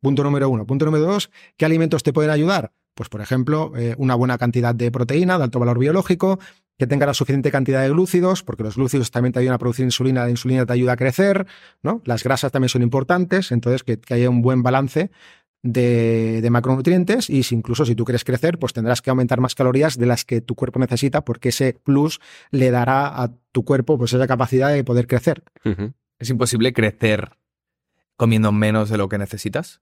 Punto 0.00 0.22
número 0.22 0.48
uno. 0.48 0.66
Punto 0.66 0.84
número 0.84 1.04
dos, 1.04 1.30
¿qué 1.56 1.64
alimentos 1.64 2.02
te 2.02 2.12
pueden 2.12 2.30
ayudar? 2.30 2.72
Pues, 2.94 3.08
por 3.08 3.20
ejemplo, 3.20 3.72
eh, 3.76 3.94
una 3.98 4.14
buena 4.14 4.38
cantidad 4.38 4.74
de 4.74 4.90
proteína 4.90 5.38
de 5.38 5.44
alto 5.44 5.58
valor 5.58 5.78
biológico, 5.78 6.38
que 6.78 6.86
tenga 6.86 7.06
la 7.06 7.14
suficiente 7.14 7.50
cantidad 7.50 7.82
de 7.82 7.90
glúcidos, 7.90 8.42
porque 8.42 8.64
los 8.64 8.76
glúcidos 8.76 9.10
también 9.10 9.32
te 9.32 9.38
ayudan 9.38 9.54
a 9.54 9.58
producir 9.58 9.84
insulina, 9.84 10.24
la 10.24 10.30
insulina 10.30 10.66
te 10.66 10.72
ayuda 10.72 10.92
a 10.92 10.96
crecer, 10.96 11.46
¿no? 11.82 12.02
Las 12.04 12.24
grasas 12.24 12.50
también 12.50 12.70
son 12.70 12.82
importantes, 12.82 13.52
entonces 13.52 13.84
que, 13.84 14.00
haya 14.12 14.28
un 14.28 14.42
buen 14.42 14.62
balance 14.62 15.10
de, 15.62 16.46
macronutrientes 16.50 17.30
y 17.30 17.44
si 17.44 17.54
incluso 17.54 17.86
si 17.86 17.94
tú 17.94 18.04
quieres 18.04 18.24
crecer, 18.24 18.58
pues 18.58 18.72
tendrás 18.72 19.00
que 19.00 19.10
aumentar 19.10 19.40
más 19.40 19.54
calorías 19.54 19.96
de 19.96 20.06
las 20.06 20.24
que 20.24 20.40
tu 20.40 20.54
cuerpo 20.54 20.80
necesita 20.80 21.24
porque 21.24 21.50
ese 21.50 21.78
plus 21.84 22.20
le 22.50 22.70
dará 22.70 23.22
a 23.22 23.30
tu 23.52 23.64
cuerpo 23.64 23.96
pues 23.96 24.12
esa 24.12 24.26
capacidad 24.26 24.72
de 24.72 24.82
poder 24.82 25.06
crecer. 25.06 25.44
¿Es 26.18 26.30
imposible 26.30 26.72
crecer 26.72 27.38
comiendo 28.16 28.50
menos 28.50 28.90
de 28.90 28.98
lo 28.98 29.08
que 29.08 29.18
necesitas? 29.18 29.80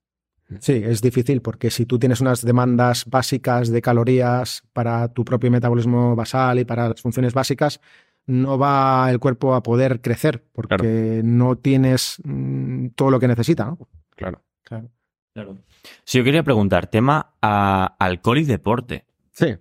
Sí, 0.59 0.83
es 0.85 1.01
difícil 1.01 1.43
porque 1.43 1.71
si 1.71 1.87
tú 1.87 1.99
tienes 1.99 2.21
unas 2.21 2.45
demandas 2.45 3.05
básicas 3.07 3.71
de 3.71 3.81
calorías 3.81 4.65
para 4.73 5.09
tu 5.09 5.25
propio 5.25 5.51
metabolismo 5.51 6.17
basal 6.17 6.59
y 6.59 6.65
para 6.65 6.89
las 6.89 7.01
funciones 7.01 7.35
básicas, 7.35 7.81
no 8.27 8.59
va 8.59 9.09
el 9.11 9.19
cuerpo 9.19 9.55
a 9.55 9.63
poder 9.63 10.01
crecer 10.01 10.45
porque 10.53 10.77
claro. 10.77 11.23
no 11.25 11.57
tienes 11.57 12.21
mmm, 12.25 12.89
todo 12.95 13.11
lo 13.11 13.21
que 13.21 13.29
necesita. 13.29 13.65
¿no? 13.67 13.79
Claro. 14.17 14.43
claro. 14.63 14.91
Claro. 15.33 15.59
Si 16.05 16.19
yo 16.19 16.25
quería 16.25 16.43
preguntar, 16.43 16.89
tema 16.89 17.35
a 17.41 17.97
alcohol 17.99 18.39
y 18.39 18.45
deporte. 18.45 19.07
Sí. 19.33 19.57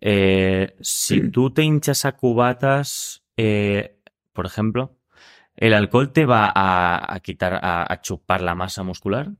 Eh, 0.00 0.76
si 0.80 1.30
tú 1.30 1.50
te 1.50 1.62
hinchas 1.62 2.04
a 2.04 2.12
cubatas, 2.12 3.22
eh, 3.36 3.98
por 4.32 4.46
ejemplo, 4.46 4.96
¿el 5.56 5.72
alcohol 5.72 6.12
te 6.12 6.26
va 6.26 6.52
a, 6.54 7.14
a 7.14 7.20
quitar, 7.20 7.54
a, 7.54 7.90
a, 7.90 8.00
chupar 8.02 8.42
la 8.42 8.54
masa 8.54 8.82
muscular? 8.82 9.30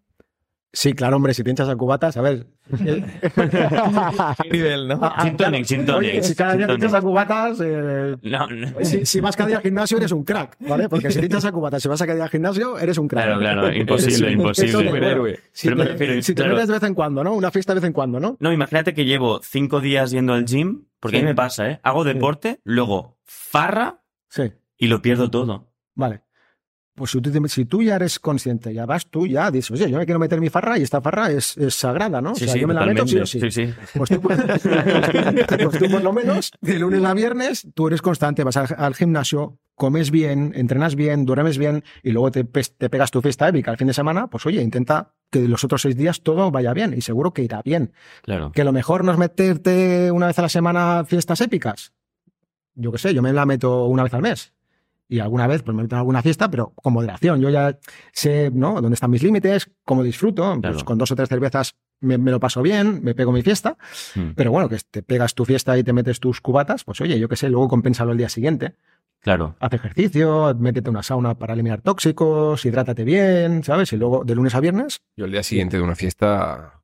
Sí, 0.79 0.93
claro, 0.93 1.17
hombre, 1.17 1.33
si 1.33 1.43
te 1.43 1.49
hinchas 1.49 1.71
a 1.71 1.75
cubatas, 1.77 2.19
a 2.19 2.21
ver. 2.21 2.49
¿Qué 2.77 4.51
nivel, 4.51 4.89
no? 4.89 4.99
Tonic, 5.39 5.67
tonic. 5.67 5.89
Oye, 5.97 6.23
si 6.23 6.35
cada 6.35 6.55
día 6.55 6.67
te 6.67 6.75
hinchas 6.75 6.93
a 6.93 7.01
cubatas, 7.01 7.59
eh, 7.65 8.15
no, 8.21 8.47
no. 8.47 8.69
Si, 8.83 9.07
si, 9.07 9.21
vas 9.21 9.35
cada 9.37 9.49
día 9.49 9.57
al 9.57 9.63
gimnasio, 9.63 9.97
eres 9.97 10.13
un 10.13 10.23
crack, 10.23 10.59
¿vale? 10.69 10.91
Porque 10.91 11.11
si 11.11 11.19
te 11.19 11.25
hinchas 11.25 11.47
a 11.47 11.53
cubatas, 11.53 11.83
si 11.83 11.89
vas 11.89 12.03
a 12.03 12.05
cada 12.05 12.17
día 12.17 12.25
al 12.25 12.31
gimnasio, 12.31 12.79
eres 12.79 12.99
un 12.99 13.09
crack. 13.09 13.25
Claro, 13.25 13.41
claro, 13.41 13.73
imposible, 13.73 14.33
imposible. 14.33 15.41
Si 15.53 15.67
Pero 15.69 15.77
me 15.79 15.85
te, 15.87 15.93
refiero, 15.93 16.21
si 16.23 16.35
te 16.35 16.43
claro. 16.43 16.55
bebes 16.57 16.69
de 16.69 16.75
vez 16.75 16.83
en 16.83 16.95
cuando, 16.95 17.25
¿no? 17.25 17.33
Una 17.33 17.51
fiesta 17.51 17.73
de 17.73 17.81
vez 17.81 17.87
en 17.87 17.93
cuando, 17.95 18.21
¿no? 18.21 18.37
No, 18.39 18.53
imagínate 18.53 18.93
que 18.93 19.07
llevo 19.07 19.41
cinco 19.43 19.81
días 19.81 20.11
yendo 20.11 20.35
al 20.35 20.45
gym, 20.45 20.85
porque 21.01 21.17
Sí. 21.17 21.21
a 21.23 21.25
mí 21.25 21.31
me 21.31 21.35
pasa, 21.35 21.71
¿eh? 21.71 21.81
Hago 21.85 22.05
deporte, 22.05 22.61
luego 22.65 23.17
farra 23.25 24.03
Sí, 24.29 24.53
y 24.77 24.89
lo 24.89 25.01
pierdo 25.01 25.31
todo. 25.31 25.73
vale. 25.95 26.21
Pues 26.97 27.11
si 27.13 27.21
tú, 27.21 27.31
te- 27.31 27.49
si 27.49 27.65
tú 27.67 27.83
ya 27.83 27.95
eres 27.97 28.19
consciente, 28.19 28.73
ya 28.75 28.87
vas 28.87 29.07
tú, 29.07 29.27
ya 29.27 29.51
dices, 29.51 29.71
oye, 29.71 29.91
yo 29.91 29.99
me 29.99 30.07
quiero 30.07 30.19
meter 30.19 30.41
mi 30.41 30.49
farra 30.49 30.79
y 30.79 30.83
esta 30.83 31.01
farra 31.03 31.31
es, 31.31 31.57
es 31.59 31.75
sagrada, 31.75 32.21
¿no? 32.23 32.35
Sí, 32.35 32.45
o 32.45 32.47
sea, 32.47 32.55
sí, 32.55 32.61
yo 32.61 32.67
me 32.67 32.73
la 32.75 32.87
meto 32.87 33.07
sí 33.07 33.19
o 33.19 33.27
sí. 33.27 33.39
sí, 33.39 33.51
sí. 33.51 33.75
Pues 33.95 34.09
tú, 34.11 34.21
pues 34.23 35.79
tú 35.79 35.91
por 35.91 36.03
lo 36.03 36.13
menos, 36.13 36.53
de 36.61 36.79
lunes 36.79 37.05
a 37.05 37.15
viernes, 37.15 37.69
tú 37.75 37.87
eres 37.89 38.03
constante, 38.03 38.45
vas 38.45 38.57
al, 38.57 38.69
al 38.79 38.95
gimnasio, 38.95 39.59
comes 39.75 40.11
bien, 40.11 40.53
entrenas 40.55 40.95
bien, 40.95 41.27
duermes 41.27 41.59
bien 41.59 41.85
y 42.03 42.13
luego 42.13 42.31
te, 42.31 42.45
te 42.45 42.89
pegas 42.91 43.11
tu 43.11 43.21
fiesta 43.21 43.49
épica 43.49 43.71
el 43.71 43.77
fin 43.77 43.89
de 43.89 43.93
semana, 43.95 44.29
pues 44.29 44.47
oye, 44.47 44.63
intenta 44.63 45.13
que 45.31 45.47
los 45.47 45.63
otros 45.65 45.83
seis 45.83 45.97
días 45.97 46.23
todo 46.23 46.51
vaya 46.51 46.73
bien 46.73 46.95
y 46.97 47.03
seguro 47.03 47.33
que 47.35 47.43
irá 47.43 47.61
bien. 47.63 47.93
Claro. 48.23 48.53
Que 48.53 48.65
lo 48.65 48.73
mejor 48.73 49.05
no 49.05 49.13
es 49.13 49.19
meterte 49.19 50.11
una 50.11 50.29
vez 50.29 50.39
a 50.39 50.43
la 50.43 50.49
semana 50.49 51.05
fiestas 51.07 51.41
épicas. 51.41 51.93
Yo 52.75 52.93
qué 52.93 52.99
sé, 52.99 53.13
yo 53.15 53.23
me 53.23 53.33
la 53.33 53.45
meto 53.47 53.87
una 53.87 54.03
vez 54.03 54.15
al 54.15 54.23
mes. 54.23 54.53
Y 55.09 55.21
alguna 55.21 55.47
vez, 55.47 55.63
pues 55.63 55.77
me 55.77 55.83
meto 55.83 55.95
en 55.95 56.01
alguna 56.01 56.21
fiesta, 56.23 56.51
pero 56.51 56.71
con 56.75 56.93
moderación. 56.93 57.41
Yo 57.41 57.49
ya 57.51 57.79
sé, 58.13 58.51
¿no? 58.53 58.81
Dónde 58.81 58.95
están 58.95 59.11
mis 59.11 59.23
límites, 59.23 59.71
cómo 59.85 60.03
disfruto. 60.03 60.59
Pues 60.61 60.83
con 60.85 60.99
dos 60.99 61.11
o 61.13 61.17
tres 61.17 61.29
cervezas 61.29 61.77
me, 62.01 62.19
me 62.19 62.31
lo 62.31 62.41
paso 62.41 62.61
bien, 62.63 63.01
me 63.05 63.15
pego 63.15 63.31
mi 63.33 63.43
fiesta. 63.43 63.79
Mm, 64.17 64.31
Pero 64.35 64.51
bueno, 64.51 64.69
que 64.69 64.79
te 64.91 65.03
pegas 65.03 65.35
tu 65.35 65.45
fiesta 65.45 65.79
y 65.79 65.85
te 65.85 65.93
metes 65.93 66.19
tus 66.19 66.41
cubatas, 66.41 66.83
pues 66.85 67.01
oye, 67.01 67.19
yo 67.21 67.29
qué 67.29 67.37
sé, 67.37 67.49
luego 67.49 67.69
compénsalo 67.69 68.13
el 68.13 68.19
día 68.19 68.29
siguiente. 68.29 68.75
Claro. 69.21 69.57
Haz 69.61 69.73
ejercicio, 69.73 70.55
métete 70.59 70.89
a 70.89 70.91
una 70.91 71.03
sauna 71.03 71.37
para 71.39 71.55
eliminar 71.55 71.81
tóxicos, 71.83 72.65
hidrátate 72.65 73.05
bien, 73.05 73.65
¿sabes? 73.65 73.93
Y 73.93 73.97
luego 73.97 74.25
de 74.25 74.35
lunes 74.35 74.55
a 74.55 74.61
viernes, 74.61 75.01
Yo 75.17 75.25
al 75.25 75.31
día 75.33 75.43
siguiente 75.43 75.77
de 75.77 75.83
una 75.83 75.95
fiesta. 75.95 76.83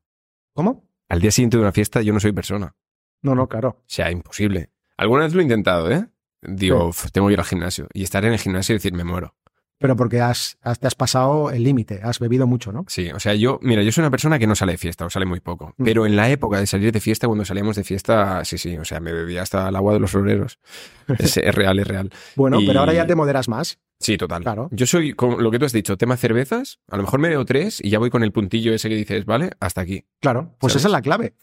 ¿cómo? 0.53 0.83
Al 1.09 1.19
día 1.19 1.31
siguiente 1.31 1.57
de 1.57 1.61
una 1.63 1.71
fiesta 1.71 2.01
yo 2.01 2.13
no 2.13 2.19
soy 2.19 2.31
persona. 2.31 2.73
No, 3.21 3.35
no, 3.35 3.47
claro. 3.47 3.69
O 3.69 3.83
sea, 3.87 4.11
imposible. 4.11 4.71
Alguna 4.97 5.23
vez 5.23 5.33
lo 5.33 5.39
he 5.39 5.43
intentado, 5.43 5.91
¿eh? 5.91 6.07
Digo, 6.47 6.87
"Uf, 6.89 7.11
tengo 7.11 7.27
que 7.27 7.33
ir 7.33 7.39
al 7.39 7.45
gimnasio. 7.45 7.87
Y 7.93 8.03
estar 8.03 8.23
en 8.25 8.33
el 8.33 8.39
gimnasio 8.39 8.73
y 8.73 8.77
decir, 8.77 8.93
me 8.93 9.03
muero. 9.03 9.35
Pero 9.79 9.97
porque 9.97 10.21
has, 10.21 10.57
has- 10.61 10.79
te 10.79 10.87
has 10.87 10.95
pasado 10.95 11.51
el 11.51 11.63
límite, 11.63 11.99
has 12.03 12.19
bebido 12.19 12.47
mucho, 12.47 12.71
¿no? 12.71 12.85
Sí, 12.87 13.09
o 13.11 13.19
sea, 13.19 13.33
yo, 13.33 13.59
mira, 13.61 13.81
yo 13.83 13.91
soy 13.91 14.03
una 14.03 14.11
persona 14.11 14.39
que 14.39 14.47
no 14.47 14.55
sale 14.55 14.73
de 14.73 14.77
fiesta 14.77 15.05
o 15.05 15.09
sale 15.09 15.25
muy 15.25 15.41
poco. 15.41 15.73
Mm. 15.77 15.83
Pero 15.83 16.05
en 16.05 16.15
la 16.15 16.29
época 16.29 16.57
de 16.59 16.67
salir 16.67 16.93
de 16.93 17.01
fiesta, 17.01 17.27
cuando 17.27 17.43
salíamos 17.43 17.75
de 17.75 17.83
fiesta, 17.83 18.45
sí, 18.45 18.57
sí, 18.57 18.77
o 18.77 18.85
sea, 18.85 19.01
me 19.01 19.11
bebía 19.11 19.41
hasta 19.41 19.67
el 19.67 19.75
agua 19.75 19.93
de 19.93 19.99
los 19.99 20.11
floreros. 20.11 20.59
Es, 21.19 21.35
es 21.35 21.53
real, 21.55 21.79
es 21.79 21.87
real. 21.87 22.11
Bueno, 22.37 22.61
Y- 22.61 22.67
pero 22.67 22.79
ahora 22.79 22.93
ya 22.93 23.05
te 23.05 23.15
moderas 23.15 23.49
más. 23.49 23.77
Sí, 23.99 24.17
total. 24.17 24.43
Claro. 24.43 24.67
Yo 24.71 24.85
soy, 24.85 25.13
como 25.13 25.39
lo 25.39 25.49
que 25.51 25.59
tú 25.59 25.65
has 25.65 25.71
dicho, 25.71 25.97
tema 25.97 26.17
cervezas, 26.17 26.79
a 26.89 26.97
lo 26.97 27.03
mejor 27.03 27.19
me 27.21 27.29
veo 27.29 27.43
tres 27.45 27.79
y 27.81 27.89
ya 27.89 27.99
voy 27.99 28.09
con 28.09 28.23
el 28.23 28.31
puntillo 28.33 28.73
ese 28.73 28.89
que 28.89 28.95
dices, 28.95 29.25
vale, 29.25 29.51
hasta 29.61 29.79
aquí. 29.81 30.05
Claro, 30.21 30.55
pues 30.59 30.73
¿Sabes? 30.73 30.81
esa 30.81 30.87
es 30.89 30.91
la 30.93 31.01
clave. 31.01 31.35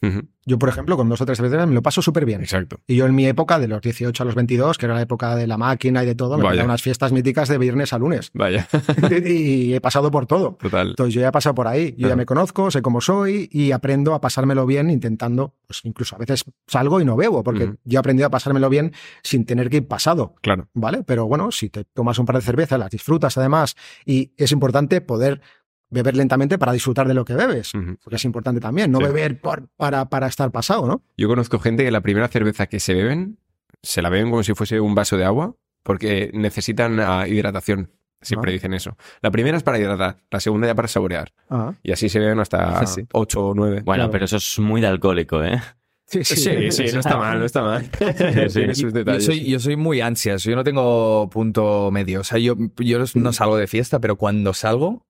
Yo, 0.51 0.59
por 0.59 0.69
ejemplo, 0.69 0.97
con 0.97 1.09
dos 1.09 1.21
o 1.21 1.25
tres 1.27 1.39
cervezas 1.39 1.69
me 1.69 1.75
lo 1.75 1.81
paso 1.81 2.03
súper 2.03 2.25
bien. 2.25 2.41
Exacto. 2.41 2.81
Y 2.89 2.97
yo 2.97 3.07
en 3.07 3.15
mi 3.15 3.25
época, 3.25 3.61
de 3.61 3.69
los 3.69 3.81
18 3.81 4.21
a 4.21 4.27
los 4.27 4.35
22, 4.35 4.79
que 4.79 4.87
era 4.87 4.97
la 4.97 5.03
época 5.03 5.37
de 5.37 5.47
la 5.47 5.57
máquina 5.57 6.03
y 6.03 6.07
de 6.07 6.17
todo, 6.17 6.39
me 6.39 6.61
unas 6.65 6.83
fiestas 6.83 7.13
míticas 7.13 7.49
de 7.49 7.57
viernes 7.57 7.93
a 7.93 7.99
lunes. 7.99 8.33
Vaya, 8.35 8.67
y 9.25 9.75
he 9.75 9.81
pasado 9.81 10.11
por 10.11 10.27
todo. 10.27 10.59
total. 10.61 10.89
Entonces 10.89 11.15
yo 11.15 11.21
ya 11.21 11.29
he 11.29 11.33
pasado 11.33 11.55
por 11.55 11.69
ahí, 11.69 11.95
yo 11.97 12.09
ya 12.09 12.17
me 12.17 12.27
conozco, 12.27 12.69
sé 12.73 12.83
cómo 12.83 13.01
soy 13.01 13.49
y 13.53 13.71
aprendo 13.71 14.13
a 14.13 14.21
pasármelo 14.21 14.67
bien 14.67 14.91
intentando, 14.91 15.55
pues 15.69 15.83
incluso 15.85 16.17
a 16.17 16.19
veces 16.19 16.45
salgo 16.67 17.01
y 17.01 17.05
no 17.05 17.15
bebo, 17.15 17.45
porque 17.45 17.75
yo 17.85 17.99
he 17.99 18.01
aprendido 18.01 18.27
a 18.27 18.31
pasármelo 18.31 18.69
bien 18.69 18.93
sin 19.23 19.45
tener 19.45 19.71
que 19.71 19.77
ir 19.77 19.87
pasado, 19.87 20.35
Claro. 20.43 20.69
¿vale? 20.75 21.05
Pero 21.05 21.27
bueno, 21.27 21.53
si 21.53 21.71
te 21.71 21.85
tomas 21.85 22.19
un 22.19 22.27
par 22.27 22.35
de 22.35 22.43
cervezas, 22.43 22.77
las 22.77 22.91
disfrutas 22.91 23.39
además 23.39 23.77
y 24.05 24.33
es 24.37 24.51
importante 24.51 25.01
poder 25.01 25.41
beber 25.91 26.17
lentamente 26.17 26.57
para 26.59 26.73
disfrutar 26.73 27.07
de 27.09 27.15
lo 27.15 27.25
que 27.25 27.35
bebes, 27.35 27.73
porque 28.03 28.17
es 28.17 28.25
importante 28.25 28.61
también, 28.61 28.91
no 28.93 28.99
Sí. 28.99 29.05
beber 29.07 29.41
por- 29.41 29.69
para, 29.77 30.09
para 30.09 30.27
estar 30.29 30.51
pasado, 30.51 30.87
¿no? 30.87 31.03
Yo 31.17 31.29
conozco 31.29 31.59
gente 31.59 31.85
que 31.85 31.91
la 31.91 32.01
primera 32.01 32.29
cerveza 32.29 32.67
que 32.67 32.79
se 32.81 32.95
beben, 32.95 33.39
se 33.83 34.01
la 34.03 34.09
beben 34.11 34.31
como 34.31 34.43
si 34.43 34.55
fuese 34.55 34.79
un 34.81 34.95
vaso 34.95 35.17
de 35.17 35.25
agua, 35.25 35.55
porque 35.83 36.31
necesitan 36.35 37.01
ah, 37.01 37.27
hidratación. 37.27 37.91
Siempre 38.23 38.51
Ah. 38.51 38.53
dicen 38.53 38.75
eso. 38.75 38.97
La 39.23 39.31
primera 39.31 39.57
es 39.57 39.63
para 39.63 39.79
hidratar, 39.79 40.19
la 40.31 40.41
segunda 40.41 40.67
ya 40.67 40.75
para 40.75 40.89
saborear. 40.89 41.33
Ah, 41.49 41.73
Y 41.83 41.91
así 41.93 42.09
se 42.11 42.19
beben 42.21 42.39
hasta 42.39 42.85
Sí. 42.87 43.07
8 43.13 43.47
o 43.49 43.55
9. 43.55 43.81
Bueno, 43.85 44.03
Claro. 44.03 44.11
pero 44.13 44.25
eso 44.27 44.37
es 44.37 44.59
muy 44.59 44.81
de 44.83 44.89
alcohólico, 44.89 45.43
¿eh? 45.43 45.59
sí, 46.07 46.25
no 46.93 47.01
está 47.01 47.17
mal, 47.17 47.39
no 47.39 47.45
está 47.47 47.63
mal. 47.63 47.89
Tiene 48.53 48.75
sus 48.75 48.77
Yo 48.83 48.91
detalles. 48.91 49.25
soy, 49.25 49.45
yo 49.49 49.59
soy 49.61 49.77
muy 49.77 50.01
ansias, 50.01 50.43
yo 50.43 50.55
no 50.57 50.65
tengo 50.65 51.31
punto 51.31 51.91
medio. 51.91 52.21
O 52.21 52.25
sea, 52.25 52.39
yo, 52.39 52.57
yo 52.79 52.99
no 53.15 53.33
salgo 53.33 53.57
de 53.57 53.67
fiesta, 53.67 54.01
pero 54.01 54.17
cuando 54.17 54.53
salgo, 54.53 55.07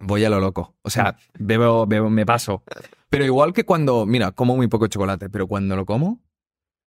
voy 0.00 0.24
a 0.24 0.30
lo 0.30 0.40
loco. 0.40 0.74
O 0.82 0.90
sea, 0.90 1.16
bebo, 1.38 1.86
bebo, 1.86 2.10
me 2.10 2.26
paso. 2.26 2.62
Pero 3.08 3.24
igual 3.24 3.52
que 3.52 3.64
cuando, 3.64 4.06
mira, 4.06 4.32
como 4.32 4.56
muy 4.56 4.68
poco 4.68 4.86
chocolate, 4.86 5.30
pero 5.30 5.46
cuando 5.46 5.76
lo 5.76 5.86
como, 5.86 6.20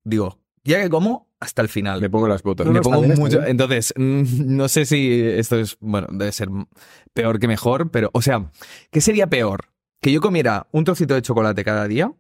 digo, 0.04 0.40
ya 0.64 0.82
que 0.82 0.90
como, 0.90 1.28
hasta 1.40 1.62
el 1.62 1.70
final. 1.70 2.02
Me 2.02 2.10
pongo 2.10 2.28
las 2.28 2.44
botas. 2.44 2.66
No, 2.66 2.74
me 2.74 2.80
no, 2.80 2.84
pongo 2.84 3.02
mucho. 3.04 3.40
bien. 3.40 3.52
Entonces, 3.52 3.94
no 3.98 4.68
sé 4.68 4.86
si 4.86 5.22
esto 5.22 5.58
es, 5.58 5.78
bueno, 5.80 6.08
debe 6.12 6.32
ser 6.32 6.50
peor 7.14 7.40
que 7.40 7.48
mejor, 7.48 7.92
pero, 7.92 8.10
o 8.14 8.22
sea, 8.22 8.52
¿qué 8.92 9.02
sería 9.02 9.28
peor? 9.28 9.70
¿Que 10.02 10.12
yo 10.12 10.22
comiera 10.22 10.68
un 10.72 10.84
trocito 10.84 11.14
de 11.14 11.22
chocolate 11.22 11.64
cada 11.64 11.88
día? 11.88 12.12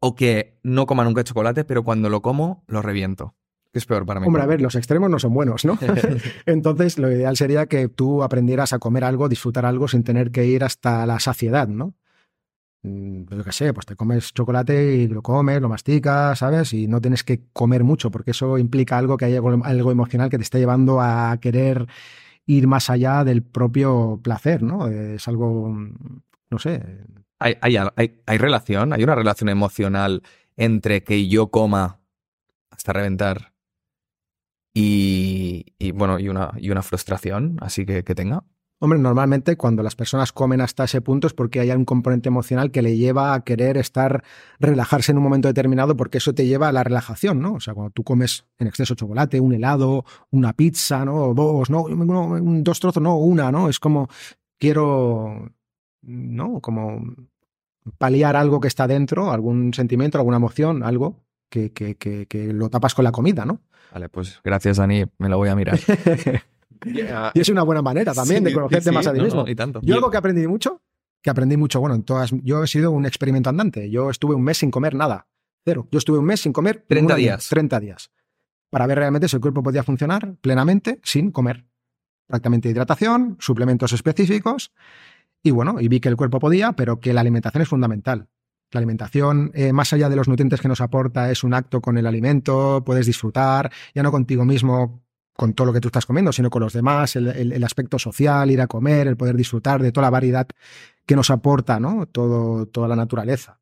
¿O 0.00 0.14
que 0.14 0.58
no 0.62 0.86
coma 0.86 1.04
nunca 1.04 1.24
chocolate, 1.24 1.64
pero 1.64 1.82
cuando 1.82 2.10
lo 2.10 2.20
como, 2.20 2.64
lo 2.68 2.82
reviento? 2.82 3.34
¿Qué 3.76 3.80
es 3.80 3.84
peor 3.84 4.06
para 4.06 4.20
mí? 4.20 4.26
Hombre, 4.26 4.42
a 4.42 4.46
ver, 4.46 4.62
los 4.62 4.74
extremos 4.74 5.10
no 5.10 5.18
son 5.18 5.34
buenos, 5.34 5.66
¿no? 5.66 5.78
Entonces, 6.46 6.98
lo 6.98 7.12
ideal 7.12 7.36
sería 7.36 7.66
que 7.66 7.88
tú 7.88 8.22
aprendieras 8.22 8.72
a 8.72 8.78
comer 8.78 9.04
algo, 9.04 9.28
disfrutar 9.28 9.66
algo 9.66 9.86
sin 9.86 10.02
tener 10.02 10.30
que 10.30 10.46
ir 10.46 10.64
hasta 10.64 11.04
la 11.04 11.20
saciedad, 11.20 11.68
¿no? 11.68 11.92
Mm, 12.82 13.24
Yo 13.28 13.44
qué 13.44 13.52
sé, 13.52 13.74
pues 13.74 13.84
te 13.84 13.94
comes 13.94 14.32
chocolate 14.32 14.96
y 14.96 15.08
lo 15.08 15.20
comes, 15.20 15.60
lo 15.60 15.68
masticas, 15.68 16.38
¿sabes? 16.38 16.72
Y 16.72 16.88
no 16.88 17.02
tienes 17.02 17.22
que 17.22 17.42
comer 17.52 17.84
mucho, 17.84 18.10
porque 18.10 18.30
eso 18.30 18.56
implica 18.56 18.96
algo 18.96 19.18
que 19.18 19.26
hay 19.26 19.34
algo, 19.34 19.62
algo 19.62 19.92
emocional 19.92 20.30
que 20.30 20.38
te 20.38 20.44
está 20.44 20.56
llevando 20.58 21.02
a 21.02 21.36
querer 21.38 21.86
ir 22.46 22.66
más 22.66 22.88
allá 22.88 23.24
del 23.24 23.42
propio 23.42 24.20
placer, 24.24 24.62
¿no? 24.62 24.88
Es 24.88 25.28
algo, 25.28 25.68
no 26.50 26.58
sé, 26.58 26.82
¿Hay, 27.38 27.56
hay, 27.60 27.76
hay- 27.76 28.22
hay 28.24 28.38
relación? 28.38 28.94
¿Hay 28.94 29.04
una 29.04 29.14
relación 29.14 29.50
emocional 29.50 30.22
entre 30.56 31.04
que 31.04 31.28
yo 31.28 31.48
coma 31.50 32.00
hasta 32.70 32.94
reventar 32.94 33.52
y, 34.78 35.90
bueno, 35.92 36.18
y 36.18 36.28
una, 36.28 36.52
y 36.58 36.70
una 36.70 36.82
frustración 36.82 37.56
así 37.60 37.86
que, 37.86 38.04
que 38.04 38.14
tenga? 38.14 38.44
Hombre, 38.78 38.98
normalmente 38.98 39.56
cuando 39.56 39.82
las 39.82 39.96
personas 39.96 40.32
comen 40.32 40.60
hasta 40.60 40.84
ese 40.84 41.00
punto 41.00 41.26
es 41.26 41.32
porque 41.32 41.60
hay 41.60 41.70
un 41.70 41.86
componente 41.86 42.28
emocional 42.28 42.70
que 42.70 42.82
le 42.82 42.94
lleva 42.98 43.32
a 43.32 43.42
querer 43.42 43.78
estar, 43.78 44.22
relajarse 44.60 45.12
en 45.12 45.16
un 45.18 45.24
momento 45.24 45.48
determinado, 45.48 45.96
porque 45.96 46.18
eso 46.18 46.34
te 46.34 46.46
lleva 46.46 46.68
a 46.68 46.72
la 46.72 46.84
relajación, 46.84 47.40
¿no? 47.40 47.54
O 47.54 47.60
sea, 47.60 47.72
cuando 47.72 47.90
tú 47.90 48.04
comes 48.04 48.44
en 48.58 48.66
exceso 48.66 48.94
chocolate, 48.94 49.40
un 49.40 49.54
helado, 49.54 50.04
una 50.30 50.52
pizza, 50.52 51.06
¿no? 51.06 51.32
Dos, 51.32 51.70
¿no? 51.70 51.88
No, 51.88 52.26
un- 52.26 52.62
dos 52.62 52.78
trozos, 52.78 53.02
no, 53.02 53.16
una, 53.16 53.50
¿no? 53.50 53.70
Es 53.70 53.80
como, 53.80 54.08
quiero, 54.58 55.50
¿no? 56.02 56.60
Como 56.60 57.02
paliar 57.96 58.36
algo 58.36 58.60
que 58.60 58.68
está 58.68 58.86
dentro, 58.86 59.30
algún 59.32 59.72
sentimiento, 59.72 60.18
alguna 60.18 60.36
emoción, 60.36 60.82
algo 60.82 61.24
que, 61.48 61.72
que, 61.72 61.94
que, 61.96 62.26
que 62.26 62.52
lo 62.52 62.68
tapas 62.68 62.94
con 62.94 63.04
la 63.04 63.12
comida, 63.12 63.46
¿no? 63.46 63.62
Vale, 63.92 64.08
pues 64.08 64.40
gracias, 64.44 64.76
Dani, 64.78 65.04
me 65.18 65.28
lo 65.28 65.36
voy 65.38 65.48
a 65.48 65.56
mirar. 65.56 65.78
Y 67.34 67.40
es 67.40 67.48
una 67.48 67.62
buena 67.62 67.80
manera 67.82 68.12
también 68.12 68.44
de 68.44 68.52
conocerte 68.52 68.90
sí, 68.90 68.94
más 68.94 69.06
a 69.06 69.12
ti 69.12 69.18
no, 69.18 69.24
mismo. 69.24 69.42
no, 69.44 69.50
y 69.50 69.54
tanto. 69.56 69.80
Yo 69.82 69.94
algo 69.94 70.10
que 70.10 70.16
he 70.16 70.18
aprendido 70.18 70.48
mucho 70.50 70.82
que 71.22 71.30
aprendí 71.30 71.56
mucho. 71.56 71.80
Bueno, 71.80 71.96
en 71.96 72.04
todas, 72.04 72.30
yo 72.42 72.62
he 72.62 72.66
sido 72.68 72.92
un 72.92 73.06
experimento 73.06 73.48
andante. 73.50 73.90
Yo 73.90 74.10
estuve 74.10 74.34
un 74.36 74.44
mes 74.44 74.58
sin 74.58 74.70
comer 74.70 74.94
nada. 74.94 75.26
Cero. 75.64 75.88
Yo 75.90 75.98
estuve 75.98 76.18
un 76.18 76.26
mes 76.26 76.40
sin 76.42 76.52
comer. 76.52 76.84
30 76.86 77.14
uno- 77.14 77.16
días. 77.16 77.48
30 77.48 77.80
días. 77.80 78.10
Para 78.70 78.86
ver 78.86 78.98
realmente 78.98 79.26
si 79.26 79.34
el 79.36 79.40
cuerpo 79.42 79.62
podía 79.62 79.82
funcionar 79.82 80.36
plenamente 80.40 81.00
sin 81.02 81.32
comer. 81.32 81.64
Prácticamente 82.28 82.68
hidratación, 82.68 83.36
suplementos 83.40 83.92
específicos. 83.92 84.72
Y 85.42 85.50
bueno, 85.50 85.80
y 85.80 85.88
vi 85.88 85.98
que 85.98 86.08
el 86.10 86.16
cuerpo 86.16 86.38
podía, 86.38 86.72
pero 86.72 87.00
que 87.00 87.12
la 87.14 87.22
alimentación 87.22 87.62
es 87.62 87.68
fundamental. 87.68 88.28
La 88.76 88.80
alimentación, 88.80 89.50
eh, 89.54 89.72
más 89.72 89.90
allá 89.94 90.10
de 90.10 90.16
los 90.16 90.28
nutrientes 90.28 90.60
que 90.60 90.68
nos 90.68 90.82
aporta, 90.82 91.30
es 91.30 91.42
un 91.44 91.54
acto 91.54 91.80
con 91.80 91.96
el 91.96 92.06
alimento, 92.06 92.82
puedes 92.84 93.06
disfrutar, 93.06 93.72
ya 93.94 94.02
no 94.02 94.10
contigo 94.12 94.44
mismo 94.44 95.02
con 95.34 95.54
todo 95.54 95.66
lo 95.68 95.72
que 95.72 95.80
tú 95.80 95.88
estás 95.88 96.04
comiendo, 96.04 96.30
sino 96.32 96.50
con 96.50 96.60
los 96.62 96.74
demás, 96.74 97.16
el, 97.16 97.28
el- 97.28 97.52
el 97.52 97.64
aspecto 97.64 97.98
social, 97.98 98.50
ir 98.50 98.60
a 98.60 98.66
comer, 98.66 99.06
el 99.06 99.16
poder 99.16 99.34
disfrutar 99.34 99.80
de 99.82 99.92
toda 99.92 100.06
la 100.06 100.10
variedad 100.10 100.46
que 101.06 101.16
nos 101.16 101.30
aporta, 101.30 101.80
¿no? 101.80 102.04
Todo, 102.06 102.66
toda 102.66 102.86
la 102.88 102.96
naturaleza. 102.96 103.60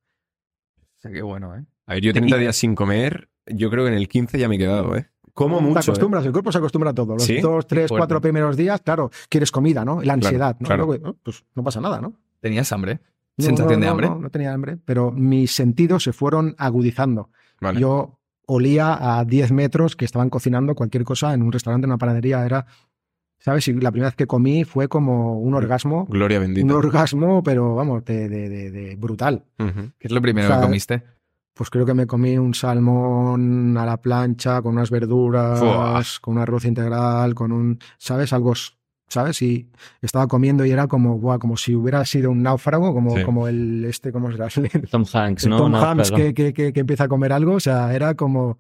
O 0.81 1.01
sea, 1.01 1.13
qué 1.13 1.23
bueno, 1.23 1.55
¿eh? 1.57 1.65
A 1.87 1.95
ver, 1.95 2.03
yo 2.03 2.13
30 2.13 2.37
días 2.39 2.57
sin 2.57 2.75
comer, 2.75 3.29
yo 3.47 3.71
creo 3.71 3.85
que 3.85 3.91
en 3.93 3.97
el 3.99 4.09
15 4.09 4.39
ya 4.39 4.49
me 4.49 4.57
he 4.57 4.59
quedado, 4.59 4.97
¿eh? 4.97 5.09
Como 5.33 5.61
mucho. 5.61 5.75
Te 5.81 5.91
acostumbras, 5.91 6.27
el 6.27 6.33
cuerpo 6.33 6.51
se 6.51 6.59
acostumbra 6.59 6.91
a 6.91 6.95
todo. 6.95 7.15
Los 7.15 7.25
¿Sí? 7.25 7.41
dos, 7.41 7.67
tres, 7.67 7.89
cuatro 7.89 8.21
primeros 8.21 8.57
días, 8.57 8.81
claro, 8.81 9.11
quieres 9.29 9.51
comida, 9.53 9.85
¿no? 9.85 10.01
La 10.03 10.15
ansiedad, 10.15 10.57
¿no? 10.59 10.67
claro. 10.67 10.87
Pues 11.23 11.45
no 11.55 11.63
pasa 11.63 11.81
nada, 11.81 12.01
¿no? 12.01 12.15
¿Tenías 12.41 12.71
hambre? 12.73 13.01
No, 13.37 13.45
¿Sensación 13.45 13.81
no, 13.81 13.85
de 13.85 13.91
hambre? 13.91 14.09
No, 14.09 14.19
no 14.21 14.31
tenía 14.31 14.53
hambre, 14.53 14.79
pero 14.85 15.11
mis 15.11 15.53
sentidos 15.55 16.03
se 16.05 16.13
fueron 16.13 16.55
agudizando. 16.59 17.31
Vale. 17.61 17.81
Yo 17.81 18.19
olía 18.47 19.19
a 19.19 19.25
10 19.25 19.53
metros 19.53 19.97
que 19.97 20.05
estaban 20.05 20.31
cocinando 20.31 20.75
cualquier 20.75 21.05
cosa 21.05 21.35
en 21.35 21.43
un 21.43 21.51
restaurante, 21.51 21.87
en 21.87 21.91
una 21.91 21.99
panadería. 21.99 22.45
Era, 22.45 22.67
¿sabes? 23.39 23.67
Y 23.69 23.73
la 23.75 23.91
primera 23.91 24.09
vez 24.11 24.17
que 24.17 24.27
comí 24.27 24.65
fue 24.65 24.87
como 24.89 25.39
un 25.41 25.55
orgasmo. 25.55 26.07
Gloria 26.07 26.39
Un 26.39 26.45
bendita. 26.45 26.75
orgasmo, 26.77 27.43
pero 27.43 27.75
vamos, 27.75 28.05
de, 28.05 28.29
de- 28.29 28.49
de- 28.49 28.71
de 28.71 28.97
brutal. 28.97 29.45
¿Qué 29.57 30.07
es 30.09 30.13
lo 30.13 30.21
primero 30.23 30.47
O 30.47 30.51
sea, 30.51 30.61
que 30.61 30.67
comiste? 30.67 31.03
Pues 31.55 31.71
creo 31.71 31.87
que 31.87 31.95
me 31.95 32.07
comí 32.07 32.37
un 32.37 32.53
salmón 32.55 33.77
a 33.79 33.87
la 33.87 33.97
plancha, 34.01 34.61
con 34.63 34.75
unas 34.75 34.91
verduras, 34.91 35.59
Fua. 35.61 36.03
con 36.21 36.35
un 36.37 36.41
arroz 36.43 36.65
integral, 36.65 37.35
con 37.35 37.53
un, 37.53 37.79
¿sabes? 37.99 38.33
Algo, 38.33 38.53
¿sabes? 39.09 39.41
Y 39.43 39.69
estaba 40.03 40.27
comiendo 40.27 40.65
y 40.65 40.71
era 40.71 40.87
como, 40.89 41.19
buah, 41.19 41.39
como 41.39 41.57
si 41.57 41.75
hubiera 41.75 42.05
sido 42.05 42.31
un 42.31 42.43
náufrago, 42.43 42.93
como, 42.95 43.17
Sí. 43.17 43.23
como 43.25 43.47
el, 43.49 43.85
este, 43.85 44.11
¿cómo 44.13 44.31
será? 44.33 44.49
Tom 44.91 45.05
Hanks, 45.13 45.47
¿no? 45.47 45.57
Tom 45.59 45.73
No, 45.73 45.81
Hanks 45.83 46.11
perdón. 46.11 46.27
que, 46.27 46.35
que- 46.35 46.53
que- 46.55 46.73
que 46.73 46.81
empieza 46.81 47.05
a 47.05 47.09
comer 47.09 47.33
algo, 47.33 47.53
o 47.55 47.61
sea, 47.61 47.95
era 47.95 48.15
como 48.15 48.59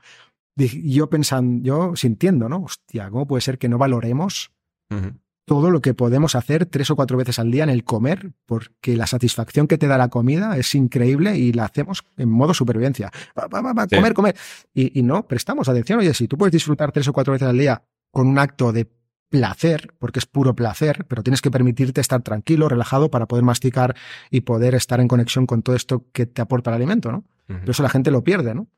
yo 0.56 1.10
pensando, 1.10 1.64
yo 1.64 1.96
sintiendo, 1.96 2.48
¿no? 2.48 2.62
Hostia, 2.62 3.10
¿cómo 3.10 3.26
puede 3.26 3.40
ser 3.40 3.58
que 3.58 3.68
no 3.68 3.78
valoremos 3.78 4.52
Ujú. 4.90 5.12
todo 5.46 5.70
lo 5.70 5.80
que 5.82 5.94
podemos 5.94 6.36
hacer 6.36 6.64
tres 6.66 6.90
o 6.90 6.96
cuatro 6.96 7.16
veces 7.18 7.40
al 7.40 7.50
día 7.50 7.64
en 7.64 7.70
el 7.70 7.82
comer? 7.82 8.30
Porque 8.46 8.96
la 8.96 9.08
satisfacción 9.08 9.66
que 9.66 9.78
te 9.78 9.88
da 9.88 9.98
la 9.98 10.08
comida 10.10 10.56
es 10.56 10.72
increíble 10.76 11.36
y 11.36 11.52
la 11.52 11.64
hacemos 11.64 12.04
en 12.16 12.28
modo 12.30 12.54
supervivencia. 12.54 13.10
Va, 13.36 13.48
va, 13.48 13.62
va, 13.62 13.72
va, 13.72 13.86
Sí. 13.90 13.96
comer, 13.96 14.14
comer. 14.14 14.36
Y, 14.72 14.96
y 14.98 15.02
no 15.02 15.26
prestamos 15.26 15.68
atención. 15.68 15.98
Oye, 15.98 16.14
si 16.14 16.28
tú 16.28 16.38
puedes 16.38 16.52
disfrutar 16.52 16.92
tres 16.92 17.08
o 17.08 17.12
cuatro 17.12 17.32
veces 17.32 17.48
al 17.48 17.58
día 17.58 17.82
con 18.12 18.28
un 18.28 18.38
acto 18.38 18.72
de 18.72 18.86
placer, 19.34 19.92
porque 19.98 20.20
es 20.20 20.26
puro 20.26 20.54
placer, 20.54 21.06
pero 21.08 21.24
tienes 21.24 21.42
que 21.42 21.50
permitirte 21.50 22.00
estar 22.00 22.22
tranquilo, 22.22 22.68
relajado 22.68 23.10
para 23.10 23.26
poder 23.26 23.42
masticar 23.42 23.96
y 24.30 24.42
poder 24.42 24.76
estar 24.76 25.00
en 25.00 25.08
conexión 25.08 25.44
con 25.44 25.62
todo 25.62 25.74
esto 25.74 26.04
que 26.12 26.24
te 26.24 26.40
aporta 26.40 26.70
el 26.70 26.76
alimento, 26.76 27.10
¿no? 27.10 27.24
Pero 27.48 27.72
eso 27.72 27.82
la 27.82 27.88
gente 27.88 28.12
lo 28.12 28.22
pierde, 28.22 28.54
¿no? 28.54 28.68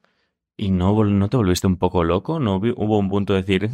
¿Y 0.57 0.71
no, 0.71 1.05
no 1.05 1.29
te 1.29 1.37
volviste 1.37 1.67
un 1.67 1.77
poco 1.77 2.05
loco? 2.05 2.41
¿No 2.41 2.57
hubo 2.57 2.99
un 2.99 3.11
punto 3.11 3.35
de 3.35 3.43
decir... 3.43 3.71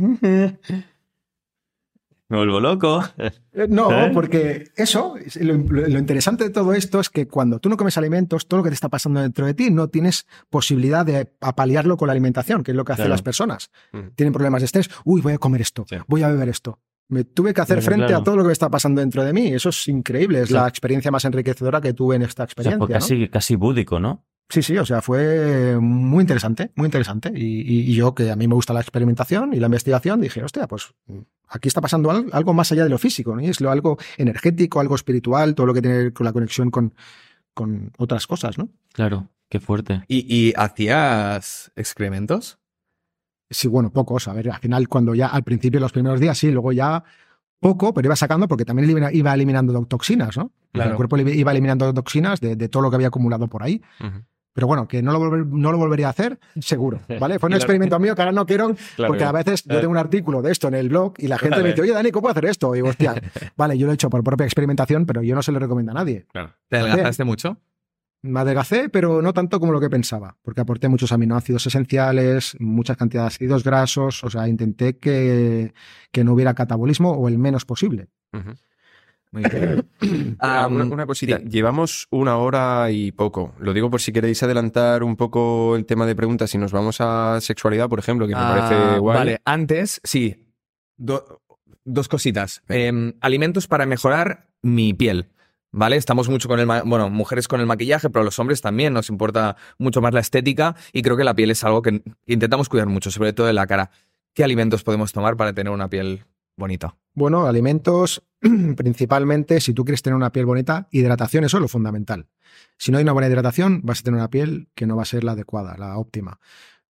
Me 2.33 2.39
vuelvo 2.39 2.61
loco. 2.61 3.05
Eh, 3.55 3.66
No, 3.68 3.93
¿Eh? 3.93 4.11
porque 4.14 4.70
eso, 4.76 5.16
es- 5.18 5.37
lo, 5.37 5.53
lo- 5.55 5.99
interesante 5.99 6.45
de 6.45 6.49
todo 6.51 6.72
esto 6.72 7.01
es 7.01 7.11
que 7.11 7.28
cuando 7.28 7.59
tú 7.59 7.68
no 7.68 7.76
comes 7.76 7.99
alimentos, 7.99 8.49
todo 8.49 8.59
lo 8.59 8.64
que 8.64 8.70
te 8.70 8.74
está 8.74 8.89
pasando 8.89 9.20
dentro 9.20 9.45
de 9.45 9.53
ti, 9.53 9.70
no 9.70 9.89
tienes 9.89 10.26
posibilidad 10.49 11.05
de 11.05 11.30
apalearlo 11.43 11.99
con 11.99 12.07
la 12.07 12.12
alimentación, 12.12 12.62
que 12.62 12.70
es 12.70 12.76
lo 12.78 12.87
que 12.87 12.93
hacen 12.95 13.03
Claro. 13.05 13.12
las 13.12 13.20
personas. 13.22 13.70
Ujú. 13.93 14.11
Tienen 14.14 14.33
problemas 14.33 14.62
de 14.62 14.66
estrés, 14.66 14.89
uy, 15.05 15.20
voy 15.20 15.35
a 15.35 15.39
comer 15.39 15.61
esto, 15.61 15.85
Sí. 15.87 15.97
voy 16.09 16.22
a 16.22 16.28
beber 16.28 16.49
esto. 16.49 16.78
Me 17.11 17.24
tuve 17.24 17.53
que 17.53 17.61
hacer 17.61 17.76
Claro, 17.80 17.87
frente 17.91 18.07
claro. 18.07 18.22
a 18.22 18.24
todo 18.24 18.37
lo 18.39 18.47
que 18.47 18.53
está 18.53 18.70
pasando 18.70 19.03
dentro 19.03 19.22
de 19.22 19.35
mí. 19.35 19.49
Eso 19.49 19.68
es 19.68 19.87
increíble, 19.89 20.41
es 20.41 20.49
Sí. 20.49 20.55
la 20.55 20.66
experiencia 20.66 21.11
más 21.11 21.26
enriquecedora 21.26 21.83
que 21.83 21.93
tuve 21.93 22.16
en 22.16 22.22
esta 22.22 22.45
O 22.45 22.47
sea, 22.47 22.51
experiencia. 22.53 22.78
¿no? 22.78 22.89
casi, 22.89 23.28
casi 23.28 23.55
búdico, 23.55 24.01
¿no? 24.01 24.24
Sí, 24.49 24.62
sí, 24.62 24.76
o 24.78 24.85
sea, 24.87 25.03
fue 25.03 25.78
muy 25.78 26.22
interesante, 26.22 26.70
muy 26.74 26.87
interesante. 26.87 27.30
Y, 27.35 27.61
y- 27.61 27.91
y 27.91 27.95
yo, 27.95 28.14
que 28.14 28.30
a 28.30 28.37
mí 28.37 28.49
me 28.49 28.55
gusta 28.55 28.72
la 28.72 28.80
experimentación 28.80 29.53
y 29.53 29.57
la 29.61 29.66
investigación, 29.66 30.20
dije, 30.22 30.43
hostia, 30.43 30.66
pues 30.66 30.89
aquí 31.53 31.68
está 31.68 31.80
pasando 31.80 32.11
al- 32.11 32.28
algo, 32.32 32.53
más 32.55 32.72
allá 32.72 32.84
de 32.84 32.90
lo 32.90 32.98
físico, 32.98 33.34
¿no? 33.34 33.40
Y 33.42 33.46
es 33.46 33.61
lo, 33.61 33.70
algo 33.70 33.98
energético, 34.16 34.80
algo 34.80 34.94
espiritual, 34.94 35.55
todo 35.55 35.66
lo 35.66 35.74
que 35.74 35.82
tiene 35.82 36.12
con 36.12 36.24
la 36.24 36.32
conexión 36.32 36.70
con, 36.70 36.94
con 37.55 37.92
otras 37.98 38.26
cosas, 38.26 38.59
¿no? 38.59 38.68
Claro, 38.92 39.28
qué 39.48 39.61
fuerte. 39.61 40.03
¿Y, 40.09 40.26
y 40.34 40.53
hacías 40.57 41.70
excrementos? 41.76 42.59
Sí, 43.50 43.68
bueno, 43.68 43.90
pocos. 43.92 44.28
A 44.28 44.32
ver, 44.32 44.50
al 44.50 44.59
final, 44.61 44.88
cuando 44.88 45.14
ya 45.14 45.26
al 45.28 45.42
principio, 45.44 45.78
los 45.78 45.92
primeros 45.92 46.18
días, 46.20 46.38
sí, 46.38 46.50
luego 46.50 46.72
ya 46.72 47.05
poco, 47.61 47.92
pero 47.94 48.07
iba 48.09 48.16
sacando 48.16 48.48
porque 48.48 48.64
también 48.64 48.88
iba, 48.90 49.12
iba 49.12 49.34
eliminando 49.34 49.84
toxinas, 49.84 50.36
¿no? 50.36 50.53
Claro. 50.72 50.90
El 50.92 50.96
cuerpo 50.96 51.16
iba 51.18 51.50
eliminando 51.53 51.92
toxinas 51.94 52.40
de, 52.40 52.57
de 52.57 52.68
todo 52.68 52.82
lo 52.82 52.90
que 52.90 52.96
había 52.96 53.09
acumulado 53.09 53.46
por 53.48 53.62
ahí. 53.62 53.82
Ujú. 54.00 54.24
Pero 54.55 54.66
bueno, 54.66 54.86
que 54.86 55.03
no 55.03 55.12
lo, 55.12 55.20
volver- 55.20 55.46
no 55.46 55.72
lo 55.72 55.78
volvería 55.78 56.09
a 56.09 56.11
hacer, 56.11 56.38
seguro. 56.61 57.00
¿Vale? 57.20 57.38
Fue 57.38 57.48
un 57.48 57.55
experimento 57.55 57.98
mío 58.00 58.14
que 58.14 58.22
ahora 58.22 58.32
no 58.32 58.44
quiero, 58.46 58.74
Claro. 58.96 59.09
porque 59.12 59.24
a 59.24 59.32
veces 59.32 59.64
yo 59.64 59.78
tengo 59.80 59.90
un 59.92 59.96
artículo 59.98 60.42
de 60.42 60.53
esto 60.53 60.68
en 60.68 60.74
el 60.74 60.88
blog 60.88 61.14
y 61.18 61.28
la 61.28 61.38
gente 61.38 61.53
Vale. 61.57 61.62
me 61.64 61.68
dice, 61.70 61.82
oye, 61.82 61.92
Dani, 61.92 62.11
¿cómo 62.11 62.22
puedo 62.22 62.32
hacer 62.32 62.44
esto? 62.46 62.74
Y 62.74 62.78
digo, 62.78 62.88
hostia, 62.88 63.14
vale, 63.57 63.78
yo 63.78 63.86
lo 63.86 63.92
he 63.92 63.94
hecho 63.94 64.11
por 64.11 64.22
propia 64.22 64.44
experimentación, 64.44 65.07
pero 65.07 65.22
yo 65.22 65.34
no 65.34 65.42
se 65.42 65.53
lo 65.53 65.59
recomiendo 65.59 65.92
a 65.92 65.94
nadie. 65.94 66.26
Claro. 66.32 66.50
¿Te 66.68 66.76
adelgazaste 66.78 67.24
mucho? 67.24 67.57
Me 68.24 68.38
adelgacé, 68.38 68.88
pero 68.88 69.20
no 69.20 69.32
tanto 69.32 69.59
como 69.59 69.72
lo 69.72 69.80
que 69.80 69.90
pensaba, 69.90 70.36
porque 70.42 70.61
aporté 70.61 70.86
muchos 70.88 71.11
aminoácidos 71.11 71.66
esenciales, 71.66 72.55
muchas 72.61 72.96
cantidades 72.96 73.32
de 73.32 73.46
ácidos 73.46 73.64
grasos, 73.64 74.22
o 74.22 74.30
sea, 74.30 74.46
intenté 74.46 74.96
que, 74.98 75.74
que 76.12 76.22
no 76.22 76.32
hubiera 76.34 76.55
catabolismo 76.55 77.11
o 77.11 77.26
el 77.26 77.38
menos 77.38 77.64
posible. 77.64 78.11
Ujú. 78.32 78.50
Muy 79.33 79.43
bien. 79.43 79.89
Ah, 80.39 80.64
Ah, 80.64 80.66
una, 80.68 80.85
una 80.85 81.07
cosita. 81.07 81.39
sí. 81.39 81.45
Llevamos 81.49 82.07
una 82.11 82.37
hora 82.37 82.91
y 82.91 83.12
poco. 83.12 83.55
Lo 83.59 83.72
digo 83.72 83.91
por 83.91 84.01
si 84.01 84.12
queréis 84.12 84.43
adelantar 84.43 85.03
un 85.03 85.16
poco 85.16 85.74
el 85.76 85.85
tema 85.87 86.07
de 86.07 86.14
preguntas 86.14 86.55
y 86.55 86.59
nos 86.59 86.70
vamos 86.72 87.01
a 87.01 87.41
sexualidad, 87.41 87.89
por 87.89 87.99
ejemplo, 87.99 88.26
que 88.28 88.35
me 88.35 88.41
Ah, 88.41 88.55
parece 88.68 88.99
guay. 88.99 89.16
Vale, 89.18 89.41
antes, 89.45 90.01
sí. 90.05 90.47
Do- 90.97 91.41
dos 91.85 92.09
cositas. 92.09 92.62
Eh, 92.68 93.14
alimentos 93.20 93.66
para 93.66 93.87
mejorar 93.87 94.49
mi 94.62 94.95
piel. 94.95 95.26
¿Vale? 95.74 95.97
Estamos 95.97 96.28
mucho 96.28 96.49
con 96.49 96.61
el. 96.61 96.66
Bueno, 96.66 97.09
mujeres 97.09 97.49
con 97.49 97.59
el 97.61 97.66
maquillaje, 97.66 98.11
pero 98.11 98.24
los 98.26 98.39
hombres 98.39 98.61
también 98.61 98.93
nos 98.93 99.09
importa 99.09 99.57
mucho 99.78 100.03
más 100.03 100.12
la 100.12 100.20
estética 100.20 100.76
y 100.93 101.01
creo 101.01 101.16
que 101.16 101.24
la 101.24 101.35
piel 101.35 101.51
es 101.51 101.64
algo 101.64 101.80
que 101.80 102.03
intentamos 102.26 102.68
cuidar 102.68 102.89
mucho, 102.89 103.11
sobre 103.11 103.33
todo 103.33 103.47
de 103.47 103.55
la 103.55 103.66
cara. 103.66 103.91
¿Qué 104.35 104.45
alimentos 104.45 104.85
podemos 104.85 105.12
tomar 105.12 105.35
para 105.39 105.55
tener 105.55 105.72
una 105.72 105.89
piel 105.89 106.24
bonita? 106.57 106.96
Bueno, 107.14 107.46
alimentos, 107.46 108.22
principalmente, 108.76 109.61
si 109.61 109.74
tú 109.74 109.84
quieres 109.84 110.03
tener 110.03 110.16
una 110.16 110.32
piel 110.32 110.46
bonita, 110.46 110.88
hidratación, 110.90 111.44
eso 111.44 111.59
es 111.59 111.61
lo 111.61 111.68
fundamental. 111.68 112.28
Si 112.78 112.90
no 112.90 112.98
hay 112.98 113.03
una 113.05 113.12
buena 113.12 113.28
hidratación, 113.28 113.80
vas 113.84 114.00
a 114.00 114.03
tener 114.03 114.18
una 114.18 114.30
piel 114.30 114.68
que 114.74 114.86
no 114.86 114.96
va 114.96 115.03
a 115.03 115.07
ser 115.07 115.24
la 115.24 115.32
adecuada, 115.32 115.76
la 115.78 115.98
óptima. 115.98 116.38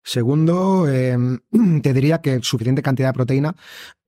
Segundo, 0.05 0.87
eh, 0.89 1.17
te 1.83 1.93
diría 1.93 2.21
que 2.21 2.41
suficiente 2.43 2.83
cantidad 2.83 3.09
de 3.11 3.13
proteína, 3.15 3.55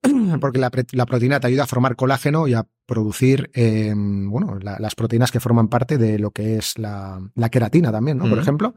porque 0.41 0.59
la, 0.59 0.71
proteína 0.71 1.41
te 1.41 1.47
ayuda 1.47 1.65
a 1.65 1.67
formar 1.67 1.97
colágeno 1.97 2.47
y 2.49 2.55
a 2.55 2.67
producir 2.87 3.51
eh, 3.55 3.93
bueno, 3.97 4.59
la- 4.61 4.79
las 4.79 4.95
proteínas 4.95 5.31
que 5.31 5.41
forman 5.41 5.69
parte 5.69 5.99
de 5.99 6.19
lo 6.19 6.31
que 6.31 6.57
es 6.59 6.79
la, 6.79 7.21
la 7.35 7.49
queratina 7.49 7.91
también, 7.93 8.19
¿no? 8.19 8.29
Por 8.29 8.39
ejemplo. 8.39 8.75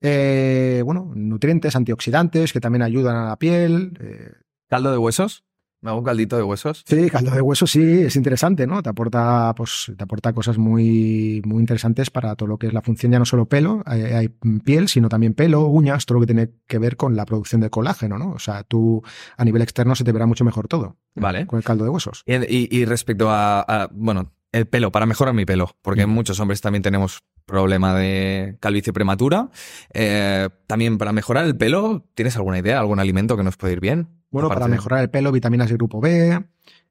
Eh, 0.00 0.82
bueno, 0.84 1.10
nutrientes, 1.14 1.74
antioxidantes 1.76 2.52
que 2.52 2.60
también 2.60 2.82
ayudan 2.82 3.16
a 3.16 3.28
la 3.28 3.36
piel. 3.36 3.98
eh, 4.00 4.32
¿Caldo 4.68 4.92
de 4.92 4.98
huesos? 4.98 5.44
¿Me 5.80 5.90
hago 5.90 6.00
un 6.00 6.04
caldito 6.04 6.36
de 6.36 6.42
huesos? 6.42 6.82
Sí, 6.86 7.08
caldo 7.08 7.30
de 7.30 7.40
hueso 7.40 7.66
sí 7.66 7.80
es 8.02 8.16
interesante, 8.16 8.66
¿no? 8.66 8.82
Te 8.82 8.90
aporta, 8.90 9.54
pues, 9.56 9.92
te 9.96 10.02
aporta 10.02 10.32
cosas 10.32 10.58
muy, 10.58 11.40
muy 11.44 11.60
interesantes 11.60 12.10
para 12.10 12.34
todo 12.34 12.48
lo 12.48 12.58
que 12.58 12.66
es 12.66 12.72
la 12.72 12.82
función, 12.82 13.12
ya 13.12 13.18
no 13.20 13.24
solo 13.24 13.46
pelo, 13.46 13.82
hay, 13.86 14.02
hay 14.02 14.28
piel, 14.64 14.88
sino 14.88 15.08
también 15.08 15.34
pelo, 15.34 15.66
uñas, 15.66 16.04
todo 16.04 16.16
lo 16.16 16.20
que 16.26 16.34
tiene 16.34 16.50
que 16.66 16.78
ver 16.78 16.96
con 16.96 17.14
la 17.14 17.24
producción 17.24 17.60
de 17.60 17.70
colágeno, 17.70 18.18
¿no? 18.18 18.32
O 18.32 18.38
sea, 18.40 18.64
tú 18.64 19.02
a 19.36 19.44
nivel 19.44 19.62
externo 19.62 19.94
se 19.94 20.02
te 20.02 20.10
verá 20.10 20.26
mucho 20.26 20.44
mejor 20.44 20.66
todo 20.66 20.96
Vale. 21.14 21.46
con 21.46 21.58
el 21.58 21.64
caldo 21.64 21.84
de 21.84 21.90
huesos. 21.90 22.22
Y, 22.26 22.34
y- 22.34 22.68
y 22.72 22.84
respecto 22.84 23.30
a, 23.30 23.60
a, 23.60 23.88
bueno, 23.92 24.32
el 24.50 24.66
pelo, 24.66 24.90
para 24.90 25.06
mejorar 25.06 25.32
mi 25.34 25.44
pelo, 25.44 25.76
porque 25.82 26.06
Mm. 26.06 26.10
muchos 26.10 26.40
hombres 26.40 26.60
también 26.60 26.82
tenemos 26.82 27.20
problema 27.46 27.94
de 27.94 28.56
calvicie 28.60 28.92
prematura. 28.92 29.48
Eh, 29.94 30.48
también 30.66 30.98
para 30.98 31.12
mejorar 31.12 31.44
el 31.44 31.56
pelo, 31.56 32.04
¿tienes 32.14 32.36
alguna 32.36 32.58
idea, 32.58 32.80
algún 32.80 32.98
alimento 32.98 33.36
que 33.36 33.44
nos 33.44 33.56
puede 33.56 33.74
ir 33.74 33.80
bien? 33.80 34.08
Bueno, 34.30 34.48
para 34.48 34.68
mejorar 34.68 35.00
el 35.02 35.10
pelo, 35.10 35.32
vitaminas 35.32 35.68
de 35.68 35.74
grupo 35.76 36.00
B, 36.00 36.44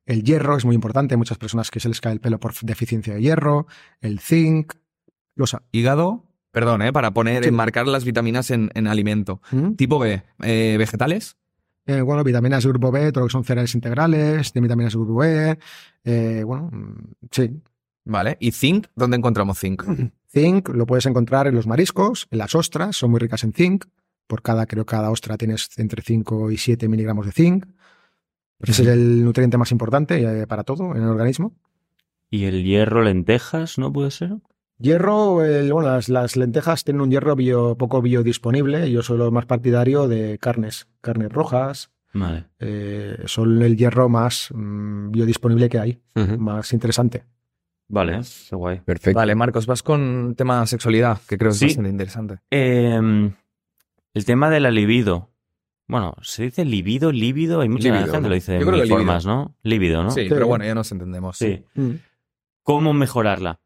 el 0.05 0.23
hierro 0.23 0.57
es 0.57 0.65
muy 0.65 0.75
importante, 0.75 1.13
hay 1.13 1.17
muchas 1.17 1.37
personas 1.37 1.69
que 1.69 1.79
se 1.79 1.87
les 1.89 2.01
cae 2.01 2.13
el 2.13 2.19
pelo 2.19 2.39
por 2.39 2.53
deficiencia 2.61 3.13
de 3.13 3.21
hierro, 3.21 3.67
el 4.01 4.19
zinc, 4.19 4.73
los... 5.35 5.55
Hígado, 5.71 6.25
perdón, 6.51 6.81
¿eh? 6.81 6.91
para 6.93 7.11
poner, 7.11 7.43
Sí. 7.43 7.49
enmarcar 7.49 7.87
las 7.87 8.05
vitaminas 8.05 8.49
en, 8.51 8.71
en 8.73 8.87
alimento. 8.87 9.41
¿Mm? 9.51 9.73
Tipo 9.73 9.99
B, 9.99 10.23
eh, 10.41 10.75
vegetales. 10.79 11.37
Eh, 11.85 12.01
bueno, 12.01 12.23
vitaminas 12.23 12.63
de 12.63 12.69
grupo 12.69 12.91
B, 12.91 13.11
todo 13.11 13.21
lo 13.23 13.27
que 13.27 13.31
son 13.33 13.43
cereales 13.43 13.73
integrales, 13.75 14.51
de 14.51 14.61
vitaminas 14.61 14.93
de 14.93 14.99
grupo 14.99 15.15
B, 15.15 15.57
eh, 16.03 16.43
bueno, 16.45 16.69
mm, 16.71 16.95
sí. 17.31 17.61
Vale. 18.05 18.37
¿Y 18.39 18.51
zinc? 18.51 18.87
¿Dónde 18.95 19.17
encontramos 19.17 19.59
zinc? 19.59 19.83
Zinc 20.29 20.69
lo 20.69 20.85
puedes 20.85 21.05
encontrar 21.05 21.47
en 21.47 21.55
los 21.55 21.67
mariscos, 21.67 22.27
en 22.31 22.39
las 22.39 22.53
ostras, 22.55 22.95
son 22.97 23.11
muy 23.11 23.19
ricas 23.19 23.43
en 23.45 23.53
zinc. 23.53 23.85
Por 24.27 24.41
cada, 24.41 24.65
creo 24.65 24.85
que 24.85 24.91
cada 24.91 25.09
ostra 25.09 25.37
tienes 25.37 25.69
entre 25.77 26.01
5 26.01 26.51
y 26.51 26.57
7 26.57 26.87
miligramos 26.87 27.25
de 27.25 27.31
zinc. 27.31 27.65
Ese 28.59 28.81
es 28.83 28.87
el 28.87 29.23
nutriente 29.23 29.57
más 29.57 29.71
importante 29.71 30.21
eh, 30.41 30.47
para 30.47 30.63
todo 30.63 30.95
en 30.95 31.03
el 31.03 31.09
organismo. 31.09 31.55
¿Y 32.29 32.45
el 32.45 32.63
hierro, 32.63 33.03
lentejas, 33.03 33.77
no 33.77 33.93
puede 33.93 34.11
ser? 34.11 34.33
Hierro, 34.79 35.43
el- 35.45 35.71
bueno, 35.71 35.89
las, 35.89 36.09
las 36.09 36.35
lentejas 36.35 36.83
tienen 36.83 37.01
un 37.01 37.09
hierro 37.11 37.35
bio- 37.35 37.75
poco 37.77 38.01
biodisponible. 38.01 38.91
Yo 38.91 39.01
soy 39.01 39.17
lo 39.17 39.31
más 39.31 39.45
partidario 39.45 40.07
de 40.07 40.37
carnes, 40.39 40.87
carnes 41.01 41.31
rojas. 41.31 41.91
Vale. 42.13 42.45
eh, 42.59 43.17
son 43.25 43.61
el 43.61 43.77
hierro 43.77 44.09
más 44.09 44.49
mm, 44.53 45.11
biodisponible 45.11 45.69
que 45.69 45.77
hay, 45.79 46.01
más 46.39 46.73
interesante. 46.73 47.25
Vale, 47.89 48.19
qué 48.49 48.55
guay. 48.55 48.79
Perfecto. 48.81 49.17
Vale, 49.19 49.35
Marcos, 49.35 49.65
vas 49.67 49.83
con 49.83 50.33
tema 50.35 50.65
sexualidad, 50.65 51.19
que 51.27 51.37
creo 51.37 51.51
que 51.51 51.55
es 51.55 51.61
bastante 51.63 51.89
interesante. 51.91 52.39
Eh, 52.49 53.31
el 54.17 54.25
tema 54.25 54.49
de 54.49 54.59
la 54.59 54.71
libido. 54.71 55.29
Bueno, 55.87 56.15
¿se 56.21 56.43
dice 56.43 56.65
libido, 56.65 57.11
líbido? 57.11 57.61
Hay 57.61 57.69
mucha 57.69 57.93
gente 57.95 58.19
¿no? 58.19 58.27
lo 58.27 58.35
dice 58.35 58.53
de 58.53 58.65
mil 58.65 58.81
que 58.81 58.87
formas, 58.89 59.25
¿no? 59.25 59.55
Líbido, 59.63 60.03
¿no? 60.03 60.11
Sí, 60.11 60.23
Sí. 60.23 60.27
pero 60.29 60.47
bueno, 60.47 60.65
ya 60.65 60.75
nos 60.75 60.91
entendemos. 60.91 61.37
Sí. 61.37 61.63
Mm. 61.75 61.91
¿Cómo 62.63 62.93
mejorarla? 62.93 63.61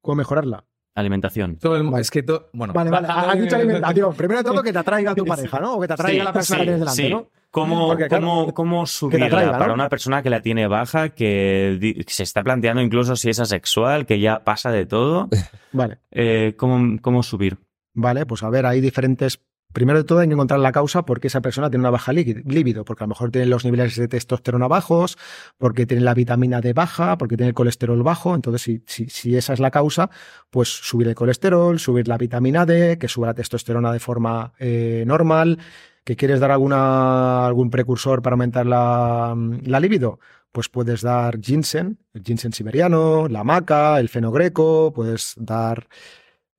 ¿Cómo 0.00 0.16
mejorarla? 0.16 0.64
Alimentación. 0.94 1.56
Todo 1.58 1.76
el, 1.76 1.84
Vale. 1.84 2.02
Es 2.02 2.10
que 2.10 2.22
todo. 2.22 2.50
Bueno. 2.52 2.72
Vale, 2.72 2.90
vale, 2.90 3.08
has 3.08 3.40
dicho 3.40 3.56
alimentación. 3.56 4.14
Primero 4.14 4.42
de 4.42 4.50
todo 4.50 4.62
que 4.62 4.72
te 4.72 4.78
atraiga 4.78 5.12
a 5.12 5.14
tu 5.14 5.24
pareja, 5.24 5.58
¿no? 5.60 5.74
O 5.74 5.80
que 5.80 5.86
te 5.88 5.92
atraiga 5.94 6.20
Sí, 6.20 6.24
la 6.24 6.32
persona 6.32 6.58
sí, 6.58 6.60
que 6.60 6.64
tienes 6.70 6.80
delante, 6.80 7.02
sí. 7.02 7.10
¿no? 7.10 7.28
¿Cómo, 7.50 7.88
Porque, 7.88 8.08
claro, 8.08 8.26
cómo, 8.26 8.54
cómo 8.54 8.86
subirla 8.86 9.26
atraiga, 9.26 9.52
¿no? 9.52 9.58
para 9.58 9.72
una 9.72 9.88
persona 9.88 10.22
que 10.22 10.28
la 10.30 10.42
tiene 10.42 10.66
baja, 10.68 11.08
que 11.10 12.04
se 12.06 12.22
está 12.22 12.42
planteando 12.44 12.82
incluso 12.82 13.16
si 13.16 13.30
es 13.30 13.40
asexual, 13.40 14.04
que 14.06 14.20
ya 14.20 14.44
pasa 14.44 14.70
de 14.70 14.86
todo? 14.86 15.28
Vale, 15.72 15.98
Eh, 16.10 16.54
¿cómo, 16.56 16.98
¿Cómo 17.00 17.22
subir? 17.22 17.58
vale, 17.94 18.26
pues 18.26 18.42
a 18.44 18.50
ver, 18.50 18.64
hay 18.66 18.80
diferentes. 18.80 19.40
Primero 19.72 19.98
de 19.98 20.04
todo 20.04 20.20
hay 20.20 20.28
que 20.28 20.32
encontrar 20.34 20.60
la 20.60 20.72
causa 20.72 21.04
por 21.04 21.20
qué 21.20 21.26
esa 21.28 21.42
persona 21.42 21.68
tiene 21.68 21.82
una 21.82 21.90
baja 21.90 22.12
lí- 22.12 22.42
libido, 22.46 22.84
porque 22.84 23.04
a 23.04 23.06
lo 23.06 23.10
mejor 23.10 23.30
tiene 23.30 23.46
los 23.46 23.64
niveles 23.64 23.96
de 23.96 24.08
testosterona 24.08 24.66
bajos, 24.66 25.18
porque 25.58 25.84
tiene 25.86 26.02
la 26.02 26.14
vitamina 26.14 26.60
D 26.60 26.72
baja, 26.72 27.18
porque 27.18 27.36
tiene 27.36 27.48
el 27.50 27.54
colesterol 27.54 28.02
bajo. 28.02 28.34
Entonces, 28.34 28.62
si, 28.86 29.08
si, 29.08 29.36
esa 29.36 29.52
es 29.52 29.60
la 29.60 29.70
causa, 29.70 30.10
pues 30.50 30.68
subir 30.68 31.06
el 31.08 31.14
colesterol, 31.14 31.78
subir 31.78 32.08
la 32.08 32.16
vitamina 32.16 32.64
D, 32.64 32.98
que 32.98 33.08
suba 33.08 33.28
la 33.28 33.34
testosterona 33.34 33.92
de 33.92 34.00
forma 34.00 34.54
eh, 34.58 35.04
normal, 35.06 35.58
que 36.02 36.16
quieres 36.16 36.40
dar 36.40 36.50
alguna, 36.50 37.46
algún 37.46 37.68
precursor 37.70 38.22
para 38.22 38.34
aumentar 38.34 38.64
la, 38.64 39.36
la 39.64 39.80
pues 40.50 40.68
puedes 40.70 41.02
dar 41.02 41.38
ginseng, 41.40 41.98
el 42.14 42.22
ginseng 42.22 42.52
siberiano, 42.54 43.28
la 43.28 43.44
maca, 43.44 44.00
el 44.00 44.08
fenogreco, 44.08 44.92
puedes 44.94 45.34
dar 45.36 45.86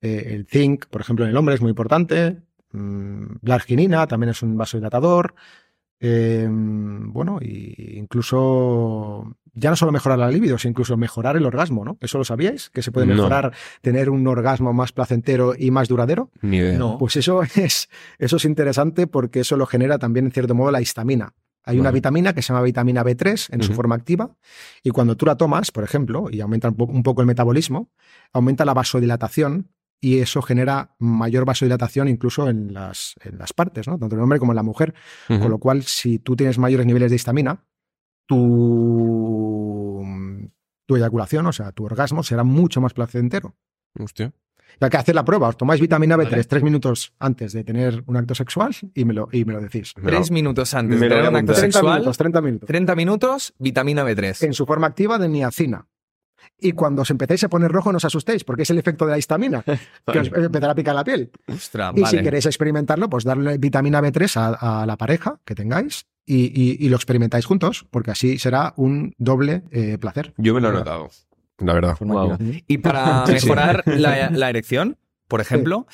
eh, 0.00 0.28
el 0.34 0.46
zinc, 0.46 0.86
por 0.86 1.00
ejemplo, 1.00 1.24
en 1.24 1.32
el 1.32 1.36
hombre 1.36 1.56
es 1.56 1.60
muy 1.60 1.70
importante. 1.70 2.40
Mm, 2.72 3.36
La 3.42 3.54
arginina 3.56 4.06
también 4.06 4.30
es 4.30 4.42
un 4.42 4.56
vasodilatador. 4.56 5.34
Eh, 6.02 6.48
bueno, 6.50 7.38
y 7.42 7.98
incluso 7.98 9.36
ya 9.52 9.68
no 9.70 9.76
solo 9.76 9.92
mejorar 9.92 10.18
la 10.18 10.30
libido, 10.30 10.56
sino 10.56 10.70
incluso 10.70 10.96
mejorar 10.96 11.36
el 11.36 11.44
orgasmo, 11.44 11.84
¿no? 11.84 11.98
¿Eso 12.00 12.16
lo 12.18 12.24
sabíais? 12.24 12.70
Que 12.70 12.82
se 12.82 12.90
puede 12.92 13.06
No. 13.06 13.14
mejorar, 13.16 13.52
tener 13.82 14.08
un 14.08 14.26
orgasmo 14.26 14.72
más 14.72 14.92
placentero 14.92 15.54
y 15.58 15.70
más 15.70 15.88
duradero. 15.88 16.30
Ni 16.40 16.56
idea. 16.58 16.78
No. 16.78 16.96
Pues 16.98 17.16
eso 17.16 17.42
es, 17.56 17.88
eso 18.18 18.36
es 18.36 18.44
interesante 18.46 19.06
porque 19.06 19.40
eso 19.40 19.56
lo 19.56 19.66
genera 19.66 19.98
también, 19.98 20.26
en 20.26 20.32
cierto 20.32 20.54
modo, 20.54 20.70
la 20.70 20.80
histamina. 20.80 21.34
Hay 21.64 21.78
una 21.78 21.90
vitamina 21.90 22.32
que 22.32 22.40
se 22.40 22.54
llama 22.54 22.62
vitamina 22.64 23.04
B3 23.04 23.52
en 23.52 23.62
su 23.62 23.74
forma 23.74 23.94
activa 23.94 24.34
y 24.82 24.90
cuando 24.90 25.14
tú 25.18 25.26
la 25.26 25.36
tomas, 25.36 25.70
por 25.70 25.84
ejemplo, 25.84 26.28
y 26.30 26.40
aumenta 26.40 26.70
un 26.74 27.02
poco 27.02 27.20
el 27.20 27.26
metabolismo, 27.26 27.90
aumenta 28.32 28.64
la 28.64 28.72
vasodilatación 28.72 29.68
y 30.00 30.18
eso 30.18 30.40
genera 30.40 30.94
mayor 30.98 31.44
vasodilatación 31.44 32.08
incluso 32.08 32.48
en 32.48 32.72
las, 32.72 33.14
en 33.22 33.38
las 33.38 33.52
partes, 33.52 33.86
¿no? 33.86 33.98
tanto 33.98 34.14
en 34.14 34.20
el 34.20 34.22
hombre 34.24 34.38
como 34.38 34.52
en 34.52 34.56
la 34.56 34.62
mujer. 34.62 34.94
Con 35.28 35.50
lo 35.50 35.58
cual, 35.58 35.82
si 35.82 36.18
tú 36.18 36.36
tienes 36.36 36.58
mayores 36.58 36.86
niveles 36.86 37.10
de 37.10 37.16
histamina, 37.16 37.64
tu, 38.26 40.04
tu 40.86 40.96
eyaculación, 40.96 41.46
o 41.46 41.52
sea, 41.52 41.72
tu 41.72 41.84
orgasmo 41.84 42.22
será 42.22 42.44
mucho 42.44 42.80
más 42.80 42.94
placentero. 42.94 43.56
Hostia. 43.98 44.32
Hay 44.80 44.88
que 44.88 44.96
hacer 44.96 45.14
la 45.14 45.24
prueba. 45.24 45.48
Os 45.48 45.56
tomáis 45.56 45.80
vitamina 45.80 46.16
B3 46.16 46.30
Vale. 46.30 46.44
tres 46.44 46.62
minutos 46.62 47.12
antes 47.18 47.52
de 47.52 47.64
tener 47.64 48.02
un 48.06 48.16
acto 48.16 48.34
sexual 48.34 48.74
y 48.94 49.04
me 49.04 49.12
lo, 49.12 49.28
y 49.32 49.44
me 49.44 49.52
lo 49.52 49.60
decís. 49.60 49.92
Tres 49.94 50.30
minutos 50.30 50.72
antes 50.74 51.00
de 51.00 51.08
tener 51.08 51.28
un 51.28 51.36
acto 51.36 51.38
apuntar. 51.38 51.56
30 51.56 51.72
sexual. 51.78 51.94
minutos, 51.94 52.16
30 52.16 52.40
minutos. 52.40 52.66
30 52.68 52.94
minutos, 52.94 53.54
vitamina 53.58 54.04
B3. 54.04 54.44
En 54.46 54.54
su 54.54 54.64
forma 54.64 54.86
activa 54.86 55.18
de 55.18 55.28
niacina. 55.28 55.88
Y 56.58 56.72
cuando 56.72 57.02
os 57.02 57.10
empecéis 57.10 57.44
a 57.44 57.48
poner 57.48 57.70
rojo, 57.70 57.90
no 57.92 57.96
os 57.96 58.04
asustéis, 58.04 58.44
porque 58.44 58.62
es 58.62 58.70
el 58.70 58.78
efecto 58.78 59.06
de 59.06 59.12
la 59.12 59.18
histamina, 59.18 59.62
que 60.12 60.18
os 60.18 60.30
empezará 60.32 60.72
a 60.72 60.74
picar 60.74 60.94
la 60.94 61.04
piel. 61.04 61.30
Ostras, 61.48 61.92
Y 61.96 62.02
vale. 62.02 62.18
si 62.18 62.22
queréis 62.22 62.46
experimentarlo, 62.46 63.08
pues 63.08 63.24
darle 63.24 63.58
vitamina 63.58 64.00
B3 64.00 64.36
a, 64.60 64.82
a 64.82 64.86
la 64.86 64.96
pareja 64.96 65.40
que 65.44 65.54
tengáis 65.54 66.06
y, 66.26 66.44
y- 66.46 66.76
y 66.84 66.88
lo 66.88 66.96
experimentáis 66.96 67.46
juntos, 67.46 67.86
porque 67.90 68.10
así 68.10 68.38
será 68.38 68.74
un 68.76 69.14
doble 69.18 69.62
eh, 69.70 69.98
placer. 69.98 70.32
Yo 70.36 70.54
me 70.54 70.60
lo 70.60 70.68
he 70.70 70.72
notado, 70.72 71.08
la 71.58 71.72
verdad. 71.72 71.96
Guau. 71.98 72.36
Y 72.66 72.78
para 72.78 73.24
mejorar 73.28 73.82
la, 73.86 74.30
la 74.30 74.48
erección, 74.50 74.96
por 75.30 75.40
ejemplo, 75.40 75.86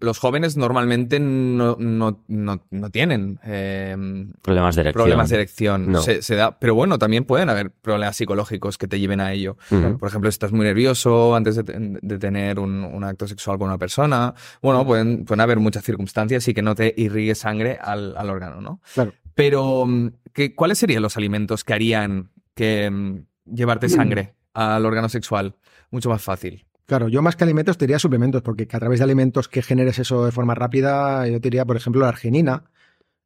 los 0.00 0.18
jóvenes 0.18 0.56
normalmente 0.58 1.18
no, 1.18 1.76
no, 1.80 2.22
no, 2.28 2.62
no 2.70 2.90
tienen 2.90 3.40
em, 3.42 4.32
Problemas 4.42 4.76
de 4.76 4.82
erección. 4.82 5.02
problemas 5.02 5.30
de 5.30 5.34
erección. 5.36 5.90
No. 5.90 6.02
Se, 6.02 6.20
se 6.20 6.34
da, 6.36 6.58
pero 6.58 6.74
bueno, 6.74 6.98
también 6.98 7.24
pueden 7.24 7.48
haber 7.48 7.70
problemas 7.70 8.16
psicológicos 8.16 8.76
que 8.76 8.86
te 8.86 9.00
lleven 9.00 9.20
a 9.20 9.32
ello. 9.32 9.56
Por 9.98 10.08
ejemplo, 10.08 10.30
si 10.30 10.34
estás 10.34 10.52
muy 10.52 10.66
nervioso 10.66 11.34
antes 11.34 11.56
de, 11.56 11.62
de 11.64 12.18
tener 12.18 12.60
un, 12.60 12.84
un 12.84 13.02
acto 13.02 13.26
sexual 13.26 13.58
con 13.58 13.68
una 13.68 13.78
persona. 13.78 14.34
Bueno, 14.60 14.84
pueden, 14.86 15.24
pueden 15.24 15.40
haber 15.40 15.58
muchas 15.58 15.82
circunstancias 15.82 16.46
y 16.46 16.52
que 16.52 16.60
no 16.62 16.74
te 16.74 16.92
irrigue 16.98 17.34
sangre 17.34 17.78
al, 17.80 18.14
al 18.16 18.28
órgano, 18.28 18.60
¿no? 18.60 18.80
Claro. 18.92 19.14
Pero, 19.34 19.86
mm, 19.86 20.08
¿qué, 20.34 20.54
¿cuáles 20.54 20.78
serían 20.78 21.02
los 21.02 21.16
alimentos 21.16 21.64
que 21.64 21.72
harían 21.72 22.30
que 22.54 22.90
mm, 22.90 23.24
llevarte 23.54 23.88
sangre 23.88 24.34
al 24.52 24.84
órgano 24.84 25.08
sexual 25.08 25.56
mucho 25.90 26.10
más 26.10 26.20
fácil? 26.22 26.66
Claro, 26.86 27.08
yo 27.08 27.22
más 27.22 27.34
que 27.36 27.44
alimentos 27.44 27.78
te 27.78 27.86
diría 27.86 27.98
suplementos, 27.98 28.42
porque 28.42 28.64
a 28.70 28.78
través 28.78 29.00
de 29.00 29.04
alimentos 29.04 29.48
que 29.48 29.62
generes 29.62 29.98
eso 29.98 30.24
de 30.26 30.32
forma 30.32 30.54
rápida, 30.54 31.26
yo 31.26 31.40
te 31.40 31.46
diría, 31.48 31.64
por 31.64 31.76
ejemplo, 31.76 32.02
la 32.02 32.08
arginina. 32.08 32.64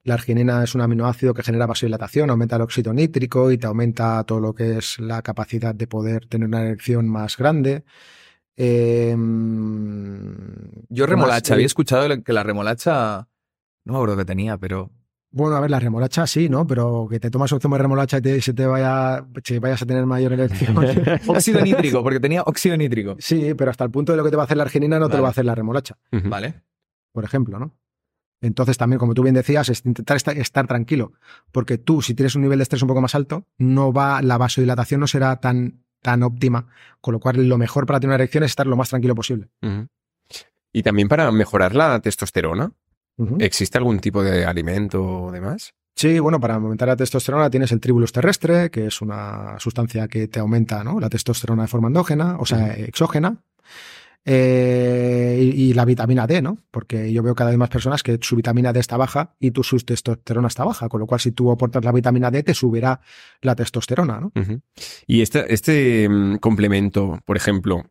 La 0.05 0.15
arginina 0.15 0.63
es 0.63 0.75
un 0.77 0.81
aminoácido 0.81 1.35
que 1.35 1.43
genera 1.43 1.67
vasodilatación, 1.67 2.31
aumenta 2.31 2.57
el 2.57 2.63
óxido 2.63 2.93
nítrico 2.95 3.51
y 3.51 3.59
te 3.59 3.67
aumenta 3.67 4.23
todo 4.25 4.41
lo 4.41 4.55
que 4.55 4.79
es 4.79 4.99
la 5.01 5.23
capacidad 5.23 5.75
de 5.75 5.87
poder 5.89 6.27
tener 6.27 6.47
una 6.49 6.63
erección 6.63 7.09
más 7.09 7.37
grande. 7.37 7.85
Eh, 8.57 9.15
Yo 10.89 11.05
¿qué 11.05 11.11
remolacha, 11.11 11.51
más? 11.51 11.51
había 11.51 11.67
escuchado 11.67 12.23
que 12.23 12.33
la 12.33 12.43
remolacha, 12.45 13.29
no 13.85 13.93
me 13.93 13.99
acuerdo 13.99 14.17
que 14.17 14.25
tenía, 14.25 14.57
pero 14.57 14.91
Bueno, 15.31 15.57
a 15.57 15.61
ver, 15.61 15.71
la 15.71 15.79
remolacha 15.79 16.27
sí, 16.27 16.49
¿no? 16.49 16.67
Pero 16.67 17.07
que 17.11 17.21
te 17.21 17.31
tomas 17.31 17.53
un 17.53 17.61
zumo 17.61 17.77
de 17.77 17.83
remolacha 17.83 18.19
y 18.19 18.23
te, 18.23 18.41
se 18.41 18.55
te 18.55 18.65
vaya, 18.67 19.27
si 19.45 19.59
vayas 19.59 19.83
a 19.83 19.87
tener 19.87 20.07
mayor 20.07 20.33
erección. 20.33 20.75
óxido 21.27 21.61
nítrico, 21.61 22.03
porque 22.03 22.19
tenía 22.21 22.43
óxido 22.43 22.77
nítrico. 22.77 23.17
sí, 23.19 23.53
pero 23.55 23.71
hasta 23.71 23.85
el 23.85 23.91
punto 23.91 24.13
de 24.13 24.19
lo 24.19 24.25
que 24.25 24.31
te 24.31 24.37
va 24.37 24.43
a 24.43 24.47
hacer 24.47 24.57
la 24.57 24.63
arginina 24.65 24.99
no 24.99 25.09
te 25.11 25.17
lo 25.17 25.23
va 25.23 25.29
a 25.29 25.33
hacer 25.33 25.45
la 25.45 25.55
remolacha. 25.55 25.97
Vale. 26.11 26.63
por 27.13 27.25
ejemplo, 27.25 27.59
¿no? 27.59 27.75
Entonces 28.41 28.79
también, 28.79 28.99
como 29.01 29.15
tú 29.15 29.23
bien 29.25 29.35
decías, 29.35 29.69
es 29.69 29.85
intentar 29.85 30.17
esta- 30.17 30.31
estar, 30.33 30.67
tranquilo, 30.69 31.13
porque 31.51 31.77
tú, 31.77 32.01
si 32.03 32.15
tienes 32.15 32.35
un 32.37 32.43
nivel 32.43 32.59
de 32.61 32.63
estrés 32.63 32.81
un 32.83 32.89
poco 32.89 33.01
más 33.01 33.15
alto, 33.17 33.45
no 33.59 33.93
va, 33.93 34.23
la 34.23 34.39
vasodilatación 34.39 35.01
no 35.01 35.09
será 35.09 35.41
tan, 35.41 35.83
tan 36.03 36.23
óptima, 36.23 36.69
con 37.01 37.13
lo 37.15 37.21
cual 37.21 37.49
lo 37.49 37.59
mejor 37.59 37.85
para 37.85 37.99
tener 37.99 38.11
una 38.11 38.23
erección 38.23 38.45
es 38.45 38.53
estar 38.53 38.67
lo 38.69 38.77
más 38.77 38.91
tranquilo 38.91 39.17
posible. 39.17 39.49
Y 40.73 40.83
también 40.85 41.09
para 41.09 41.31
mejorar 41.33 41.75
la 41.75 41.99
testosterona, 42.01 42.73
¿existe 43.39 43.79
algún 43.79 43.99
tipo 43.99 44.23
de 44.23 44.45
alimento 44.45 45.03
o 45.03 45.33
demás? 45.33 45.75
Sí, 45.99 46.21
bueno, 46.21 46.39
para 46.39 46.55
aumentar 46.55 46.87
la 46.87 46.97
testosterona 46.97 47.51
tienes 47.51 47.73
el 47.73 47.81
tribulus 47.81 48.13
terrestre, 48.13 48.71
que 48.71 48.87
es 48.87 49.03
una 49.03 49.59
sustancia 49.59 50.07
que 50.07 50.29
te 50.29 50.39
aumenta 50.39 50.85
¿no? 50.85 51.01
la 51.01 51.09
testosterona 51.09 51.63
de 51.63 51.69
forma 51.69 51.89
endógena, 51.89 52.37
o 52.39 52.47
sea, 52.47 52.73
exógena. 52.75 53.43
Eh, 54.25 55.39
y, 55.41 55.71
y 55.71 55.75
la 55.75 55.85
vitamina 55.85 56.27
D, 56.27 56.43
¿no? 56.43 56.59
Porque 56.71 57.13
yo 57.13 57.23
veo 57.23 57.35
cada 57.35 57.51
vez 57.51 57.59
más 57.59 57.71
personas 57.71 58.03
que 58.03 58.19
su 58.21 58.37
vitamina 58.37 58.73
D 58.73 58.81
está 58.81 58.97
baja 58.97 59.35
y 59.41 59.53
tu 59.53 59.63
su 59.65 59.79
testosterona 59.79 60.49
está 60.49 60.65
baja, 60.65 60.89
con 60.89 61.01
lo 61.01 61.07
cual 61.07 61.19
si 61.19 61.33
tú 61.33 61.51
aportas 61.51 61.85
la 61.85 61.93
vitamina 61.93 62.31
D 62.31 62.43
te 62.43 62.53
subirá 62.55 63.01
la 63.41 63.57
testosterona, 63.57 64.21
¿no? 64.21 64.33
Y 65.07 65.23
este, 65.23 65.53
este 65.53 66.09
complemento, 66.41 67.21
por 67.25 67.37
ejemplo, 67.37 67.85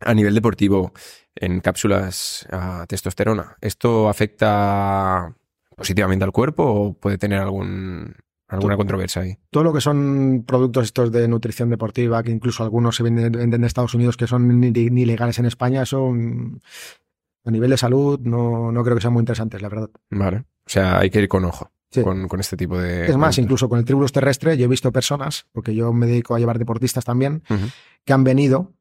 a 0.00 0.14
nivel 0.14 0.34
deportivo, 0.34 0.92
en 1.34 1.60
cápsulas 1.60 2.46
a 2.50 2.86
testosterona, 2.88 3.56
¿esto 3.60 4.08
afecta 4.08 5.34
positivamente 5.76 6.24
al 6.24 6.32
cuerpo 6.32 6.64
o 6.64 6.92
puede 6.94 7.18
tener 7.18 7.40
algún, 7.40 8.14
alguna 8.48 8.76
controversia 8.76 9.22
ahí? 9.22 9.38
Todo 9.50 9.64
lo 9.64 9.72
que 9.72 9.80
son 9.80 10.44
productos 10.46 10.84
estos 10.84 11.12
de 11.12 11.28
nutrición 11.28 11.70
deportiva, 11.70 12.22
que 12.22 12.30
incluso 12.30 12.62
algunos 12.62 12.96
se 12.96 13.02
venden, 13.02 13.32
venden 13.32 13.60
de 13.60 13.66
Estados 13.66 13.94
Unidos 13.94 14.16
que 14.16 14.26
son 14.26 14.60
ni, 14.60 14.70
ni 14.70 15.04
legales 15.04 15.38
en 15.38 15.46
España, 15.46 15.82
eso 15.82 16.08
a 16.08 17.50
nivel 17.50 17.70
de 17.70 17.76
salud 17.76 18.18
no, 18.20 18.72
no 18.72 18.82
creo 18.82 18.96
que 18.96 19.02
sean 19.02 19.12
muy 19.12 19.20
interesantes, 19.20 19.62
la 19.62 19.68
verdad. 19.68 19.90
Vale. 20.10 20.38
O 20.38 20.70
sea, 20.70 20.98
hay 20.98 21.10
que 21.10 21.20
ir 21.20 21.28
con 21.28 21.44
ojo. 21.44 21.70
con, 22.02 22.26
con, 22.26 22.40
este 22.40 22.56
tipo 22.56 22.76
de... 22.76 23.06
Es 23.06 23.16
más, 23.16 23.38
incluso 23.38 23.68
con 23.68 23.78
el 23.78 23.84
tribulus 23.84 24.10
terrestre 24.10 24.56
yo 24.56 24.64
he 24.64 24.68
visto 24.68 24.90
personas, 24.90 25.46
porque 25.52 25.74
yo 25.74 25.92
me 25.92 26.06
dedico 26.06 26.34
a 26.34 26.38
llevar 26.40 26.58
deportistas 26.58 27.04
también, 27.04 27.42
que 28.04 28.12
han 28.12 28.24
venido 28.24 28.72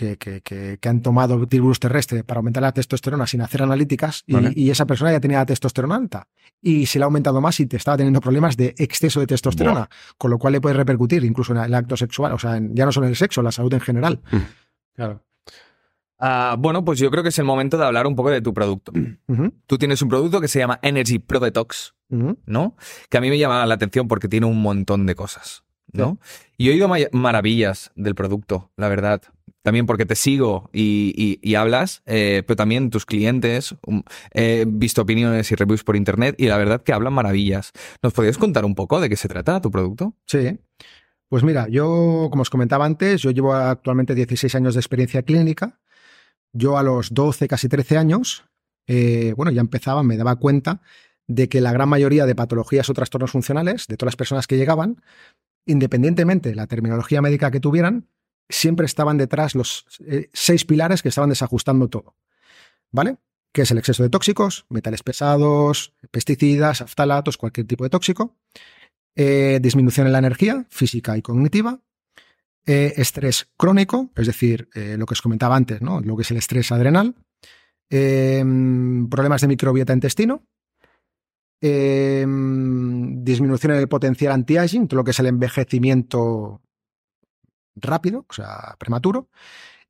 que, 0.00 0.40
que, 0.40 0.78
que, 0.80 0.88
han 0.88 1.02
tomado 1.02 1.46
tribulus 1.46 1.78
terrestre 1.78 2.24
para 2.24 2.38
aumentar 2.38 2.62
la 2.62 2.72
testosterona 2.72 3.26
sin 3.26 3.42
hacer 3.42 3.62
analíticas 3.62 4.24
y, 4.26 4.70
esa 4.70 4.86
persona 4.86 5.12
ya 5.12 5.20
tenía 5.20 5.38
la 5.38 5.46
testosterona 5.46 5.96
alta 5.96 6.26
y 6.62 6.86
se 6.86 6.98
le 6.98 7.04
ha 7.04 7.06
aumentado 7.06 7.40
más 7.40 7.60
y 7.60 7.66
te 7.66 7.76
estaba 7.76 7.98
teniendo 7.98 8.20
problemas 8.20 8.56
de 8.56 8.74
exceso 8.78 9.20
de 9.20 9.26
testosterona, 9.26 9.90
con 10.16 10.30
lo 10.30 10.38
cual 10.38 10.54
le 10.54 10.60
puede 10.60 10.74
repercutir 10.74 11.22
incluso 11.24 11.52
en 11.52 11.58
el 11.58 11.74
acto 11.74 11.98
sexual, 11.98 12.32
o 12.32 12.38
sea, 12.38 12.58
ya 12.72 12.86
no 12.86 12.92
solo 12.92 13.06
en 13.06 13.10
el 13.10 13.16
sexo, 13.16 13.40
en 13.42 13.44
la 13.44 13.52
salud 13.52 13.72
en 13.74 13.80
general. 13.80 14.20
Mm. 14.30 14.36
Claro. 14.94 15.22
Ah, 16.18 16.56
bueno, 16.58 16.84
pues 16.84 16.98
yo 16.98 17.10
creo 17.10 17.22
que 17.22 17.28
es 17.28 17.38
el 17.38 17.44
momento 17.44 17.76
de 17.76 17.84
hablar 17.84 18.06
un 18.06 18.16
poco 18.16 18.30
de 18.30 18.40
tu 18.40 18.54
producto. 18.54 18.92
Tú 19.66 19.78
tienes 19.78 20.00
un 20.00 20.08
producto 20.08 20.40
que 20.40 20.48
se 20.48 20.58
llama 20.58 20.78
Energy 20.82 21.18
Pro 21.18 21.40
Detox, 21.40 21.94
¿no? 22.08 22.76
Que 23.10 23.18
a 23.18 23.20
mí 23.20 23.28
me 23.28 23.38
llama 23.38 23.66
la 23.66 23.74
atención 23.74 24.08
porque 24.08 24.28
tiene 24.28 24.46
un 24.46 24.62
montón 24.62 25.04
de 25.04 25.14
cosas, 25.14 25.64
¿no? 25.92 26.18
Y 26.56 26.68
he 26.68 26.72
oído 26.72 26.88
maravillas 27.12 27.90
del 27.96 28.14
producto, 28.14 28.70
la 28.76 28.88
verdad 28.88 29.22
también 29.62 29.86
porque 29.86 30.06
te 30.06 30.14
sigo 30.14 30.70
y, 30.72 31.54
hablas, 31.54 32.02
eh, 32.06 32.42
pero 32.46 32.56
también 32.56 32.90
tus 32.90 33.04
clientes, 33.04 33.74
um, 33.86 34.02
he 34.32 34.64
visto 34.66 35.02
opiniones 35.02 35.50
y 35.52 35.54
reviews 35.54 35.84
por 35.84 35.96
internet 35.96 36.34
y 36.38 36.46
la 36.46 36.56
verdad 36.56 36.82
que 36.82 36.92
hablan 36.92 37.12
maravillas. 37.12 37.72
¿Nos 38.02 38.12
podrías 38.12 38.38
contar 38.38 38.64
un 38.64 38.74
poco 38.74 39.00
de 39.00 39.08
qué 39.08 39.16
se 39.16 39.28
trata 39.28 39.60
tu 39.60 39.70
producto? 39.70 40.14
Sí. 40.26 40.58
Pues 41.28 41.44
mira, 41.44 41.68
yo, 41.68 42.28
como 42.30 42.42
os 42.42 42.50
comentaba 42.50 42.84
antes, 42.84 43.22
yo 43.22 43.30
llevo 43.30 43.54
actualmente 43.54 44.14
16 44.14 44.54
años 44.56 44.74
de 44.74 44.80
experiencia 44.80 45.22
clínica. 45.22 45.78
Yo 46.52 46.76
a 46.76 46.82
los 46.82 47.14
12, 47.14 47.46
casi 47.46 47.68
13 47.68 47.98
años, 47.98 48.44
eh, 48.88 49.34
bueno, 49.36 49.52
ya 49.52 49.60
empezaba, 49.60 50.02
me 50.02 50.16
daba 50.16 50.36
cuenta 50.36 50.80
de 51.28 51.48
que 51.48 51.60
la 51.60 51.72
gran 51.72 51.88
mayoría 51.88 52.26
de 52.26 52.34
patologías 52.34 52.90
o 52.90 52.94
trastornos 52.94 53.30
funcionales 53.30 53.86
de 53.86 53.96
todas 53.96 54.08
las 54.08 54.16
personas 54.16 54.48
que 54.48 54.56
llegaban, 54.56 55.00
independientemente 55.66 56.48
de 56.48 56.56
la 56.56 56.66
terminología 56.66 57.22
médica 57.22 57.52
que 57.52 57.60
tuvieran, 57.60 58.08
siempre 58.50 58.86
estaban 58.86 59.16
detrás 59.16 59.54
los 59.54 59.86
eh, 60.06 60.28
seis 60.32 60.64
pilares 60.64 61.02
que 61.02 61.08
estaban 61.08 61.30
desajustando 61.30 61.88
todo. 61.88 62.16
¿Vale? 62.90 63.16
Que 63.52 63.62
es 63.62 63.70
el 63.70 63.78
exceso 63.78 64.02
de 64.02 64.10
tóxicos, 64.10 64.66
metales 64.68 65.02
pesados, 65.02 65.94
pesticidas, 66.10 66.82
aftalatos, 66.82 67.36
cualquier 67.36 67.66
tipo 67.66 67.84
de 67.84 67.90
tóxico. 67.90 68.36
Eh, 69.14 69.58
disminución 69.60 70.06
en 70.06 70.12
la 70.12 70.18
energía 70.18 70.66
física 70.68 71.16
y 71.16 71.22
cognitiva. 71.22 71.80
Eh, 72.66 72.94
estrés 72.96 73.48
crónico, 73.56 74.10
es 74.16 74.26
decir, 74.26 74.68
lo 74.74 75.06
que 75.06 75.14
os 75.14 75.22
comentaba 75.22 75.56
antes, 75.56 75.80
¿no? 75.80 76.00
lo 76.00 76.16
que 76.16 76.22
es 76.22 76.30
el 76.30 76.36
estrés 76.36 76.70
adrenal. 76.70 77.14
problemas 77.88 79.40
de 79.40 79.48
microbiota 79.48 79.92
intestino. 79.92 80.44
disminución 81.60 83.72
en 83.72 83.78
el 83.78 83.88
potencial 83.88 84.32
anti-aging, 84.32 84.88
todo 84.88 84.98
lo 84.98 85.04
que 85.04 85.12
es 85.12 85.18
el 85.18 85.26
envejecimiento 85.26 86.60
rápido, 87.76 88.26
o 88.28 88.32
sea, 88.32 88.76
prematuro, 88.78 89.28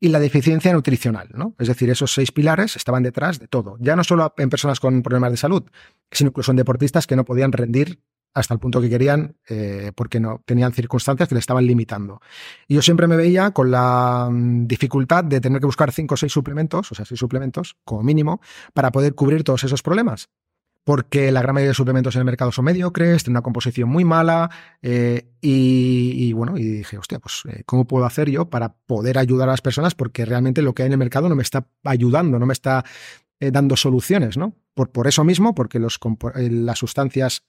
y 0.01 0.09
la 0.09 0.19
deficiencia 0.19 0.73
nutricional, 0.73 1.29
¿no? 1.35 1.55
Es 1.59 1.69
decir, 1.69 1.91
esos 1.91 2.13
seis 2.13 2.33
pilares 2.33 2.75
estaban 2.77 3.03
detrás 3.03 3.39
de 3.39 3.49
todo. 3.49 3.77
Ya 3.81 3.97
no 3.97 4.03
solo 4.03 4.33
en 4.39 4.49
personas 4.49 4.81
con 4.81 5.03
problemas 5.03 5.31
de 5.31 5.37
salud, 5.37 5.65
sino 6.11 6.29
incluso 6.29 6.53
en 6.53 6.57
deportistas 6.57 7.07
que 7.07 7.17
no 7.17 7.25
podían 7.25 7.53
rendir 7.53 8.01
hasta 8.33 8.55
el 8.55 8.61
punto 8.61 8.81
que 8.81 8.89
querían 8.89 9.37
eh, 9.49 9.93
porque 9.95 10.21
no 10.21 10.41
tenían 10.47 10.73
circunstancias 10.73 11.29
que 11.29 11.35
le 11.35 11.41
estaban 11.41 11.67
limitando. 11.67 12.21
Y 12.69 12.77
yo 12.77 12.83
siempre 12.83 13.07
me 13.09 13.17
veía 13.17 13.51
con 13.51 13.71
la 13.71 14.29
mm, 14.31 14.67
dificultad 14.67 15.25
de 15.25 15.41
tener 15.41 15.61
que 15.61 15.67
buscar 15.67 15.93
cinco 15.93 16.15
o 16.15 16.17
seis 16.17 16.33
suplementos, 16.33 16.91
o 16.93 16.95
sea, 16.95 17.05
seis 17.05 17.19
suplementos 17.19 17.77
como 17.85 18.03
mínimo, 18.03 18.41
para 18.73 18.93
poder 18.93 19.15
cubrir 19.15 19.45
todos 19.45 19.65
esos 19.65 19.83
problemas 19.83 20.31
porque 20.85 21.31
la 21.31 21.43
gran 21.43 21.55
mayoría 21.55 21.71
de 21.71 21.75
suplementos 21.75 22.15
en 22.15 22.21
el 22.21 22.25
mercado 22.25 22.53
son 22.53 22.65
mediocres, 22.65 23.23
tienen 23.23 23.37
una 23.37 23.43
composición 23.43 23.89
muy 23.89 24.05
mala, 24.05 24.51
eh, 24.83 25.29
y, 25.41 26.33
bueno, 26.33 26.57
y 26.57 26.65
dije, 26.65 26.99
hostia, 26.99 27.19
pues, 27.19 27.43
eh, 27.49 27.63
¿cómo 27.67 27.87
puedo 27.87 28.05
hacer 28.05 28.31
yo 28.31 28.51
para 28.51 28.75
poder 28.75 29.19
ayudar 29.19 29.49
a 29.49 29.53
las 29.53 29.63
personas? 29.63 29.95
Porque 29.95 30.25
realmente 30.25 30.63
lo 30.63 30.75
que 30.75 30.83
hay 30.83 30.87
en 30.87 30.93
el 30.93 30.99
mercado 30.99 31.29
no 31.29 31.37
me 31.37 31.43
está 31.43 31.67
ayudando, 31.85 32.39
no 32.39 32.47
me 32.47 32.53
está 32.53 32.85
eh, 33.41 33.51
dando 33.51 33.77
soluciones, 33.77 34.37
¿no? 34.37 34.55
Por, 34.75 34.91
por 34.91 35.07
eso 35.07 35.25
mismo, 35.25 35.55
porque 35.55 35.79
las 35.79 36.79
sustancias, 36.79 37.45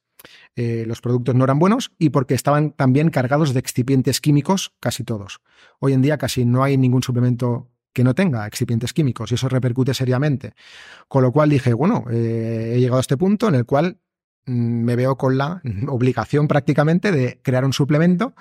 los 0.56 1.02
productos 1.02 1.34
no 1.34 1.44
eran 1.44 1.58
buenos 1.58 1.92
y 1.98 2.10
porque 2.10 2.36
estaban 2.36 2.72
también 2.72 3.10
cargados 3.10 3.54
de 3.54 3.60
excipientes 3.60 4.22
químicos, 4.22 4.74
casi 4.80 5.04
todos. 5.04 5.40
Hoy 5.80 5.94
en 5.94 6.02
día 6.02 6.18
casi 6.18 6.46
no 6.46 6.64
hay 6.64 6.78
ningún 6.78 7.02
suplemento 7.02 7.72
que 7.94 8.04
no 8.04 8.16
tenga 8.16 8.48
excipientes 8.48 8.94
químicos 8.94 9.32
y 9.32 9.36
eso 9.36 9.50
repercute 9.50 9.94
seriamente. 9.94 10.54
Con 11.08 11.24
lo 11.24 11.32
cual 11.32 11.50
dije, 11.50 11.74
bueno, 11.74 12.06
eh, 12.10 12.74
he 12.76 12.80
llegado 12.80 12.98
a 12.98 13.02
este 13.02 13.18
punto 13.18 13.48
en 13.48 13.56
el 13.56 13.66
cual 13.66 14.00
mm, 14.46 14.84
me 14.84 14.96
veo 14.96 15.18
con 15.18 15.38
la 15.38 15.62
obligación 15.88 16.48
prácticamente 16.48 17.12
de 17.12 17.40
crear 17.42 17.66
un 17.66 17.74
suplemento 17.74 18.34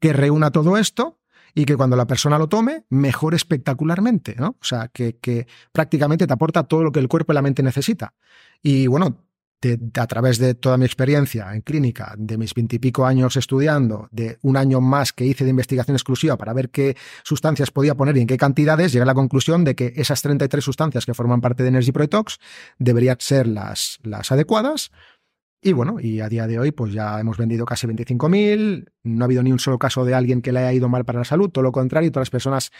que 0.00 0.12
reúna 0.12 0.50
todo 0.50 0.76
esto 0.76 1.18
y 1.54 1.66
que 1.66 1.76
cuando 1.76 1.96
la 1.96 2.06
persona 2.06 2.38
lo 2.38 2.48
tome 2.48 2.84
mejore 2.90 3.36
espectacularmente, 3.36 4.34
¿no? 4.36 4.56
O 4.60 4.64
sea, 4.64 4.88
que, 4.88 5.16
que 5.18 5.46
prácticamente 5.72 6.26
te 6.26 6.32
aporta 6.32 6.64
todo 6.64 6.82
lo 6.82 6.90
que 6.90 6.98
el 6.98 7.08
cuerpo 7.08 7.32
y 7.32 7.34
la 7.34 7.42
mente 7.42 7.62
necesita. 7.62 8.14
Y 8.60 8.88
bueno, 8.88 9.23
a 9.94 10.06
través 10.06 10.38
de 10.38 10.54
toda 10.54 10.76
mi 10.76 10.84
experiencia 10.84 11.52
en 11.52 11.62
clínica, 11.62 12.14
de 12.16 12.36
mis 12.36 12.54
veintipico 12.54 13.06
años 13.06 13.36
estudiando, 13.36 14.08
de 14.10 14.38
un 14.42 14.56
año 14.56 14.80
más 14.80 15.12
que 15.12 15.24
hice 15.24 15.44
de 15.44 15.50
investigación 15.50 15.96
exclusiva 15.96 16.36
para 16.36 16.52
ver 16.52 16.70
qué 16.70 16.96
sustancias 17.22 17.70
podía 17.70 17.94
poner 17.94 18.16
y 18.16 18.20
en 18.20 18.26
qué 18.26 18.36
cantidades, 18.36 18.92
llegué 18.92 19.02
a 19.02 19.06
la 19.06 19.14
conclusión 19.14 19.64
de 19.64 19.74
que 19.74 19.92
esas 19.96 20.22
33 20.22 20.64
sustancias 20.64 21.06
que 21.06 21.14
forman 21.14 21.40
parte 21.40 21.62
de 21.62 21.70
Energy 21.70 21.92
Protox 21.92 22.38
deberían 22.78 23.16
ser 23.20 23.46
las, 23.46 23.98
las 24.02 24.30
adecuadas 24.32 24.90
y 25.64 25.72
bueno, 25.72 25.98
y 25.98 26.20
a 26.20 26.28
día 26.28 26.46
de 26.46 26.58
hoy 26.58 26.72
pues 26.72 26.92
ya 26.92 27.18
hemos 27.18 27.38
vendido 27.38 27.64
casi 27.64 27.86
25.000, 27.86 28.86
no 29.04 29.24
ha 29.24 29.26
habido 29.26 29.42
ni 29.42 29.50
un 29.50 29.58
solo 29.58 29.78
caso 29.78 30.04
de 30.04 30.14
alguien 30.14 30.42
que 30.42 30.52
le 30.52 30.58
haya 30.60 30.74
ido 30.74 30.90
mal 30.90 31.06
para 31.06 31.20
la 31.20 31.24
salud, 31.24 31.48
todo 31.48 31.62
lo 31.62 31.72
contrario, 31.72 32.12
todas 32.12 32.26
las 32.26 32.30
personas 32.30 32.70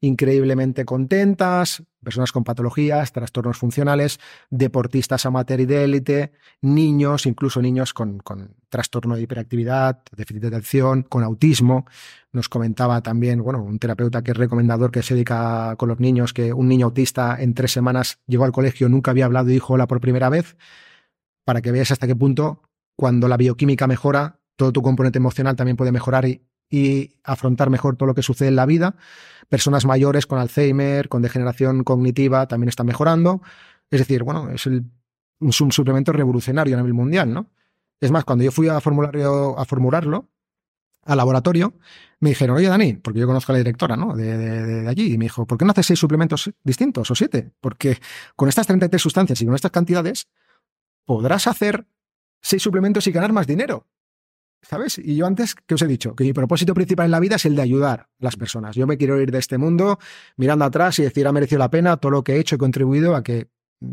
increíblemente 0.00 0.84
contentas, 0.84 1.84
personas 2.02 2.32
con 2.32 2.42
patologías, 2.42 3.12
trastornos 3.12 3.58
funcionales, 3.58 4.18
deportistas 4.50 5.24
amateur 5.24 5.60
y 5.60 5.66
de 5.66 5.84
élite, 5.84 6.32
niños, 6.62 7.26
incluso 7.26 7.62
niños 7.62 7.94
con, 7.94 8.18
con 8.18 8.56
trastorno 8.68 9.14
de 9.14 9.22
hiperactividad, 9.22 10.02
déficit 10.16 10.42
de 10.42 10.48
atención, 10.48 11.02
con 11.04 11.22
autismo. 11.22 11.86
Nos 12.32 12.48
comentaba 12.48 13.02
también, 13.02 13.40
bueno, 13.40 13.62
un 13.62 13.78
terapeuta 13.78 14.22
que 14.22 14.32
es 14.32 14.36
recomendador 14.36 14.90
que 14.90 15.04
se 15.04 15.14
dedica 15.14 15.76
con 15.76 15.88
los 15.88 16.00
niños, 16.00 16.32
que 16.32 16.52
un 16.52 16.66
niño 16.66 16.86
autista 16.86 17.40
en 17.40 17.54
tres 17.54 17.70
semanas 17.70 18.18
llegó 18.26 18.44
al 18.44 18.52
colegio, 18.52 18.88
nunca 18.88 19.12
había 19.12 19.26
hablado 19.26 19.48
y 19.48 19.52
dijo 19.52 19.74
hola 19.74 19.86
por 19.86 20.00
primera 20.00 20.28
vez 20.28 20.56
para 21.44 21.60
que 21.60 21.72
veas 21.72 21.90
hasta 21.90 22.06
qué 22.06 22.16
punto 22.16 22.62
cuando 22.96 23.28
la 23.28 23.36
bioquímica 23.36 23.86
mejora, 23.86 24.40
todo 24.56 24.72
tu 24.72 24.82
componente 24.82 25.18
emocional 25.18 25.56
también 25.56 25.76
puede 25.76 25.92
mejorar 25.92 26.26
y, 26.26 26.42
afrontar 27.24 27.68
mejor 27.68 27.96
todo 27.96 28.06
lo 28.06 28.14
que 28.14 28.22
sucede 28.22 28.48
en 28.48 28.56
la 28.56 28.64
vida. 28.64 28.96
Personas 29.50 29.84
mayores 29.84 30.26
con 30.26 30.38
Alzheimer, 30.38 31.10
con 31.10 31.20
degeneración 31.20 31.84
cognitiva, 31.84 32.48
también 32.48 32.70
están 32.70 32.86
mejorando. 32.86 33.42
Es 33.90 34.00
decir, 34.00 34.22
bueno, 34.22 34.48
es 34.50 34.66
un 34.66 35.72
suplemento 35.72 36.12
revolucionario 36.12 36.74
a 36.74 36.78
nivel 36.78 36.94
mundial, 36.94 37.32
¿no? 37.32 37.50
Es 38.00 38.10
más, 38.10 38.24
cuando 38.24 38.42
yo 38.42 38.50
fui 38.50 38.68
a, 38.68 38.78
a 38.78 38.80
formularlo 38.80 40.28
al 41.04 41.16
laboratorio, 41.16 41.74
me 42.20 42.30
dijeron, 42.30 42.56
oye, 42.56 42.68
Dani, 42.68 42.94
porque 42.94 43.20
yo 43.20 43.26
conozco 43.26 43.52
a 43.52 43.54
la 43.54 43.58
directora 43.58 43.96
¿no? 43.96 44.14
de, 44.14 44.36
de, 44.36 44.88
allí, 44.88 45.12
y 45.12 45.18
me 45.18 45.24
dijo, 45.26 45.46
¿por 45.46 45.58
qué 45.58 45.64
no 45.64 45.72
haces 45.72 45.86
seis 45.86 45.98
suplementos 45.98 46.50
distintos 46.62 47.10
o 47.10 47.14
siete? 47.14 47.52
Porque 47.60 47.98
con 48.36 48.48
estas 48.48 48.66
33 48.66 49.00
sustancias 49.00 49.40
y 49.40 49.46
con 49.46 49.54
estas 49.54 49.70
cantidades, 49.70 50.28
podrás 51.04 51.46
hacer 51.46 51.86
seis 52.40 52.62
suplementos 52.62 53.06
y 53.06 53.12
ganar 53.12 53.32
más 53.32 53.46
dinero. 53.46 53.86
¿Sabes? 54.62 54.98
Y 54.98 55.16
yo 55.16 55.26
antes, 55.26 55.56
¿qué 55.56 55.74
os 55.74 55.82
he 55.82 55.88
dicho? 55.88 56.14
Que 56.14 56.22
mi 56.22 56.32
propósito 56.32 56.72
principal 56.72 57.06
en 57.06 57.10
la 57.10 57.18
vida 57.18 57.34
es 57.34 57.44
el 57.46 57.56
de 57.56 57.62
ayudar 57.62 58.00
a 58.00 58.08
las 58.20 58.36
personas. 58.36 58.76
Yo 58.76 58.86
me 58.86 58.96
quiero 58.96 59.20
ir 59.20 59.32
de 59.32 59.38
este 59.38 59.58
mundo 59.58 59.98
mirando 60.36 60.64
atrás 60.64 61.00
y 61.00 61.02
decir, 61.02 61.26
ha 61.26 61.32
merecido 61.32 61.58
la 61.58 61.70
pena 61.70 61.96
todo 61.96 62.12
lo 62.12 62.22
que 62.22 62.34
he 62.34 62.38
hecho 62.38 62.54
y 62.54 62.58
contribuido 62.58 63.16
a 63.16 63.24
que 63.24 63.48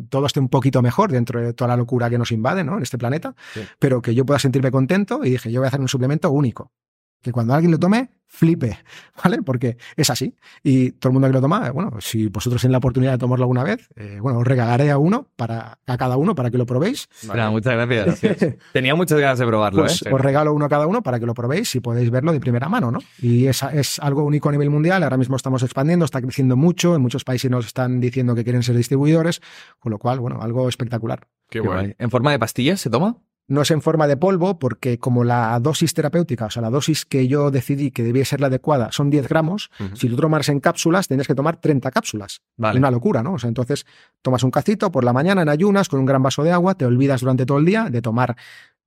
todo 0.09 0.27
esté 0.27 0.39
un 0.39 0.49
poquito 0.49 0.83
mejor 0.83 1.11
dentro 1.11 1.41
de 1.41 1.53
toda 1.53 1.69
la 1.69 1.77
locura 1.77 2.11
que 2.11 2.19
nos 2.19 2.31
invade 2.31 2.63
¿no? 2.63 2.77
en 2.77 2.83
este 2.83 2.99
planeta, 2.99 3.35
pero 3.79 4.03
que 4.03 4.13
yo 4.13 4.25
pueda 4.25 4.37
sentirme 4.37 4.69
contento 4.69 5.25
y 5.25 5.31
dije, 5.31 5.51
yo 5.51 5.61
voy 5.61 5.65
a 5.65 5.69
hacer 5.69 5.81
un 5.81 5.87
suplemento 5.87 6.29
único 6.29 6.71
que 7.21 7.31
cuando 7.31 7.53
alguien 7.53 7.71
lo 7.71 7.79
tome, 7.79 8.09
flipe, 8.29 8.77
¿vale? 9.23 9.41
Porque 9.41 9.77
es 9.97 10.09
así. 10.09 10.35
Y 10.63 10.91
todo 10.91 11.09
el 11.09 11.13
mundo 11.13 11.27
que 11.27 11.33
lo 11.33 11.41
toma, 11.41 11.71
bueno, 11.71 11.91
si 11.99 12.27
vosotros 12.27 12.61
tienen 12.61 12.73
la 12.73 12.77
oportunidad 12.77 13.13
de 13.13 13.17
tomarlo 13.17 13.43
alguna 13.43 13.63
vez, 13.63 13.89
eh, 13.95 14.19
bueno, 14.21 14.39
os 14.39 14.47
regalaré 14.47 14.91
a 14.91 14.97
uno, 14.97 15.27
para, 15.35 15.79
a 15.85 15.97
cada 15.97 16.15
uno, 16.15 16.35
para 16.35 16.51
que 16.51 16.57
lo 16.57 16.65
probéis. 16.65 17.09
muchas 17.51 17.73
gracias. 17.73 18.21
Tenía 18.73 18.95
muchas 18.95 19.19
ganas 19.19 19.39
de 19.39 19.45
probarlo. 19.45 19.81
Pues 19.81 20.03
¿eh? 20.03 20.09
Os 20.13 20.21
regalo 20.21 20.53
uno 20.53 20.65
a 20.65 20.69
cada 20.69 20.87
uno 20.87 21.01
para 21.01 21.19
que 21.19 21.25
lo 21.25 21.33
probéis 21.33 21.73
y 21.75 21.79
podéis 21.79 22.11
verlo 22.11 22.31
de 22.31 22.39
primera 22.39 22.69
mano, 22.69 22.91
¿no? 22.91 22.99
Y 23.19 23.47
es, 23.47 23.63
es 23.73 23.99
algo 23.99 24.23
único 24.23 24.49
a 24.49 24.51
nivel 24.51 24.69
mundial. 24.69 25.03
Ahora 25.03 25.17
mismo 25.17 25.35
estamos 25.35 25.63
expandiendo, 25.63 26.05
está 26.05 26.21
creciendo 26.21 26.55
mucho. 26.55 26.95
En 26.95 27.01
muchos 27.01 27.23
países 27.23 27.49
nos 27.49 27.65
están 27.65 27.99
diciendo 27.99 28.35
que 28.35 28.43
quieren 28.43 28.63
ser 28.63 28.77
distribuidores, 28.77 29.41
con 29.79 29.91
lo 29.91 29.97
cual, 29.97 30.19
bueno, 30.19 30.39
algo 30.41 30.69
espectacular. 30.69 31.27
Qué, 31.49 31.61
Qué 31.61 31.95
¿En 31.97 32.11
forma 32.11 32.31
de 32.31 32.37
pastillas 32.37 32.79
se 32.79 32.91
toma? 32.91 33.17
No 33.49 33.61
es 33.61 33.71
en 33.71 33.81
forma 33.81 34.07
de 34.07 34.15
polvo 34.15 34.57
porque 34.59 34.97
como 34.97 35.23
la 35.23 35.59
dosis 35.59 35.93
terapéutica, 35.93 36.45
o 36.45 36.49
sea, 36.49 36.61
la 36.61 36.69
dosis 36.69 37.05
que 37.05 37.27
yo 37.27 37.51
decidí 37.51 37.91
que 37.91 38.03
debía 38.03 38.23
ser 38.23 38.39
la 38.39 38.47
adecuada 38.47 38.91
son 38.91 39.09
10 39.09 39.27
gramos, 39.27 39.69
si 39.93 40.07
tú 40.07 40.15
tomas 40.15 40.47
en 40.47 40.59
cápsulas, 40.61 41.07
tienes 41.07 41.27
que 41.27 41.35
tomar 41.35 41.57
30 41.57 41.91
cápsulas. 41.91 42.41
Vale. 42.55 42.79
Una 42.79 42.91
locura, 42.91 43.21
¿no? 43.21 43.33
O 43.33 43.39
sea, 43.39 43.47
entonces 43.47 43.85
tomas 44.21 44.43
un 44.43 44.51
cacito 44.51 44.91
por 44.91 45.03
la 45.03 45.11
mañana 45.11 45.41
en 45.41 45.49
ayunas 45.49 45.89
con 45.89 45.99
un 45.99 46.05
gran 46.05 46.23
vaso 46.23 46.43
de 46.43 46.51
agua, 46.51 46.75
te 46.75 46.85
olvidas 46.85 47.21
durante 47.21 47.45
todo 47.45 47.57
el 47.57 47.65
día 47.65 47.89
de 47.89 48.01
tomar 48.01 48.37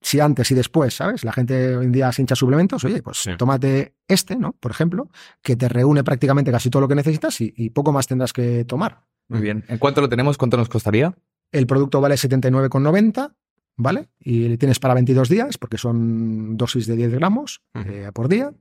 si 0.02 0.20
antes 0.20 0.51
y 0.51 0.55
después, 0.55 0.94
¿sabes? 0.94 1.24
La 1.24 1.32
gente 1.32 1.76
hoy 1.76 1.86
en 1.86 1.93
día 1.93 2.12
se 2.12 2.22
hincha 2.22 2.34
suplementos, 2.34 2.84
oye, 2.84 3.02
pues 3.02 3.24
tómate 3.39 3.94
este, 4.09 4.36
¿no? 4.36 4.52
Por 4.52 4.70
ejemplo, 4.70 5.09
que 5.43 5.56
te 5.56 5.68
reúne 5.68 6.05
prácticamente 6.05 6.51
casi 6.51 6.70
todo 6.70 6.82
lo 6.82 6.89
que 6.89 6.94
necesitas 6.94 7.40
y, 7.40 7.70
poco 7.70 7.93
más 7.93 8.06
tendrás 8.06 8.32
que 8.32 8.64
tomar. 8.64 9.02
Muy 9.28 9.40
bien. 9.40 9.64
¿En 9.68 9.78
cuánto 9.78 10.01
lo 10.01 10.09
tenemos? 10.09 10.36
¿Cuánto 10.36 10.56
nos 10.56 10.68
costaría? 10.68 11.14
El 11.52 11.66
producto 11.66 12.01
vale 12.01 12.16
79,90, 12.16 13.32
¿vale? 13.77 14.09
Y 14.20 14.49
le 14.49 14.59
tienes 14.59 14.78
para 14.78 14.94
22 14.94 15.28
días, 15.28 15.59
porque 15.59 15.78
son 15.78 16.57
dosis 16.57 16.86
de 16.86 16.97
10 16.97 17.12
gramos 17.12 17.62
eh, 17.74 18.11
por 18.12 18.28
día. 18.28 18.53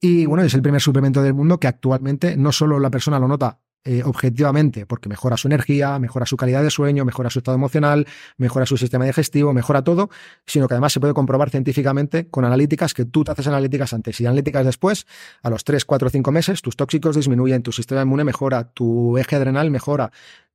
Y 0.00 0.26
bueno, 0.26 0.44
es 0.44 0.54
el 0.54 0.62
primer 0.62 0.80
suplemento 0.80 1.22
del 1.22 1.34
mundo 1.34 1.58
que 1.58 1.66
actualmente 1.66 2.36
no 2.36 2.52
solo 2.52 2.78
la 2.78 2.90
persona 2.90 3.18
lo 3.18 3.28
nota 3.28 3.58
eh, 3.84 4.02
objetivamente, 4.04 4.86
porque 4.86 5.08
mejora 5.08 5.36
su 5.36 5.48
energía, 5.48 5.98
mejora 5.98 6.26
su 6.26 6.36
calidad 6.36 6.62
de 6.62 6.70
sueño, 6.70 7.04
mejora 7.04 7.30
su 7.30 7.38
estado 7.38 7.54
emocional, 7.54 8.06
mejora 8.36 8.66
su 8.66 8.76
sistema 8.76 9.06
digestivo, 9.06 9.54
mejora 9.54 9.82
todo, 9.82 10.10
sino 10.46 10.68
que 10.68 10.74
además 10.74 10.92
se 10.92 11.00
puede 11.00 11.14
comprobar 11.14 11.48
científicamente 11.48 12.28
con 12.28 12.44
analíticas 12.44 12.92
que 12.92 13.04
tú 13.04 13.24
te 13.24 13.30
haces 13.30 13.46
analíticas 13.46 13.94
antes 13.94 14.20
y 14.20 14.26
analíticas 14.26 14.66
después, 14.66 15.06
a 15.42 15.48
los 15.48 15.64
3, 15.64 15.84
4, 15.84 16.10
5 16.10 16.32
meses, 16.32 16.60
tus 16.60 16.76
tóxicos 16.76 17.16
disminuyen, 17.16 17.62
tu 17.62 17.72
sistema 17.72 18.02
inmune 18.02 18.24
mejora, 18.24 18.64
tu 18.64 19.16
eje 19.16 19.36
adrenal 19.36 19.70
mejora, 19.70 20.10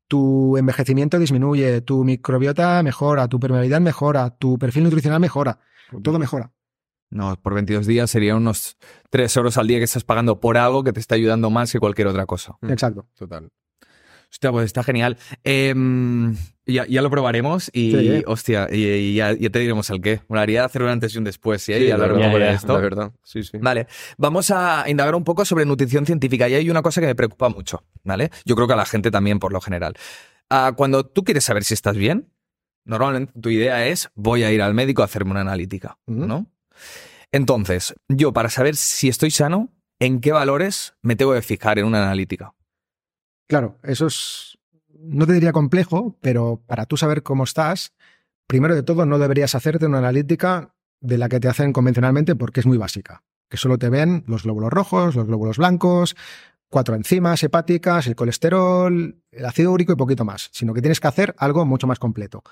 tu 0.07 0.57
envejecimiento 0.57 1.19
disminuye, 1.19 1.81
tu 1.81 2.03
microbiota 2.03 2.81
mejora, 2.83 3.27
tu 3.27 3.39
permeabilidad 3.39 3.81
mejora, 3.81 4.29
tu 4.31 4.57
perfil 4.57 4.83
nutricional 4.83 5.19
mejora, 5.19 5.59
todo 6.01 6.19
mejora. 6.19 6.51
No, 7.09 7.35
por 7.39 7.53
22 7.53 7.85
días 7.85 8.09
serían 8.09 8.37
unos 8.37 8.77
3 9.11 9.37
euros 9.37 9.57
al 9.57 9.67
día 9.67 9.77
que 9.77 9.83
estás 9.83 10.03
pagando 10.03 10.39
por 10.39 10.57
algo 10.57 10.83
que 10.83 10.93
te 10.93 10.99
está 10.99 11.15
ayudando 11.15 11.51
más 11.51 11.71
que 11.71 11.79
cualquier 11.79 12.07
otra 12.07 12.25
cosa. 12.25 12.57
Exacto. 12.63 13.07
Total. 13.15 13.49
Hostia, 14.33 14.51
pues 14.51 14.65
está 14.65 14.81
genial. 14.81 15.15
Em, 15.43 16.35
ya, 16.65 16.85
lo 16.87 17.09
probaremos 17.11 17.69
y, 17.71 17.95
¿eh? 17.95 18.23
hostia, 18.25 18.67
y, 18.71 19.13
ya, 19.13 19.35
te 19.35 19.59
diremos 19.59 19.91
el 19.91 20.01
qué. 20.01 20.21
Me 20.27 20.39
haría 20.39 20.65
hacer 20.65 20.81
un 20.81 20.89
antes 20.89 21.13
y 21.13 21.19
un 21.19 21.23
después, 21.23 21.61
¿sí? 21.61 21.71
sí 21.71 21.85
ya 21.85 21.97
lo 21.99 22.17
de 22.17 22.49
esto. 22.51 22.73
La 22.73 22.79
verdad, 22.79 23.11
sí, 23.23 23.43
sí. 23.43 23.59
Vale, 23.61 23.85
vamos 24.17 24.49
a 24.49 24.85
indagar 24.87 25.13
un 25.13 25.23
poco 25.23 25.45
sobre 25.45 25.65
nutrición 25.65 26.07
científica 26.07 26.49
y 26.49 26.55
hay 26.55 26.67
una 26.67 26.81
cosa 26.81 26.99
que 26.99 27.05
me 27.05 27.13
preocupa 27.13 27.49
mucho, 27.49 27.83
¿vale? 28.03 28.31
Yo 28.43 28.55
creo 28.55 28.65
que 28.65 28.73
a 28.73 28.77
la 28.77 28.87
gente 28.87 29.11
también, 29.11 29.37
por 29.37 29.53
lo 29.53 29.61
general. 29.61 29.93
Ah, 30.49 30.73
cuando 30.75 31.05
tú 31.05 31.23
quieres 31.23 31.43
saber 31.43 31.63
si 31.63 31.75
estás 31.75 31.95
bien, 31.95 32.33
normalmente 32.85 33.39
tu 33.39 33.51
idea 33.51 33.85
es 33.85 34.09
voy 34.15 34.41
a 34.41 34.51
ir 34.51 34.63
al 34.63 34.73
médico 34.73 35.03
a 35.03 35.05
hacerme 35.05 35.29
una 35.29 35.41
analítica, 35.41 35.99
¿no? 36.07 36.47
Entonces, 37.31 37.93
yo 38.07 38.33
para 38.33 38.49
saber 38.49 38.77
si 38.77 39.09
estoy 39.09 39.29
sano, 39.29 39.69
¿en 39.99 40.21
qué 40.21 40.31
valores 40.31 40.95
me 41.03 41.15
tengo 41.15 41.35
que 41.35 41.43
fijar 41.43 41.77
en 41.77 41.85
una 41.85 42.01
analítica? 42.01 42.55
Claro, 43.47 43.79
eso 43.83 44.07
es, 44.07 44.57
no 44.89 45.27
te 45.27 45.33
diría 45.33 45.51
complejo, 45.51 46.17
pero 46.21 46.61
para 46.65 46.85
tú 46.85 46.97
saber 46.97 47.23
cómo 47.23 47.43
estás, 47.43 47.93
primero 48.47 48.75
de 48.75 48.83
todo 48.83 49.05
no 49.05 49.19
deberías 49.19 49.55
hacerte 49.55 49.85
una 49.85 49.99
analítica 49.99 50.73
de 51.01 51.17
la 51.17 51.29
que 51.29 51.39
te 51.39 51.49
hacen 51.49 51.73
convencionalmente 51.73 52.35
porque 52.35 52.61
es 52.61 52.65
muy 52.65 52.77
básica, 52.77 53.23
que 53.49 53.57
solo 53.57 53.77
te 53.77 53.89
ven 53.89 54.23
los 54.27 54.43
glóbulos 54.43 54.71
rojos, 54.71 55.15
los 55.15 55.27
glóbulos 55.27 55.57
blancos, 55.57 56.15
cuatro 56.69 56.95
enzimas 56.95 57.43
hepáticas, 57.43 58.07
el 58.07 58.15
colesterol, 58.15 59.21
el 59.31 59.45
ácido 59.45 59.71
úrico 59.71 59.93
y 59.93 59.95
poquito 59.95 60.25
más, 60.25 60.49
sino 60.53 60.73
que 60.73 60.81
tienes 60.81 60.99
que 60.99 61.07
hacer 61.07 61.35
algo 61.37 61.65
mucho 61.65 61.85
más 61.85 61.99
completo, 61.99 62.43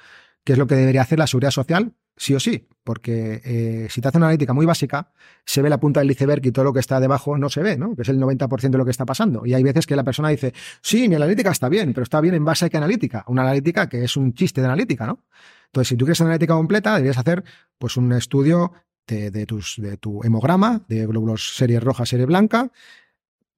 que 0.44 0.54
es 0.54 0.60
lo 0.60 0.68
que 0.68 0.76
debería 0.76 1.02
hacer 1.02 1.18
la 1.18 1.28
seguridad 1.28 1.52
social 1.52 1.96
sí 2.22 2.36
o 2.36 2.40
sí, 2.40 2.68
porque 2.84 3.42
eh, 3.44 3.88
si 3.90 4.00
te 4.00 4.08
hace 4.08 4.20
una 4.20 4.28
analítica 4.28 4.54
muy 4.54 4.68
básica, 4.68 5.12
se 5.44 5.64
ve 5.64 5.72
la 5.72 5.80
punta 5.80 6.02
del 6.02 6.12
iceberg 6.12 6.46
y 6.46 6.52
todo 6.52 6.66
lo 6.66 6.72
que 6.72 6.80
está 6.80 7.00
debajo 7.00 7.36
no 7.36 7.50
se 7.50 7.64
ve, 7.64 7.78
¿no? 7.78 7.96
Que 7.96 8.04
es 8.04 8.10
el 8.10 8.20
90% 8.20 8.70
de 8.70 8.78
lo 8.78 8.86
que 8.86 8.92
está 8.92 9.08
pasando. 9.08 9.44
Y 9.44 9.56
hay 9.56 9.64
veces 9.64 9.88
que 9.88 9.96
la 9.96 10.04
persona 10.04 10.30
dice, 10.30 10.54
sí, 10.84 11.10
mi 11.10 11.16
analítica 11.16 11.50
está 11.50 11.68
bien, 11.68 11.94
pero 11.94 12.04
está 12.04 12.22
bien 12.22 12.36
en 12.36 12.46
base 12.46 12.66
a 12.66 12.70
qué 12.70 12.78
analítica. 12.78 13.26
Una 13.28 13.42
analítica 13.42 13.90
que 13.90 14.04
es 14.04 14.16
un 14.18 14.36
chiste 14.36 14.62
de 14.62 14.68
analítica, 14.68 15.08
¿no? 15.08 15.24
Entonces, 15.66 15.88
si 15.88 15.96
tú 15.96 16.06
quieres 16.06 16.22
analítica 16.22 16.54
completa, 16.54 16.94
deberías 16.94 17.18
hacer 17.18 17.44
pues 17.80 17.98
un 17.98 18.12
estudio 18.14 18.72
de, 19.08 19.46
tus, 19.48 19.78
de 19.80 19.98
tu 19.98 20.24
hemograma, 20.24 20.84
de 20.88 21.08
glóbulos 21.08 21.56
serie 21.56 21.80
roja, 21.80 22.06
serie 22.06 22.28
blanca, 22.28 22.72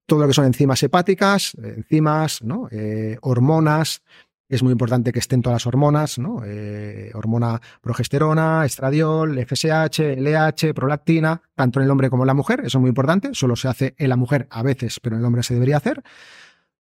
todo 0.05 0.21
lo 0.21 0.27
que 0.27 0.33
son 0.33 0.45
enzimas 0.45 0.81
hepáticas, 0.83 1.53
enzimas, 1.61 2.41
¿no? 2.41 2.69
Eh, 2.71 3.17
hormonas, 3.21 4.03
es 4.49 4.61
muy 4.61 4.71
importante 4.71 5.11
que 5.11 5.19
estén 5.19 5.41
todas 5.41 5.55
las 5.55 5.67
hormonas, 5.67 6.19
¿no? 6.19 6.41
Eh, 6.45 7.11
hormona 7.13 7.59
progesterona, 7.81 8.65
estradiol, 8.65 9.37
FSH, 9.39 10.15
LH, 10.17 10.73
prolactina, 10.73 11.41
tanto 11.55 11.79
en 11.79 11.85
el 11.85 11.91
hombre 11.91 12.09
como 12.09 12.23
en 12.23 12.27
la 12.27 12.33
mujer, 12.33 12.59
eso 12.61 12.77
es 12.77 12.81
muy 12.81 12.89
importante, 12.89 13.29
solo 13.33 13.55
se 13.55 13.67
hace 13.67 13.95
en 13.97 14.09
la 14.09 14.17
mujer 14.17 14.47
a 14.51 14.61
veces, 14.63 14.99
pero 14.99 15.15
en 15.15 15.21
el 15.21 15.25
hombre 15.25 15.43
se 15.43 15.53
debería 15.53 15.77
hacer. 15.77 16.03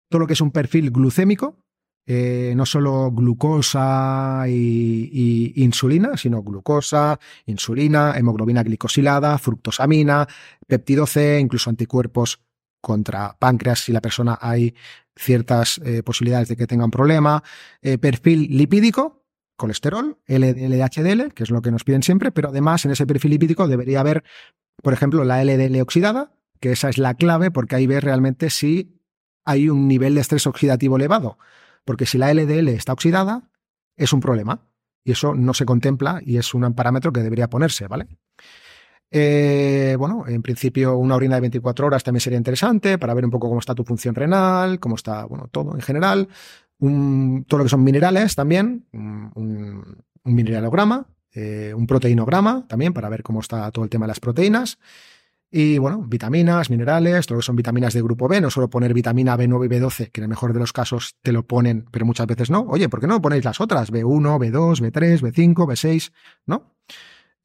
Todo 0.09 0.19
lo 0.19 0.27
que 0.27 0.33
es 0.33 0.41
un 0.41 0.51
perfil 0.51 0.91
glucémico, 0.91 1.63
eh, 2.05 2.53
no 2.55 2.65
solo 2.65 3.11
glucosa 3.11 4.43
y, 4.47 5.53
insulina, 5.55 6.17
sino 6.17 6.43
glucosa, 6.43 7.17
insulina, 7.45 8.17
hemoglobina 8.17 8.61
glicosilada, 8.61 9.37
fructosamina, 9.37 10.27
péptido 10.67 11.07
C, 11.07 11.39
incluso 11.39 11.69
anticuerpos 11.69 12.41
contra 12.81 13.37
páncreas 13.39 13.79
si 13.79 13.93
la 13.93 14.01
persona 14.01 14.37
hay 14.41 14.75
ciertas 15.15 15.79
eh, 15.83 16.03
posibilidades 16.03 16.47
de 16.47 16.55
que 16.55 16.67
tenga 16.67 16.85
un 16.85 16.91
problema. 16.91 17.43
Eh, 17.81 17.97
perfil 17.97 18.47
lipídico, 18.57 19.25
colesterol, 19.55 20.17
LDL, 20.27 20.81
HDL, 20.81 21.33
que 21.33 21.43
es 21.43 21.51
lo 21.51 21.61
que 21.61 21.71
nos 21.71 21.83
piden 21.83 22.03
siempre, 22.03 22.31
pero 22.31 22.49
además 22.49 22.85
en 22.85 22.91
ese 22.91 23.05
perfil 23.05 23.31
lipídico 23.31 23.67
debería 23.67 23.99
haber, 23.99 24.23
por 24.81 24.93
ejemplo, 24.93 25.23
la 25.23 25.43
LDL 25.43 25.79
oxidada, 25.81 26.33
que 26.59 26.71
esa 26.71 26.89
es 26.89 26.97
la 26.97 27.13
clave 27.15 27.51
porque 27.51 27.75
ahí 27.75 27.87
ves 27.87 28.03
realmente 28.03 28.49
si 28.49 28.99
hay 29.45 29.69
un 29.69 29.87
nivel 29.87 30.15
de 30.15 30.21
estrés 30.21 30.47
oxidativo 30.47 30.95
elevado. 30.95 31.37
Porque 31.85 32.05
si 32.05 32.17
la 32.17 32.33
LDL 32.33 32.69
está 32.69 32.93
oxidada, 32.93 33.49
es 33.97 34.13
un 34.13 34.21
problema. 34.21 34.61
Y 35.03 35.11
eso 35.11 35.35
no 35.35 35.53
se 35.53 35.65
contempla 35.65 36.21
y 36.25 36.37
es 36.37 36.53
un 36.53 36.73
parámetro 36.73 37.11
que 37.11 37.21
debería 37.21 37.49
ponerse, 37.49 37.87
¿vale? 37.87 38.07
Eh, 39.15 39.95
bueno, 39.99 40.25
en 40.27 40.41
principio 40.41 40.97
una 40.97 41.15
orina 41.15 41.35
de 41.35 41.41
24 41.41 41.85
horas 41.85 42.03
también 42.03 42.19
sería 42.19 42.37
interesante 42.37 42.97
para 42.97 43.13
ver 43.13 43.23
un 43.23 43.29
poco 43.29 43.47
cómo 43.47 43.59
está 43.59 43.75
tu 43.75 43.83
función 43.83 44.15
renal, 44.15 44.79
cómo 44.79 44.95
está, 44.95 45.25
bueno, 45.25 45.47
todo 45.51 45.75
en 45.75 45.81
general. 45.81 46.27
todo 46.79 47.57
lo 47.59 47.63
que 47.63 47.69
son 47.69 47.83
minerales 47.83 48.33
también, 48.33 48.87
un, 48.91 50.03
mineralograma, 50.23 51.05
eh, 51.31 51.73
un 51.75 51.85
proteinograma 51.85 52.65
también 52.67 52.91
para 52.91 53.07
ver 53.07 53.21
cómo 53.21 53.41
está 53.41 53.69
todo 53.69 53.85
el 53.85 53.91
tema 53.91 54.05
de 54.05 54.09
las 54.09 54.19
proteínas. 54.19 54.79
Y 55.51 55.77
bueno, 55.77 56.03
vitaminas, 56.07 56.71
minerales, 56.71 57.27
todo 57.27 57.35
lo 57.35 57.41
que 57.41 57.45
son 57.45 57.55
vitaminas 57.55 57.93
de 57.93 58.01
grupo 58.01 58.27
B, 58.27 58.41
no 58.41 58.49
solo 58.49 58.71
poner 58.71 58.95
vitamina 58.95 59.37
B9 59.37 59.65
y 59.65 59.69
B12, 59.69 60.09
que 60.09 60.21
en 60.21 60.23
el 60.23 60.29
mejor 60.29 60.53
de 60.53 60.59
los 60.59 60.73
casos 60.73 61.17
te 61.21 61.31
lo 61.31 61.45
ponen, 61.45 61.85
pero 61.91 62.07
muchas 62.07 62.25
veces 62.25 62.49
no. 62.49 62.61
Oye, 62.61 62.89
¿por 62.89 62.99
qué 62.99 63.05
no 63.05 63.21
ponéis 63.21 63.45
las 63.45 63.61
otras? 63.61 63.91
B1, 63.91 64.39
B2, 64.39 64.81
B3, 64.81 65.21
B5, 65.21 65.53
B6, 65.53 66.11
¿no? 66.47 66.72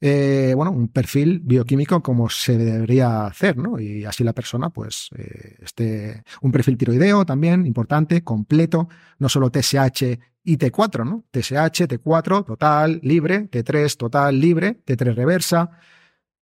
Eh, 0.01 0.53
bueno, 0.55 0.71
un 0.71 0.87
perfil 0.87 1.41
bioquímico 1.43 2.01
como 2.01 2.29
se 2.29 2.57
debería 2.57 3.25
hacer, 3.25 3.57
¿no? 3.57 3.79
Y 3.79 4.05
así 4.05 4.23
la 4.23 4.33
persona, 4.33 4.69
pues, 4.69 5.09
eh, 5.17 5.57
este, 5.59 6.23
un 6.41 6.51
perfil 6.51 6.77
tiroideo 6.77 7.25
también, 7.25 7.65
importante, 7.65 8.23
completo, 8.23 8.87
no 9.17 9.27
solo 9.27 9.49
TSH 9.49 10.17
y 10.43 10.57
T4, 10.57 11.05
¿no? 11.05 11.25
TSH, 11.31 11.87
T4, 11.87 12.45
total, 12.45 13.01
libre, 13.03 13.49
T3, 13.49 13.97
total, 13.97 14.39
libre, 14.39 14.79
T3 14.85 15.13
reversa. 15.13 15.69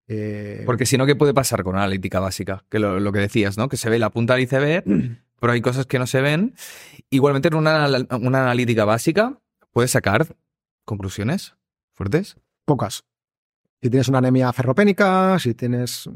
Eh, 0.08 0.64
Porque 0.66 0.86
si 0.86 0.98
no, 0.98 1.08
¿qué 1.08 1.16
puede 1.16 1.34
pasar 1.34 1.64
con 1.64 1.74
una 1.74 1.84
analítica 1.84 2.20
básica? 2.20 2.66
Que 2.70 2.78
lo, 2.78 3.12
que 3.12 3.20
decías, 3.20 3.58
¿no? 3.58 3.68
Que 3.68 3.78
se 3.78 3.90
ve 3.90 3.98
la 3.98 4.12
punta 4.12 4.36
del 4.36 4.44
iceberg, 4.44 4.84
pero 5.40 5.54
hay 5.54 5.62
cosas 5.62 5.88
que 5.88 5.98
no 5.98 6.06
se 6.06 6.22
ven. 6.22 6.54
Igualmente, 7.10 7.48
en 7.48 7.56
una, 7.56 7.88
una 8.12 8.44
analítica 8.44 8.86
básica, 8.86 9.40
¿puedes 9.72 9.90
sacar 9.90 10.36
conclusiones 10.86 11.56
fuertes? 11.96 12.38
Pocas. 12.66 13.09
Si 13.82 13.90
tienes 13.90 14.08
una 14.10 14.18
anemia 14.18 14.52
ferropénica, 14.52 15.40
si 15.40 15.54
tienes 15.54 16.10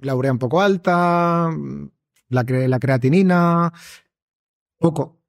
la 0.00 0.14
urea 0.14 0.32
un 0.32 0.38
poco 0.38 0.60
alta, 0.60 1.50
la, 2.28 2.42
la 2.42 2.78
creatinina, 2.78 3.72
poco. 4.78 5.20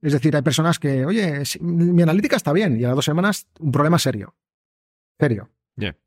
Es 0.00 0.12
decir, 0.12 0.34
hay 0.34 0.42
personas 0.42 0.78
que, 0.78 1.04
oye, 1.04 1.42
mi 1.60 2.02
analítica 2.02 2.36
está 2.36 2.52
bien 2.52 2.80
y 2.80 2.84
a 2.84 2.88
las 2.88 2.96
dos 2.96 3.04
semanas 3.04 3.46
un 3.58 3.70
problema 3.70 3.98
serio. 3.98 4.34
Serio. 5.18 5.50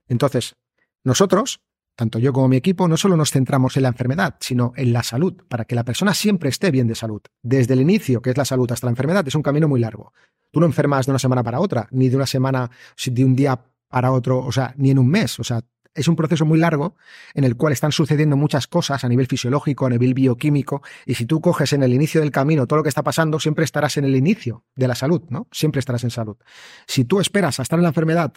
Entonces, 0.07 0.55
nosotros, 1.03 1.61
tanto 1.95 2.17
yo 2.17 2.33
como 2.33 2.47
mi 2.47 2.57
equipo, 2.57 2.87
no 2.87 2.97
solo 2.97 3.15
nos 3.15 3.31
centramos 3.31 3.77
en 3.77 3.83
la 3.83 3.89
enfermedad, 3.89 4.35
sino 4.39 4.73
en 4.75 4.93
la 4.93 5.03
salud, 5.03 5.43
para 5.47 5.65
que 5.65 5.75
la 5.75 5.83
persona 5.83 6.13
siempre 6.13 6.49
esté 6.49 6.71
bien 6.71 6.87
de 6.87 6.95
salud. 6.95 7.21
Desde 7.43 7.73
el 7.73 7.81
inicio, 7.81 8.21
que 8.21 8.31
es 8.31 8.37
la 8.37 8.45
salud, 8.45 8.71
hasta 8.71 8.87
la 8.87 8.91
enfermedad, 8.91 9.27
es 9.27 9.35
un 9.35 9.43
camino 9.43 9.67
muy 9.67 9.79
largo. 9.79 10.13
Tú 10.51 10.59
no 10.59 10.65
enfermas 10.65 11.05
de 11.05 11.11
una 11.11 11.19
semana 11.19 11.43
para 11.43 11.59
otra, 11.59 11.87
ni 11.91 12.09
de 12.09 12.15
una 12.15 12.25
semana, 12.25 12.71
de 13.05 13.25
un 13.25 13.35
día 13.35 13.59
para 13.93 14.11
otro, 14.11 14.39
o 14.39 14.51
sea, 14.51 14.73
ni 14.75 14.89
en 14.89 14.97
un 14.97 15.07
mes. 15.07 15.39
O 15.39 15.43
sea, 15.43 15.61
es 15.93 16.07
un 16.07 16.15
proceso 16.15 16.45
muy 16.45 16.57
largo 16.57 16.95
en 17.35 17.43
el 17.43 17.55
cual 17.55 17.73
están 17.73 17.91
sucediendo 17.91 18.35
muchas 18.35 18.65
cosas 18.65 19.03
a 19.03 19.07
nivel 19.07 19.27
fisiológico, 19.27 19.85
a 19.85 19.91
nivel 19.91 20.15
bioquímico, 20.15 20.81
y 21.05 21.13
si 21.13 21.27
tú 21.27 21.41
coges 21.41 21.73
en 21.73 21.83
el 21.83 21.93
inicio 21.93 22.19
del 22.19 22.31
camino 22.31 22.65
todo 22.65 22.77
lo 22.77 22.83
que 22.83 22.89
está 22.89 23.03
pasando, 23.03 23.39
siempre 23.39 23.63
estarás 23.63 23.97
en 23.97 24.05
el 24.05 24.15
inicio 24.15 24.65
de 24.75 24.87
la 24.87 24.95
salud, 24.95 25.21
¿no? 25.29 25.47
Siempre 25.51 25.77
estarás 25.77 26.03
en 26.03 26.09
salud. 26.09 26.37
Si 26.87 27.05
tú 27.05 27.19
esperas 27.19 27.59
a 27.59 27.61
estar 27.61 27.77
en 27.77 27.83
la 27.83 27.89
enfermedad 27.89 28.33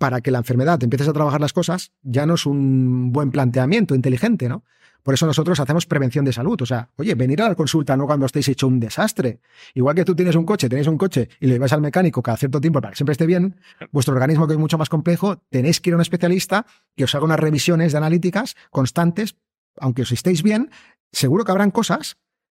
para 0.00 0.22
que 0.22 0.30
la 0.30 0.38
enfermedad 0.38 0.82
empieces 0.82 1.08
a 1.08 1.12
trabajar 1.12 1.42
las 1.42 1.52
cosas, 1.52 1.92
ya 2.00 2.24
no 2.24 2.32
es 2.32 2.46
un 2.46 3.12
buen 3.12 3.30
planteamiento 3.30 3.94
inteligente, 3.94 4.48
¿no? 4.48 4.64
Por 5.02 5.12
eso 5.12 5.26
nosotros 5.26 5.60
hacemos 5.60 5.84
prevención 5.84 6.24
de 6.24 6.32
salud. 6.32 6.60
O 6.62 6.64
sea, 6.64 6.88
oye, 6.96 7.14
venir 7.14 7.42
a 7.42 7.50
la 7.50 7.54
consulta 7.54 7.98
no 7.98 8.06
cuando 8.06 8.24
estéis 8.24 8.48
hecho 8.48 8.66
un 8.66 8.80
desastre. 8.80 9.40
Igual 9.74 9.94
que 9.94 10.06
tú 10.06 10.14
tienes 10.14 10.36
un 10.36 10.46
coche, 10.46 10.70
tenéis 10.70 10.86
un 10.86 10.96
coche 10.96 11.28
y 11.38 11.48
le 11.48 11.58
vas 11.58 11.74
al 11.74 11.82
mecánico 11.82 12.22
cada 12.22 12.38
cierto 12.38 12.62
tiempo 12.62 12.80
para 12.80 12.92
que 12.92 12.96
siempre 12.96 13.12
esté 13.12 13.26
bien, 13.26 13.60
vuestro 13.92 14.14
organismo 14.14 14.46
que 14.46 14.54
es 14.54 14.58
mucho 14.58 14.78
más 14.78 14.88
complejo, 14.88 15.36
tenéis 15.50 15.82
que 15.82 15.90
ir 15.90 15.94
a 15.94 15.96
un 15.96 16.02
especialista 16.02 16.64
que 16.96 17.04
os 17.04 17.14
haga 17.14 17.26
unas 17.26 17.38
revisiones 17.38 17.92
de 17.92 17.98
analíticas 17.98 18.56
constantes, 18.70 19.36
aunque 19.76 20.02
os 20.02 20.12
estéis 20.12 20.42
bien, 20.42 20.70
seguro 21.12 21.44
que 21.44 21.52
habrán 21.52 21.72
cosas 21.72 22.16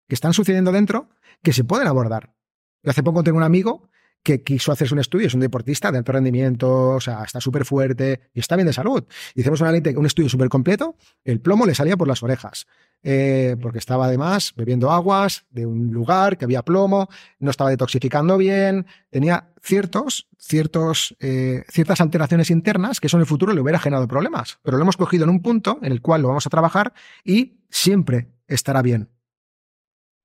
que 0.08 0.14
están 0.14 0.34
sucediendo 0.34 0.72
dentro 0.72 1.10
que 1.42 1.54
se 1.54 1.64
pueden 1.64 1.88
abordar. 1.88 2.36
Yo 2.84 2.92
hace 2.92 3.02
poco 3.02 3.24
tengo 3.24 3.40
un 3.40 3.44
amigo 3.44 3.90
que 4.24 4.44
quiso 4.44 4.72
hacerse 4.72 4.94
un 4.94 5.00
estudio, 5.00 5.28
es 5.28 5.34
un 5.34 5.40
deportista 5.40 5.92
de 5.92 5.98
alto 5.98 6.12
rendimiento, 6.12 6.90
o 6.90 7.02
sea, 7.02 7.24
está 7.24 7.42
súper 7.42 7.66
fuerte 7.66 8.22
y 8.34 8.40
está 8.40 8.56
bien 8.56 8.68
de 8.68 8.74
salud. 8.74 9.04
Hicimos 9.36 9.62
una, 9.62 9.72
un 9.72 10.06
estudio 10.06 10.30
súper 10.30 10.50
completo, 10.50 10.96
el 11.24 11.40
plomo 11.40 11.66
le 11.66 11.74
salía 11.74 11.98
por 11.98 12.08
las 12.08 12.22
orejas, 12.22 12.68
eh, 13.04 13.56
porque 13.60 13.80
estaba 13.80 14.06
además 14.06 14.54
bebiendo 14.56 14.92
aguas 14.92 15.46
de 15.50 15.66
un 15.66 15.92
lugar 15.92 16.38
que 16.38 16.46
había 16.46 16.62
plomo, 16.62 17.10
no 17.40 17.50
estaba 17.50 17.72
detoxificando 17.72 18.38
bien, 18.38 18.86
tenía 19.10 19.50
ciertos, 19.62 20.28
ciertos, 20.38 21.16
eh, 21.20 21.64
ciertas 21.70 22.00
alteraciones 22.00 22.52
internas 22.52 23.00
que 23.00 23.08
eso 23.08 23.18
en 23.18 23.22
el 23.22 23.28
futuro 23.28 23.54
le 23.54 23.62
hubiera 23.62 23.80
generado 23.80 24.08
problemas, 24.08 24.60
pero 24.62 24.78
lo 24.78 24.84
hemos 24.84 24.98
cogido 24.98 25.24
en 25.24 25.32
un 25.32 25.42
punto 25.42 25.80
en 25.82 25.92
el 25.92 26.02
cual 26.02 26.22
lo 26.22 26.28
vamos 26.28 26.46
a 26.46 26.52
trabajar 26.52 26.94
y 27.24 27.62
siempre 27.70 28.28
estará 28.48 28.82
bien. 28.82 29.10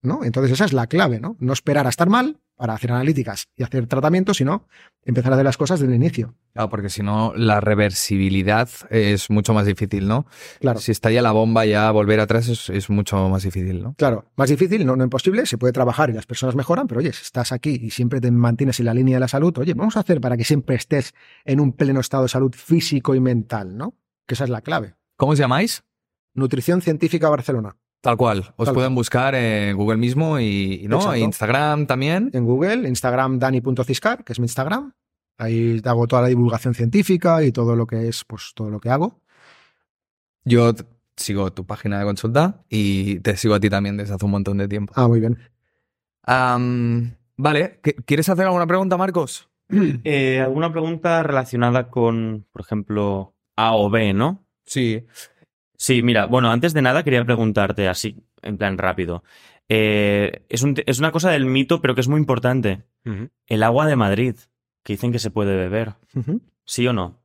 ¿No? 0.02 0.22
Entonces 0.22 0.52
esa 0.52 0.66
es 0.66 0.72
la 0.72 0.86
clave, 0.86 1.18
¿no? 1.18 1.36
No 1.40 1.52
esperar 1.52 1.86
a 1.86 1.88
estar 1.88 2.08
mal, 2.08 2.38
para 2.56 2.74
hacer 2.74 2.90
analíticas 2.90 3.48
y 3.54 3.62
hacer 3.62 3.86
tratamientos, 3.86 4.38
sino 4.38 4.66
empezar 5.04 5.32
a 5.32 5.36
hacer 5.36 5.44
las 5.44 5.56
cosas 5.56 5.78
desde 5.78 5.94
el 5.94 6.02
inicio. 6.02 6.34
Claro, 6.52 6.70
porque 6.70 6.88
si 6.88 7.02
no, 7.02 7.32
la 7.36 7.60
reversibilidad 7.60 8.68
es 8.90 9.30
mucho 9.30 9.52
más 9.52 9.66
difícil, 9.66 10.08
¿no? 10.08 10.26
Claro. 10.60 10.80
Si 10.80 10.90
está 10.90 11.10
ya 11.10 11.22
la 11.22 11.32
bomba, 11.32 11.66
ya 11.66 11.90
volver 11.90 12.18
atrás 12.20 12.48
es, 12.48 12.90
mucho 12.90 13.28
más 13.28 13.42
difícil, 13.42 13.82
¿no? 13.82 13.94
Claro, 13.94 14.24
más 14.36 14.48
difícil, 14.48 14.86
no, 14.86 14.96
no 14.96 15.04
imposible, 15.04 15.44
se 15.46 15.58
puede 15.58 15.72
trabajar 15.72 16.10
y 16.10 16.14
las 16.14 16.26
personas 16.26 16.56
mejoran, 16.56 16.86
pero 16.86 17.00
oye, 17.00 17.12
si 17.12 17.22
estás 17.22 17.52
aquí 17.52 17.78
y 17.82 17.90
siempre 17.90 18.20
te 18.20 18.30
mantienes 18.30 18.80
en 18.80 18.86
la 18.86 18.94
línea 18.94 19.16
de 19.16 19.20
la 19.20 19.28
salud, 19.28 19.56
oye, 19.58 19.74
vamos 19.74 19.96
a 19.96 20.00
hacer 20.00 20.20
para 20.20 20.36
que 20.36 20.44
siempre 20.44 20.76
estés 20.76 21.14
en 21.44 21.60
un 21.60 21.72
pleno 21.72 22.00
estado 22.00 22.24
de 22.24 22.28
salud 22.30 22.54
físico 22.54 23.14
y 23.14 23.20
mental, 23.20 23.76
¿no? 23.76 23.94
Que 24.26 24.34
esa 24.34 24.44
es 24.44 24.50
la 24.50 24.62
clave. 24.62 24.94
¿Cómo 25.16 25.32
os 25.32 25.38
llamáis? 25.38 25.84
Nutrición 26.34 26.82
Científica 26.82 27.28
Barcelona. 27.28 27.76
Tal 28.06 28.16
cual. 28.16 28.54
Os 28.54 28.70
pueden 28.70 28.94
buscar 28.94 29.34
en 29.34 29.76
Google 29.76 29.96
mismo 29.96 30.38
y, 30.38 30.86
¿no? 30.88 31.16
Instagram 31.16 31.88
también. 31.88 32.30
En 32.34 32.44
Google, 32.44 32.88
Instagram 32.88 33.40
dani.ciscar, 33.40 34.22
que 34.22 34.32
es 34.32 34.38
mi 34.38 34.44
Instagram. 34.44 34.92
Ahí 35.38 35.82
hago 35.84 36.06
toda 36.06 36.22
la 36.22 36.28
divulgación 36.28 36.72
científica 36.72 37.42
y 37.42 37.50
todo 37.50 37.74
lo 37.74 37.84
que 37.88 38.06
es, 38.06 38.22
pues 38.24 38.52
todo 38.54 38.70
lo 38.70 38.78
que 38.78 38.90
hago. 38.90 39.20
Yo 40.44 40.72
sigo 41.16 41.52
tu 41.52 41.66
página 41.66 41.98
de 41.98 42.04
consulta 42.04 42.62
y 42.68 43.18
te 43.18 43.36
sigo 43.36 43.54
a 43.56 43.60
ti 43.60 43.68
también 43.68 43.96
desde 43.96 44.14
hace 44.14 44.24
un 44.24 44.30
montón 44.30 44.58
de 44.58 44.68
tiempo. 44.68 44.92
Ah, 44.94 45.08
muy 45.08 45.18
bien. 45.18 45.36
vale, 47.36 47.80
¿quieres 48.04 48.28
hacer 48.28 48.46
alguna 48.46 48.68
pregunta, 48.68 48.96
Marcos? 48.96 49.48
Eh, 50.04 50.38
¿Alguna 50.38 50.70
pregunta 50.70 51.24
relacionada 51.24 51.90
con, 51.90 52.46
por 52.52 52.62
ejemplo, 52.62 53.34
A 53.56 53.74
o 53.74 53.90
B, 53.90 54.14
no? 54.14 54.46
Sí. 54.64 55.04
Sí, 55.76 56.02
mira, 56.02 56.26
bueno, 56.26 56.50
antes 56.50 56.72
de 56.74 56.82
nada 56.82 57.02
quería 57.02 57.24
preguntarte 57.24 57.88
así, 57.88 58.16
en 58.42 58.56
plan 58.56 58.78
rápido. 58.78 59.22
Eh, 59.68 60.44
es, 60.48 60.64
es, 60.86 60.98
una 60.98 61.12
cosa 61.12 61.30
del 61.30 61.46
mito, 61.46 61.80
pero 61.80 61.94
que 61.94 62.00
es 62.00 62.08
muy 62.08 62.20
importante. 62.20 62.84
El 63.46 63.62
agua 63.62 63.86
de 63.86 63.96
Madrid, 63.96 64.34
que 64.82 64.94
dicen 64.94 65.12
que 65.12 65.18
se 65.18 65.30
puede 65.30 65.56
beber. 65.56 65.94
¿Sí 66.64 66.86
o 66.86 66.92
no? 66.92 67.20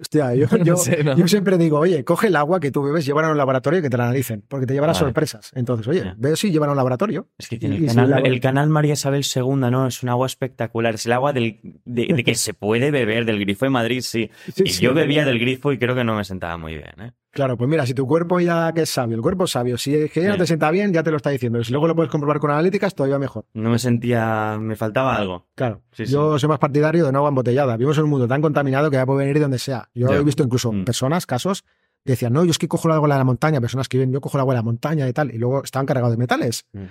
Hostia, 0.00 0.34
yo, 0.34 0.46
yo, 1.16 1.28
siempre 1.28 1.56
digo, 1.56 1.78
oye, 1.78 2.04
coge 2.04 2.26
el 2.26 2.36
agua 2.36 2.58
que 2.58 2.72
tú 2.72 2.82
bebes, 2.82 3.06
llévala 3.06 3.28
a 3.28 3.30
un 3.30 3.38
laboratorio 3.38 3.78
y 3.78 3.82
que 3.82 3.90
te 3.90 3.96
la 3.96 4.04
analicen, 4.04 4.42
porque 4.48 4.66
te 4.66 4.74
llevará 4.74 4.92
sorpresas. 4.92 5.52
Entonces, 5.54 5.86
oye, 5.86 6.14
ve 6.16 6.36
si 6.36 6.50
llevan 6.50 6.68
a 6.68 6.72
un 6.72 6.76
laboratorio. 6.76 7.28
Es 7.38 7.48
que 7.48 7.58
tiene 7.58 7.76
el, 7.76 8.40
canal, 8.40 8.68
María 8.70 8.94
Isabel 8.94 9.24
II, 9.24 9.70
¿no? 9.70 9.86
Es 9.86 10.02
un 10.02 10.08
agua 10.08 10.26
espectacular. 10.26 10.96
Es 10.96 11.06
el 11.06 11.12
agua 11.12 11.32
del, 11.32 11.60
de, 11.84 12.24
que 12.24 12.34
se 12.34 12.54
puede 12.54 12.90
beber, 12.90 13.24
del 13.24 13.38
grifo 13.38 13.66
de 13.66 13.70
Madrid, 13.70 14.00
sí. 14.02 14.30
y 14.56 14.70
yo 14.70 14.94
bebía 14.94 15.24
del 15.24 15.38
grifo 15.38 15.72
y 15.72 15.78
creo 15.78 15.94
que 15.94 16.04
no 16.04 16.16
me 16.16 16.24
sentaba 16.24 16.56
muy 16.56 16.74
bien, 16.74 17.00
¿eh? 17.00 17.12
Claro, 17.34 17.56
pues 17.56 17.68
mira, 17.68 17.84
si 17.84 17.94
tu 17.94 18.06
cuerpo 18.06 18.38
ya 18.38 18.72
que 18.72 18.82
es 18.82 18.90
sabio, 18.90 19.16
el 19.16 19.22
cuerpo 19.22 19.44
es 19.44 19.50
sabio, 19.50 19.76
si 19.76 19.94
es 19.94 20.12
que 20.12 20.22
ya 20.22 20.30
no 20.30 20.36
te 20.36 20.46
sienta 20.46 20.70
bien, 20.70 20.92
ya 20.92 21.02
te 21.02 21.10
lo 21.10 21.16
está 21.16 21.30
diciendo. 21.30 21.62
Si 21.64 21.72
luego 21.72 21.88
lo 21.88 21.96
puedes 21.96 22.10
comprobar 22.10 22.38
con 22.38 22.52
analíticas, 22.52 22.94
todavía 22.94 23.18
mejor. 23.18 23.44
No 23.54 23.70
me 23.70 23.78
sentía, 23.80 24.56
me 24.60 24.76
faltaba 24.76 25.16
algo. 25.16 25.48
Claro, 25.56 25.82
yo 25.96 26.38
soy 26.38 26.48
más 26.48 26.60
partidario 26.60 27.04
de 27.04 27.12
no 27.12 27.18
agua 27.18 27.30
embotellada. 27.30 27.76
Vivimos 27.76 27.98
en 27.98 28.04
un 28.04 28.10
mundo 28.10 28.28
tan 28.28 28.40
contaminado 28.40 28.88
que 28.88 28.96
ya 28.96 29.04
puede 29.04 29.20
venir 29.20 29.34
de 29.34 29.40
donde 29.40 29.58
sea. 29.58 29.90
Yo 29.94 30.08
he 30.12 30.22
visto 30.22 30.44
incluso 30.44 30.72
mm. 30.72 30.84
personas, 30.84 31.26
casos, 31.26 31.64
que 32.04 32.12
decían, 32.12 32.32
no, 32.32 32.44
yo 32.44 32.52
es 32.52 32.58
que 32.58 32.68
cojo 32.68 32.86
el 32.86 32.94
agua 32.94 33.08
de 33.08 33.18
la 33.18 33.24
montaña, 33.24 33.60
personas 33.60 33.88
que 33.88 33.98
viven, 33.98 34.12
yo 34.12 34.20
cojo 34.20 34.38
el 34.38 34.42
agua 34.42 34.54
de 34.54 34.58
la 34.58 34.62
montaña 34.62 35.08
y 35.08 35.12
tal, 35.12 35.34
y 35.34 35.38
luego 35.38 35.64
estaban 35.64 35.86
cargados 35.86 36.12
de 36.12 36.16
metales. 36.16 36.66
Mm. 36.72 36.84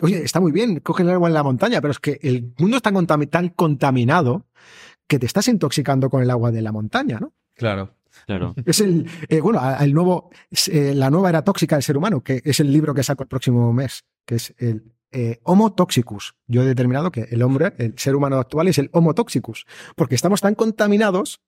Oye, 0.00 0.22
está 0.22 0.40
muy 0.40 0.52
bien, 0.52 0.80
coge 0.80 1.02
el 1.02 1.10
agua 1.10 1.28
en 1.28 1.34
la 1.34 1.42
montaña, 1.42 1.80
pero 1.80 1.92
es 1.92 1.98
que 1.98 2.18
el 2.22 2.52
mundo 2.58 2.76
está 2.76 2.92
tan 3.30 3.48
contaminado 3.50 4.44
que 5.06 5.18
te 5.18 5.26
estás 5.26 5.48
intoxicando 5.48 6.10
con 6.10 6.22
el 6.22 6.30
agua 6.30 6.50
de 6.50 6.60
la 6.60 6.72
montaña, 6.72 7.18
¿no? 7.20 7.32
Claro. 7.54 7.94
Claro. 8.26 8.54
Es 8.64 8.80
el, 8.80 9.08
eh, 9.28 9.40
bueno, 9.40 9.60
el 9.80 9.92
nuevo, 9.94 10.30
eh, 10.70 10.94
la 10.94 11.10
nueva 11.10 11.28
era 11.28 11.42
tóxica 11.42 11.76
del 11.76 11.82
ser 11.82 11.96
humano, 11.96 12.22
que 12.22 12.42
es 12.44 12.60
el 12.60 12.72
libro 12.72 12.94
que 12.94 13.02
saco 13.02 13.22
el 13.22 13.28
próximo 13.28 13.72
mes, 13.72 14.04
que 14.24 14.36
es 14.36 14.54
el 14.58 14.92
eh, 15.10 15.40
Homo 15.44 15.72
Toxicus. 15.72 16.34
Yo 16.46 16.62
he 16.62 16.66
determinado 16.66 17.10
que 17.10 17.22
el 17.30 17.42
hombre, 17.42 17.72
el 17.78 17.98
ser 17.98 18.14
humano 18.14 18.36
actual 18.36 18.68
es 18.68 18.78
el 18.78 18.90
Homo 18.92 19.14
Toxicus, 19.14 19.66
porque 19.96 20.14
estamos 20.14 20.40
tan 20.40 20.54
contaminados, 20.54 21.40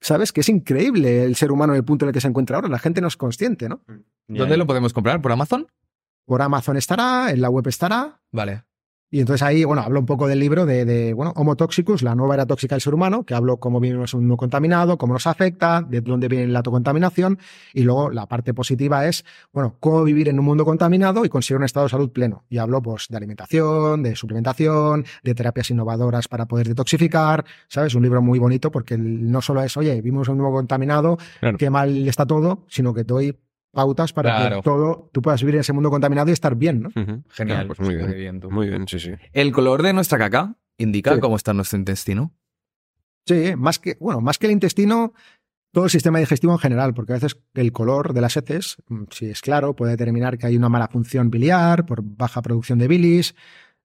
¿sabes? 0.00 0.32
Que 0.32 0.40
es 0.40 0.48
increíble 0.48 1.24
el 1.24 1.36
ser 1.36 1.52
humano 1.52 1.72
en 1.72 1.78
el 1.78 1.84
punto 1.84 2.04
en 2.04 2.08
el 2.08 2.12
que 2.12 2.20
se 2.20 2.28
encuentra 2.28 2.56
ahora. 2.56 2.68
La 2.68 2.78
gente 2.78 3.00
no 3.00 3.08
es 3.08 3.16
consciente, 3.16 3.68
¿no? 3.68 3.82
¿Dónde 4.26 4.56
lo 4.56 4.66
podemos 4.66 4.92
comprar? 4.92 5.22
¿Por 5.22 5.32
Amazon? 5.32 5.68
Por 6.24 6.42
Amazon 6.42 6.76
estará, 6.76 7.30
en 7.30 7.40
la 7.40 7.48
web 7.48 7.68
estará. 7.68 8.20
Vale. 8.32 8.64
Y 9.16 9.20
entonces 9.20 9.42
ahí, 9.44 9.64
bueno, 9.64 9.80
hablo 9.80 9.98
un 9.98 10.04
poco 10.04 10.28
del 10.28 10.38
libro 10.38 10.66
de, 10.66 11.14
bueno, 11.14 11.32
Homo 11.36 11.56
Toxicus, 11.56 12.02
la 12.02 12.14
nueva 12.14 12.34
era 12.34 12.44
tóxica 12.44 12.74
del 12.74 12.82
ser 12.82 12.92
humano, 12.92 13.24
que 13.24 13.34
hablo 13.34 13.56
cómo 13.56 13.80
vivimos 13.80 14.12
un 14.12 14.20
mundo 14.20 14.36
contaminado, 14.36 14.98
cómo 14.98 15.14
nos 15.14 15.26
afecta, 15.26 15.80
de 15.80 16.02
dónde 16.02 16.28
viene 16.28 16.48
la 16.48 16.58
autocontaminación. 16.58 17.38
Y 17.72 17.84
luego 17.84 18.10
la 18.10 18.26
parte 18.26 18.52
positiva 18.52 19.06
es, 19.06 19.24
bueno, 19.54 19.76
cómo 19.80 20.04
vivir 20.04 20.28
en 20.28 20.38
un 20.38 20.44
mundo 20.44 20.66
contaminado 20.66 21.24
y 21.24 21.30
conseguir 21.30 21.56
un 21.56 21.64
estado 21.64 21.86
de 21.86 21.90
salud 21.92 22.10
pleno. 22.10 22.44
Y 22.50 22.58
hablo, 22.58 22.82
pues, 22.82 23.06
de 23.08 23.16
alimentación, 23.16 24.02
de 24.02 24.16
suplementación, 24.16 25.06
de 25.24 25.34
terapias 25.34 25.70
innovadoras 25.70 26.28
para 26.28 26.44
poder 26.44 26.68
detoxificar. 26.68 27.46
¿Sabes? 27.68 27.94
Un 27.94 28.02
libro 28.02 28.20
muy 28.20 28.38
bonito 28.38 28.70
porque 28.70 28.98
no 28.98 29.40
solo 29.40 29.62
es, 29.62 29.78
oye, 29.78 29.94
vivimos 29.94 30.28
en 30.28 30.32
un 30.32 30.40
mundo 30.42 30.58
contaminado, 30.58 31.16
qué 31.56 31.70
mal 31.70 32.06
está 32.06 32.26
todo, 32.26 32.66
sino 32.68 32.92
que 32.92 33.04
doy 33.04 33.34
pautas 33.76 34.14
para 34.14 34.48
que 34.48 34.62
todo 34.62 35.10
tú 35.12 35.20
puedas 35.20 35.42
vivir 35.42 35.56
en 35.56 35.60
ese 35.60 35.74
mundo 35.74 35.90
contaminado 35.90 36.30
y 36.30 36.32
estar 36.32 36.56
bien, 36.56 36.80
¿no? 36.80 36.90
Genial. 37.28 37.66
pues 37.66 37.78
muy 37.78 37.94
bien. 37.94 38.40
Muy 38.50 38.68
bien, 38.68 38.88
sí, 38.88 38.98
sí. 38.98 39.12
El 39.32 39.52
color 39.52 39.82
de 39.82 39.92
nuestra 39.92 40.18
caca 40.18 40.56
indica 40.78 41.20
cómo 41.20 41.36
está 41.36 41.52
nuestro 41.52 41.78
intestino. 41.78 42.32
Sí, 43.26 43.54
más 43.56 43.78
que, 43.78 43.96
bueno, 44.00 44.20
más 44.22 44.38
que 44.38 44.46
el 44.46 44.52
intestino, 44.52 45.12
todo 45.72 45.84
el 45.84 45.90
sistema 45.90 46.18
digestivo 46.20 46.54
en 46.54 46.58
general, 46.58 46.94
porque 46.94 47.12
a 47.12 47.16
veces 47.16 47.36
el 47.54 47.70
color 47.72 48.14
de 48.14 48.20
las 48.22 48.36
heces, 48.36 48.76
mm, 48.88 49.04
si 49.10 49.26
es 49.26 49.42
claro, 49.42 49.76
puede 49.76 49.92
determinar 49.92 50.38
que 50.38 50.46
hay 50.46 50.56
una 50.56 50.70
mala 50.70 50.88
función 50.88 51.30
biliar 51.30 51.84
por 51.84 52.00
baja 52.02 52.40
producción 52.40 52.78
de 52.78 52.88
bilis, 52.88 53.34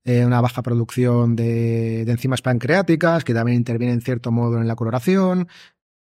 eh, 0.05 0.25
una 0.25 0.39
baja 0.39 0.61
producción 0.61 1.35
de, 1.35 2.05
de, 2.05 2.11
enzimas 2.11 2.41
pancreáticas, 2.41 3.25
que 3.25 3.33
también 3.33 3.57
intervienen 3.57 3.95
en 3.95 4.01
cierto 4.01 4.31
modo 4.31 4.57
en 4.57 4.67
la 4.67 4.75
coloración. 4.75 5.47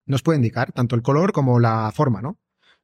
Nos 0.06 0.22
puede 0.22 0.36
indicar 0.36 0.70
tanto 0.72 0.94
el 0.94 1.02
color 1.02 1.32
como 1.32 1.58
la 1.58 1.90
forma, 1.92 2.22
¿no? 2.22 2.38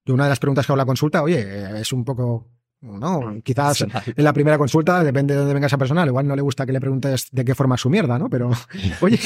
Yo 0.07 0.15
una 0.15 0.25
de 0.25 0.31
las 0.31 0.39
preguntas 0.39 0.65
que 0.65 0.73
hago 0.73 0.77
en 0.77 0.85
la 0.85 0.87
consulta, 0.87 1.23
oye, 1.23 1.81
es 1.81 1.93
un 1.93 2.05
poco 2.05 2.47
no, 2.81 3.21
mm, 3.21 3.41
quizás 3.43 3.81
en 3.83 4.25
la 4.25 4.33
primera 4.33 4.59
consulta, 4.59 5.03
depende 5.03 5.35
de 5.35 5.41
dónde 5.41 5.55
venga 5.55 5.67
esa 5.67 5.79
persona, 5.79 6.07
igual 6.07 6.27
no 6.27 6.37
le 6.37 6.43
gusta 6.43 6.67
que 6.67 6.73
le 6.73 6.81
preguntes 6.81 7.29
de 7.33 7.45
qué 7.45 7.55
forma 7.55 7.75
es 7.75 7.81
su 7.81 7.91
mierda, 7.91 8.19
¿no? 8.19 8.29
Pero, 8.31 8.51
oye, 9.01 9.19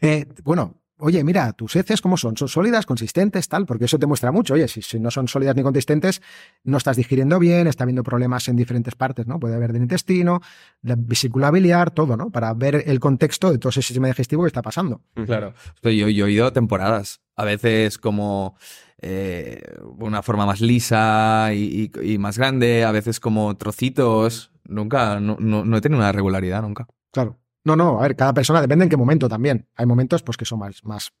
eh, 0.00 0.26
bueno, 0.44 0.76
oye, 0.98 1.24
mira, 1.24 1.52
tus 1.52 1.76
heces, 1.76 2.00
¿cómo 2.00 2.16
son? 2.16 2.36
¿Son 2.36 2.48
sólidas, 2.48 2.86
consistentes, 2.86 3.48
tal? 3.48 3.66
Porque 3.66 3.86
eso 3.86 3.98
te 3.98 4.06
muestra 4.06 4.32
mucho. 4.32 4.54
Oye, 4.54 4.68
si, 4.68 5.00
no 5.00 5.10
son 5.10 5.28
sólidas 5.28 5.56
ni 5.56 5.62
consistentes, 5.62 6.22
no 6.62 6.76
estás 6.76 6.96
digiriendo 6.96 7.38
bien, 7.38 7.66
está 7.66 7.84
habiendo 7.84 8.02
problemas 8.02 8.46
en 8.48 8.56
diferentes 8.56 8.94
partes, 8.94 9.26
¿no? 9.26 9.40
Puede 9.40 9.54
haber 9.54 9.72
del 9.72 9.82
intestino, 9.82 10.40
la 10.82 10.96
vesícula 10.96 11.50
biliar, 11.50 11.90
todo, 11.90 12.16
¿no? 12.16 12.30
Para 12.30 12.52
ver 12.54 12.84
el 12.86 13.00
contexto 13.00 13.50
de 13.50 13.58
todo 13.58 13.70
ese 13.70 13.82
sistema 13.82 14.08
digestivo 14.08 14.42
que 14.42 14.48
está 14.48 14.62
pasando. 14.62 15.00
Claro. 15.26 15.54
Yo, 15.82 15.90
yo 15.90 16.26
he 16.26 16.32
ido 16.32 16.52
temporadas, 16.52 17.20
a 17.34 17.44
veces 17.44 17.98
como 17.98 18.56
eh, 19.02 19.62
una 19.98 20.22
forma 20.22 20.44
más 20.46 20.60
lisa 20.60 21.50
y, 21.54 21.90
más 22.18 22.38
grande, 22.38 22.84
a 22.84 22.92
veces 22.92 23.20
como 23.20 23.56
trocitos. 23.56 24.52
Nunca, 24.64 25.18
no, 25.20 25.36
no, 25.40 25.76
he 25.76 25.80
tenido 25.80 26.00
una 26.00 26.12
regularidad 26.12 26.62
nunca. 26.62 26.86
Claro. 27.10 27.38
No, 27.62 27.76
no, 27.76 27.98
a 27.98 28.02
ver, 28.02 28.16
cada 28.16 28.32
persona 28.32 28.62
depende 28.62 28.84
en 28.84 28.88
qué 28.88 28.96
momento 28.96 29.28
también. 29.28 29.68
Hay 29.76 29.84
momentos 29.84 30.22
pues 30.22 30.38
que 30.38 30.46
son 30.46 30.60
más, 30.60 30.82
más, 30.82 31.12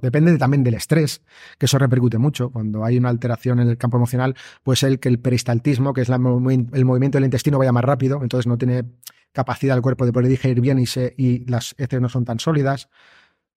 Depende 0.00 0.38
también 0.38 0.62
del 0.62 0.74
estrés, 0.74 1.22
que 1.58 1.66
eso 1.66 1.76
repercute 1.76 2.18
mucho. 2.18 2.50
Cuando 2.50 2.84
hay 2.84 2.98
una 2.98 3.08
alteración 3.08 3.58
en 3.58 3.68
el 3.68 3.78
campo 3.78 3.96
emocional, 3.96 4.36
pues 4.62 4.84
el 4.84 5.00
que 5.00 5.08
el 5.08 5.18
peristaltismo, 5.18 5.92
que 5.92 6.02
es 6.02 6.08
el 6.08 6.20
movimiento 6.20 7.18
del 7.18 7.24
intestino, 7.24 7.58
vaya 7.58 7.72
más 7.72 7.84
rápido, 7.84 8.20
entonces 8.22 8.46
no 8.46 8.58
tiene 8.58 8.84
capacidad 9.32 9.76
el 9.76 9.82
cuerpo 9.82 10.06
de 10.06 10.12
poder 10.12 10.28
digerir 10.28 10.60
bien 10.60 10.78
y, 10.78 10.86
se, 10.86 11.14
y 11.16 11.44
las 11.50 11.74
heces 11.78 12.00
no 12.00 12.08
son 12.08 12.24
tan 12.24 12.38
sólidas. 12.38 12.88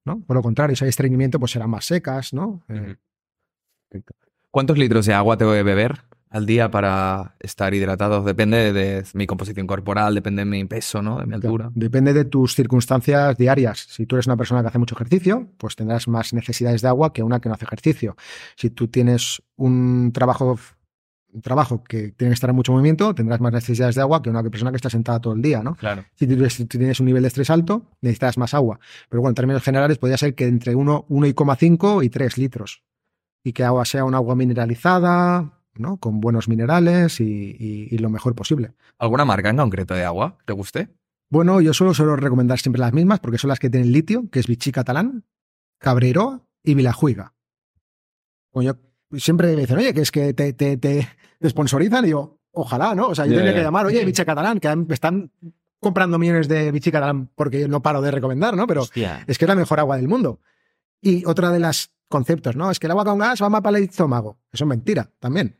¿no? 0.03 0.21
Por 0.21 0.35
lo 0.35 0.41
contrario, 0.41 0.75
si 0.75 0.83
hay 0.83 0.89
estreñimiento, 0.89 1.39
pues 1.39 1.51
serán 1.51 1.69
más 1.69 1.85
secas, 1.85 2.33
¿no? 2.33 2.63
Eh, 2.69 2.95
¿Cuántos 4.49 4.77
litros 4.77 5.05
de 5.05 5.13
agua 5.13 5.38
tengo 5.38 5.53
que 5.53 5.63
beber 5.63 6.01
al 6.30 6.45
día 6.45 6.72
para 6.72 7.35
estar 7.39 7.73
hidratado? 7.73 8.23
Depende 8.23 8.73
de 8.73 9.03
mi 9.13 9.27
composición 9.27 9.68
corporal, 9.68 10.15
depende 10.15 10.41
de 10.41 10.45
mi 10.45 10.63
peso, 10.65 11.01
¿no? 11.01 11.19
De 11.19 11.26
mi 11.26 11.35
altura. 11.35 11.72
Depende 11.73 12.13
de 12.13 12.26
tus 12.26 12.55
circunstancias 12.55 13.38
diarias. 13.38 13.88
Si 13.89 14.05
tú 14.05 14.15
eres 14.15 14.27
una 14.27 14.38
persona 14.38 14.61
que 14.61 14.68
hace 14.68 14.80
mucho 14.80 14.95
ejercicio, 14.95 15.47
pues 15.57 15.76
tendrás 15.76 16.07
más 16.07 16.34
necesidades 16.34 16.81
de 16.81 16.88
agua 16.89 17.13
que 17.13 17.23
una 17.23 17.39
que 17.39 17.49
no 17.49 17.55
hace 17.55 17.65
ejercicio. 17.65 18.15
Si 18.55 18.69
tú 18.69 18.88
tienes 18.88 19.41
un 19.55 20.11
trabajo, 20.13 20.59
un 21.34 21.41
trabajo 21.41 21.84
que 21.84 22.11
tiene 22.11 22.31
que 22.31 22.35
estar 22.35 22.49
en 22.49 22.57
mucho 22.57 22.73
movimiento, 22.73 23.15
tendrás 23.15 23.39
más 23.39 23.53
necesidades 23.53 23.95
de 23.95 24.01
agua 24.01 24.22
que 24.22 24.30
una 24.30 24.43
persona 24.43 24.72
que 24.72 24.77
está 24.77 24.89
sentada 24.89 25.22
todo 25.22 25.34
el 25.34 25.41
día, 25.41 25.63
¿no? 25.63 25.76
Claro. 25.76 26.03
Si 26.15 26.27
tienes 26.27 26.99
un 26.99 27.05
nivel 27.05 27.23
de 27.23 27.30
estrés 27.30 27.49
alto, 27.49 27.85
necesitas 28.01 28.38
más 28.38 28.53
agua. 28.53 28.80
Pero 29.09 29.22
bueno, 29.22 29.31
en 29.31 29.35
términos 29.35 29.63
generales, 29.63 29.97
podría 29.97 30.18
ser 30.18 30.35
que 30.35 30.45
entre 30.45 30.76
1, 30.76 31.05
1,5 31.09 32.03
y 32.03 32.09
3 32.09 32.38
litros. 32.38 32.84
Y 33.43 33.53
que 33.53 33.63
agua 33.63 33.85
sea 33.85 34.05
un 34.05 34.13
agua 34.15 34.35
mineralizada, 34.35 35.59
¿no? 35.76 35.97
Con 35.97 36.22
buenos 36.22 36.47
minerales 36.47 37.19
y, 37.19 37.55
y- 37.57 37.88
y 37.89 37.97
lo 37.97 38.09
mejor 38.09 38.35
posible. 38.35 38.73
¿Alguna 38.99 39.26
marca 39.26 39.49
en 39.49 39.57
concreto 39.57 39.93
de 39.93 40.05
agua? 40.05 40.38
¿Te 40.45 40.53
guste? 40.53 40.89
Bueno, 41.30 41.61
yo 41.61 41.73
suelo, 41.73 41.93
suelo 41.93 42.15
recomendar 42.15 42.59
siempre 42.59 42.80
las 42.81 42.93
mismas 42.93 43.19
porque 43.19 43.38
son 43.38 43.47
las 43.49 43.59
que 43.59 43.69
tienen 43.69 43.91
litio, 43.91 44.30
que 44.30 44.39
es 44.39 44.47
Vichy 44.47 44.72
Catalán, 44.72 45.23
Cabreiroa 45.80 46.41
y 46.63 46.73
Vilajuiga. 46.76 47.34
Bueno, 48.53 48.73
yo 49.11 49.19
siempre 49.19 49.55
me 49.55 49.61
dicen, 49.61 49.77
oye, 49.77 49.93
que 49.93 50.01
es 50.01 50.11
que 50.11 50.34
te, 50.34 50.53
te, 50.53 50.77
te, 50.77 51.07
te 51.39 51.49
sponsorizan 51.49 52.05
y 52.05 52.09
yo, 52.09 52.38
ojalá, 52.51 52.93
¿no? 52.95 53.07
O 53.07 53.15
sea, 53.15 53.26
yo 53.26 53.39
ya. 53.39 53.53
que 53.53 53.61
llamar, 53.61 53.85
oye, 53.85 54.03
Vichy 54.05 54.26
Catalán, 54.26 54.59
que 54.59 54.76
me 54.76 54.93
están 54.93 55.31
comprando 55.80 56.19
millones 56.19 56.47
de 56.47 56.72
Vichy 56.72 56.91
Catalán 56.91 57.30
porque 57.34 57.61
yo 57.61 57.68
no 57.68 57.81
paro 57.81 58.01
de 58.01 58.11
recomendar, 58.11 58.55
¿no? 58.55 58.68
Pero 58.68 58.81
Hostia. 58.81 59.23
es 59.26 59.38
que 59.38 59.45
es 59.45 59.49
la 59.49 59.55
mejor 59.55 59.80
agua 59.80 59.95
del 59.95 60.07
mundo. 60.09 60.41
Y 61.01 61.26
otra 61.26 61.49
de 61.51 61.59
las 61.59 61.91
conceptos, 62.11 62.55
¿no? 62.55 62.69
Es 62.69 62.77
que 62.79 62.85
el 62.85 62.91
agua 62.91 63.03
con 63.05 63.17
gas 63.17 63.41
va 63.41 63.49
mal 63.49 63.63
para 63.63 63.79
el 63.79 63.85
estómago. 63.85 64.38
Eso 64.51 64.65
es 64.65 64.67
mentira 64.67 65.09
también. 65.19 65.57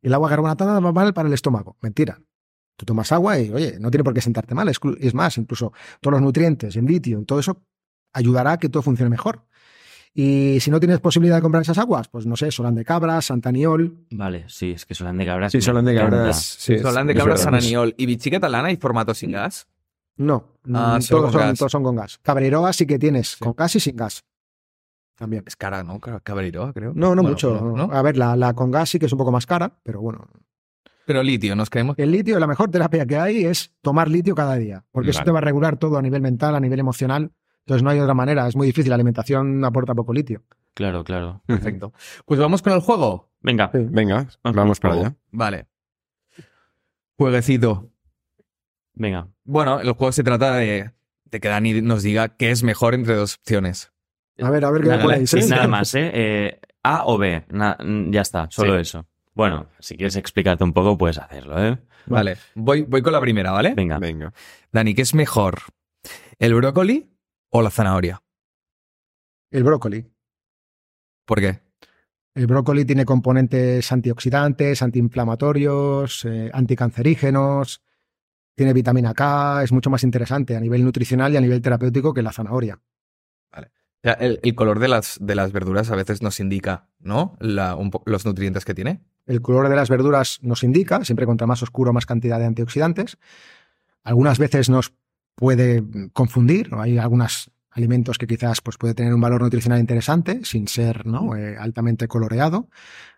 Y 0.00 0.06
el 0.06 0.14
agua 0.14 0.28
carbonatada 0.28 0.78
va 0.78 0.92
mal 0.92 1.12
para 1.12 1.26
el 1.26 1.34
estómago. 1.34 1.76
Mentira. 1.80 2.20
Tú 2.76 2.84
tomas 2.86 3.10
agua 3.10 3.38
y, 3.40 3.50
oye, 3.52 3.78
no 3.80 3.90
tiene 3.90 4.04
por 4.04 4.14
qué 4.14 4.20
sentarte 4.20 4.54
mal. 4.54 4.68
Es, 4.68 4.78
es 5.00 5.14
más, 5.14 5.36
incluso 5.38 5.72
todos 6.00 6.12
los 6.12 6.22
nutrientes, 6.22 6.76
en 6.76 6.86
litio, 6.86 7.24
todo 7.24 7.40
eso 7.40 7.62
ayudará 8.12 8.52
a 8.52 8.58
que 8.58 8.68
todo 8.68 8.82
funcione 8.82 9.10
mejor. 9.10 9.44
Y 10.16 10.58
si 10.60 10.70
no 10.70 10.78
tienes 10.78 11.00
posibilidad 11.00 11.36
de 11.36 11.42
comprar 11.42 11.62
esas 11.62 11.78
aguas, 11.78 12.06
pues 12.08 12.24
no 12.24 12.36
sé, 12.36 12.50
Solán 12.52 12.76
de 12.76 12.84
Cabras, 12.84 13.24
Santaniol. 13.26 14.06
Vale, 14.12 14.44
sí, 14.48 14.70
es 14.70 14.86
que 14.86 14.94
Solán 14.94 15.18
de 15.18 15.26
Cabras. 15.26 15.50
Sí, 15.50 15.60
Solán 15.60 15.84
de. 15.84 15.94
Cabras. 15.96 16.40
Sí, 16.40 16.78
Solán 16.78 17.06
de. 17.08 17.36
Sananiol 17.36 17.94
y 17.96 18.06
Vichy 18.06 18.30
Catalana 18.30 18.70
y 18.70 18.76
formato 18.76 19.12
sin 19.14 19.32
gas. 19.32 19.66
No, 20.16 20.52
Ah, 20.72 20.98
mm, 21.00 21.06
todos, 21.08 21.32
son, 21.32 21.56
todos 21.56 21.72
son 21.72 21.82
con 21.82 21.96
gas. 21.96 22.18
Cabreroa 22.22 22.72
sí 22.72 22.86
que 22.86 22.98
tienes, 22.98 23.30
Sí. 23.30 23.36
con 23.44 23.54
gas 23.54 23.74
y 23.74 23.80
sin 23.80 23.96
gas. 23.96 24.24
También. 25.16 25.44
Es 25.46 25.56
cara, 25.56 25.82
¿no? 25.84 26.00
Ca- 26.00 26.20
Cabreiroa, 26.20 26.72
creo. 26.72 26.92
No, 26.94 27.14
no 27.14 27.22
Bueno, 27.22 27.28
mucho. 27.30 27.60
no, 27.60 27.86
¿no? 27.86 27.92
A 27.92 28.02
ver, 28.02 28.16
la, 28.16 28.34
la 28.36 28.52
con 28.54 28.70
gas 28.70 28.88
sí 28.90 28.98
que 28.98 29.06
es 29.06 29.12
un 29.12 29.18
poco 29.18 29.30
más 29.32 29.46
cara, 29.46 29.78
pero 29.82 30.00
bueno. 30.00 30.26
Pero 31.06 31.22
litio, 31.22 31.54
nos 31.54 31.68
creemos. 31.70 31.98
El 31.98 32.10
litio, 32.10 32.38
la 32.38 32.46
mejor 32.46 32.70
terapia 32.70 33.04
que 33.06 33.16
hay 33.16 33.44
es 33.44 33.74
tomar 33.82 34.08
litio 34.08 34.34
cada 34.34 34.56
día, 34.56 34.84
porque 34.90 35.10
eso 35.10 35.22
te 35.22 35.30
va 35.30 35.38
a 35.38 35.42
regular 35.42 35.76
todo 35.76 35.98
a 35.98 36.02
nivel 36.02 36.22
mental, 36.22 36.54
a 36.56 36.60
nivel 36.60 36.80
emocional. 36.80 37.30
Entonces 37.60 37.82
no 37.82 37.90
hay 37.90 37.98
otra 38.00 38.14
manera, 38.14 38.46
es 38.48 38.56
muy 38.56 38.66
difícil. 38.66 38.88
La 38.90 38.94
alimentación 38.96 39.64
aporta 39.64 39.94
poco 39.94 40.12
litio. 40.12 40.42
Claro, 40.74 41.04
claro. 41.04 41.42
Perfecto. 41.46 41.92
Pues 42.26 42.40
vamos 42.40 42.60
con 42.62 42.72
el 42.72 42.80
juego. 42.80 43.30
Venga. 43.40 43.70
Venga, 43.72 44.26
Vamos 44.42 44.56
vamos 44.56 44.80
para 44.80 44.94
allá. 44.94 45.16
Vale. 45.30 45.66
Jueguecito. 47.16 47.90
Venga. 48.94 49.28
Bueno, 49.44 49.80
el 49.80 49.92
juego 49.92 50.12
se 50.12 50.24
trata 50.24 50.54
de, 50.56 50.90
de 51.24 51.40
que 51.40 51.48
Dani 51.48 51.80
nos 51.82 52.02
diga 52.02 52.36
qué 52.36 52.50
es 52.50 52.62
mejor 52.62 52.94
entre 52.94 53.14
dos 53.14 53.36
opciones. 53.36 53.92
A 54.40 54.50
ver, 54.50 54.64
a 54.64 54.70
ver 54.70 54.82
qué 54.82 54.88
me 54.88 54.96
Nada, 54.96 55.02
ponéis. 55.04 55.34
¿eh? 55.34 55.46
nada 55.48 55.68
más, 55.68 55.94
¿eh? 55.94 56.10
Eh, 56.12 56.60
A 56.82 57.06
o 57.06 57.16
B. 57.18 57.44
Na- 57.50 57.76
ya 58.10 58.20
está, 58.22 58.48
solo 58.50 58.74
Sí. 58.74 58.80
eso. 58.80 59.06
Bueno, 59.34 59.68
si 59.78 59.96
quieres 59.96 60.16
explicarte 60.16 60.64
un 60.64 60.72
poco, 60.72 60.96
puedes 60.98 61.18
hacerlo, 61.18 61.62
¿eh? 61.64 61.78
Vale. 62.06 62.36
Voy, 62.54 62.82
voy 62.82 63.02
con 63.02 63.12
la 63.12 63.20
primera, 63.20 63.50
¿vale? 63.52 63.74
Venga. 63.74 63.98
Venga. 63.98 64.32
Dani, 64.72 64.94
¿qué 64.94 65.02
es 65.02 65.14
mejor? 65.14 65.60
¿El 66.38 66.54
brócoli 66.54 67.10
o 67.50 67.62
la 67.62 67.70
zanahoria? 67.70 68.22
El 69.50 69.64
brócoli. 69.64 70.04
¿Por 71.24 71.40
qué? 71.40 71.60
El 72.34 72.46
brócoli 72.48 72.84
tiene 72.84 73.04
componentes 73.04 73.90
antioxidantes, 73.92 74.82
antiinflamatorios, 74.82 76.24
eh, 76.24 76.50
anticancerígenos, 76.52 77.82
tiene 78.56 78.72
vitamina 78.72 79.14
K, 79.14 79.62
es 79.62 79.72
mucho 79.72 79.88
más 79.90 80.02
interesante 80.02 80.56
a 80.56 80.60
nivel 80.60 80.84
nutricional 80.84 81.32
y 81.32 81.36
a 81.36 81.40
nivel 81.40 81.62
terapéutico 81.62 82.12
que 82.12 82.22
la 82.22 82.32
zanahoria. 82.32 82.80
O 83.56 83.60
el, 84.04 84.54
color 84.54 84.78
de 84.78 84.88
las, 84.88 85.18
de 85.20 85.34
las 85.34 85.52
verduras 85.52 85.90
a 85.90 85.96
veces 85.96 86.22
nos 86.22 86.38
indica, 86.38 86.88
¿no? 87.00 87.36
La- 87.40 87.76
los 88.04 88.26
nutrientes 88.26 88.64
que 88.64 88.74
tiene. 88.74 89.02
El 89.26 89.40
color 89.40 89.68
de 89.68 89.76
las 89.76 89.88
verduras 89.88 90.38
nos 90.42 90.62
indica, 90.62 91.02
siempre 91.04 91.24
contra 91.26 91.46
más 91.46 91.62
oscuro, 91.62 91.92
más 91.92 92.04
cantidad 92.04 92.38
de 92.38 92.44
antioxidantes. 92.44 93.16
Algunas 94.02 94.38
veces 94.38 94.68
nos 94.68 94.92
puede 95.34 95.82
confundir, 96.12 96.70
¿no? 96.70 96.82
hay 96.82 96.98
algunos 96.98 97.50
alimentos 97.74 98.18
que 98.18 98.26
quizás 98.26 98.60
pues, 98.60 98.76
puede 98.78 98.94
tener 98.94 99.12
un 99.12 99.20
valor 99.20 99.42
nutricional 99.42 99.80
interesante 99.80 100.40
sin 100.44 100.68
ser 100.68 101.06
¿no? 101.06 101.36
Eh, 101.36 101.56
altamente 101.58 102.08
coloreado. 102.08 102.68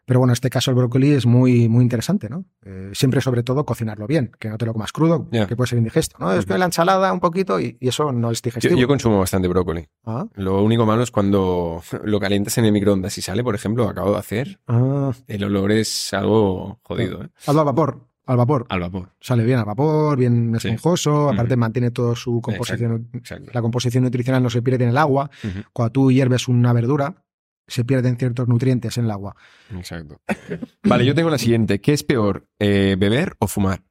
Pero 0.06 0.20
bueno, 0.20 0.30
en 0.30 0.34
este 0.34 0.50
caso 0.50 0.70
el 0.70 0.76
brócoli 0.76 1.10
es 1.10 1.26
muy, 1.26 1.68
muy 1.68 1.82
interesante, 1.82 2.28
¿no? 2.30 2.44
Eh, 2.64 2.90
siempre 2.94 3.20
sobre 3.20 3.42
todo 3.42 3.64
cocinarlo 3.66 4.06
bien, 4.06 4.30
que 4.38 4.48
no 4.48 4.56
te 4.56 4.64
lo 4.64 4.72
comas 4.72 4.92
crudo, 4.92 5.28
que 5.30 5.56
puede 5.56 5.66
ser 5.68 5.78
indigesto, 5.78 6.16
¿no? 6.20 6.32
Es 6.32 6.46
que 6.46 6.56
la 6.56 6.66
ensalada 6.66 7.12
un 7.12 7.18
poquito 7.18 7.58
y, 7.58 7.76
y 7.80 7.88
eso 7.88 8.12
no 8.12 8.30
es 8.30 8.40
digestivo. 8.40 8.76
yo 8.78 8.86
consumo 8.86 9.18
bastante 9.18 9.48
brócoli. 9.48 9.88
Ah, 10.04 10.24
Lo 10.34 10.62
único 10.62 10.86
malo 10.86 11.02
es 11.02 11.10
cuando 11.10 11.82
lo 12.04 12.20
calientas 12.20 12.56
en 12.58 12.66
el 12.66 12.72
microondas 12.72 13.18
y 13.18 13.22
sale, 13.22 13.42
por 13.42 13.56
ejemplo, 13.56 13.82
lo 13.82 13.90
acabo 13.90 14.12
de 14.12 14.18
hacer. 14.18 14.60
ah. 14.68 15.10
El 15.26 15.42
olor 15.42 15.72
es 15.72 16.14
algo 16.14 16.78
jodido, 16.84 17.24
¿eh? 17.24 17.28
Hazlo 17.44 17.60
al 17.62 17.66
vapor, 17.66 18.06
al 18.26 18.36
vapor. 18.36 18.66
Al 18.68 18.80
vapor. 18.80 19.10
Sale 19.20 19.44
bien 19.44 19.58
al 19.58 19.64
vapor, 19.64 20.18
bien 20.18 20.56
Sí. 20.60 20.68
esponjoso, 20.68 21.30
aparte 21.30 21.56
mantiene 21.56 21.90
toda 21.90 22.14
su 22.16 22.40
composición. 22.40 23.08
Exacto. 23.12 23.50
La 23.54 23.62
composición 23.62 24.04
nutricional 24.04 24.42
no 24.42 24.50
se 24.50 24.62
pierde 24.62 24.84
en 24.84 24.90
el 24.90 24.98
agua. 24.98 25.30
Cuando 25.72 25.92
tú 25.92 26.10
hierves 26.10 26.48
una 26.48 26.72
verdura, 26.72 27.22
se 27.68 27.84
pierden 27.84 28.16
ciertos 28.16 28.46
nutrientes 28.48 28.96
en 28.98 29.04
el 29.06 29.10
agua. 29.10 29.34
Exacto. 29.76 30.20
Vale, 30.84 31.04
yo 31.06 31.14
tengo 31.14 31.30
la 31.30 31.38
siguiente. 31.38 31.80
¿Qué 31.80 31.92
es 31.92 32.02
peor, 32.04 32.46
eh, 32.58 32.96
beber 32.98 33.34
o 33.38 33.46
fumar? 33.48 33.82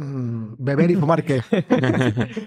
Mm, 0.00 0.54
beber 0.58 0.90
y 0.92 0.94
fumar, 0.94 1.24
¿qué? 1.24 1.42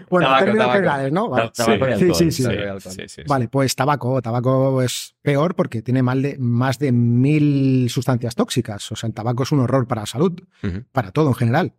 bueno, 0.10 0.28
Tabaco, 0.28 0.40
en 0.40 0.46
términos 0.46 0.58
tabaco. 0.58 0.72
generales, 0.74 1.12
¿no? 1.12 1.30
Vale. 1.30 1.52
Sí, 1.54 1.62
alcohol, 1.64 1.96
sí, 2.16 2.32
sí. 2.32 2.32
sí. 2.44 2.90
sí, 2.90 3.04
sí. 3.08 3.22
Vale, 3.28 3.48
pues 3.50 3.76
tabaco. 3.76 4.22
Tabaco 4.22 4.82
es 4.82 5.16
peor 5.22 5.54
porque 5.56 5.82
tiene 5.82 6.02
mal 6.02 6.22
de, 6.22 6.38
más 6.40 6.80
de 6.80 6.92
mil 6.94 7.90
sustancias 7.90 8.36
tóxicas. 8.36 8.90
O 8.92 8.96
sea, 8.96 9.08
el 9.08 9.14
tabaco 9.14 9.44
es 9.44 9.52
un 9.52 9.60
horror 9.60 9.86
para 9.86 10.04
la 10.04 10.06
salud, 10.08 10.40
para 10.94 11.12
todo 11.12 11.28
en 11.30 11.36
general. 11.36 11.74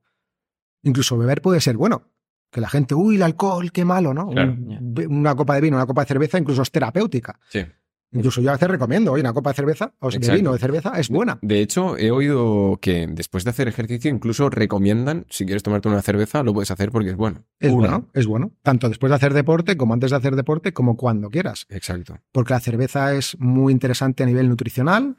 Incluso 0.82 1.16
beber 1.16 1.40
puede 1.40 1.60
ser 1.60 1.76
bueno. 1.76 2.02
Que 2.50 2.60
la 2.60 2.68
gente, 2.68 2.94
uy, 2.94 3.16
el 3.16 3.22
alcohol, 3.22 3.72
qué 3.72 3.82
malo, 3.86 4.12
¿no? 4.12 4.28
Claro. 4.28 4.52
Un- 4.52 5.06
una 5.08 5.34
copa 5.34 5.54
de 5.54 5.62
vino, 5.62 5.76
una 5.78 5.86
copa 5.86 6.02
de 6.02 6.08
cerveza, 6.08 6.38
incluso 6.38 6.60
es 6.60 6.70
terapéutica. 6.70 7.40
Sí. 7.48 7.64
Incluso 8.12 8.40
yo 8.42 8.50
a 8.50 8.52
veces 8.52 8.68
recomiendo, 8.68 9.12
oye, 9.12 9.22
una 9.22 9.32
copa 9.32 9.50
de 9.50 9.56
cerveza, 9.56 9.94
o 10.00 10.10
de 10.10 10.34
vino, 10.34 10.52
de 10.52 10.58
cerveza, 10.58 10.92
es 10.98 11.08
buena. 11.08 11.38
De 11.40 11.60
hecho, 11.60 11.96
he 11.96 12.10
oído 12.10 12.78
que 12.80 13.06
después 13.06 13.44
de 13.44 13.50
hacer 13.50 13.68
ejercicio 13.68 14.10
incluso 14.10 14.50
recomiendan, 14.50 15.26
si 15.30 15.46
quieres 15.46 15.62
tomarte 15.62 15.88
una 15.88 16.02
cerveza, 16.02 16.42
lo 16.42 16.52
puedes 16.52 16.70
hacer 16.70 16.90
porque 16.90 17.10
es 17.10 17.16
bueno. 17.16 17.44
Es 17.58 17.72
Una. 17.72 17.88
bueno, 17.88 18.08
es 18.12 18.26
bueno. 18.26 18.52
Tanto 18.62 18.88
después 18.88 19.10
de 19.10 19.16
hacer 19.16 19.32
deporte, 19.32 19.76
como 19.76 19.94
antes 19.94 20.10
de 20.10 20.16
hacer 20.16 20.36
deporte, 20.36 20.72
como 20.72 20.96
cuando 20.96 21.30
quieras. 21.30 21.66
Exacto. 21.70 22.18
Porque 22.32 22.52
la 22.52 22.60
cerveza 22.60 23.14
es 23.14 23.38
muy 23.38 23.72
interesante 23.72 24.22
a 24.22 24.26
nivel 24.26 24.48
nutricional, 24.48 25.16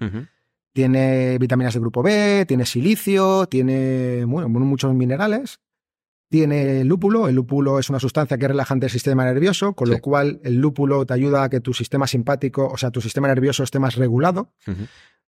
tiene 0.72 1.38
vitaminas 1.40 1.74
de 1.74 1.80
grupo 1.80 2.04
B, 2.04 2.46
tiene 2.48 2.66
silicio, 2.66 3.48
tiene 3.48 4.26
bueno, 4.26 4.50
muchos 4.50 4.94
minerales. 4.94 5.60
Tiene 6.38 6.84
lúpulo. 6.84 7.28
El 7.28 7.36
lúpulo 7.36 7.78
es 7.78 7.92
una 7.92 8.00
sustancia 8.00 8.40
que 8.40 8.46
es 8.46 8.50
relajante 8.50 8.86
del 8.86 8.92
sistema 8.92 9.24
nervioso, 9.24 9.74
con 9.76 9.86
Sí. 9.88 9.94
lo 9.94 10.02
cual 10.02 10.40
el 10.44 10.56
lúpulo 10.56 11.06
te 11.06 11.14
ayuda 11.14 11.44
a 11.44 11.50
que 11.50 11.60
tu 11.60 11.76
sistema 11.76 12.08
simpático, 12.08 12.66
o 12.66 12.76
sea, 12.76 12.90
tu 12.90 13.02
sistema 13.02 13.28
nervioso 13.28 13.62
esté 13.62 13.78
más 13.78 13.94
regulado. 13.98 14.52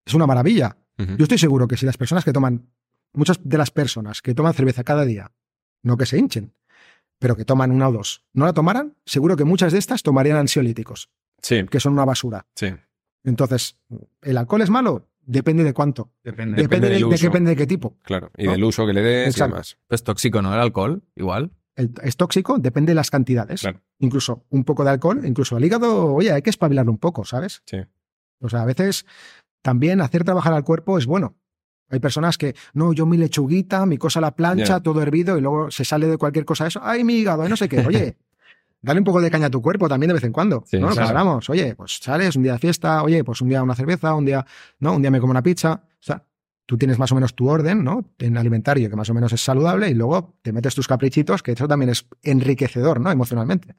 Es 0.06 0.14
una 0.14 0.28
maravilla. 0.28 0.76
Yo 0.98 1.24
estoy 1.24 1.38
seguro 1.38 1.70
que 1.70 1.78
si 1.78 1.86
las 1.86 1.96
personas 1.96 2.26
que 2.26 2.34
toman, 2.34 2.68
muchas 3.14 3.40
de 3.42 3.58
las 3.58 3.72
personas 3.72 4.22
que 4.22 4.34
toman 4.36 4.54
cerveza 4.54 4.84
cada 4.84 5.06
día, 5.06 5.32
no 5.84 5.96
que 5.96 6.06
se 6.06 6.18
hinchen, 6.18 6.54
pero 7.18 7.38
que 7.38 7.46
toman 7.46 7.72
una 7.72 7.88
o 7.88 7.94
dos, 7.94 8.26
no 8.34 8.44
la 8.46 8.52
tomaran, 8.52 8.98
seguro 9.06 9.38
que 9.38 9.46
muchas 9.46 9.72
de 9.72 9.80
estas 9.80 10.04
tomarían 10.04 10.36
ansiolíticos, 10.36 11.10
Sí, 11.42 11.66
que 11.72 11.80
son 11.80 11.94
una 11.94 12.04
basura. 12.04 12.46
sí. 12.56 12.74
Entonces, 13.24 13.78
¿el 14.22 14.38
alcohol 14.38 14.64
es 14.64 14.70
malo? 14.70 15.08
Depende 15.32 15.64
de 15.64 15.74
cuánto. 15.74 16.12
Depende. 16.24 16.60
Depende, 16.62 16.88
del 16.90 16.96
de, 16.96 17.00
de 17.02 17.06
uso. 17.06 17.18
qué, 17.18 17.24
depende 17.28 17.50
de 17.52 17.56
qué 17.56 17.68
tipo. 17.68 17.98
Claro. 18.04 18.32
Y 18.36 18.46
¿No? 18.46 18.52
del 18.54 18.64
uso 18.64 18.88
que 18.88 18.94
le 18.94 19.02
des 19.02 19.28
y 19.28 19.30
Exacto. 19.30 19.54
demás. 19.54 19.78
Pues 19.88 20.04
tóxico, 20.04 20.42
¿no? 20.42 20.52
El 20.54 20.60
alcohol, 20.60 21.04
igual. 21.16 21.52
El- 21.76 21.92
es 22.04 22.18
tóxico, 22.18 22.58
depende 22.58 22.92
de 22.92 22.96
las 22.96 23.12
cantidades. 23.12 23.62
Claro. 23.62 23.80
Incluso 24.00 24.46
un 24.50 24.64
poco 24.64 24.84
de 24.84 24.90
alcohol, 24.90 25.22
incluso 25.26 25.56
el 25.58 25.64
hígado, 25.66 26.14
oye, 26.16 26.32
hay 26.32 26.42
que 26.42 26.50
espabilarlo 26.50 26.92
un 26.92 26.98
poco, 26.98 27.26
¿sabes? 27.26 27.62
Sí. 27.66 27.78
O 28.40 28.50
sea, 28.50 28.64
a 28.64 28.66
veces 28.66 29.06
también 29.62 30.02
hacer 30.02 30.24
trabajar 30.24 30.54
al 30.54 30.64
cuerpo 30.64 30.98
es 30.98 31.06
bueno. 31.06 31.36
Hay 31.92 32.00
personas 32.00 32.38
que, 32.38 32.56
no, 32.74 32.94
yo 32.94 33.06
mi 33.06 33.18
lechuguita, 33.18 33.86
mi 33.86 33.98
cosa 33.98 34.20
a 34.20 34.22
la 34.22 34.36
plancha, 34.36 34.80
todo 34.82 35.02
hervido, 35.02 35.38
y 35.38 35.42
luego 35.42 35.70
se 35.72 35.86
sale 35.86 36.08
de 36.08 36.18
cualquier 36.18 36.46
cosa 36.46 36.68
eso, 36.68 36.80
ay, 36.84 37.04
mi 37.04 37.16
hígado, 37.16 37.44
ay, 37.44 37.50
no 37.50 37.56
sé 37.58 37.68
qué. 37.70 37.80
Oye, 37.88 38.18
dale 38.82 39.00
un 39.00 39.04
poco 39.04 39.22
de 39.22 39.30
caña 39.30 39.48
a 39.48 39.50
tu 39.50 39.62
cuerpo 39.62 39.88
también 39.88 40.10
de 40.10 40.16
vez 40.16 40.24
en 40.24 40.32
cuando. 40.32 40.64
Sí, 40.66 40.80
¿no? 40.80 40.90
Claro. 40.90 41.10
hablamos, 41.10 41.50
oye, 41.50 41.76
pues 41.76 42.00
sales 42.02 42.36
un 42.36 42.44
día 42.44 42.54
de 42.54 42.60
fiesta, 42.60 43.04
oye, 43.04 43.24
pues 43.24 43.42
un 43.42 43.50
día 43.50 43.64
una 43.64 43.76
cerveza, 43.76 44.14
un 44.16 44.26
día, 44.26 44.46
¿no? 44.80 44.96
Un 44.96 45.02
día 45.02 45.12
me 45.12 45.20
como 45.20 45.32
una 45.32 45.44
pizza. 45.44 45.84
O 45.86 46.02
sea, 46.02 46.24
tú 46.66 46.78
tienes 46.78 47.00
más 47.00 47.12
o 47.12 47.16
menos 47.16 47.34
tu 47.34 47.50
orden, 47.50 47.84
¿no? 47.84 48.06
En 48.20 48.38
alimentario, 48.38 48.90
que 48.90 48.96
más 48.96 49.10
o 49.10 49.14
menos 49.14 49.34
es 49.34 49.42
saludable, 49.42 49.90
y 49.90 49.96
luego 49.96 50.36
te 50.42 50.54
metes 50.54 50.76
tus 50.76 50.88
caprichitos, 50.88 51.42
que 51.42 51.54
eso 51.54 51.68
también 51.68 51.90
es 51.90 52.06
enriquecedor, 52.22 53.00
¿no? 53.00 53.12
Emocionalmente. 53.12 53.76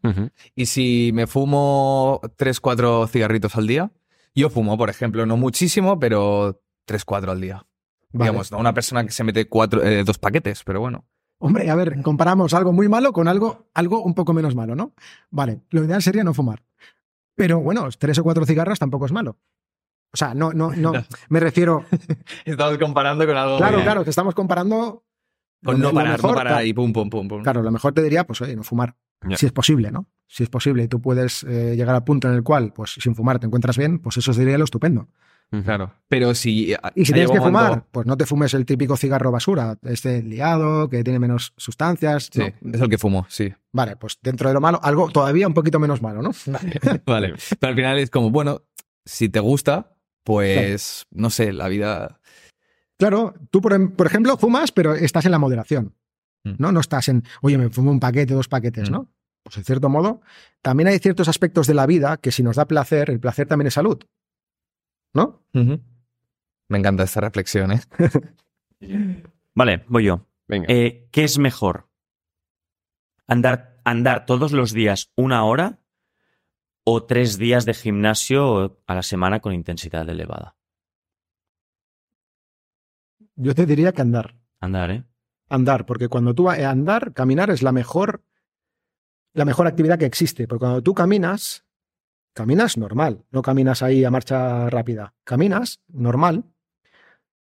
Y 0.57 0.67
si 0.67 1.13
me 1.15 1.27
fumo 1.27 2.21
3, 2.37 2.61
4 2.61 3.07
cigarritos 3.07 3.55
al 3.55 3.69
día, 3.69 3.93
yo 4.35 4.51
fumo, 4.51 4.77
por 4.77 4.91
ejemplo, 4.91 5.25
no 5.25 5.37
muchísimo, 5.37 6.01
pero 6.01 6.63
3, 6.85 7.05
4 7.05 7.31
al 7.31 7.41
día. 7.41 7.67
Vale. 8.13 8.31
Digamos, 8.31 8.51
no 8.51 8.59
una 8.59 8.75
persona 8.75 9.05
que 9.05 9.13
se 9.13 9.23
mete 9.23 9.49
cuatro, 9.49 9.85
eh, 9.85 10.03
dos 10.03 10.19
paquetes, 10.19 10.65
pero 10.65 10.81
bueno. 10.81 11.05
Hombre, 11.43 11.71
a 11.71 11.75
ver, 11.75 12.03
comparamos 12.03 12.53
algo 12.53 12.73
muy 12.73 12.89
malo 12.89 13.15
con 13.15 13.27
algo, 13.27 13.71
algo 13.73 14.03
un 14.03 14.15
poco 14.15 14.35
menos 14.35 14.55
malo, 14.55 14.77
¿no? 14.77 14.93
Vale, 15.31 15.63
lo 15.71 15.83
ideal 15.83 16.03
sería 16.03 16.23
no 16.23 16.35
fumar. 16.35 16.63
Pero 17.35 17.61
bueno, 17.61 17.89
tres 17.99 18.19
o 18.19 18.23
cuatro 18.23 18.45
cigarros 18.45 18.79
tampoco 18.79 19.07
es 19.07 19.13
malo. 19.13 19.39
O 20.13 20.17
sea, 20.19 20.35
no, 20.35 20.53
no, 20.53 20.71
no. 20.73 20.93
Me 21.31 21.41
refiero. 21.41 21.87
Estamos 22.45 22.77
comparando 22.77 23.27
con 23.27 23.37
algo. 23.39 23.57
Claro, 23.57 23.83
claro, 23.83 24.05
que 24.05 24.11
estamos 24.11 24.35
comparando. 24.35 25.03
Con 25.65 25.81
no 25.81 25.93
parar, 25.93 26.13
mejor, 26.13 26.31
no 26.31 26.37
parar 26.37 26.67
y 26.67 26.75
pum, 26.75 26.93
pum, 26.93 27.09
pum, 27.09 27.27
pum. 27.27 27.43
Claro, 27.43 27.63
lo 27.63 27.71
mejor 27.71 27.95
te 27.95 28.03
diría, 28.03 28.27
pues 28.27 28.43
oye, 28.43 28.55
no 28.55 28.63
fumar. 28.63 28.97
Si 29.37 29.47
es 29.47 29.53
posible, 29.53 29.91
¿no? 29.91 30.07
Si 30.27 30.43
es 30.43 30.51
posible 30.51 30.83
y 30.83 30.89
tú 30.89 31.01
puedes 31.01 31.45
eh, 31.45 31.75
llegar 31.75 31.95
al 31.95 32.05
punto 32.05 32.29
en 32.29 32.35
el 32.35 32.43
cual, 32.43 32.73
pues 32.75 32.93
sin 32.93 33.15
fumar 33.15 33.39
te 33.39 33.47
encuentras 33.47 33.79
bien, 33.79 33.99
pues 33.99 34.19
eso 34.19 34.33
sería 34.35 34.59
lo 34.59 34.65
estupendo. 34.65 35.09
Claro. 35.65 35.93
Pero 36.09 36.33
si. 36.35 36.73
Y 36.95 37.05
si 37.05 37.13
tienes 37.13 37.31
que 37.33 37.39
fumar, 37.41 37.65
momento- 37.71 37.87
pues 37.91 38.07
no 38.07 38.17
te 38.17 38.25
fumes 38.25 38.55
el 38.55 38.65
típico 38.65 38.97
cigarro 38.97 39.33
basura, 39.33 39.77
este 39.83 40.23
liado, 40.23 40.89
que 40.89 41.03
tiene 41.03 41.19
menos 41.19 41.53
sustancias. 41.57 42.31
Sí, 42.33 42.43
¿no? 42.61 42.75
es 42.77 42.81
el 42.81 42.89
que 42.89 42.99
fumo, 42.99 43.27
sí. 43.29 43.53
Vale, 43.73 43.97
pues 43.97 44.19
dentro 44.23 44.49
de 44.49 44.55
lo 44.55 44.61
malo, 44.61 44.79
algo 44.83 45.11
todavía 45.11 45.49
un 45.49 45.55
poquito 45.55 45.81
menos 45.81 46.03
malo, 46.03 46.23
¿no? 46.23 46.31
Vale. 47.07 47.35
Pero 47.59 47.71
al 47.71 47.75
final 47.77 47.99
es 47.99 48.11
como, 48.11 48.31
bueno, 48.31 48.63
si 49.05 49.29
te 49.29 49.41
gusta, 49.41 49.97
pues 50.25 51.07
no 51.11 51.31
sé, 51.31 51.53
la 51.53 51.69
vida. 51.69 52.21
Claro, 52.99 53.35
tú, 53.51 53.61
por, 53.61 53.73
em- 53.73 53.91
por 53.91 54.07
ejemplo, 54.07 54.37
fumas, 54.37 54.71
pero 54.73 54.95
estás 54.95 55.25
en 55.25 55.33
la 55.33 55.39
moderación. 55.39 55.97
Mm. 56.45 56.53
¿no? 56.59 56.73
No 56.73 56.81
estás 56.81 57.09
en, 57.09 57.25
oye, 57.43 57.59
me 57.59 57.71
fumo 57.71 57.91
un 57.91 57.99
paquete, 58.01 58.35
dos 58.35 58.49
paquetes, 58.49 58.89
Mm. 58.89 58.93
¿no? 58.93 59.09
Pues 59.43 59.57
en 59.57 59.65
cierto 59.65 59.89
modo, 59.89 60.21
también 60.63 60.89
hay 60.89 60.99
ciertos 60.99 61.27
aspectos 61.27 61.67
de 61.67 61.75
la 61.75 61.87
vida 61.87 62.19
que 62.19 62.31
si 62.31 62.43
nos 62.43 62.57
da 62.57 62.67
placer, 62.67 63.11
el 63.11 63.19
placer 63.21 63.49
también 63.49 63.69
es 63.69 63.75
salud. 63.75 63.99
¿No? 65.13 65.43
Me 65.53 66.79
encanta 66.79 67.03
esta 67.05 67.21
reflexión, 67.21 67.73
¿eh? 67.73 67.81
Vale, 69.55 69.85
voy 69.89 70.05
yo. 70.05 70.27
Venga. 70.47 70.67
Eh, 70.69 71.09
¿Qué 71.11 71.25
es 71.25 71.39
mejor? 71.39 71.89
¿Andar, 73.27 73.81
¿Andar 73.85 74.27
todos 74.27 74.53
los 74.53 74.73
días 74.73 75.11
una 75.17 75.45
hora 75.45 75.81
o 76.85 77.05
tres 77.05 77.39
días 77.39 77.65
de 77.65 77.75
gimnasio 77.75 78.83
a 78.87 78.95
la 78.95 79.03
semana 79.03 79.41
con 79.41 79.53
intensidad 79.53 80.09
elevada? 80.09 80.57
Yo 83.37 83.55
te 83.55 83.67
diría 83.67 83.93
que 83.93 84.03
andar. 84.03 84.37
Andar, 84.61 84.91
¿eh? 84.91 85.05
Andar, 85.49 85.87
porque 85.87 86.09
cuando 86.09 86.35
tú 86.35 86.45
vas 86.45 86.59
a 86.59 86.71
andar, 86.71 87.13
caminar 87.13 87.51
es 87.51 87.63
la 87.63 87.73
mejor, 87.73 88.23
la 89.33 89.45
mejor 89.45 89.67
actividad 89.67 89.99
que 89.99 90.07
existe. 90.07 90.47
Porque 90.47 90.61
cuando 90.61 90.83
tú 90.83 90.95
caminas, 90.95 91.65
caminas 92.33 92.77
normal, 92.77 93.25
no 93.31 93.43
caminas 93.43 93.83
ahí 93.83 94.05
a 94.05 94.11
marcha 94.11 94.69
rápida. 94.71 95.15
Caminas 95.25 95.81
normal. 95.89 96.45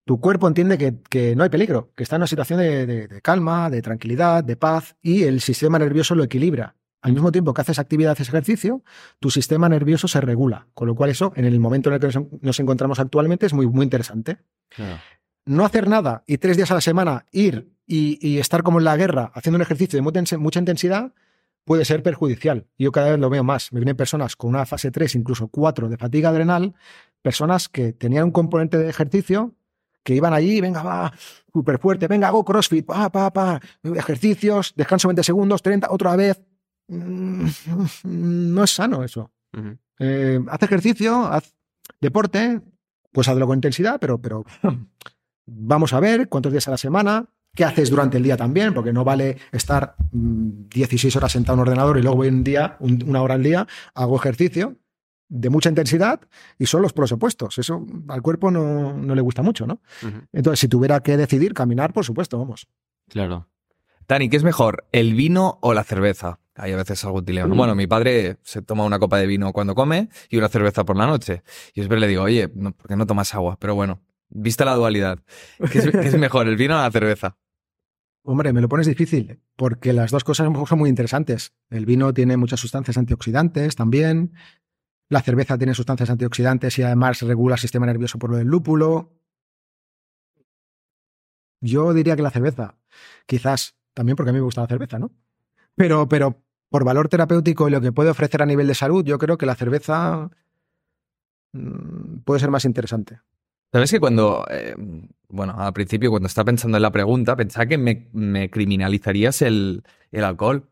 Tu 0.05 0.19
cuerpo 0.19 0.47
entiende 0.47 0.77
que, 0.77 0.95
que 1.09 1.35
no 1.35 1.43
hay 1.43 1.49
peligro, 1.49 1.91
que 1.95 2.03
está 2.03 2.15
en 2.15 2.21
una 2.21 2.27
situación 2.27 2.59
de, 2.59 2.85
de- 2.87 3.07
de 3.07 3.21
calma, 3.21 3.69
de 3.69 3.81
tranquilidad, 3.81 4.43
de 4.43 4.55
paz, 4.55 4.95
y 5.01 5.23
el 5.23 5.39
sistema 5.41 5.77
nervioso 5.77 6.15
lo 6.15 6.23
equilibra. 6.23 6.75
Al 7.01 7.13
mismo 7.13 7.31
tiempo 7.31 7.53
que 7.53 7.61
haces 7.61 7.79
actividad, 7.79 8.11
haces 8.13 8.27
ejercicio, 8.29 8.83
tu 9.19 9.29
sistema 9.29 9.69
nervioso 9.69 10.07
se 10.07 10.19
regula. 10.19 10.67
Con 10.73 10.87
lo 10.87 10.95
cual 10.95 11.11
eso, 11.11 11.31
en 11.35 11.45
el 11.45 11.59
momento 11.59 11.89
en 11.89 11.93
el 11.95 11.99
que 12.01 12.27
nos, 12.41 12.59
encontramos 12.59 12.99
actualmente, 12.99 13.45
es 13.45 13.53
muy, 13.53 13.67
muy 13.67 13.83
interesante 13.83 14.39
no 15.45 15.65
hacer 15.65 15.87
nada 15.87 16.23
y 16.27 16.37
tres 16.37 16.57
días 16.57 16.69
a 16.71 16.75
la 16.75 16.81
semana 16.81 17.25
ir 17.31 17.71
y, 17.87 18.19
y 18.27 18.37
estar 18.39 18.61
como 18.63 18.79
en 18.79 18.85
la 18.85 18.97
guerra 18.97 19.31
haciendo 19.33 19.55
un 19.55 19.61
ejercicio 19.63 19.97
de 19.97 20.37
mucha 20.37 20.59
intensidad 20.59 21.13
puede 21.69 21.85
ser 21.85 22.01
perjudicial. 22.01 22.65
Yo 22.79 22.91
cada 22.91 23.11
vez 23.11 23.19
lo 23.19 23.29
veo 23.29 23.43
más. 23.43 23.71
Me 23.71 23.79
vienen 23.79 23.95
personas 23.95 24.35
con 24.35 24.49
una 24.49 24.65
fase 24.65 24.89
3, 24.89 25.13
incluso 25.13 25.49
4 25.49 25.87
de 25.87 25.97
fatiga 25.97 26.29
adrenal, 26.29 26.73
personas 27.21 27.69
que 27.69 27.93
tenían 27.93 28.23
un 28.23 28.31
componente 28.31 28.79
de 28.79 28.89
ejercicio 28.89 29.53
que 30.01 30.15
iban 30.15 30.33
allí, 30.33 30.61
venga, 30.61 30.81
va, 30.81 31.13
súper 31.53 31.77
fuerte, 31.77 32.07
venga, 32.07 32.29
hago 32.29 32.43
crossfit, 32.43 32.87
pa, 32.87 33.11
pa, 33.11 33.31
pa, 33.31 33.61
ejercicios, 33.83 34.73
descanso 34.75 35.09
20 35.09 35.21
segundos, 35.21 35.61
30, 35.61 35.91
otra 35.91 36.15
vez. 36.15 36.41
Mm, 36.87 37.45
No 38.03 38.63
es 38.63 38.71
sano 38.71 39.03
eso. 39.03 39.31
Eh, 39.99 40.39
haz 40.49 40.63
ejercicio, 40.63 41.27
haz 41.27 41.53
deporte, 42.01 42.61
pues 43.11 43.27
hazlo 43.27 43.45
con 43.45 43.59
intensidad, 43.59 43.99
pero, 43.99 44.17
pero 44.17 44.43
vamos 45.45 45.93
a 45.93 45.99
ver 45.99 46.29
cuántos 46.29 46.51
días 46.51 46.67
a 46.67 46.71
la 46.71 46.77
semana, 46.77 47.29
qué 47.55 47.65
haces 47.65 47.89
durante 47.89 48.17
el 48.17 48.23
día 48.23 48.37
también, 48.37 48.73
porque 48.73 48.93
no 48.93 49.03
vale 49.03 49.37
estar 49.51 49.95
mm, 50.11 50.67
16 50.69 51.15
horas 51.15 51.31
sentado 51.31 51.55
en 51.55 51.59
un 51.61 51.67
ordenador 51.67 51.97
y 51.97 52.01
luego 52.01 52.17
voy 52.17 52.27
un 52.29 52.43
día, 52.43 52.77
un- 52.79 53.03
una 53.07 53.21
hora 53.21 53.35
al 53.35 53.43
día, 53.43 53.67
hago 53.93 54.15
ejercicio 54.15 54.75
de 55.27 55.49
mucha 55.49 55.69
intensidad 55.69 56.21
y 56.57 56.65
son 56.65 56.81
los 56.81 56.93
pros 56.93 57.11
opuestos. 57.11 57.57
Eso 57.57 57.85
al 58.07 58.21
cuerpo 58.21 58.49
no, 58.49 58.93
no 58.97 59.13
le 59.15 59.21
gusta 59.21 59.41
mucho, 59.43 59.67
¿no? 59.67 59.81
Entonces, 60.33 60.59
si 60.59 60.67
tuviera 60.67 61.01
que 61.01 61.17
decidir, 61.17 61.53
caminar, 61.53 61.93
por 61.93 62.03
supuesto, 62.05 62.39
vamos. 62.39 62.67
Claro. 63.09 63.47
Dani, 64.07 64.27
¿qué 64.29 64.37
es 64.37 64.43
mejor, 64.43 64.87
el 64.91 65.13
vino 65.13 65.59
o 65.61 65.73
la 65.75 65.83
cerveza? 65.83 66.39
Hay 66.55 66.71
a 66.73 66.77
veces 66.77 67.05
algo 67.05 67.23
tileo. 67.23 67.47
¿no? 67.47 67.55
Bueno, 67.55 67.75
mi 67.75 67.85
padre 67.85 68.37
se 68.41 68.63
toma 68.63 68.83
una 68.85 68.97
copa 68.97 69.17
de 69.19 69.27
vino 69.27 69.53
cuando 69.53 69.75
come 69.75 70.09
y 70.29 70.37
una 70.37 70.49
cerveza 70.49 70.83
por 70.83 70.97
la 70.97 71.05
noche. 71.05 71.43
Y 71.73 71.81
yo 71.81 71.83
siempre 71.83 71.99
le 71.99 72.07
digo, 72.07 72.23
oye, 72.23 72.51
no, 72.55 72.71
¿por 72.71 72.87
qué 72.87 72.95
no 72.95 73.05
tomas 73.05 73.33
agua? 73.35 73.55
Pero 73.59 73.75
bueno, 73.75 74.01
vista 74.29 74.65
la 74.65 74.75
dualidad. 74.75 75.19
¿Qué 75.71 75.79
es, 75.79 75.91
qué 75.91 76.07
es 76.07 76.17
mejor, 76.19 76.47
el 76.47 76.55
vino 76.55 76.75
o 76.75 76.81
la 76.81 76.91
cerveza? 76.91 77.37
Hombre, 78.23 78.53
me 78.53 78.61
lo 78.61 78.69
pones 78.69 78.87
difícil, 78.87 79.39
porque 79.55 79.93
las 79.93 80.11
dos 80.11 80.23
cosas 80.23 80.51
son 80.67 80.79
muy 80.79 80.89
interesantes. 80.89 81.53
El 81.69 81.85
vino 81.85 82.13
tiene 82.13 82.37
muchas 82.37 82.59
sustancias 82.59 82.97
antioxidantes 82.97 83.75
también. 83.75 84.33
La 85.09 85.21
cerveza 85.21 85.57
tiene 85.57 85.73
sustancias 85.73 86.09
antioxidantes 86.09 86.77
y 86.77 86.83
además 86.83 87.21
regula 87.21 87.55
el 87.55 87.61
sistema 87.61 87.85
nervioso 87.85 88.19
por 88.19 88.29
lo 88.29 88.37
del 88.37 88.47
lúpulo. 88.47 89.13
Yo 91.61 91.93
diría 91.93 92.15
que 92.15 92.21
la 92.21 92.29
cerveza. 92.29 92.75
Quizás 93.25 93.75
también 93.93 94.15
porque 94.15 94.29
a 94.29 94.33
mí 94.33 94.39
me 94.39 94.45
gusta 94.45 94.61
la 94.61 94.67
cerveza, 94.67 94.99
¿no? 94.99 95.11
Pero, 95.75 96.07
pero 96.07 96.43
por 96.69 96.83
valor 96.83 97.09
terapéutico 97.09 97.67
y 97.67 97.71
lo 97.71 97.81
que 97.81 97.91
puede 97.91 98.11
ofrecer 98.11 98.41
a 98.41 98.45
nivel 98.45 98.67
de 98.67 98.75
salud, 98.75 99.03
yo 99.03 99.17
creo 99.17 99.37
que 99.37 99.45
la 99.45 99.55
cerveza 99.55 100.29
mm, 101.53 102.19
puede 102.19 102.39
ser 102.39 102.51
más 102.51 102.65
interesante. 102.65 103.21
¿Sabes 103.71 103.91
que 103.91 103.99
cuando, 103.99 104.45
eh, 104.49 104.75
bueno, 105.27 105.55
al 105.57 105.73
principio 105.73 106.09
cuando 106.09 106.27
estaba 106.27 106.45
pensando 106.45 106.77
en 106.77 106.81
la 106.81 106.91
pregunta, 106.91 107.35
pensaba 107.35 107.67
que 107.67 107.77
me, 107.77 108.09
me 108.13 108.49
criminalizarías 108.49 109.41
el, 109.41 109.83
el 110.11 110.23
alcohol? 110.23 110.69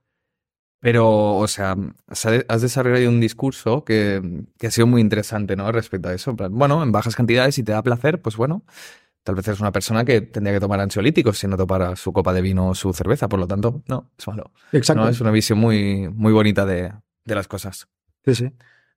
Pero, 0.79 1.37
o 1.37 1.47
sea, 1.47 1.75
has 2.07 2.61
desarrollado 2.61 3.09
un 3.09 3.19
discurso 3.19 3.83
que, 3.83 4.45
que 4.59 4.67
ha 4.67 4.71
sido 4.71 4.85
muy 4.85 5.01
interesante, 5.01 5.55
¿no? 5.55 5.71
Respecto 5.71 6.09
a 6.09 6.13
eso. 6.13 6.35
Bueno, 6.35 6.83
en 6.83 6.91
bajas 6.91 7.15
cantidades, 7.15 7.55
si 7.55 7.63
te 7.63 7.71
da 7.71 7.81
placer, 7.81 8.21
pues 8.21 8.37
bueno, 8.37 8.63
tal 9.23 9.35
vez 9.35 9.47
eres 9.47 9.59
una 9.59 9.71
persona 9.71 10.05
que 10.05 10.21
tendría 10.21 10.53
que 10.53 10.59
tomar 10.59 10.79
ansiolíticos 10.79 11.39
si 11.39 11.47
no 11.47 11.57
tomara 11.57 11.95
su 11.95 12.13
copa 12.13 12.31
de 12.31 12.41
vino 12.41 12.69
o 12.69 12.75
su 12.75 12.93
cerveza. 12.93 13.27
Por 13.27 13.39
lo 13.39 13.47
tanto, 13.47 13.81
no, 13.87 14.11
es 14.17 14.27
malo. 14.27 14.51
Exacto. 14.71 15.03
No, 15.03 15.09
es 15.09 15.19
una 15.19 15.31
visión 15.31 15.57
muy, 15.57 16.09
muy 16.09 16.31
bonita 16.31 16.63
de, 16.65 16.93
de 17.25 17.35
las 17.35 17.47
cosas. 17.47 17.87
Sí, 18.23 18.35
sí. 18.35 18.51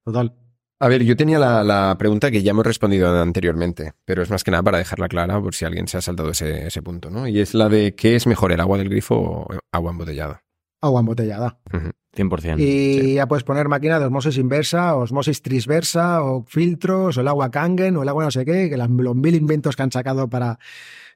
Total. 0.05 0.35
A 0.83 0.89
ver, 0.89 1.05
yo 1.05 1.15
tenía 1.15 1.39
la, 1.39 1.63
la 1.63 1.95
pregunta 1.99 2.31
que 2.31 2.43
ya 2.43 2.53
hemos 2.53 2.65
respondido 2.65 3.21
anteriormente, 3.21 3.93
pero 4.07 4.23
es 4.23 4.31
más 4.31 4.43
que 4.43 4.51
nada 4.51 4.63
para 4.63 4.79
dejarla 4.79 5.09
clara 5.09 5.39
por 5.39 5.55
si 5.55 5.67
alguien 5.67 5.87
se 5.87 5.99
ha 5.99 6.01
saltado 6.01 6.31
ese, 6.31 6.67
ese 6.67 6.81
punto, 6.81 7.11
¿no? 7.11 7.29
Y 7.29 7.39
es 7.39 7.53
la 7.53 7.69
de 7.69 7.95
¿qué 7.95 8.17
es 8.17 8.27
mejor, 8.27 8.51
el 8.51 8.61
agua 8.61 8.79
del 8.79 8.89
grifo 8.89 9.15
o 9.15 9.49
agua 9.73 9.91
embotellada? 9.91 10.43
Agua 10.81 11.01
embotellada. 11.01 11.59
Ujú. 11.75 11.91
100%. 12.17 12.57
Y 12.59 13.15
ya 13.15 13.29
puedes 13.29 13.45
poner 13.45 13.69
máquina 13.69 13.99
de 13.99 14.07
osmosis 14.07 14.39
inversa, 14.39 14.97
osmosis 14.97 15.43
transversa, 15.43 16.23
o 16.23 16.45
filtros, 16.45 17.19
o 17.19 17.21
el 17.21 17.29
agua 17.29 17.51
Kangen, 17.51 17.99
o 17.99 18.03
el 18.03 18.09
agua 18.09 18.25
no 18.25 18.31
sé 18.31 18.47
qué, 18.47 18.71
que 18.71 18.79
los 18.79 18.89
mil 18.89 19.35
inventos 19.35 19.77
que 19.77 19.83
han 19.83 19.93
sacado 19.93 20.31
para 20.31 20.59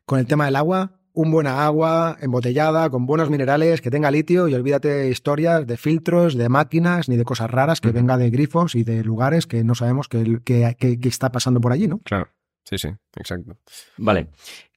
con 0.04 0.18
el 0.18 0.26
tema 0.26 0.44
del 0.44 0.56
agua. 0.56 0.92
Un 1.16 1.30
buena 1.30 1.64
agua 1.64 2.16
embotellada, 2.20 2.90
con 2.90 3.06
buenos 3.06 3.30
minerales, 3.30 3.80
que 3.80 3.88
tenga 3.90 4.10
litio, 4.10 4.48
y 4.48 4.54
olvídate 4.54 4.88
de 4.88 5.10
historias 5.10 5.64
de 5.64 5.76
filtros, 5.76 6.34
de 6.34 6.48
máquinas, 6.48 7.08
ni 7.08 7.16
de 7.16 7.24
cosas 7.24 7.48
raras, 7.52 7.80
que 7.80 7.92
venga 7.92 8.16
de 8.18 8.30
grifos 8.30 8.74
y 8.74 8.82
de 8.82 9.04
lugares 9.04 9.46
que 9.46 9.62
no 9.62 9.76
sabemos 9.76 10.08
qué 10.08 10.40
que, 10.44 10.74
que- 10.76 10.98
que 10.98 11.08
está 11.08 11.30
pasando 11.30 11.60
por 11.60 11.70
allí, 11.70 11.86
¿no? 11.86 12.00
Claro, 12.00 12.30
sí, 12.64 12.78
sí, 12.78 12.88
exacto. 13.16 13.56
Vale. 13.96 14.30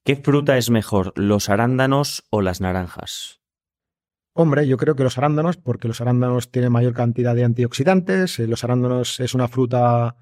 ¿Qué 0.03 0.15
fruta 0.15 0.57
es 0.59 0.69
mejor, 0.69 1.11
los 1.15 1.49
arándanos 1.49 2.23
o 2.29 2.43
las 2.43 2.61
naranjas? 2.61 3.41
Hombre, 4.33 4.67
yo 4.67 4.77
creo 4.77 4.95
que 4.95 5.01
los 5.03 5.17
arándanos, 5.17 5.57
porque 5.57 5.87
los 5.87 6.01
arándanos 6.01 6.51
tienen 6.51 6.71
mayor 6.71 6.93
cantidad 6.93 7.33
de 7.33 7.45
antioxidantes, 7.45 8.37
eh, 8.37 8.45
los 8.45 8.63
arándanos 8.63 9.19
es 9.19 9.33
una 9.33 9.47
fruta, 9.47 10.15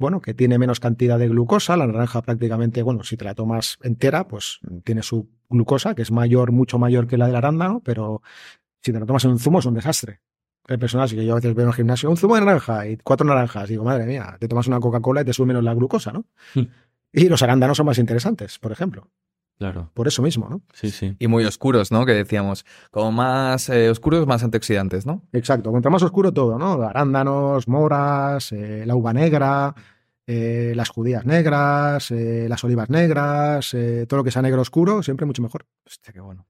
bueno, 0.00 0.20
que 0.20 0.32
tiene 0.32 0.58
menos 0.58 0.80
cantidad 0.80 1.18
de 1.18 1.28
glucosa, 1.28 1.76
la 1.76 1.86
naranja 1.86 2.22
prácticamente, 2.22 2.82
bueno, 2.82 3.04
si 3.04 3.18
te 3.18 3.24
la 3.26 3.34
tomas 3.34 3.78
entera, 3.82 4.26
pues 4.26 4.58
tiene 4.82 5.02
su 5.02 5.28
glucosa, 5.50 5.94
que 5.94 6.00
es 6.00 6.10
mayor, 6.10 6.52
mucho 6.52 6.78
mayor 6.78 7.06
que 7.06 7.18
la 7.18 7.26
del 7.26 7.36
arándano, 7.36 7.82
pero 7.84 8.22
si 8.82 8.92
te 8.92 8.98
la 8.98 9.04
tomas 9.04 9.24
en 9.26 9.32
un 9.32 9.38
zumo 9.38 9.58
es 9.58 9.66
un 9.66 9.74
desastre. 9.74 10.20
Hay 10.68 10.78
personas 10.78 11.12
que 11.12 11.24
yo 11.24 11.32
a 11.32 11.36
veces 11.36 11.54
veo 11.54 11.64
en 11.64 11.68
el 11.68 11.74
gimnasio 11.74 12.08
un 12.08 12.16
zumo 12.16 12.34
de 12.36 12.40
naranja 12.40 12.86
y 12.86 12.96
cuatro 12.96 13.26
naranjas. 13.26 13.68
Digo, 13.68 13.84
madre 13.84 14.06
mía, 14.06 14.36
te 14.40 14.48
tomas 14.48 14.66
una 14.68 14.80
Coca-Cola 14.80 15.20
y 15.20 15.24
te 15.24 15.34
sube 15.34 15.48
menos 15.48 15.64
la 15.64 15.74
glucosa, 15.74 16.12
¿no? 16.12 16.24
Hmm. 16.54 16.66
Y 17.12 17.28
los 17.28 17.42
arándanos 17.42 17.76
son 17.76 17.86
más 17.86 17.98
interesantes, 17.98 18.58
por 18.58 18.72
ejemplo. 18.72 19.10
Claro. 19.60 19.90
Por 19.92 20.08
eso 20.08 20.22
mismo, 20.22 20.48
¿no? 20.48 20.62
Sí, 20.72 20.90
sí. 20.90 21.14
Y 21.18 21.28
muy 21.28 21.44
oscuros, 21.44 21.92
¿no? 21.92 22.06
Que 22.06 22.14
decíamos, 22.14 22.64
como 22.90 23.12
más 23.12 23.68
eh, 23.68 23.90
oscuros, 23.90 24.26
más 24.26 24.42
antioxidantes, 24.42 25.04
¿no? 25.04 25.22
Exacto. 25.34 25.70
Contra 25.70 25.90
más 25.90 26.02
oscuro 26.02 26.32
todo, 26.32 26.58
¿no? 26.58 26.80
Arándanos, 26.82 27.68
moras, 27.68 28.52
eh, 28.52 28.84
la 28.86 28.96
uva 28.96 29.12
negra, 29.12 29.74
eh, 30.26 30.72
las 30.74 30.88
judías 30.88 31.26
negras, 31.26 32.10
eh, 32.10 32.46
las 32.48 32.64
olivas 32.64 32.88
negras, 32.88 33.74
eh, 33.74 34.06
todo 34.08 34.18
lo 34.20 34.24
que 34.24 34.30
sea 34.30 34.40
negro 34.40 34.62
oscuro, 34.62 35.02
siempre 35.02 35.26
mucho 35.26 35.42
mejor. 35.42 35.66
Hostia, 35.86 36.14
qué 36.14 36.20
bueno. 36.20 36.46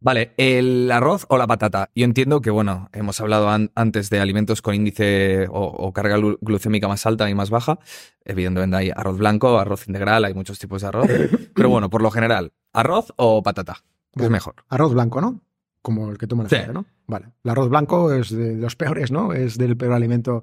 Vale, 0.00 0.32
¿el 0.36 0.90
arroz 0.92 1.26
o 1.28 1.38
la 1.38 1.48
patata? 1.48 1.90
Yo 1.94 2.04
entiendo 2.04 2.40
que, 2.40 2.50
bueno, 2.50 2.88
hemos 2.92 3.20
hablado 3.20 3.48
an- 3.50 3.72
antes 3.74 4.10
de 4.10 4.20
alimentos 4.20 4.62
con 4.62 4.74
índice 4.76 5.48
o, 5.48 5.60
o 5.64 5.92
carga 5.92 6.16
glu- 6.18 6.38
glucémica 6.40 6.86
más 6.86 7.04
alta 7.04 7.28
y 7.28 7.34
más 7.34 7.50
baja. 7.50 7.80
Evidentemente 8.24 8.76
hay 8.76 8.90
arroz 8.94 9.18
blanco, 9.18 9.58
arroz 9.58 9.88
integral, 9.88 10.24
hay 10.24 10.34
muchos 10.34 10.58
tipos 10.60 10.82
de 10.82 10.88
arroz. 10.88 11.08
Pero 11.52 11.68
bueno, 11.68 11.90
por 11.90 12.00
lo 12.02 12.12
general, 12.12 12.52
¿arroz 12.72 13.12
o 13.16 13.42
patata? 13.42 13.74
¿Qué 13.74 13.80
es 13.80 14.16
Bueno, 14.22 14.30
mejor? 14.32 14.54
Arroz 14.68 14.94
blanco, 14.94 15.20
¿no? 15.20 15.40
Como 15.82 16.10
el 16.10 16.18
que 16.18 16.26
tú 16.28 16.36
me 16.36 16.48
Sí. 16.48 16.56
¿no? 16.72 16.84
Vale. 17.08 17.26
El 17.42 17.50
arroz 17.50 17.68
blanco 17.68 18.12
es 18.12 18.30
de 18.30 18.54
los 18.56 18.76
peores, 18.76 19.10
¿no? 19.10 19.32
Es 19.32 19.58
del 19.58 19.76
peor 19.76 19.94
alimento. 19.94 20.42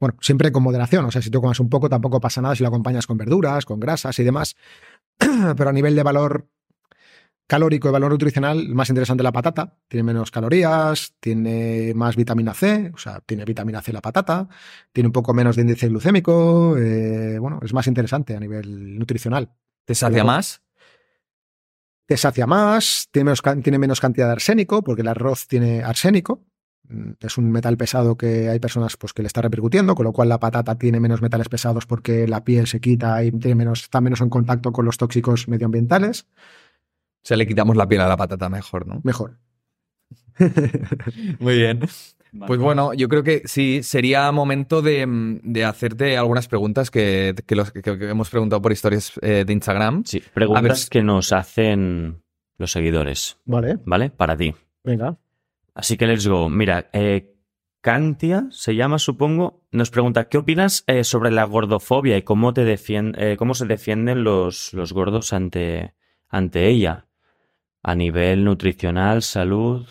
Bueno, 0.00 0.16
siempre 0.20 0.50
con 0.50 0.62
moderación. 0.62 1.04
O 1.04 1.10
sea, 1.10 1.20
si 1.20 1.28
tú 1.30 1.42
comes 1.42 1.60
un 1.60 1.68
poco, 1.68 1.90
tampoco 1.90 2.20
pasa 2.20 2.40
nada 2.40 2.54
si 2.54 2.62
lo 2.62 2.68
acompañas 2.68 3.06
con 3.06 3.18
verduras, 3.18 3.66
con 3.66 3.80
grasas 3.80 4.18
y 4.18 4.24
demás. 4.24 4.56
Pero 5.18 5.68
a 5.68 5.72
nivel 5.72 5.94
de 5.96 6.02
valor 6.02 6.46
calórico 7.48 7.88
y 7.88 7.92
valor 7.92 8.12
nutricional, 8.12 8.68
más 8.68 8.90
interesante 8.90 9.22
es 9.22 9.24
la 9.24 9.32
patata. 9.32 9.78
Tiene 9.88 10.04
menos 10.04 10.30
calorías, 10.30 11.14
tiene 11.18 11.92
más 11.94 12.14
vitamina 12.14 12.54
C, 12.54 12.92
o 12.94 12.98
sea, 12.98 13.20
tiene 13.26 13.44
vitamina 13.44 13.82
C 13.82 13.92
la 13.92 14.02
patata, 14.02 14.48
tiene 14.92 15.08
un 15.08 15.12
poco 15.12 15.34
menos 15.34 15.56
de 15.56 15.62
índice 15.62 15.88
glucémico. 15.88 16.76
eh, 16.78 17.38
bueno, 17.40 17.58
es 17.64 17.72
más 17.72 17.88
interesante 17.88 18.36
a 18.36 18.40
nivel 18.40 18.96
nutricional. 18.98 19.50
¿Te 19.84 19.96
sacia 19.96 20.22
más? 20.22 20.62
te 22.06 22.16
sacia 22.16 22.46
más, 22.46 23.08
tiene 23.12 23.24
menos, 23.26 23.42
tiene 23.62 23.78
menos 23.78 24.00
cantidad 24.00 24.26
de 24.28 24.32
arsénico, 24.32 24.82
porque 24.82 25.02
el 25.02 25.08
arroz 25.08 25.46
tiene 25.46 25.82
arsénico. 25.82 26.42
Mm, 26.88 27.12
Es 27.20 27.36
un 27.36 27.50
metal 27.50 27.76
pesado 27.76 28.16
que 28.16 28.48
hay 28.48 28.58
personas 28.60 28.96
pues, 28.96 29.12
que 29.12 29.22
le 29.22 29.26
está 29.26 29.42
repercutiendo, 29.42 29.94
con 29.94 30.04
lo 30.04 30.12
cual 30.14 30.30
la 30.30 30.40
patata 30.40 30.78
tiene 30.78 31.00
menos 31.00 31.20
metales 31.20 31.50
pesados 31.50 31.84
porque 31.84 32.26
la 32.26 32.44
piel 32.44 32.66
se 32.66 32.80
quita 32.80 33.22
y 33.22 33.30
tiene 33.32 33.56
menos, 33.56 33.82
está 33.82 34.00
menos 34.00 34.22
en 34.22 34.30
contacto 34.30 34.72
con 34.72 34.86
los 34.86 34.96
tóxicos 34.96 35.48
medioambientales. 35.48 36.26
O 37.28 37.30
sea, 37.30 37.36
le 37.36 37.46
quitamos 37.46 37.76
la 37.76 37.86
piel 37.86 38.00
a 38.00 38.08
la 38.08 38.16
patata 38.16 38.48
mejor, 38.48 38.86
¿no? 38.86 39.00
Mejor. 39.04 39.36
Muy 41.40 41.56
bien. 41.58 41.80
Pues 42.46 42.60
bueno, 42.60 42.92
yo 42.94 43.08
creo 43.08 43.22
que 43.22 43.42
sí, 43.46 43.82
sería 43.82 44.30
momento 44.32 44.82
de, 44.82 45.06
mm, 45.06 45.40
de 45.42 45.64
hacerte 45.64 46.16
algunas 46.16 46.46
preguntas 46.48 46.90
que, 46.90 47.34
que 47.46 47.54
los, 47.56 47.72
que- 47.72 47.82
que 47.82 47.90
hemos 48.10 48.30
preguntado 48.30 48.60
por 48.62 48.72
historias 48.72 49.12
eh, 49.22 49.44
de 49.46 49.52
Instagram. 49.52 50.04
Sí, 50.04 50.22
preguntas 50.34 50.62
A 50.64 50.84
ver. 50.84 50.88
que 50.90 51.02
nos 51.02 51.32
hacen 51.32 52.22
los 52.58 52.70
seguidores, 52.72 53.38
Vale, 53.44 53.78
¿vale? 53.84 54.10
Para 54.10 54.36
ti. 54.36 54.54
venga. 54.84 55.16
Así 55.74 55.96
que 55.96 56.06
let's 56.06 56.26
go. 56.26 56.48
Mira, 56.48 56.90
eh, 56.92 57.34
Kantia 57.80 58.46
se 58.50 58.74
llama, 58.74 58.98
supongo, 58.98 59.62
nos 59.70 59.90
pregunta, 59.90 60.28
¿qué 60.28 60.38
opinas 60.38 60.82
eh, 60.86 61.04
sobre 61.04 61.30
la 61.30 61.44
gordofobia 61.44 62.16
y 62.16 62.22
cómo, 62.22 62.52
te 62.52 62.64
defien- 62.66 63.14
eh, 63.16 63.36
cómo 63.38 63.54
se 63.54 63.66
defienden 63.66 64.24
los, 64.24 64.72
los 64.74 64.92
gordos 64.92 65.32
ante, 65.32 65.94
ante 66.28 66.68
ella? 66.68 67.06
A 67.88 67.94
nivel 67.94 68.44
nutricional, 68.44 69.22
salud. 69.22 69.86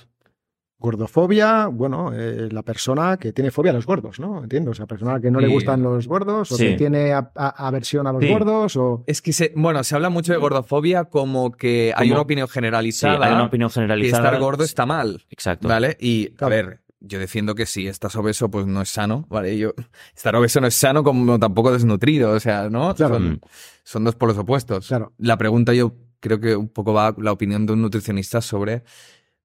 Gordofobia, 0.79 1.65
bueno, 1.65 2.11
eh, 2.13 2.49
la 2.51 2.61
persona 2.61 3.17
que 3.17 3.33
tiene 3.33 3.49
fobia 3.49 3.71
a 3.71 3.73
los 3.73 3.87
gordos, 3.87 4.19
¿no? 4.19 4.43
Entiendo. 4.43 4.69
O 4.69 4.73
sea, 4.75 4.85
persona 4.85 5.19
que 5.19 5.31
no 5.31 5.39
le 5.39 5.47
gustan 5.47 5.81
los 5.81 6.07
gordos, 6.07 6.51
o 6.51 6.55
Sí. 6.55 6.65
que 6.67 6.73
tiene 6.75 7.11
a- 7.13 7.31
a- 7.35 7.67
aversión 7.67 8.05
a 8.05 8.13
los 8.13 8.21
Sí. 8.21 8.29
gordos, 8.31 8.75
o. 8.77 9.03
Es 9.07 9.23
que, 9.23 9.33
se, 9.33 9.51
bueno, 9.55 9.83
se 9.83 9.95
habla 9.95 10.09
mucho 10.11 10.31
de 10.31 10.37
gordofobia 10.37 11.05
como 11.05 11.51
que 11.53 11.91
hay 11.95 12.11
una 12.11 12.21
opinión 12.21 12.47
Sí, 12.47 12.53
generalizada 12.53 13.25
hay 13.25 13.33
una 13.33 13.45
opinión 13.45 13.69
que 13.71 13.73
generalizada. 13.81 14.25
estar 14.25 14.39
gordo 14.39 14.63
está 14.63 14.85
mal, 14.85 15.25
Exacto. 15.31 15.67
¿vale? 15.67 15.97
Y, 15.99 16.35
a 16.39 16.47
ver, 16.47 16.81
yo 16.99 17.17
defiendo 17.17 17.55
que 17.55 17.65
si 17.65 17.87
estás 17.87 18.15
obeso, 18.15 18.51
pues 18.51 18.67
no 18.67 18.83
es 18.83 18.89
sano, 18.89 19.25
¿vale? 19.29 19.57
Yo, 19.57 19.71
estar 20.15 20.35
obeso 20.35 20.61
no 20.61 20.67
es 20.67 20.75
sano 20.75 21.03
como 21.03 21.39
tampoco 21.39 21.71
desnutrido, 21.71 22.29
o 22.33 22.39
sea, 22.39 22.69
¿no? 22.69 22.93
Claro. 22.93 23.15
Son, 23.15 23.41
son 23.83 24.03
dos 24.03 24.13
polos 24.13 24.37
opuestos. 24.37 24.87
Claro. 24.87 25.13
La 25.17 25.37
pregunta 25.37 25.73
yo 25.73 25.93
creo 26.19 26.39
que 26.39 26.55
un 26.55 26.69
poco 26.69 26.93
va 26.93 27.13
la 27.17 27.31
opinión 27.31 27.65
de 27.65 27.73
un 27.73 27.81
nutricionista 27.81 28.41
sobre, 28.41 28.83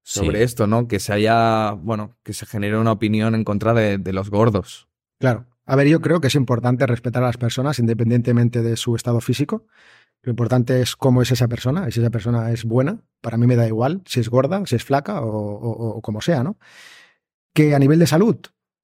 sobre 0.03 0.39
Sí. 0.39 0.45
esto, 0.45 0.67
¿no? 0.67 0.89
Que 0.89 0.99
se 1.01 1.13
haya, 1.13 1.73
bueno, 1.73 2.17
que 2.23 2.33
se 2.33 2.47
genere 2.47 2.79
una 2.79 2.93
opinión 2.93 3.35
en 3.35 3.45
contra 3.45 3.73
de, 3.75 3.99
de 3.99 4.13
los 4.13 4.31
gordos. 4.31 4.89
Claro. 5.19 5.47
A 5.65 5.77
ver, 5.77 5.87
yo 5.87 6.01
creo 6.01 6.21
que 6.21 6.27
es 6.27 6.35
importante 6.35 6.87
respetar 6.87 7.23
a 7.23 7.27
las 7.27 7.37
personas 7.37 7.79
independientemente 7.79 8.63
de 8.63 8.77
su 8.77 8.97
estado 8.97 9.21
físico. 9.21 9.67
Lo 10.23 10.31
importante 10.31 10.81
es 10.81 10.97
cómo 10.97 11.23
es 11.23 11.31
esa 11.31 11.47
persona. 11.49 11.89
Y 11.89 11.93
si 11.93 12.01
esa 12.01 12.11
persona 12.11 12.51
es 12.51 12.65
buena, 12.65 13.01
para 13.21 13.37
mí 13.37 13.47
me 13.47 13.55
da 13.57 13.67
igual 13.67 14.03
si 14.05 14.19
es 14.21 14.29
gorda, 14.29 14.65
si 14.67 14.75
es 14.77 14.85
flaca 14.85 15.21
o, 15.21 15.29
o- 15.29 15.97
o 15.99 16.03
como 16.03 16.21
sea, 16.21 16.43
¿no? 16.43 16.59
Que 17.55 17.75
a 17.75 17.79
nivel 17.79 17.99
de 17.99 18.07
salud, 18.07 18.37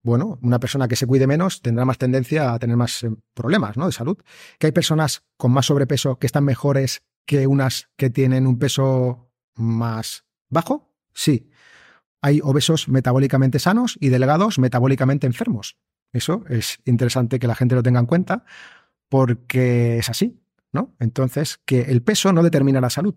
bueno, 0.03 0.39
una 0.43 0.61
persona 0.61 0.87
que 0.89 0.97
se 0.97 1.07
cuide 1.07 1.27
menos 1.27 1.63
tendrá 1.63 1.85
más 1.85 1.99
tendencia 1.99 2.53
a 2.53 2.59
tener 2.59 2.77
más 2.77 3.03
eh, 3.03 3.11
problemas, 3.35 3.77
¿no? 3.77 3.87
De 3.87 3.93
salud. 3.93 4.17
Que 4.59 4.67
hay 4.67 4.73
personas 4.73 5.25
con 5.37 5.51
más 5.53 5.67
sobrepeso 5.67 6.19
que 6.19 6.27
están 6.27 6.45
mejores 6.45 7.03
que 7.29 7.47
unas 7.47 7.91
que 7.97 8.09
tienen 8.09 8.47
un 8.47 8.59
peso 8.59 9.31
más 9.55 10.25
bajo. 10.49 10.95
Sí. 11.13 11.51
Hay 12.23 12.41
obesos 12.43 12.89
metabólicamente 12.89 13.59
sanos 13.59 13.99
y 14.01 14.09
delgados 14.09 14.59
metabólicamente 14.59 15.27
enfermos. 15.27 15.77
Eso 16.11 16.43
es 16.49 16.79
interesante 16.87 17.39
que 17.39 17.47
la 17.47 17.55
gente 17.55 17.75
lo 17.75 17.83
tenga 17.83 18.01
en 18.01 18.07
cuenta 18.07 18.47
porque 19.11 19.99
es 19.99 20.09
así, 20.09 20.41
¿no? 20.73 20.97
Entonces, 21.01 21.61
que 21.67 21.83
el 21.83 22.03
peso 22.03 22.33
no 22.33 22.43
determina 22.43 22.81
la 22.81 22.89
salud. 22.89 23.15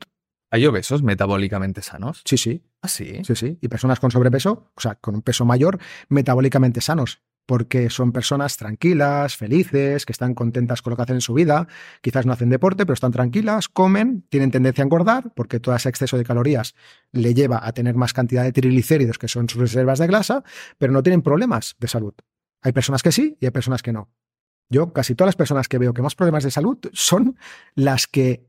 ¿Hay 0.50 0.66
obesos 0.66 1.04
metabólicamente 1.04 1.82
sanos? 1.82 2.22
Sí, 2.26 2.36
sí, 2.36 2.66
Ah, 2.82 2.90
sí. 2.90 3.22
sí, 3.24 3.36
sí. 3.38 3.58
Y 3.62 3.70
personas 3.70 4.02
con 4.02 4.12
sobrepeso, 4.12 4.74
o 4.76 4.82
sea, 4.82 4.96
con 4.96 5.16
un 5.16 5.22
peso 5.22 5.46
mayor, 5.46 5.80
metabólicamente 6.10 6.82
sanos, 6.82 7.22
porque 7.52 7.90
son 7.90 8.14
personas 8.14 8.56
tranquilas, 8.56 9.36
felices, 9.36 10.06
que 10.06 10.14
están 10.14 10.34
contentas 10.36 10.82
con 10.82 10.92
lo 10.92 10.96
que 10.96 11.04
hacen 11.04 11.16
en 11.16 11.22
su 11.22 11.34
vida, 11.34 11.68
quizás 12.00 12.26
no 12.26 12.32
hacen 12.32 12.48
deporte, 12.48 12.86
pero 12.86 12.94
están 12.94 13.12
tranquilas, 13.12 13.68
comen, 13.68 14.26
tienen 14.30 14.52
tendencia 14.52 14.84
a 14.84 14.86
engordar, 14.86 15.34
porque 15.36 15.60
todo 15.60 15.76
ese 15.76 15.90
exceso 15.90 16.18
de 16.18 16.24
calorías 16.24 16.76
le 17.12 17.34
lleva 17.34 17.60
a 17.62 17.74
tener 17.74 17.96
más 17.96 18.14
cantidad 18.14 18.44
de 18.44 18.54
triglicéridos, 18.54 19.18
que 19.18 19.28
son 19.28 19.50
sus 19.50 19.60
reservas 19.60 20.00
de 20.00 20.08
grasa, 20.08 20.46
pero 20.78 20.94
no 20.94 21.04
tienen 21.04 21.24
problemas 21.24 21.76
de 21.78 21.90
salud. 21.90 22.14
Hay 22.62 22.72
personas 22.72 23.04
que 23.04 23.12
sí 23.12 23.36
y 23.42 23.48
hay 23.48 23.52
personas 23.52 23.82
que 23.82 23.92
no. 23.92 24.10
Yo, 24.70 24.94
casi 24.94 25.14
todas 25.14 25.28
las 25.28 25.36
personas 25.36 25.68
que 25.68 25.78
veo 25.78 25.94
que 25.94 26.02
más 26.02 26.16
problemas 26.16 26.46
de 26.46 26.52
salud 26.52 26.78
son 26.94 27.38
las 27.76 28.08
que, 28.08 28.48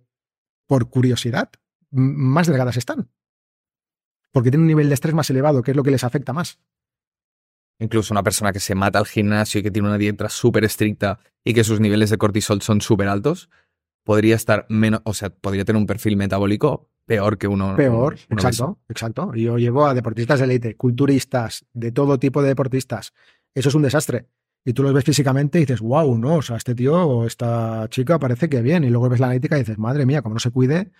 por 0.68 0.90
curiosidad, 0.90 1.50
más 1.90 2.46
delgadas 2.46 2.76
están. 2.76 3.10
Porque 4.30 4.52
tienen 4.52 4.62
un 4.62 4.68
nivel 4.68 4.86
de 4.86 4.94
estrés 4.94 5.12
más 5.12 5.28
elevado, 5.28 5.64
que 5.64 5.72
es 5.72 5.76
lo 5.76 5.82
que 5.82 5.90
les 5.90 6.04
afecta 6.04 6.32
más. 6.32 6.60
Incluso 7.82 8.14
una 8.14 8.22
persona 8.22 8.52
que 8.52 8.60
se 8.60 8.74
mata 8.74 8.98
al 8.98 9.06
gimnasio 9.06 9.60
y 9.60 9.62
que 9.62 9.70
tiene 9.70 9.88
una 9.88 9.98
dieta 9.98 10.28
súper 10.28 10.64
estricta 10.64 11.18
y 11.44 11.52
que 11.52 11.64
sus 11.64 11.80
niveles 11.80 12.10
de 12.10 12.18
cortisol 12.18 12.62
son 12.62 12.80
súper 12.80 13.08
altos, 13.08 13.50
podría 14.04 14.36
estar 14.36 14.66
menos, 14.68 15.00
o 15.04 15.14
sea, 15.14 15.30
podría 15.30 15.64
tener 15.64 15.80
un 15.80 15.86
perfil 15.86 16.16
metabólico 16.16 16.88
peor 17.06 17.38
que 17.38 17.48
uno. 17.48 17.74
Peor, 17.76 18.16
un 18.30 18.38
exacto, 18.38 18.78
exacto. 18.88 19.34
Yo 19.34 19.58
llevo 19.58 19.86
a 19.86 19.94
deportistas 19.94 20.38
de 20.38 20.44
élite, 20.46 20.76
culturistas, 20.76 21.66
de 21.72 21.92
todo 21.92 22.18
tipo 22.18 22.40
de 22.42 22.48
deportistas. 22.48 23.12
Eso 23.54 23.68
es 23.68 23.74
un 23.74 23.82
desastre. 23.82 24.28
Y 24.64 24.72
tú 24.72 24.84
los 24.84 24.92
ves 24.92 25.04
físicamente 25.04 25.58
y 25.58 25.62
dices, 25.62 25.80
wow, 25.80 26.16
no, 26.16 26.36
o 26.36 26.42
sea, 26.42 26.56
este 26.56 26.74
tío 26.74 26.94
o 26.94 27.26
esta 27.26 27.88
chica 27.90 28.18
parece 28.18 28.48
que 28.48 28.62
bien. 28.62 28.84
Y 28.84 28.90
luego 28.90 29.08
ves 29.08 29.18
la 29.18 29.26
analítica 29.26 29.56
y 29.56 29.60
dices, 29.60 29.78
madre 29.78 30.06
mía, 30.06 30.22
como 30.22 30.34
no 30.34 30.40
se 30.40 30.50
cuide, 30.50 30.92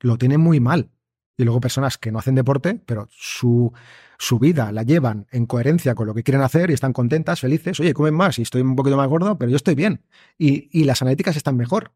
lo 0.00 0.18
tiene 0.18 0.36
muy 0.36 0.58
mal. 0.58 0.90
Y 1.36 1.44
luego 1.44 1.60
personas 1.60 1.98
que 1.98 2.12
no 2.12 2.18
hacen 2.18 2.34
deporte, 2.34 2.80
pero 2.86 3.08
su, 3.10 3.72
su 4.18 4.38
vida 4.38 4.70
la 4.70 4.82
llevan 4.82 5.26
en 5.32 5.46
coherencia 5.46 5.94
con 5.94 6.06
lo 6.06 6.14
que 6.14 6.22
quieren 6.22 6.42
hacer 6.42 6.70
y 6.70 6.74
están 6.74 6.92
contentas, 6.92 7.40
felices. 7.40 7.80
Oye, 7.80 7.92
comen 7.92 8.14
más 8.14 8.38
y 8.38 8.42
estoy 8.42 8.62
un 8.62 8.76
poquito 8.76 8.96
más 8.96 9.08
gordo, 9.08 9.36
pero 9.36 9.50
yo 9.50 9.56
estoy 9.56 9.74
bien. 9.74 10.02
Y, 10.38 10.68
y 10.72 10.84
las 10.84 11.02
analíticas 11.02 11.36
están 11.36 11.56
mejor. 11.56 11.92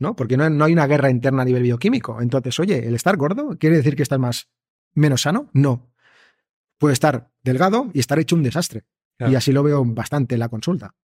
¿no? 0.00 0.16
Porque 0.16 0.36
no, 0.36 0.48
no 0.50 0.64
hay 0.64 0.72
una 0.72 0.86
guerra 0.86 1.10
interna 1.10 1.42
a 1.42 1.44
nivel 1.44 1.62
bioquímico. 1.62 2.20
Entonces, 2.20 2.58
oye, 2.58 2.88
el 2.88 2.94
estar 2.94 3.16
gordo 3.16 3.56
quiere 3.58 3.76
decir 3.76 3.94
que 3.94 4.02
estás 4.02 4.18
más 4.18 4.48
menos 4.94 5.22
sano? 5.22 5.50
No. 5.52 5.92
Puede 6.78 6.94
estar 6.94 7.30
delgado 7.44 7.90
y 7.92 8.00
estar 8.00 8.18
hecho 8.18 8.34
un 8.34 8.42
desastre. 8.42 8.84
Claro. 9.18 9.32
Y 9.32 9.36
así 9.36 9.52
lo 9.52 9.62
veo 9.62 9.84
bastante 9.84 10.34
en 10.34 10.40
la 10.40 10.48
consulta. 10.48 10.94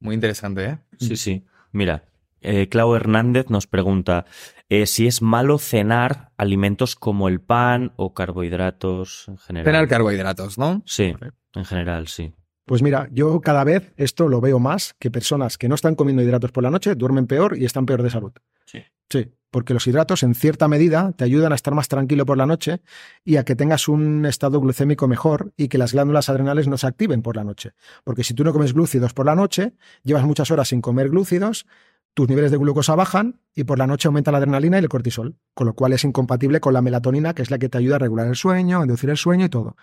Muy 0.00 0.14
interesante, 0.14 0.64
¿eh? 0.64 0.78
Sí, 0.98 1.14
sí. 1.16 1.44
Mira, 1.72 2.04
eh, 2.40 2.68
Clau 2.68 2.94
Hernández 2.94 3.50
nos 3.50 3.66
pregunta 3.66 4.24
eh, 4.68 4.86
si 4.86 5.06
es 5.06 5.22
malo 5.22 5.58
cenar 5.58 6.32
alimentos 6.36 6.96
como 6.96 7.28
el 7.28 7.40
pan 7.40 7.92
o 7.96 8.14
carbohidratos 8.14 9.26
en 9.28 9.38
general. 9.38 9.64
Tener 9.64 9.88
carbohidratos, 9.88 10.58
¿no? 10.58 10.82
Sí, 10.86 11.14
en 11.54 11.64
general, 11.64 12.08
sí. 12.08 12.32
Pues 12.64 12.82
mira, 12.82 13.08
yo 13.10 13.40
cada 13.40 13.64
vez 13.64 13.92
esto 13.96 14.28
lo 14.28 14.40
veo 14.40 14.60
más 14.60 14.94
que 15.00 15.10
personas 15.10 15.58
que 15.58 15.68
no 15.68 15.74
están 15.74 15.96
comiendo 15.96 16.22
hidratos 16.22 16.52
por 16.52 16.62
la 16.62 16.70
noche 16.70 16.94
duermen 16.94 17.26
peor 17.26 17.58
y 17.58 17.64
están 17.64 17.84
peor 17.84 18.02
de 18.02 18.10
salud. 18.10 18.32
Sí. 18.64 18.84
Sí. 19.10 19.32
porque 19.50 19.74
los 19.74 19.84
hidratos 19.88 20.22
en 20.22 20.36
cierta 20.36 20.68
medida 20.68 21.10
te 21.16 21.24
ayudan 21.24 21.50
a 21.50 21.56
estar 21.56 21.74
más 21.74 21.88
tranquilo 21.88 22.24
por 22.24 22.38
la 22.38 22.46
noche 22.46 22.82
y 23.24 23.36
a 23.36 23.44
que 23.44 23.56
tengas 23.56 23.88
un 23.88 24.24
estado 24.24 24.60
glucémico 24.60 25.08
mejor 25.08 25.52
y 25.56 25.66
que 25.66 25.78
las 25.78 25.92
glándulas 25.92 26.28
adrenales 26.28 26.68
no 26.68 26.78
se 26.78 26.86
activen 26.86 27.22
por 27.22 27.34
la 27.34 27.42
noche. 27.42 27.72
Porque 28.04 28.22
si 28.22 28.34
tú 28.34 28.44
no 28.44 28.52
comes 28.52 28.72
glúcidos 28.72 29.12
por 29.12 29.26
la 29.26 29.34
noche, 29.34 29.74
llevas 30.04 30.22
muchas 30.22 30.52
horas 30.52 30.68
sin 30.68 30.80
comer 30.80 31.08
glúcidos, 31.10 31.66
tus 32.14 32.28
niveles 32.28 32.50
de 32.50 32.58
glucosa 32.58 32.94
bajan 32.94 33.40
y 33.54 33.64
por 33.64 33.78
la 33.78 33.86
noche 33.86 34.08
aumenta 34.08 34.32
la 34.32 34.38
adrenalina 34.38 34.78
y 34.78 34.82
el 34.82 34.88
cortisol, 34.88 35.36
con 35.54 35.66
lo 35.66 35.74
cual 35.74 35.92
es 35.92 36.04
incompatible 36.04 36.60
con 36.60 36.74
la 36.74 36.82
melatonina, 36.82 37.34
que 37.34 37.42
es 37.42 37.50
la 37.50 37.58
que 37.58 37.68
te 37.68 37.78
ayuda 37.78 37.96
a 37.96 37.98
regular 37.98 38.26
el 38.26 38.36
sueño, 38.36 38.80
a 38.80 38.82
inducir 38.82 39.10
el 39.10 39.16
sueño 39.16 39.46
y 39.46 39.48
todo. 39.48 39.76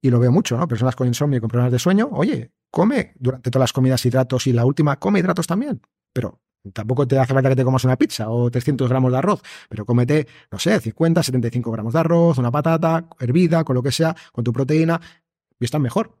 Y 0.00 0.10
lo 0.10 0.20
veo 0.20 0.30
mucho, 0.30 0.56
¿no? 0.56 0.68
Personas 0.68 0.94
con 0.94 1.06
insomnio 1.06 1.38
y 1.38 1.40
con 1.40 1.48
problemas 1.48 1.72
de 1.72 1.78
sueño, 1.78 2.08
oye, 2.12 2.52
come 2.70 3.14
durante 3.18 3.50
todas 3.50 3.64
las 3.64 3.72
comidas 3.72 4.04
hidratos 4.04 4.46
y 4.46 4.52
la 4.52 4.64
última, 4.64 4.96
come 4.96 5.20
hidratos 5.20 5.46
también. 5.46 5.80
Pero 6.12 6.40
tampoco 6.72 7.06
te 7.06 7.18
hace 7.18 7.32
falta 7.32 7.48
que 7.48 7.56
te 7.56 7.64
comas 7.64 7.84
una 7.84 7.96
pizza 7.96 8.28
o 8.28 8.50
300 8.50 8.88
gramos 8.88 9.12
de 9.12 9.18
arroz, 9.18 9.42
pero 9.68 9.84
cómete, 9.84 10.26
no 10.50 10.58
sé, 10.58 10.78
50, 10.80 11.22
75 11.22 11.70
gramos 11.70 11.92
de 11.92 12.00
arroz, 12.00 12.38
una 12.38 12.50
patata 12.50 13.08
hervida, 13.18 13.64
con 13.64 13.74
lo 13.74 13.82
que 13.82 13.92
sea, 13.92 14.14
con 14.32 14.44
tu 14.44 14.52
proteína, 14.52 15.00
y 15.58 15.64
están 15.64 15.82
mejor. 15.82 16.16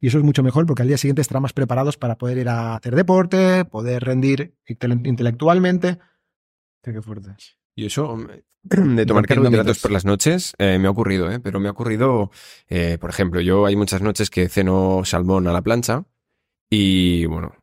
Y 0.00 0.08
eso 0.08 0.18
es 0.18 0.24
mucho 0.24 0.42
mejor 0.42 0.66
porque 0.66 0.82
al 0.82 0.88
día 0.88 0.98
siguiente 0.98 1.22
estarán 1.22 1.42
más 1.42 1.52
preparados 1.52 1.96
para 1.96 2.16
poder 2.16 2.38
ir 2.38 2.48
a 2.48 2.76
hacer 2.76 2.94
deporte, 2.94 3.64
poder 3.64 4.04
rendir 4.04 4.54
intelectualmente. 4.66 5.98
Qué 6.82 7.00
fuerte. 7.02 7.30
Y 7.74 7.86
eso 7.86 8.18
de 8.62 9.06
tomar 9.06 9.26
carbohidratos 9.26 9.78
por 9.78 9.92
las 9.92 10.04
noches 10.04 10.54
eh, 10.58 10.78
me 10.78 10.88
ha 10.88 10.90
ocurrido, 10.90 11.30
¿eh? 11.30 11.40
pero 11.40 11.60
me 11.60 11.68
ha 11.68 11.70
ocurrido, 11.70 12.30
eh, 12.68 12.98
por 13.00 13.10
ejemplo, 13.10 13.40
yo 13.40 13.64
hay 13.64 13.76
muchas 13.76 14.02
noches 14.02 14.28
que 14.28 14.48
ceno 14.48 15.02
salmón 15.04 15.46
a 15.46 15.52
la 15.52 15.62
plancha 15.62 16.04
y 16.70 17.26
bueno, 17.26 17.54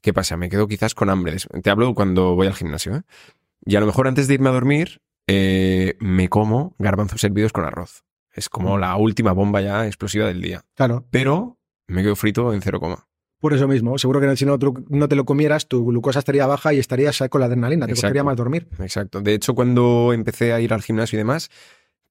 ¿qué 0.00 0.12
pasa? 0.12 0.36
Me 0.36 0.48
quedo 0.48 0.68
quizás 0.68 0.94
con 0.94 1.10
hambre. 1.10 1.36
Te 1.62 1.70
hablo 1.70 1.94
cuando 1.94 2.34
voy 2.34 2.46
al 2.46 2.54
gimnasio. 2.54 2.96
¿eh? 2.96 3.02
Y 3.64 3.76
a 3.76 3.80
lo 3.80 3.86
mejor 3.86 4.08
antes 4.08 4.28
de 4.28 4.34
irme 4.34 4.50
a 4.50 4.52
dormir 4.52 5.00
eh, 5.26 5.96
me 6.00 6.28
como 6.28 6.74
garbanzos 6.78 7.22
hervidos 7.24 7.52
con 7.52 7.64
arroz. 7.64 8.04
Es 8.34 8.48
como 8.48 8.76
mm. 8.76 8.80
la 8.80 8.96
última 8.96 9.32
bomba 9.32 9.60
ya 9.60 9.86
explosiva 9.86 10.26
del 10.26 10.40
día. 10.40 10.64
Claro. 10.74 11.06
Pero 11.10 11.58
me 11.88 12.02
quedo 12.02 12.16
frito 12.16 12.52
en 12.52 12.62
cero 12.62 12.80
coma. 12.80 13.06
Por 13.38 13.52
eso 13.54 13.66
mismo, 13.66 13.98
seguro 13.98 14.20
que 14.20 14.36
si 14.36 14.46
no, 14.46 14.56
no 14.88 15.08
te 15.08 15.16
lo 15.16 15.24
comieras, 15.24 15.66
tu 15.66 15.84
glucosa 15.84 16.20
estaría 16.20 16.46
baja 16.46 16.72
y 16.72 16.78
estarías 16.78 17.20
con 17.28 17.40
la 17.40 17.48
adrenalina, 17.48 17.86
te 17.86 17.92
costaría 17.94 18.22
más 18.22 18.36
dormir. 18.36 18.68
Exacto. 18.78 19.20
De 19.20 19.34
hecho, 19.34 19.56
cuando 19.56 20.12
empecé 20.12 20.52
a 20.52 20.60
ir 20.60 20.72
al 20.72 20.82
gimnasio 20.82 21.16
y 21.16 21.18
demás, 21.18 21.50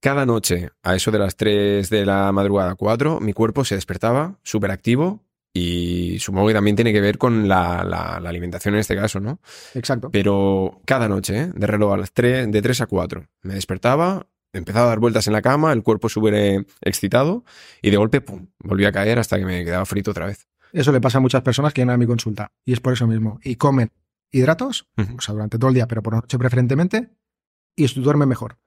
cada 0.02 0.26
noche, 0.26 0.70
a 0.82 0.94
eso 0.94 1.10
de 1.10 1.18
las 1.18 1.36
3 1.36 1.88
de 1.88 2.04
la 2.04 2.32
madrugada, 2.32 2.74
4, 2.74 3.20
mi 3.20 3.32
cuerpo 3.32 3.64
se 3.64 3.76
despertaba 3.76 4.38
súper 4.42 4.72
activo 4.72 5.22
y 5.54 6.18
supongo 6.18 6.48
que 6.48 6.54
también 6.54 6.76
tiene 6.76 6.92
que 6.92 7.00
ver 7.00 7.18
con 7.18 7.46
la, 7.46 7.80
alimentación 8.24 8.74
en 8.74 8.80
este 8.80 8.96
caso, 8.96 9.20
¿no? 9.20 9.38
Exacto. 9.74 10.10
Pero 10.10 10.80
cada 10.86 11.08
noche, 11.08 11.38
¿eh? 11.38 11.50
de 11.54 11.66
reloj 11.66 11.94
a 11.94 11.96
las 11.98 12.12
3, 12.12 12.50
de 12.50 12.62
3 12.62 12.80
a 12.80 12.86
4, 12.86 13.26
me 13.42 13.54
despertaba, 13.54 14.26
empezaba 14.52 14.86
a 14.86 14.88
dar 14.88 14.98
vueltas 14.98 15.26
en 15.26 15.32
la 15.32 15.42
cama, 15.42 15.72
el 15.72 15.82
cuerpo 15.82 16.08
súper 16.08 16.66
excitado 16.80 17.44
y 17.80 17.90
de 17.90 17.96
golpe, 17.96 18.20
pum, 18.20 18.48
volví 18.58 18.84
a 18.84 18.92
caer 18.92 19.18
hasta 19.18 19.38
que 19.38 19.44
me 19.44 19.64
quedaba 19.64 19.84
frito 19.86 20.10
otra 20.10 20.26
vez. 20.26 20.48
Eso 20.72 20.92
le 20.92 21.00
pasa 21.00 21.18
a 21.18 21.20
muchas 21.20 21.42
personas 21.42 21.72
que 21.72 21.80
vienen 21.82 21.94
a 21.94 21.98
mi 21.98 22.06
consulta. 22.06 22.52
Y 22.64 22.72
es 22.72 22.80
por 22.80 22.92
eso 22.92 23.06
mismo. 23.06 23.38
Y 23.42 23.56
comen 23.56 23.92
hidratos, 24.30 24.88
o 24.96 25.20
sea, 25.20 25.34
durante 25.34 25.58
todo 25.58 25.68
el 25.68 25.74
día, 25.74 25.86
pero 25.86 26.02
por 26.02 26.14
la 26.14 26.20
noche 26.20 26.38
preferentemente, 26.38 27.10
y 27.76 27.86
duermen 28.00 28.28
mejor. 28.28 28.58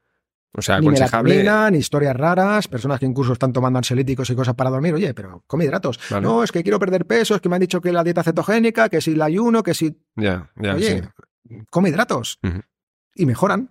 O 0.57 0.61
sea, 0.61 0.79
ni 0.79 0.87
aconsejable... 0.87 1.71
ni 1.71 1.77
historias 1.79 2.15
raras, 2.15 2.67
personas 2.67 2.99
que 2.99 3.05
incluso 3.05 3.33
están 3.33 3.51
tomando 3.51 3.77
ansiolíticos 3.77 4.29
y 4.29 4.35
cosas 4.35 4.55
para 4.55 4.69
dormir. 4.69 4.93
Oye, 4.93 5.13
pero 5.13 5.43
come 5.47 5.65
hidratos. 5.65 5.99
No, 6.21 6.43
es 6.43 6.51
que 6.51 6.63
quiero 6.63 6.79
perder 6.79 7.05
peso, 7.05 7.35
es 7.35 7.41
que 7.41 7.49
me 7.49 7.55
han 7.55 7.61
dicho 7.61 7.81
que 7.81 7.91
la 7.91 8.03
dieta 8.03 8.23
cetogénica, 8.23 8.87
que 8.87 9.01
si 9.01 9.11
el 9.11 9.21
ayuno, 9.21 9.63
que 9.63 9.73
si... 9.73 9.99
Ya, 10.15 10.49
ya, 10.55 10.75
Oye, 10.75 11.09
come 11.69 11.89
hidratos. 11.89 12.39
Y 13.15 13.25
mejoran. 13.25 13.69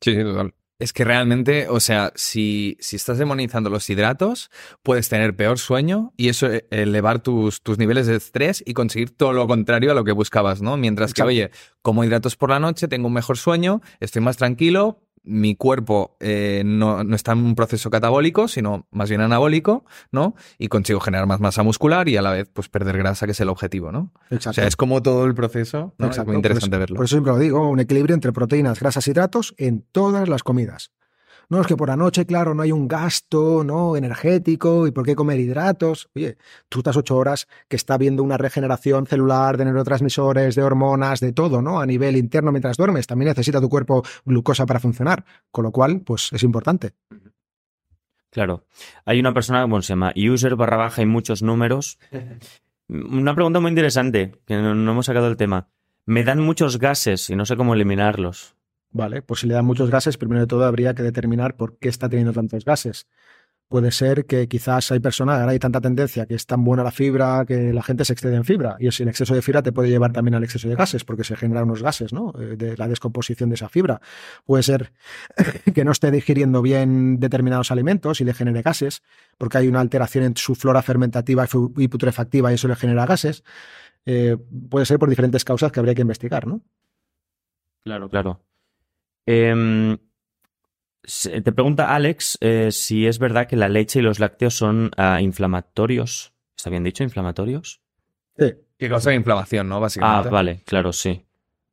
Sí, 0.00 0.14
sí, 0.14 0.22
total. 0.22 0.54
Es 0.78 0.92
que 0.92 1.04
realmente, 1.04 1.68
o 1.68 1.80
sea, 1.80 2.12
si, 2.16 2.76
si 2.80 2.96
estás 2.96 3.16
demonizando 3.16 3.70
los 3.70 3.88
hidratos, 3.88 4.50
puedes 4.82 5.08
tener 5.08 5.34
peor 5.34 5.58
sueño 5.58 6.12
y 6.18 6.28
eso 6.28 6.52
eh, 6.52 6.66
elevar 6.70 7.20
tus, 7.20 7.62
tus 7.62 7.78
niveles 7.78 8.06
de 8.06 8.16
estrés 8.16 8.62
y 8.66 8.74
conseguir 8.74 9.10
todo 9.10 9.32
lo 9.32 9.46
contrario 9.46 9.92
a 9.92 9.94
lo 9.94 10.04
que 10.04 10.12
buscabas, 10.12 10.60
¿no? 10.60 10.76
Mientras 10.76 11.14
que, 11.14 11.22
oye, 11.22 11.50
como 11.80 12.04
hidratos 12.04 12.36
por 12.36 12.50
la 12.50 12.60
noche, 12.60 12.88
tengo 12.88 13.06
un 13.06 13.14
mejor 13.14 13.38
sueño, 13.38 13.80
estoy 14.00 14.20
más 14.20 14.36
tranquilo, 14.36 15.05
mi 15.26 15.56
cuerpo 15.56 16.16
eh, 16.20 16.62
no, 16.64 17.02
está 17.14 17.32
en 17.32 17.38
un 17.38 17.54
proceso 17.54 17.90
catabólico, 17.90 18.48
sino 18.48 18.86
más 18.90 19.08
bien 19.08 19.20
anabólico, 19.20 19.84
¿no? 20.12 20.34
Y 20.58 20.68
consigo 20.68 21.00
generar 21.00 21.26
más 21.26 21.40
masa 21.40 21.62
muscular 21.62 22.08
y 22.08 22.16
a 22.16 22.22
la 22.22 22.30
vez, 22.30 22.48
pues, 22.52 22.68
perder 22.68 22.98
grasa, 22.98 23.26
que 23.26 23.32
es 23.32 23.40
el 23.40 23.48
objetivo, 23.48 23.92
¿no? 23.92 24.12
Exacto. 24.30 24.50
O 24.50 24.54
sea, 24.54 24.66
es 24.66 24.76
como 24.76 25.02
todo 25.02 25.24
el 25.26 25.34
proceso, 25.34 25.94
¿no? 25.98 26.10
Es 26.10 26.24
muy 26.24 26.36
interesante 26.36 26.78
verlo. 26.78 26.96
Por 26.96 27.04
eso 27.04 27.16
siempre 27.16 27.32
lo 27.32 27.38
digo, 27.38 27.68
un 27.68 27.80
equilibrio 27.80 28.14
entre 28.14 28.32
proteínas, 28.32 28.80
grasas 28.80 29.06
y 29.06 29.10
hidratos 29.10 29.54
en 29.58 29.82
todas 29.92 30.28
las 30.28 30.42
comidas. 30.42 30.92
No, 31.48 31.60
es 31.60 31.66
que 31.66 31.76
por 31.76 31.88
la 31.88 31.96
noche, 31.96 32.26
claro, 32.26 32.54
no 32.54 32.62
hay 32.62 32.72
un 32.72 32.88
gasto 32.88 33.62
¿no? 33.62 33.96
energético 33.96 34.86
y 34.86 34.90
por 34.90 35.04
qué 35.04 35.14
comer 35.14 35.38
hidratos. 35.38 36.08
Oye, 36.16 36.36
tú 36.68 36.80
estás 36.80 36.96
ocho 36.96 37.16
horas 37.16 37.46
que 37.68 37.76
está 37.76 37.96
viendo 37.96 38.22
una 38.22 38.36
regeneración 38.36 39.06
celular 39.06 39.56
de 39.56 39.64
neurotransmisores, 39.64 40.54
de 40.56 40.62
hormonas, 40.62 41.20
de 41.20 41.32
todo, 41.32 41.62
¿no? 41.62 41.80
A 41.80 41.86
nivel 41.86 42.16
interno 42.16 42.50
mientras 42.50 42.76
duermes. 42.76 43.06
También 43.06 43.28
necesita 43.28 43.60
tu 43.60 43.68
cuerpo 43.68 44.02
glucosa 44.24 44.66
para 44.66 44.80
funcionar. 44.80 45.24
Con 45.52 45.64
lo 45.64 45.70
cual, 45.70 46.00
pues 46.00 46.32
es 46.32 46.42
importante. 46.42 46.94
Claro. 48.30 48.64
Hay 49.04 49.20
una 49.20 49.32
persona, 49.32 49.64
bueno, 49.64 49.82
se 49.82 49.92
llama 49.92 50.12
user 50.16 50.56
barra 50.56 50.76
baja 50.76 51.02
y 51.02 51.06
muchos 51.06 51.42
números. 51.42 51.98
Una 52.88 53.34
pregunta 53.34 53.58
muy 53.58 53.70
interesante, 53.70 54.32
que 54.46 54.54
no, 54.54 54.74
no 54.74 54.92
hemos 54.92 55.06
sacado 55.06 55.26
el 55.26 55.36
tema. 55.36 55.68
Me 56.04 56.22
dan 56.22 56.40
muchos 56.40 56.78
gases 56.78 57.30
y 57.30 57.34
no 57.34 57.44
sé 57.44 57.56
cómo 57.56 57.74
eliminarlos. 57.74 58.55
Vale, 58.90 59.22
pues 59.22 59.40
si 59.40 59.46
le 59.46 59.54
dan 59.54 59.64
muchos 59.64 59.90
gases, 59.90 60.16
primero 60.16 60.40
de 60.40 60.46
todo 60.46 60.64
habría 60.64 60.94
que 60.94 61.02
determinar 61.02 61.56
por 61.56 61.78
qué 61.78 61.88
está 61.88 62.08
teniendo 62.08 62.32
tantos 62.32 62.64
gases. 62.64 63.06
Puede 63.68 63.90
ser 63.90 64.26
que 64.26 64.46
quizás 64.46 64.92
hay 64.92 65.00
personas, 65.00 65.40
ahora 65.40 65.50
hay 65.50 65.58
tanta 65.58 65.80
tendencia 65.80 66.24
que 66.26 66.36
es 66.36 66.46
tan 66.46 66.62
buena 66.62 66.84
la 66.84 66.92
fibra 66.92 67.44
que 67.44 67.72
la 67.72 67.82
gente 67.82 68.04
se 68.04 68.12
excede 68.12 68.36
en 68.36 68.44
fibra. 68.44 68.76
Y 68.78 68.86
el 68.86 69.08
exceso 69.08 69.34
de 69.34 69.42
fibra 69.42 69.60
te 69.60 69.72
puede 69.72 69.88
llevar 69.88 70.12
también 70.12 70.36
al 70.36 70.44
exceso 70.44 70.68
de 70.68 70.76
gases, 70.76 71.04
porque 71.04 71.24
se 71.24 71.34
generan 71.34 71.64
unos 71.64 71.82
gases, 71.82 72.12
¿no? 72.12 72.32
Eh, 72.38 72.56
de 72.56 72.76
la 72.76 72.86
descomposición 72.86 73.48
de 73.48 73.56
esa 73.56 73.68
fibra. 73.68 74.00
Puede 74.44 74.62
ser 74.62 74.92
que 75.74 75.84
no 75.84 75.90
esté 75.90 76.12
digiriendo 76.12 76.62
bien 76.62 77.18
determinados 77.18 77.72
alimentos 77.72 78.20
y 78.20 78.24
le 78.24 78.34
genere 78.34 78.62
gases, 78.62 79.02
porque 79.36 79.58
hay 79.58 79.66
una 79.66 79.80
alteración 79.80 80.22
en 80.22 80.36
su 80.36 80.54
flora 80.54 80.80
fermentativa 80.80 81.48
y 81.76 81.88
putrefactiva 81.88 82.52
y 82.52 82.54
eso 82.54 82.68
le 82.68 82.76
genera 82.76 83.04
gases. 83.04 83.42
Eh, 84.04 84.36
puede 84.70 84.86
ser 84.86 85.00
por 85.00 85.08
diferentes 85.10 85.44
causas 85.44 85.72
que 85.72 85.80
habría 85.80 85.96
que 85.96 86.02
investigar, 86.02 86.46
¿no? 86.46 86.62
Claro, 87.82 88.08
claro. 88.08 88.40
Em, 89.26 89.98
te 91.02 91.52
pregunta 91.52 91.94
Alex 91.94 92.38
eh, 92.40 92.70
si 92.72 93.06
es 93.06 93.18
verdad 93.18 93.46
que 93.46 93.56
la 93.56 93.68
leche 93.68 93.98
y 93.98 94.02
los 94.02 94.18
lácteos 94.18 94.56
son 94.56 94.90
ah, 94.96 95.20
inflamatorios. 95.20 96.32
¿Está 96.56 96.70
bien 96.70 96.84
dicho? 96.84 97.04
¿Inflamatorios? 97.04 97.80
Sí. 98.38 98.54
Que 98.78 98.88
causa 98.88 99.14
inflamación, 99.14 99.68
¿no? 99.68 99.80
Básicamente. 99.80 100.28
Ah, 100.28 100.30
vale, 100.30 100.62
claro, 100.64 100.92
sí. 100.92 101.24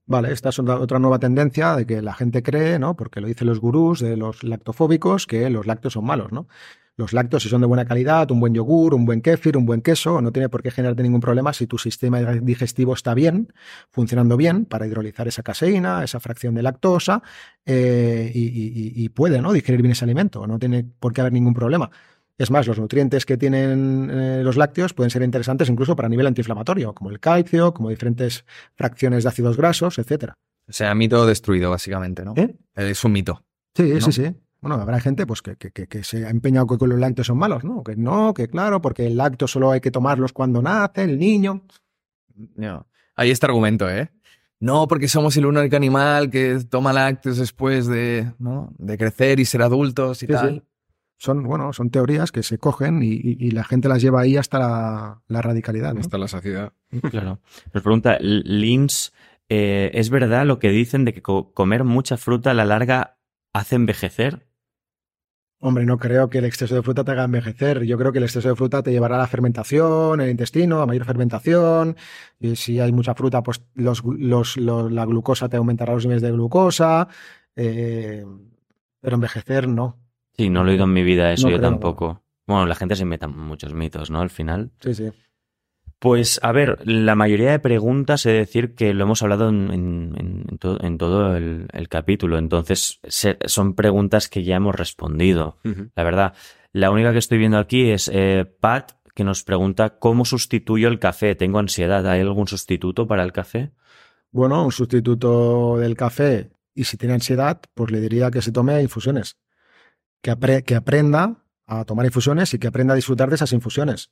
Vale, 0.06 0.32
esta 0.32 0.50
es 0.50 0.60
otra 0.60 1.00
nueva 1.00 1.20
tendencia 1.20 1.76
de 1.76 1.86
que 1.86 2.02
la 2.02 2.14
gente 2.14 2.44
cree, 2.44 2.80
¿no? 2.80 2.96
Porque 2.96 3.22
lo 3.22 3.28
dicen 3.28 3.48
los 3.48 3.60
gurús 3.60 4.00
de 4.02 4.18
los 4.18 4.44
lactofóbicos, 4.44 5.28
que 5.28 5.50
los 5.50 5.66
lácteos 5.66 5.94
son 5.94 6.06
malos, 6.06 6.32
¿no? 6.32 6.48
Los 6.96 7.12
lácteos, 7.12 7.42
si 7.42 7.50
son 7.50 7.62
de 7.62 7.68
buena 7.68 7.86
calidad, 7.86 8.30
un 8.30 8.40
buen 8.40 8.54
yogur, 8.54 8.94
un 8.94 9.04
buen 9.04 9.22
kéfir, 9.22 9.58
un 9.58 9.66
buen 9.66 9.82
queso, 9.82 10.22
no 10.22 10.32
tiene 10.32 10.48
por 10.48 10.62
qué 10.62 10.70
generarte 10.70 11.02
ningún 11.02 11.22
problema 11.22 11.52
si 11.52 11.66
tu 11.66 11.80
sistema 11.80 12.20
digestivo 12.20 12.94
está 12.94 13.16
bien, 13.16 13.52
funcionando 13.90 14.38
bien 14.38 14.66
para 14.66 14.86
hidrolizar 14.86 15.28
esa 15.28 15.42
caseína, 15.42 16.04
esa 16.04 16.20
fracción 16.20 16.54
de 16.54 16.62
lactosa, 16.62 17.24
eh, 17.66 18.32
y, 18.34 19.10
puede 19.10 19.42
¿no? 19.42 19.54
digerir 19.54 19.82
bien 19.82 19.94
ese 19.94 20.06
alimento. 20.06 20.46
No 20.46 20.60
tiene 20.60 20.86
por 21.00 21.14
qué 21.14 21.22
haber 21.22 21.34
ningún 21.34 21.56
problema. 21.56 21.90
Es 22.38 22.52
más, 22.52 22.68
los 22.68 22.80
nutrientes 22.80 23.26
que 23.26 23.38
tienen 23.38 24.10
eh, 24.12 24.42
los 24.44 24.56
lácteos 24.56 24.94
pueden 24.94 25.10
ser 25.10 25.24
interesantes 25.24 25.70
incluso 25.70 25.96
para 25.96 26.10
nivel 26.10 26.28
antiinflamatorio, 26.28 26.94
como 26.94 27.10
el 27.10 27.20
calcio, 27.20 27.74
como 27.74 27.90
diferentes 27.90 28.46
fracciones 28.76 29.24
de 29.24 29.30
ácidos 29.30 29.58
grasos, 29.58 29.98
etcétera. 29.98 30.34
O 30.68 30.74
sea, 30.74 30.94
mito 30.96 31.26
destruido, 31.26 31.70
básicamente, 31.70 32.24
¿no? 32.24 32.34
¿Eh? 32.36 32.56
Es 32.76 33.04
un 33.04 33.12
mito. 33.12 33.44
Sí, 33.76 34.00
sí, 34.00 34.12
sí. 34.12 34.36
Bueno, 34.64 34.76
habrá 34.76 35.02
gente 35.02 35.28
pues, 35.28 35.42
que, 35.42 35.58
que, 35.58 36.04
se 36.06 36.26
ha 36.26 36.30
empeñado 36.30 36.66
con 36.68 36.78
que 36.78 36.88
los 36.88 36.98
lácteos 36.98 37.28
son 37.28 37.38
malos, 37.38 37.66
¿no? 37.66 37.84
Que 37.84 37.98
no, 37.98 38.34
que 38.34 38.48
claro, 38.48 38.82
porque 38.82 39.06
el 39.06 39.18
lácteo 39.18 39.46
solo 39.46 39.72
hay 39.72 39.82
que 39.82 39.92
tomarlos 39.92 40.32
cuando 40.32 40.62
nace 40.62 41.04
el 41.04 41.20
niño. 41.20 41.64
No. 42.56 42.88
Hay 43.14 43.30
este 43.30 43.46
argumento, 43.46 43.90
¿eh? 43.90 44.10
No, 44.62 44.88
porque 44.88 45.10
somos 45.10 45.36
el 45.36 45.48
único 45.48 45.76
animal 45.76 46.30
que 46.30 46.60
toma 46.70 46.94
lácteos 46.94 47.40
después 47.40 47.88
de, 47.88 48.32
¿no? 48.40 48.74
de 48.78 48.98
crecer 48.98 49.42
y 49.42 49.46
ser 49.46 49.64
adultos 49.64 50.24
y 50.24 50.28
tal. 50.28 50.64
Son, 51.18 51.44
bueno, 51.44 51.74
son 51.74 51.90
teorías 51.90 52.32
que 52.32 52.42
se 52.42 52.58
cogen 52.58 53.02
y, 53.04 53.52
la 53.52 53.66
gente 53.66 53.90
las 53.90 54.02
lleva 54.02 54.22
ahí 54.22 54.38
hasta 54.38 55.20
la, 55.28 55.42
radicalidad. 55.42 55.98
Hasta 55.98 56.18
la 56.18 56.30
saciedad. 56.30 56.72
Claro. 57.12 57.42
Nos 57.74 57.84
pregunta 57.84 58.18
Lins, 58.22 59.12
eh, 59.50 59.92
¿es 59.94 60.10
verdad 60.10 60.46
lo 60.46 60.60
que 60.60 60.70
dicen 60.70 61.04
de 61.04 61.14
que 61.14 61.22
comer 61.22 61.84
mucha 61.84 62.16
fruta 62.16 62.52
a 62.52 62.54
la 62.54 62.64
larga 62.64 63.18
hace 63.52 63.76
envejecer? 63.76 64.48
Hombre, 65.66 65.86
no 65.86 65.98
creo 65.98 66.30
que 66.30 66.40
el 66.40 66.44
exceso 66.44 66.76
de 66.76 66.84
fruta 66.84 67.06
te 67.06 67.12
haga 67.12 67.24
envejecer. 67.24 67.84
Yo 67.84 67.98
creo 67.98 68.12
que 68.12 68.18
el 68.18 68.26
exceso 68.26 68.50
de 68.50 68.56
fruta 68.58 68.84
te 68.84 68.92
llevará 68.92 69.16
a 69.16 69.20
la 69.20 69.28
fermentación, 69.28 70.20
el 70.20 70.30
intestino, 70.30 70.82
a 70.82 70.86
mayor 70.86 71.06
fermentación. 71.06 71.96
Y 72.38 72.58
si 72.58 72.82
hay 72.82 72.92
mucha 72.92 73.16
fruta, 73.16 73.42
pues 73.42 73.64
los, 73.74 74.04
la 74.58 75.06
glucosa 75.06 75.48
te 75.48 75.56
aumentará 75.56 75.94
los 75.94 76.04
niveles 76.04 76.22
de 76.22 76.34
glucosa. 76.34 77.08
Eh, 77.56 78.26
pero 79.00 79.16
envejecer 79.16 79.70
no. 79.70 79.98
Sí, 80.36 80.50
no 80.50 80.66
lo 80.66 80.72
he 80.72 80.74
oído 80.74 80.84
en 80.84 80.92
mi 80.92 81.04
vida 81.04 81.32
eso, 81.32 81.48
No 81.48 81.52
yo 81.52 81.58
creo, 81.60 81.70
tampoco. 81.70 82.22
Bueno, 82.46 82.66
la 82.66 82.76
gente 82.76 82.98
se 82.98 83.04
inventa 83.04 83.30
muchos 83.30 83.74
mitos, 83.74 84.12
¿no? 84.12 84.20
Al 84.20 84.30
final. 84.30 84.70
Sí, 84.82 84.94
sí. 84.94 85.12
Pues, 86.04 86.38
a 86.44 86.52
ver, 86.52 86.80
la 86.86 87.16
mayoría 87.16 87.52
de 87.52 87.60
preguntas 87.60 88.26
he 88.26 88.32
de 88.34 88.40
decir 88.40 88.76
que 88.76 88.94
lo 88.94 89.06
hemos 89.06 89.24
hablado 89.24 89.48
en, 89.48 89.72
en- 89.72 90.14
en- 90.20 90.46
en 90.52 90.58
to- 90.58 90.84
en 90.84 90.98
todo 90.98 91.38
el, 91.38 91.68
el 91.72 91.88
capítulo. 91.88 92.38
Entonces, 92.38 93.00
se- 93.08 93.38
son 93.46 93.74
preguntas 93.74 94.28
que 94.28 94.44
ya 94.44 94.58
hemos 94.58 94.76
respondido. 94.76 95.60
La 95.96 96.04
verdad, 96.04 96.34
la 96.74 96.92
única 96.92 97.14
que 97.14 97.20
estoy 97.20 97.38
viendo 97.38 97.58
aquí 97.58 97.90
es 97.90 98.12
eh, 98.14 98.44
Pat, 98.60 98.92
que 99.16 99.24
nos 99.24 99.46
pregunta 99.46 99.98
cómo 99.98 100.26
sustituyo 100.26 100.90
el 100.90 101.00
café. 101.00 101.36
Tengo 101.36 101.60
ansiedad. 101.60 102.06
¿Hay 102.06 102.20
algún 102.20 102.50
sustituto 102.50 103.08
para 103.08 103.24
el 103.24 103.32
café? 103.32 103.72
Bueno, 104.30 104.66
un 104.66 104.74
sustituto 104.74 105.78
del 105.78 105.96
café 105.96 106.52
y 106.76 106.84
si 106.84 106.98
tiene 106.98 107.14
ansiedad, 107.14 107.62
pues 107.76 107.92
le 107.92 108.02
diría 108.02 108.30
que 108.30 108.42
se 108.42 108.52
tome 108.52 108.82
infusiones. 108.82 109.38
Que, 110.22 110.34
apre- 110.34 110.64
que 110.66 110.76
aprenda 110.76 111.46
a 111.66 111.86
tomar 111.86 112.06
infusiones 112.06 112.54
y 112.54 112.60
que 112.60 112.68
aprenda 112.68 112.92
a 112.92 112.98
disfrutar 112.98 113.30
de 113.30 113.36
esas 113.36 113.54
infusiones. 113.54 114.12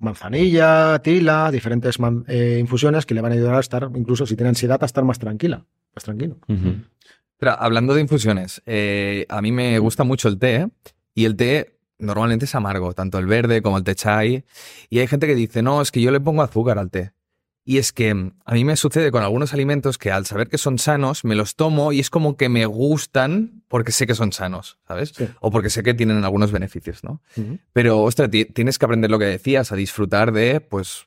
Manzanilla, 0.00 1.00
tila, 1.02 1.50
diferentes 1.50 1.98
man- 2.00 2.24
eh, 2.28 2.58
infusiones 2.60 3.06
que 3.06 3.14
le 3.14 3.20
van 3.20 3.32
a 3.32 3.34
ayudar 3.36 3.54
a 3.54 3.60
estar, 3.60 3.88
incluso 3.94 4.26
si 4.26 4.36
tiene 4.36 4.48
ansiedad, 4.50 4.82
a 4.82 4.86
estar 4.86 5.04
más 5.04 5.18
tranquila. 5.18 5.64
Más 5.94 6.04
tranquilo. 6.04 6.38
Pero 7.38 7.52
hablando 7.60 7.94
de 7.94 8.00
infusiones, 8.00 8.62
eh, 8.66 9.26
a 9.28 9.40
mí 9.42 9.52
me 9.52 9.78
gusta 9.78 10.04
mucho 10.04 10.28
el 10.28 10.38
té 10.38 10.68
y 11.14 11.24
el 11.24 11.36
té 11.36 11.78
normalmente 11.98 12.44
es 12.44 12.54
amargo, 12.54 12.92
tanto 12.92 13.18
el 13.18 13.26
verde 13.26 13.62
como 13.62 13.78
el 13.78 13.84
té 13.84 13.94
chai. 13.94 14.44
Y 14.90 14.98
hay 14.98 15.06
gente 15.06 15.26
que 15.26 15.34
dice, 15.34 15.62
no, 15.62 15.80
es 15.80 15.90
que 15.90 16.00
yo 16.02 16.10
le 16.10 16.20
pongo 16.20 16.42
azúcar 16.42 16.78
al 16.78 16.90
té. 16.90 17.12
Y 17.66 17.78
es 17.78 17.92
que 17.92 18.12
mm, 18.12 18.32
a 18.44 18.52
mí 18.54 18.64
me 18.64 18.76
sucede 18.76 19.10
con 19.10 19.22
algunos 19.22 19.54
alimentos 19.54 19.96
que 19.98 20.10
al 20.10 20.26
saber 20.26 20.48
que 20.48 20.58
son 20.58 20.78
sanos, 20.78 21.24
me 21.24 21.34
los 21.34 21.56
tomo 21.56 21.92
y 21.92 22.00
es 22.00 22.10
como 22.10 22.36
que 22.36 22.48
me 22.48 22.66
gustan 22.66 23.62
porque 23.68 23.90
sé 23.92 24.06
que 24.06 24.14
son 24.14 24.32
sanos, 24.32 24.78
¿sabes? 24.86 25.12
Sí. 25.16 25.26
O 25.40 25.50
porque 25.50 25.70
sé 25.70 25.82
que 25.82 25.94
tienen 25.94 26.22
algunos 26.24 26.52
beneficios, 26.52 27.02
¿no? 27.04 27.22
Pero, 27.72 28.02
ostras, 28.02 28.30
ti- 28.30 28.44
tienes 28.44 28.78
que 28.78 28.84
aprender 28.84 29.10
lo 29.10 29.18
que 29.18 29.24
decías, 29.24 29.72
a 29.72 29.76
disfrutar 29.76 30.32
de, 30.32 30.60
pues, 30.60 31.06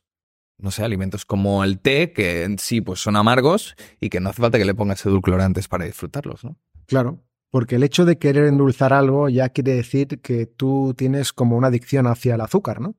no 0.58 0.72
sé, 0.72 0.84
alimentos 0.84 1.24
como 1.26 1.64
el 1.64 1.80
té, 1.80 2.12
que 2.12 2.44
en 2.44 2.58
sí, 2.58 2.82
pues, 2.82 3.00
son 3.00 3.16
amargos 3.16 3.76
y 4.02 4.10
que 4.10 4.20
no 4.20 4.30
hace 4.30 4.42
falta 4.42 4.58
que 4.58 4.66
le 4.66 4.74
pongas 4.74 5.06
edulcorantes 5.06 5.68
para 5.68 5.86
disfrutarlos, 5.86 6.44
¿no? 6.44 6.58
Claro, 6.88 7.24
porque 7.52 7.76
el 7.76 7.84
hecho 7.84 8.04
de 8.06 8.18
querer 8.18 8.46
endulzar 8.48 8.92
algo 8.94 9.30
ya 9.30 9.50
quiere 9.50 9.76
decir 9.76 10.20
que 10.22 10.48
tú 10.48 10.96
tienes 10.98 11.32
como 11.34 11.56
una 11.56 11.68
adicción 11.68 12.08
hacia 12.08 12.34
el 12.36 12.42
azúcar, 12.42 12.82
¿no? 12.82 12.96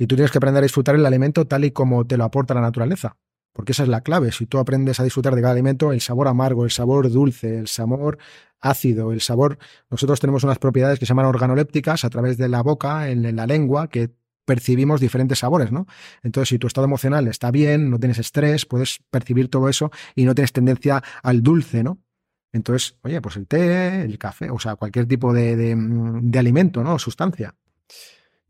Y 0.00 0.06
tú 0.06 0.16
tienes 0.16 0.32
que 0.32 0.38
aprender 0.38 0.62
a 0.62 0.64
disfrutar 0.64 0.94
el 0.94 1.04
alimento 1.04 1.46
tal 1.46 1.62
y 1.66 1.72
como 1.72 2.06
te 2.06 2.16
lo 2.16 2.24
aporta 2.24 2.54
la 2.54 2.62
naturaleza. 2.62 3.18
Porque 3.52 3.72
esa 3.72 3.82
es 3.82 3.90
la 3.90 4.00
clave. 4.00 4.32
Si 4.32 4.46
tú 4.46 4.56
aprendes 4.58 4.98
a 4.98 5.04
disfrutar 5.04 5.34
de 5.34 5.42
cada 5.42 5.52
alimento, 5.52 5.92
el 5.92 6.00
sabor 6.00 6.26
amargo, 6.26 6.64
el 6.64 6.70
sabor 6.70 7.10
dulce, 7.10 7.58
el 7.58 7.68
sabor 7.68 8.16
ácido, 8.60 9.12
el 9.12 9.20
sabor. 9.20 9.58
Nosotros 9.90 10.18
tenemos 10.18 10.42
unas 10.42 10.58
propiedades 10.58 10.98
que 10.98 11.04
se 11.04 11.10
llaman 11.10 11.26
organolépticas 11.26 12.06
a 12.06 12.08
través 12.08 12.38
de 12.38 12.48
la 12.48 12.62
boca, 12.62 13.10
en 13.10 13.36
la 13.36 13.46
lengua, 13.46 13.88
que 13.88 14.08
percibimos 14.46 15.02
diferentes 15.02 15.40
sabores, 15.40 15.70
¿no? 15.70 15.86
Entonces, 16.22 16.48
si 16.48 16.58
tu 16.58 16.66
estado 16.66 16.86
emocional 16.86 17.28
está 17.28 17.50
bien, 17.50 17.90
no 17.90 17.98
tienes 17.98 18.18
estrés, 18.18 18.64
puedes 18.64 19.00
percibir 19.10 19.50
todo 19.50 19.68
eso 19.68 19.90
y 20.14 20.24
no 20.24 20.34
tienes 20.34 20.54
tendencia 20.54 21.02
al 21.22 21.42
dulce, 21.42 21.84
¿no? 21.84 21.98
Entonces, 22.54 22.96
oye, 23.02 23.20
pues 23.20 23.36
el 23.36 23.46
té, 23.46 24.00
el 24.00 24.16
café, 24.16 24.48
o 24.48 24.58
sea, 24.58 24.76
cualquier 24.76 25.04
tipo 25.04 25.34
de, 25.34 25.56
de, 25.56 25.76
de 25.76 26.38
alimento, 26.38 26.82
¿no? 26.82 26.98
Sustancia. 26.98 27.54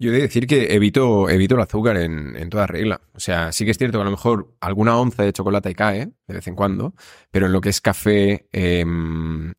Yo 0.00 0.10
he 0.10 0.14
de 0.14 0.22
decir 0.22 0.46
que 0.46 0.74
evito, 0.74 1.28
evito 1.28 1.54
el 1.56 1.60
azúcar 1.60 1.98
en, 1.98 2.34
en 2.36 2.48
toda 2.50 2.66
regla. 2.66 3.02
O 3.14 3.20
sea, 3.20 3.52
sí 3.52 3.64
que 3.66 3.70
es 3.72 3.78
cierto 3.78 3.98
que 3.98 4.02
a 4.02 4.04
lo 4.06 4.10
mejor 4.10 4.56
alguna 4.60 4.96
onza 4.98 5.22
de 5.22 5.32
chocolate 5.32 5.74
cae 5.74 6.06
de 6.26 6.34
vez 6.34 6.46
en 6.48 6.54
cuando, 6.56 6.94
pero 7.30 7.46
en 7.46 7.52
lo 7.52 7.60
que 7.60 7.68
es 7.68 7.80
café, 7.82 8.48
em, 8.50 9.52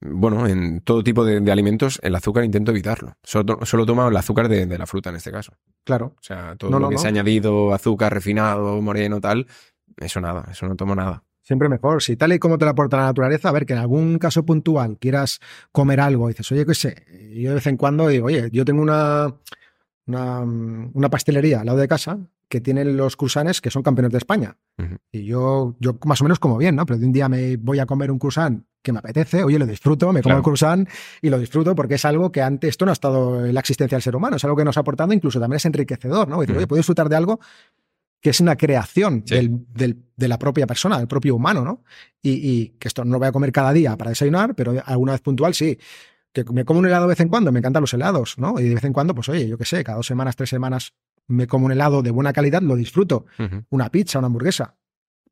bueno, 0.00 0.46
en 0.48 0.80
todo 0.80 1.04
tipo 1.04 1.24
de, 1.24 1.40
de 1.40 1.52
alimentos, 1.52 2.00
el 2.02 2.16
azúcar 2.16 2.44
intento 2.44 2.70
evitarlo. 2.72 3.12
Solo, 3.22 3.44
to- 3.58 3.66
solo 3.66 3.86
tomo 3.86 4.08
el 4.08 4.16
azúcar 4.16 4.48
de, 4.48 4.66
de 4.66 4.78
la 4.78 4.86
fruta 4.86 5.10
en 5.10 5.16
este 5.16 5.30
caso. 5.30 5.52
Claro. 5.84 6.14
O 6.18 6.22
sea, 6.22 6.56
todo 6.56 6.70
No, 6.70 6.78
lo 6.78 6.86
no, 6.86 6.88
que 6.88 6.94
no. 6.96 7.00
se 7.00 7.06
ha 7.06 7.10
añadido, 7.10 7.72
azúcar 7.72 8.12
refinado, 8.12 8.80
moreno, 8.82 9.20
tal, 9.20 9.46
eso 9.98 10.20
nada, 10.20 10.48
eso 10.50 10.66
no 10.66 10.74
tomo 10.74 10.94
nada. 10.96 11.22
Siempre 11.50 11.68
mejor. 11.68 12.00
Si 12.00 12.14
tal 12.14 12.32
y 12.32 12.38
como 12.38 12.58
te 12.58 12.64
lo 12.64 12.70
aporta 12.70 12.96
la 12.96 13.06
naturaleza, 13.06 13.48
a 13.48 13.52
ver, 13.52 13.66
que 13.66 13.72
en 13.72 13.80
algún 13.80 14.20
caso 14.20 14.44
puntual 14.46 14.98
quieras 15.00 15.40
comer 15.72 15.98
algo 15.98 16.28
y 16.30 16.32
dices, 16.32 16.52
oye, 16.52 16.64
qué 16.64 16.74
sé, 16.74 17.04
y 17.32 17.42
yo 17.42 17.48
de 17.48 17.56
vez 17.56 17.66
en 17.66 17.76
cuando 17.76 18.06
digo, 18.06 18.26
oye, 18.26 18.50
yo 18.52 18.64
tengo 18.64 18.80
una, 18.80 19.34
una, 20.06 20.38
una 20.42 21.10
pastelería 21.10 21.58
al 21.62 21.66
lado 21.66 21.78
de 21.78 21.88
casa 21.88 22.20
que 22.48 22.60
tienen 22.60 22.96
los 22.96 23.16
cruzanes 23.16 23.60
que 23.60 23.68
son 23.72 23.82
campeones 23.82 24.12
de 24.12 24.18
España. 24.18 24.56
Y 25.10 25.24
yo, 25.24 25.74
yo 25.80 25.98
más 26.04 26.20
o 26.20 26.24
menos 26.24 26.38
como 26.38 26.56
bien, 26.56 26.76
¿no? 26.76 26.86
Pero 26.86 27.00
de 27.00 27.06
un 27.06 27.12
día 27.12 27.28
me 27.28 27.56
voy 27.56 27.80
a 27.80 27.86
comer 27.86 28.12
un 28.12 28.18
cruzán 28.20 28.64
que 28.80 28.92
me 28.92 29.00
apetece, 29.00 29.42
oye, 29.42 29.58
lo 29.58 29.66
disfruto, 29.66 30.06
me 30.12 30.22
como 30.22 30.30
Claro. 30.34 30.38
el 30.38 30.42
cruzán 30.44 30.88
y 31.20 31.30
lo 31.30 31.38
disfruto 31.38 31.74
porque 31.74 31.94
es 31.96 32.04
algo 32.04 32.30
que 32.32 32.42
antes, 32.42 32.70
esto 32.70 32.86
no 32.86 32.92
ha 32.92 32.94
estado 32.94 33.44
en 33.44 33.52
la 33.54 33.60
existencia 33.60 33.96
del 33.96 34.02
ser 34.02 34.14
humano, 34.16 34.36
es 34.36 34.44
algo 34.44 34.56
que 34.56 34.64
nos 34.64 34.76
ha 34.76 34.80
aportado, 34.80 35.12
incluso 35.12 35.38
también 35.40 35.56
es 35.56 35.64
enriquecedor, 35.66 36.28
¿no? 36.28 36.38
Ujú. 36.38 36.52
oye, 36.56 36.66
puedo 36.68 36.78
disfrutar 36.78 37.08
de 37.08 37.16
algo 37.16 37.40
que 38.20 38.30
es 38.30 38.40
una 38.40 38.56
creación 38.56 39.22
Sí. 39.26 39.34
del- 39.34 39.66
del- 39.72 40.02
de 40.16 40.28
la 40.28 40.38
propia 40.38 40.66
persona, 40.66 40.98
del 40.98 41.08
propio 41.08 41.34
humano, 41.34 41.64
¿no? 41.64 41.82
Y, 42.22 42.30
y 42.32 42.68
que 42.78 42.88
esto 42.88 43.04
no 43.04 43.12
lo 43.12 43.18
voy 43.18 43.28
a 43.28 43.32
comer 43.32 43.50
cada 43.52 43.72
día 43.72 43.96
para 43.96 44.10
desayunar, 44.10 44.54
pero 44.54 44.74
alguna 44.84 45.12
vez 45.12 45.20
puntual 45.22 45.54
sí. 45.54 45.78
Que 46.32 46.44
me 46.52 46.64
como 46.64 46.78
un 46.80 46.86
helado 46.86 47.04
de 47.06 47.08
vez 47.08 47.20
en 47.20 47.28
cuando, 47.28 47.50
me 47.50 47.58
encantan 47.58 47.80
los 47.80 47.92
helados, 47.94 48.38
¿no? 48.38 48.60
Y 48.60 48.64
de 48.68 48.74
vez 48.74 48.84
en 48.84 48.92
cuando, 48.92 49.14
pues 49.14 49.28
oye, 49.30 49.48
yo 49.48 49.58
qué 49.58 49.64
sé, 49.64 49.82
cada 49.82 49.96
dos 49.96 50.06
semanas, 50.06 50.36
tres 50.36 50.48
semanas 50.50 50.92
me 51.26 51.46
como 51.46 51.66
un 51.66 51.72
helado 51.72 52.02
de 52.02 52.10
buena 52.12 52.32
calidad, 52.32 52.62
lo 52.62 52.76
disfruto. 52.76 53.24
Una 53.70 53.88
pizza, 53.90 54.18
una 54.18 54.26
hamburguesa. 54.26 54.76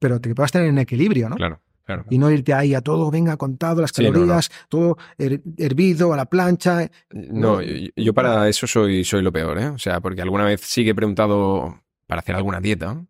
Pero 0.01 0.21
que 0.21 0.35
puedas 0.35 0.51
tener 0.53 0.69
en 0.69 0.79
equilibrio, 0.79 1.29
¿no? 1.29 1.37
Claro, 1.37 1.61
claro. 1.85 2.05
Y 2.11 2.19
no 2.19 2.31
irte 2.31 2.53
ahí 2.55 2.73
a 2.75 2.81
todo, 2.81 3.11
venga, 3.11 3.37
contado, 3.37 3.81
las 3.83 3.91
Sí, 3.93 4.03
no, 4.03 4.09
no. 4.09 4.15
calorías, 4.15 4.51
todo 4.69 4.97
her- 5.19 5.43
hervido, 5.57 6.13
a 6.13 6.17
la 6.17 6.27
plancha. 6.27 6.89
No, 7.11 7.61
yo, 7.63 7.91
yo 7.97 8.15
para 8.15 8.49
eso 8.49 8.67
soy, 8.67 9.05
soy 9.05 9.23
lo 9.23 9.33
peor, 9.33 9.59
¿eh? 9.59 9.69
O 9.69 9.79
sea, 9.79 10.01
porque 10.01 10.23
alguna 10.23 10.45
vez 10.45 10.61
sí 10.63 10.83
que 10.85 10.91
he 10.91 10.95
preguntado 10.95 11.81
para 12.09 12.19
hacer 12.21 12.35
alguna 12.35 12.61
dieta. 12.61 13.01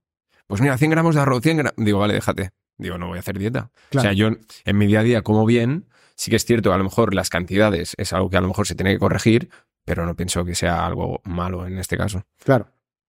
Pues 0.47 0.61
mira, 0.61 0.77
100 0.77 0.91
gramos 0.91 1.15
de 1.15 1.23
arroz, 1.23 1.43
100 1.43 1.57
gramos. 1.57 1.75
Digo, 1.79 1.99
vale, 2.01 2.13
déjate. 2.15 2.51
Digo, 2.77 2.99
no 2.99 3.09
voy 3.09 3.17
a 3.17 3.21
hacer 3.21 3.39
dieta. 3.39 3.71
Claro. 3.89 4.01
O 4.01 4.03
sea, 4.03 4.13
yo 4.13 4.29
en 4.65 4.79
mi 4.79 4.87
día 4.87 5.01
a 5.01 5.03
día 5.03 5.23
como 5.23 5.47
bien, 5.47 5.87
sí 6.17 6.31
que 6.31 6.37
es 6.37 6.45
cierto, 6.45 6.73
a 6.75 6.79
lo 6.79 6.85
mejor 6.85 7.15
las 7.15 7.31
cantidades 7.31 7.95
es 7.97 8.13
algo 8.13 8.29
que 8.29 8.37
a 8.37 8.41
lo 8.43 8.49
mejor 8.49 8.67
se 8.67 8.75
tiene 8.75 8.93
que 8.93 8.99
corregir, 8.99 9.49
pero 9.85 10.05
no 10.05 10.15
pienso 10.15 10.45
que 10.45 10.55
sea 10.55 10.85
algo 10.85 11.21
malo 11.25 11.67
en 11.67 11.79
este 11.79 11.97
caso. 11.97 12.25
Claro. 12.45 12.69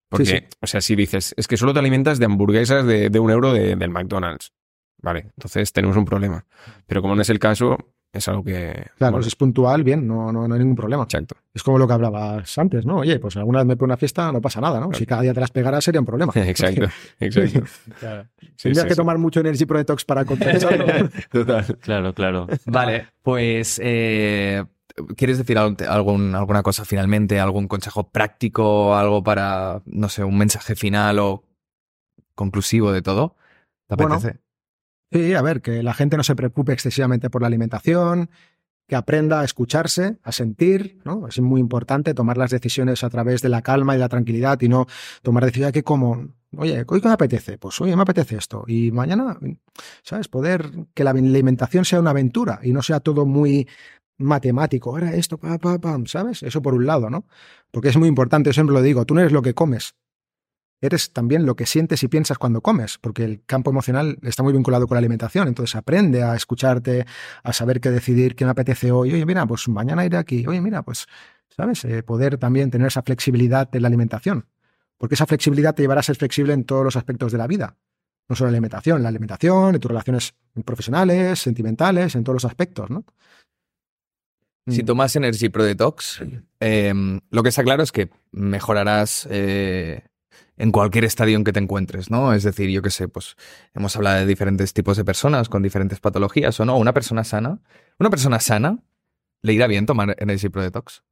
Porque, 0.09 0.25
Sí, 0.25 0.37
sí. 0.37 0.43
o 0.61 0.67
sea, 0.67 0.81
si 0.81 0.95
dices, 0.95 1.35
es 1.37 1.47
que 1.47 1.57
solo 1.57 1.73
te 1.73 1.79
alimentas 1.79 2.17
de 2.19 2.25
hamburguesas 2.25 2.85
de, 2.85 3.09
de 3.09 3.19
un 3.19 3.29
euro 3.29 3.53
de- 3.53 3.75
del 3.75 3.89
McDonald's. 3.89 4.53
Vale, 5.01 5.27
entonces 5.37 5.71
tenemos 5.71 5.95
un 5.97 6.05
problema. 6.05 6.45
Pero 6.87 7.01
como 7.01 7.15
no 7.15 7.21
es 7.21 7.29
el 7.29 7.37
caso, 7.39 7.77
es 8.11 8.27
algo 8.27 8.43
que... 8.43 8.87
Claro, 8.97 9.11
bueno, 9.13 9.23
si 9.23 9.27
es 9.27 9.35
puntual, 9.35 9.83
bien, 9.83 10.07
no, 10.07 10.31
no, 10.31 10.47
no 10.47 10.53
hay 10.53 10.59
ningún 10.59 10.75
problema. 10.75 11.03
exacto. 11.03 11.35
Es 11.53 11.61
como 11.63 11.77
lo 11.77 11.87
que 11.87 11.93
hablabas 11.93 12.57
antes, 12.57 12.85
¿no? 12.85 12.97
Oye, 12.97 13.19
pues 13.19 13.37
alguna 13.37 13.59
vez 13.59 13.67
me 13.67 13.75
pego 13.75 13.85
una 13.85 13.97
fiesta, 13.97 14.31
no 14.31 14.41
pasa 14.41 14.59
nada, 14.61 14.79
¿no? 14.79 14.91
Si 14.93 15.05
cada 15.05 15.21
día 15.21 15.33
te 15.33 15.39
las 15.39 15.51
pegaras 15.51 15.83
sería 15.83 15.99
un 15.99 16.05
problema. 16.05 16.31
Exacto, 16.35 16.85
exacto. 17.19 17.61
Sí, 18.55 18.63
Tendrías 18.63 18.83
sí, 18.83 18.87
que 18.89 18.93
sí. 18.95 18.97
tomar 18.97 19.17
mucho 19.17 19.39
Energy 19.39 19.65
Pro 19.65 19.77
Detox 19.77 20.03
para 20.05 20.25
compensarlo. 20.25 20.85
Total. 21.31 21.77
Claro, 21.79 22.13
claro. 22.13 22.47
Vale, 22.65 23.07
pues 23.21 23.79
eh, 23.83 24.65
¿quieres 25.15 25.37
decir 25.37 25.57
al- 25.57 25.77
algún, 25.87 26.35
alguna 26.35 26.61
cosa 26.61 26.83
finalmente? 26.83 27.39
¿Algún 27.39 27.67
consejo 27.69 28.09
práctico? 28.09 28.95
¿Algo 28.95 29.23
para, 29.23 29.81
no 29.85 30.09
sé, 30.09 30.23
un 30.25 30.37
mensaje 30.37 30.75
final 30.75 31.19
o 31.19 31.43
conclusivo 32.35 32.91
de 32.91 33.01
todo? 33.01 33.35
¿Te 33.87 33.95
Bueno, 33.95 34.15
apetece? 34.15 34.39
Sí, 35.11 35.33
a 35.33 35.41
ver, 35.41 35.61
que 35.61 35.81
la 35.81 35.93
gente 35.93 36.17
no 36.17 36.23
se 36.23 36.35
preocupe 36.35 36.71
excesivamente 36.71 37.29
por 37.29 37.41
la 37.41 37.47
alimentación, 37.47 38.29
que 38.87 38.95
aprenda 38.95 39.41
a 39.41 39.43
escucharse, 39.43 40.17
a 40.23 40.31
sentir, 40.31 40.99
¿no? 41.05 41.27
Es 41.27 41.39
muy 41.39 41.61
importante 41.61 42.13
tomar 42.13 42.37
las 42.37 42.51
decisiones 42.51 43.03
a 43.03 43.09
través 43.09 43.41
de 43.41 43.49
la 43.49 43.61
calma 43.61 43.95
y 43.95 43.99
la 43.99 44.09
tranquilidad 44.09 44.59
y 44.61 44.69
no 44.69 44.87
tomar 45.21 45.45
decisiones 45.45 45.73
que 45.73 45.83
como, 45.83 46.29
oye, 46.57 46.83
hoy 46.87 47.01
qué 47.01 47.07
me 47.07 47.13
apetece, 47.13 47.57
pues 47.57 47.79
oye, 47.81 47.95
me 47.95 48.01
apetece 48.03 48.37
esto 48.37 48.65
y 48.67 48.91
mañana, 48.91 49.37
¿sabes? 50.03 50.27
Poder 50.27 50.71
que 50.93 51.03
la 51.03 51.11
alimentación 51.11 51.85
sea 51.85 51.99
una 51.99 52.09
aventura 52.11 52.59
y 52.63 52.73
no 52.73 52.81
sea 52.81 52.99
todo 52.99 53.25
muy 53.25 53.67
matemático, 54.17 54.97
era 54.97 55.13
esto, 55.13 55.37
pa, 55.37 55.57
pa, 55.59 55.79
pam, 55.79 56.07
¿sabes? 56.07 56.43
Eso 56.43 56.61
por 56.61 56.73
un 56.73 56.85
lado, 56.85 57.09
¿no? 57.09 57.25
Porque 57.71 57.89
es 57.89 57.97
muy 57.97 58.07
importante, 58.09 58.49
yo 58.49 58.53
siempre 58.53 58.73
lo 58.73 58.81
digo, 58.81 59.05
tú 59.05 59.13
no 59.13 59.21
eres 59.21 59.31
lo 59.31 59.43
que 59.43 59.53
comes, 59.53 59.93
eres 60.81 61.11
también 61.11 61.45
lo 61.45 61.55
que 61.55 61.65
sientes 61.65 62.01
y 62.03 62.07
piensas 62.07 62.37
cuando 62.37 62.61
comes, 62.61 62.97
porque 62.97 63.23
el 63.23 63.43
campo 63.45 63.69
emocional 63.71 64.17
está 64.23 64.43
muy 64.43 64.53
vinculado 64.53 64.87
con 64.87 64.95
la 64.95 64.99
alimentación. 64.99 65.47
Entonces 65.47 65.75
aprende 65.75 66.23
a 66.23 66.35
escucharte, 66.35 67.05
a 67.43 67.53
saber 67.53 67.81
qué 67.81 67.91
decidir, 67.91 68.35
qué 68.35 68.45
me 68.45 68.51
apetece 68.51 68.91
hoy. 68.91 69.13
Oye, 69.13 69.25
mira, 69.25 69.45
pues 69.45 69.67
mañana 69.67 70.05
iré 70.05 70.17
aquí. 70.17 70.45
Oye, 70.47 70.61
mira, 70.61 70.83
pues, 70.83 71.07
¿sabes? 71.49 71.83
Eh, 71.85 72.03
poder 72.03 72.37
también 72.37 72.71
tener 72.71 72.87
esa 72.87 73.01
flexibilidad 73.01 73.69
en 73.75 73.81
la 73.81 73.87
alimentación. 73.87 74.45
Porque 74.97 75.15
esa 75.15 75.25
flexibilidad 75.25 75.75
te 75.75 75.83
llevará 75.83 75.99
a 75.99 76.03
ser 76.03 76.15
flexible 76.15 76.53
en 76.53 76.63
todos 76.65 76.83
los 76.83 76.95
aspectos 76.95 77.31
de 77.31 77.37
la 77.37 77.47
vida. 77.47 77.77
No 78.27 78.35
solo 78.35 78.49
en 78.49 78.53
la 78.53 78.57
alimentación, 78.57 78.97
en 78.97 79.03
la 79.03 79.09
alimentación, 79.09 79.75
en 79.75 79.81
tus 79.81 79.89
relaciones 79.89 80.33
profesionales, 80.65 81.39
sentimentales, 81.39 82.15
en 82.15 82.23
todos 82.23 82.35
los 82.35 82.45
aspectos, 82.45 82.89
¿no? 82.89 83.03
Si 84.67 84.83
Mm. 84.83 84.85
tomas 84.85 85.15
Energy 85.15 85.49
Pro 85.49 85.63
Detox, 85.63 86.21
eh, 86.59 86.93
lo 87.31 87.43
que 87.43 87.49
está 87.49 87.63
claro 87.63 87.81
es 87.81 87.91
que 87.91 88.09
mejorarás 88.31 89.27
eh, 89.31 90.03
en 90.57 90.71
cualquier 90.71 91.05
estadio 91.05 91.37
en 91.37 91.43
que 91.43 91.53
te 91.53 91.59
encuentres, 91.59 92.11
¿no? 92.11 92.33
Es 92.33 92.43
decir, 92.43 92.69
yo 92.69 92.81
qué 92.81 92.89
sé, 92.89 93.07
pues 93.07 93.35
hemos 93.73 93.95
hablado 93.95 94.19
de 94.19 94.25
diferentes 94.25 94.73
tipos 94.73 94.97
de 94.97 95.05
personas 95.05 95.49
con 95.49 95.63
diferentes 95.63 95.99
patologías 95.99 96.59
o 96.59 96.65
no. 96.65 96.77
Una 96.77 96.93
persona 96.93 97.23
sana, 97.23 97.59
una 97.99 98.09
persona 98.09 98.39
sana 98.39 98.79
le 99.41 99.53
irá 99.53 99.67
bien 99.67 99.85
tomar 99.85 100.15
Energy 100.19 100.49
Pro 100.49 100.61
Detox. 100.61 101.03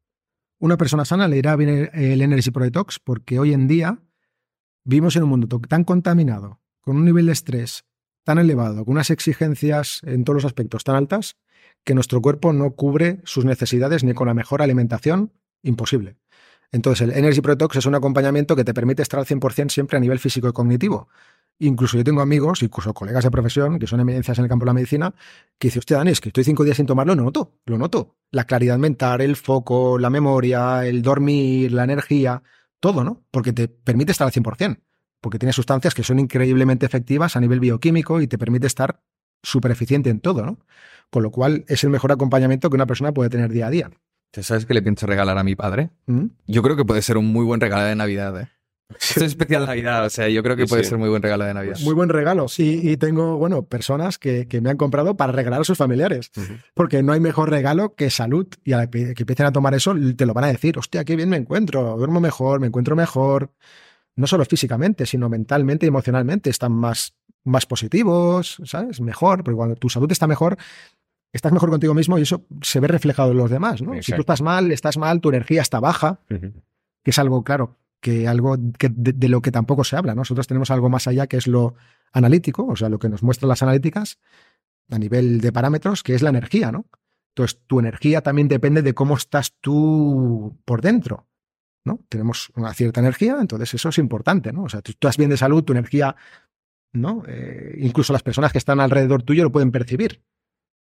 Una 0.60 0.78
persona 0.78 1.06
sana 1.06 1.28
le 1.28 1.38
irá 1.38 1.56
bien 1.56 1.90
el 1.94 2.22
Energy 2.22 2.52
Pro 2.52 2.64
Detox 2.64 3.00
porque 3.00 3.40
hoy 3.40 3.54
en 3.54 3.68
día 3.68 4.00
vivimos 4.84 5.16
en 5.16 5.24
un 5.24 5.30
mundo 5.30 5.48
tan 5.68 5.84
contaminado, 5.84 6.60
con 6.82 6.98
un 6.98 7.06
nivel 7.06 7.28
de 7.28 7.34
estrés 7.34 7.86
tan 8.24 8.40
elevado, 8.40 8.84
con 8.84 8.94
unas 8.94 9.10
exigencias 9.10 10.02
en 10.04 10.26
todos 10.26 10.36
los 10.36 10.46
aspectos 10.46 10.84
tan 10.84 10.96
altas, 10.96 11.38
que 11.86 11.94
nuestro 11.94 12.22
cuerpo 12.22 12.52
no 12.52 12.72
cubre 12.72 13.22
sus 13.24 13.46
necesidades 13.46 14.04
ni 14.04 14.14
con 14.14 14.28
la 14.28 14.34
mejor 14.34 14.62
alimentación, 14.62 15.32
imposible. 15.64 16.18
Entonces, 16.72 17.08
el 17.08 17.18
Energy 17.18 17.42
Protox 17.42 17.78
es 17.78 17.86
un 17.86 17.96
acompañamiento 17.96 18.56
que 18.56 18.64
te 18.64 18.74
permite 18.74 19.02
estar 19.02 19.20
al 19.20 19.26
100% 19.26 19.70
siempre 19.70 19.98
a 19.98 20.00
nivel 20.00 20.20
físico 20.20 20.50
y 20.50 20.54
cognitivo. 20.54 21.08
Incluso 21.60 21.98
yo 21.98 22.04
tengo 22.04 22.22
amigos, 22.22 22.62
incluso 22.62 22.94
colegas 22.94 23.24
de 23.24 23.32
profesión, 23.32 23.80
que 23.80 23.88
son 23.88 24.00
eminencias 24.00 24.38
en 24.38 24.46
el 24.46 24.50
campo 24.50 24.66
de 24.66 24.70
la 24.70 24.74
medicina, 24.74 25.14
que 25.58 25.70
dicen, 25.70 25.80
hostia, 25.80 25.98
Dani, 25.98 26.12
es 26.12 26.22
que 26.22 26.30
estoy 26.30 26.44
cinco 26.44 26.64
días 26.64 26.78
sin 26.78 26.86
tomarlo, 26.86 27.16
lo 27.16 27.24
noto, 27.24 27.54
lo 27.66 27.78
noto. 27.78 28.16
La 28.32 28.44
claridad 28.44 28.78
mental, 28.78 29.22
el 29.22 29.36
foco, 29.36 29.98
la 29.98 30.10
memoria, 30.10 30.86
el 30.86 31.02
dormir, 31.02 31.72
la 31.72 31.84
energía, 31.86 32.44
todo, 32.80 33.04
¿no? 33.04 33.24
Porque 33.32 33.54
te 33.54 33.68
permite 33.68 34.12
estar 34.12 34.28
al 34.28 34.34
100%, 34.34 34.80
porque 35.20 35.40
tiene 35.40 35.54
sustancias 35.54 35.96
que 35.96 36.04
son 36.04 36.20
increíblemente 36.20 36.86
efectivas 36.86 37.36
a 37.36 37.40
nivel 37.40 37.60
bioquímico 37.60 38.22
y 38.22 38.28
te 38.28 38.38
permite 38.38 38.68
estar 38.68 39.02
súper 39.42 39.72
eficiente 39.72 40.12
en 40.12 40.20
todo, 40.20 40.46
¿no? 40.46 40.60
Con 41.10 41.24
lo 41.24 41.32
cual 41.32 41.66
es 41.68 41.84
el 41.84 41.90
mejor 41.90 42.12
acompañamiento 42.12 42.70
que 42.70 42.76
una 42.76 42.86
persona 42.86 43.14
puede 43.14 43.30
tener 43.30 43.52
día 43.52 43.68
a 43.68 43.70
día. 43.72 43.90
¿Sabes 44.42 44.66
qué 44.66 44.74
le 44.74 44.82
pienso 44.82 45.08
regalar 45.08 45.38
a 45.38 45.44
mi 45.44 45.56
padre? 45.56 45.90
¿Mm? 46.06 46.26
Yo 46.48 46.62
creo 46.62 46.76
que 46.76 46.86
puede 46.86 47.02
ser 47.02 47.18
un 47.18 47.28
muy 47.28 47.46
buen 47.46 47.60
regalo 47.62 47.84
de 47.84 47.96
Navidad, 47.96 48.42
¿eh? 48.42 48.48
Es 49.00 49.18
especial 49.18 49.66
Navidad, 49.66 50.06
o 50.06 50.10
sea, 50.10 50.30
yo 50.30 50.42
creo 50.44 50.56
que 50.56 50.66
puede 50.66 50.84
sí. 50.84 50.90
ser 50.90 50.98
muy 50.98 51.10
buen 51.10 51.22
regalo 51.22 51.44
de 51.44 51.54
Navidad. 51.54 51.78
Muy 51.84 51.94
buen 51.94 52.10
regalo, 52.10 52.48
sí. 52.48 52.80
Y 52.84 52.98
tengo, 52.98 53.38
bueno, 53.38 53.64
personas 53.64 54.18
que, 54.18 54.48
que 54.48 54.62
me 54.62 54.70
han 54.70 54.78
comprado 54.78 55.18
para 55.18 55.34
regalar 55.34 55.62
a 55.62 55.64
sus 55.64 55.78
familiares. 55.78 56.32
Porque 56.74 57.04
no 57.04 57.14
hay 57.14 57.20
mejor 57.20 57.50
regalo 57.50 57.96
que 57.96 58.10
salud. 58.10 58.48
Y 58.64 58.74
a 58.74 58.78
la 58.78 58.90
que, 58.90 59.14
que 59.14 59.24
empiecen 59.24 59.46
a 59.46 59.52
tomar 59.52 59.74
eso, 59.74 59.94
te 60.16 60.26
lo 60.26 60.34
van 60.34 60.46
a 60.46 60.48
decir. 60.48 60.78
Hostia, 60.78 61.04
qué 61.04 61.16
bien 61.16 61.30
me 61.30 61.38
encuentro. 61.38 61.98
Duermo 61.98 62.22
mejor, 62.22 62.60
me 62.60 62.68
encuentro 62.68 62.96
mejor. 62.96 63.52
No 64.16 64.26
solo 64.26 64.46
físicamente, 64.46 65.06
sino 65.06 65.30
mentalmente 65.30 65.86
y 65.86 65.90
emocionalmente. 65.90 66.50
Están 66.50 66.72
más, 66.72 67.14
más 67.44 67.66
positivos, 67.66 68.62
¿sabes? 68.64 69.02
Mejor. 69.02 69.44
Porque 69.44 69.58
cuando 69.58 69.76
tu 69.76 69.90
salud 69.90 70.12
está 70.12 70.28
mejor, 70.28 70.58
estás 71.34 71.52
mejor 71.52 71.70
contigo 71.70 71.94
mismo 71.94 72.18
y 72.18 72.24
eso 72.24 72.46
se 72.62 72.80
ve 72.80 72.88
reflejado 72.88 73.32
en 73.32 73.38
los 73.38 73.50
demás, 73.50 73.82
¿no? 73.82 74.02
Si 74.02 74.14
tú 74.14 74.22
estás 74.22 74.42
mal, 74.42 74.72
estás 74.72 74.98
mal, 74.98 75.22
tu 75.22 75.30
energía 75.30 75.62
está 75.62 75.80
baja 75.80 76.20
que 77.08 77.12
es 77.12 77.20
algo, 77.20 77.42
claro, 77.42 77.78
que 78.02 78.28
algo 78.28 78.58
que 78.78 78.90
de, 78.90 79.14
de 79.14 79.30
lo 79.30 79.42
que 79.42 79.50
tampoco 79.50 79.86
se 79.86 79.96
habla. 79.96 80.14
¿no? 80.14 80.20
Nosotros 80.22 80.46
tenemos 80.46 80.72
algo 80.72 80.90
más 80.90 81.08
allá 81.08 81.28
que 81.28 81.38
es 81.38 81.48
lo 81.48 81.76
analítico, 82.12 82.66
o 82.66 82.76
sea, 82.76 82.90
lo 82.90 83.00
que 83.00 83.08
nos 83.08 83.24
muestran 83.24 83.48
las 83.48 83.64
analíticas 83.64 84.20
a 84.90 85.00
nivel 85.00 85.40
de 85.40 85.54
parámetros, 85.54 86.04
que 86.04 86.16
es 86.16 86.22
la 86.22 86.32
energía, 86.32 86.70
¿no? 86.70 86.86
Entonces, 87.30 87.62
tu 87.66 87.80
energía 87.80 88.22
también 88.22 88.50
depende 88.50 88.82
de 88.82 88.94
cómo 88.94 89.16
estás 89.16 89.54
tú 89.62 90.58
por 90.66 90.82
dentro, 90.82 91.28
¿no? 91.86 92.02
Tenemos 92.10 92.52
una 92.56 92.74
cierta 92.74 93.00
energía, 93.00 93.38
entonces 93.40 93.74
eso 93.74 93.88
es 93.88 93.98
importante, 94.00 94.52
¿no? 94.52 94.64
O 94.64 94.70
sea, 94.70 94.82
tú 94.82 94.92
estás 94.92 95.16
bien 95.16 95.30
de 95.30 95.38
salud, 95.38 95.64
tu 95.64 95.72
energía, 95.72 96.16
¿no? 96.92 97.24
Eh, 97.26 97.76
incluso 97.80 98.12
las 98.12 98.24
personas 98.24 98.52
que 98.52 98.58
están 98.58 98.82
alrededor 98.82 99.24
tuyo 99.24 99.44
lo 99.44 99.52
pueden 99.54 99.72
percibir. 99.72 100.24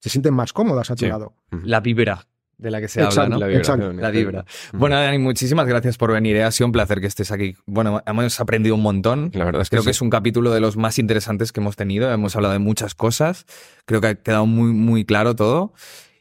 Se 0.06 0.10
sienten 0.11 0.36
más 0.36 0.53
cómodas 0.53 0.91
a 0.91 0.95
tu 0.95 1.06
Sí. 1.06 1.07
lado. 1.10 1.34
La 1.64 1.80
vibra 1.80 2.27
de 2.60 2.69
la 2.69 2.80
que 2.80 2.88
se 2.88 2.99
Exacto, 3.02 3.22
habla, 3.23 3.36
¿no? 3.40 3.40
La 3.48 3.52
Exacto. 3.52 3.90
vibración. 3.90 4.02
La 4.03 4.11
vibra. 4.11 4.45
Bueno, 4.73 4.98
Dani, 4.98 5.18
muchísimas 5.18 5.65
gracias 5.68 5.98
por 5.98 6.11
venir. 6.11 6.36
¿eh? 6.36 6.44
Ha 6.44 6.52
sido 6.52 6.68
un 6.68 6.73
placer 6.73 7.02
que 7.02 7.07
estés 7.07 7.32
aquí. 7.32 7.56
Bueno, 7.65 8.03
hemos 8.06 8.40
aprendido 8.40 8.76
un 8.76 8.84
montón. 8.84 9.32
La 9.34 9.45
verdad 9.45 9.64
es 9.64 9.69
que 9.72 9.77
Creo 9.77 9.84
que 9.84 9.90
es 9.90 10.02
un 10.03 10.11
capítulo 10.11 10.52
de 10.52 10.60
los 10.60 10.77
más 10.77 10.99
interesantes 10.99 11.52
que 11.52 11.60
hemos 11.60 11.76
tenido. 11.76 12.11
Hemos 12.11 12.36
hablado 12.36 12.53
de 12.53 12.60
muchas 12.60 12.94
cosas. 12.94 13.48
Creo 13.86 13.99
que 13.99 14.07
ha 14.07 14.14
quedado 14.15 14.45
muy, 14.45 14.73
muy 14.73 15.06
claro 15.06 15.36
todo. 15.36 15.73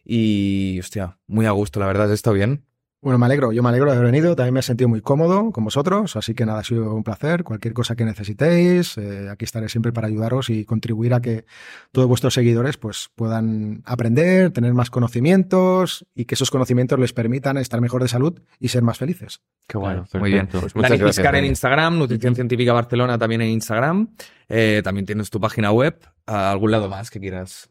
Y, 0.02 0.78
hostia, 0.80 1.18
muy 1.26 1.44
a 1.44 1.50
gusto, 1.50 1.78
la 1.78 1.86
verdad. 1.86 2.10
¿Está 2.10 2.30
bien? 2.32 2.64
Bueno, 3.04 3.18
me 3.18 3.26
alegro, 3.26 3.52
yo 3.52 3.62
me 3.62 3.68
alegro 3.68 3.90
de 3.90 3.98
haber 3.98 4.10
venido, 4.10 4.34
también 4.34 4.54
me 4.54 4.60
he 4.60 4.62
sentido 4.62 4.88
muy 4.88 5.02
cómodo 5.02 5.52
con 5.52 5.62
vosotros, 5.62 6.16
así 6.16 6.32
que 6.34 6.46
nada, 6.46 6.60
ha 6.60 6.64
sido 6.64 6.94
un 6.94 7.04
placer. 7.04 7.44
Cualquier 7.44 7.74
cosa 7.74 7.96
que 7.96 8.06
necesitéis, 8.06 8.96
eh, 8.96 9.28
aquí 9.30 9.44
estaré 9.44 9.68
siempre 9.68 9.92
para 9.92 10.06
ayudaros 10.06 10.48
y 10.48 10.64
contribuir 10.64 11.12
a 11.12 11.20
que 11.20 11.44
todos 11.92 12.08
vuestros 12.08 12.32
seguidores 12.32 12.78
pues, 12.78 13.10
puedan 13.14 13.82
aprender, 13.84 14.52
tener 14.52 14.72
más 14.72 14.88
conocimientos 14.88 16.06
y 16.14 16.24
que 16.24 16.34
esos 16.34 16.50
conocimientos 16.50 16.98
les 16.98 17.12
permitan 17.12 17.58
estar 17.58 17.78
mejor 17.82 18.00
de 18.00 18.08
salud 18.08 18.40
y 18.58 18.68
ser 18.68 18.82
más 18.82 18.96
felices. 18.96 19.42
Qué 19.68 19.76
bueno. 19.76 20.06
Muy 20.14 20.30
bien. 20.30 20.48
Pues 20.50 20.74
muchas 20.74 20.88
Dani 20.88 21.00
gracias, 21.00 21.16
Fiscar 21.16 21.36
en. 21.36 21.44
Instagram, 21.44 21.98
Nutrición 21.98 22.34
Científica 22.34 22.72
Barcelona 22.72 23.18
también 23.18 23.42
en 23.42 23.50
Instagram. 23.50 24.14
Eh, 24.48 24.80
también 24.82 25.04
tienes 25.04 25.28
tu 25.28 25.38
página 25.38 25.72
web. 25.72 26.00
¿A 26.24 26.50
¿Algún 26.50 26.70
lado 26.70 26.88
más 26.88 27.10
que 27.10 27.20
quieras, 27.20 27.68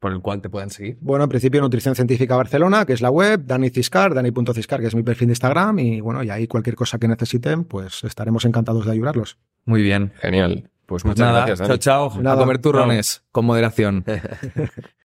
por 0.00 0.10
el 0.12 0.20
cual 0.20 0.40
te 0.40 0.50
puedan 0.50 0.70
seguir? 0.70 0.98
Bueno, 1.00 1.24
en 1.24 1.30
principio 1.30 1.60
Nutrición 1.60 1.94
Científica 1.94 2.34
Barcelona, 2.34 2.84
que 2.86 2.94
es 2.94 3.00
la 3.02 3.10
web, 3.10 3.42
Dani 3.46 3.70
Ciscar, 3.70 4.14
Dani.ciscar, 4.14 4.80
que 4.80 4.86
es 4.88 4.94
mi 4.96 5.02
perfil 5.04 5.28
de 5.28 5.32
Instagram, 5.32 5.78
y 5.78 6.00
bueno, 6.00 6.22
y 6.24 6.30
ahí 6.30 6.46
cualquier 6.48 6.74
cosa 6.74 6.98
que 6.98 7.06
necesiten, 7.06 7.64
pues 7.64 8.02
estaremos 8.02 8.44
encantados 8.46 8.86
de 8.86 8.92
ayudarlos. 8.92 9.38
Muy 9.66 9.82
bien. 9.82 10.12
Genial. 10.20 10.64
Pues 10.86 11.04
Pues 11.04 11.04
muchas 11.04 11.26
nada, 11.28 11.46
gracias, 11.46 11.58
chao, 11.60 11.68
Dani. 11.68 11.78
chao. 11.78 12.12
A 12.18 12.22
Nada. 12.22 12.38
comer 12.40 12.58
turrones 12.58 13.22
con 13.30 13.44
moderación. 13.44 14.04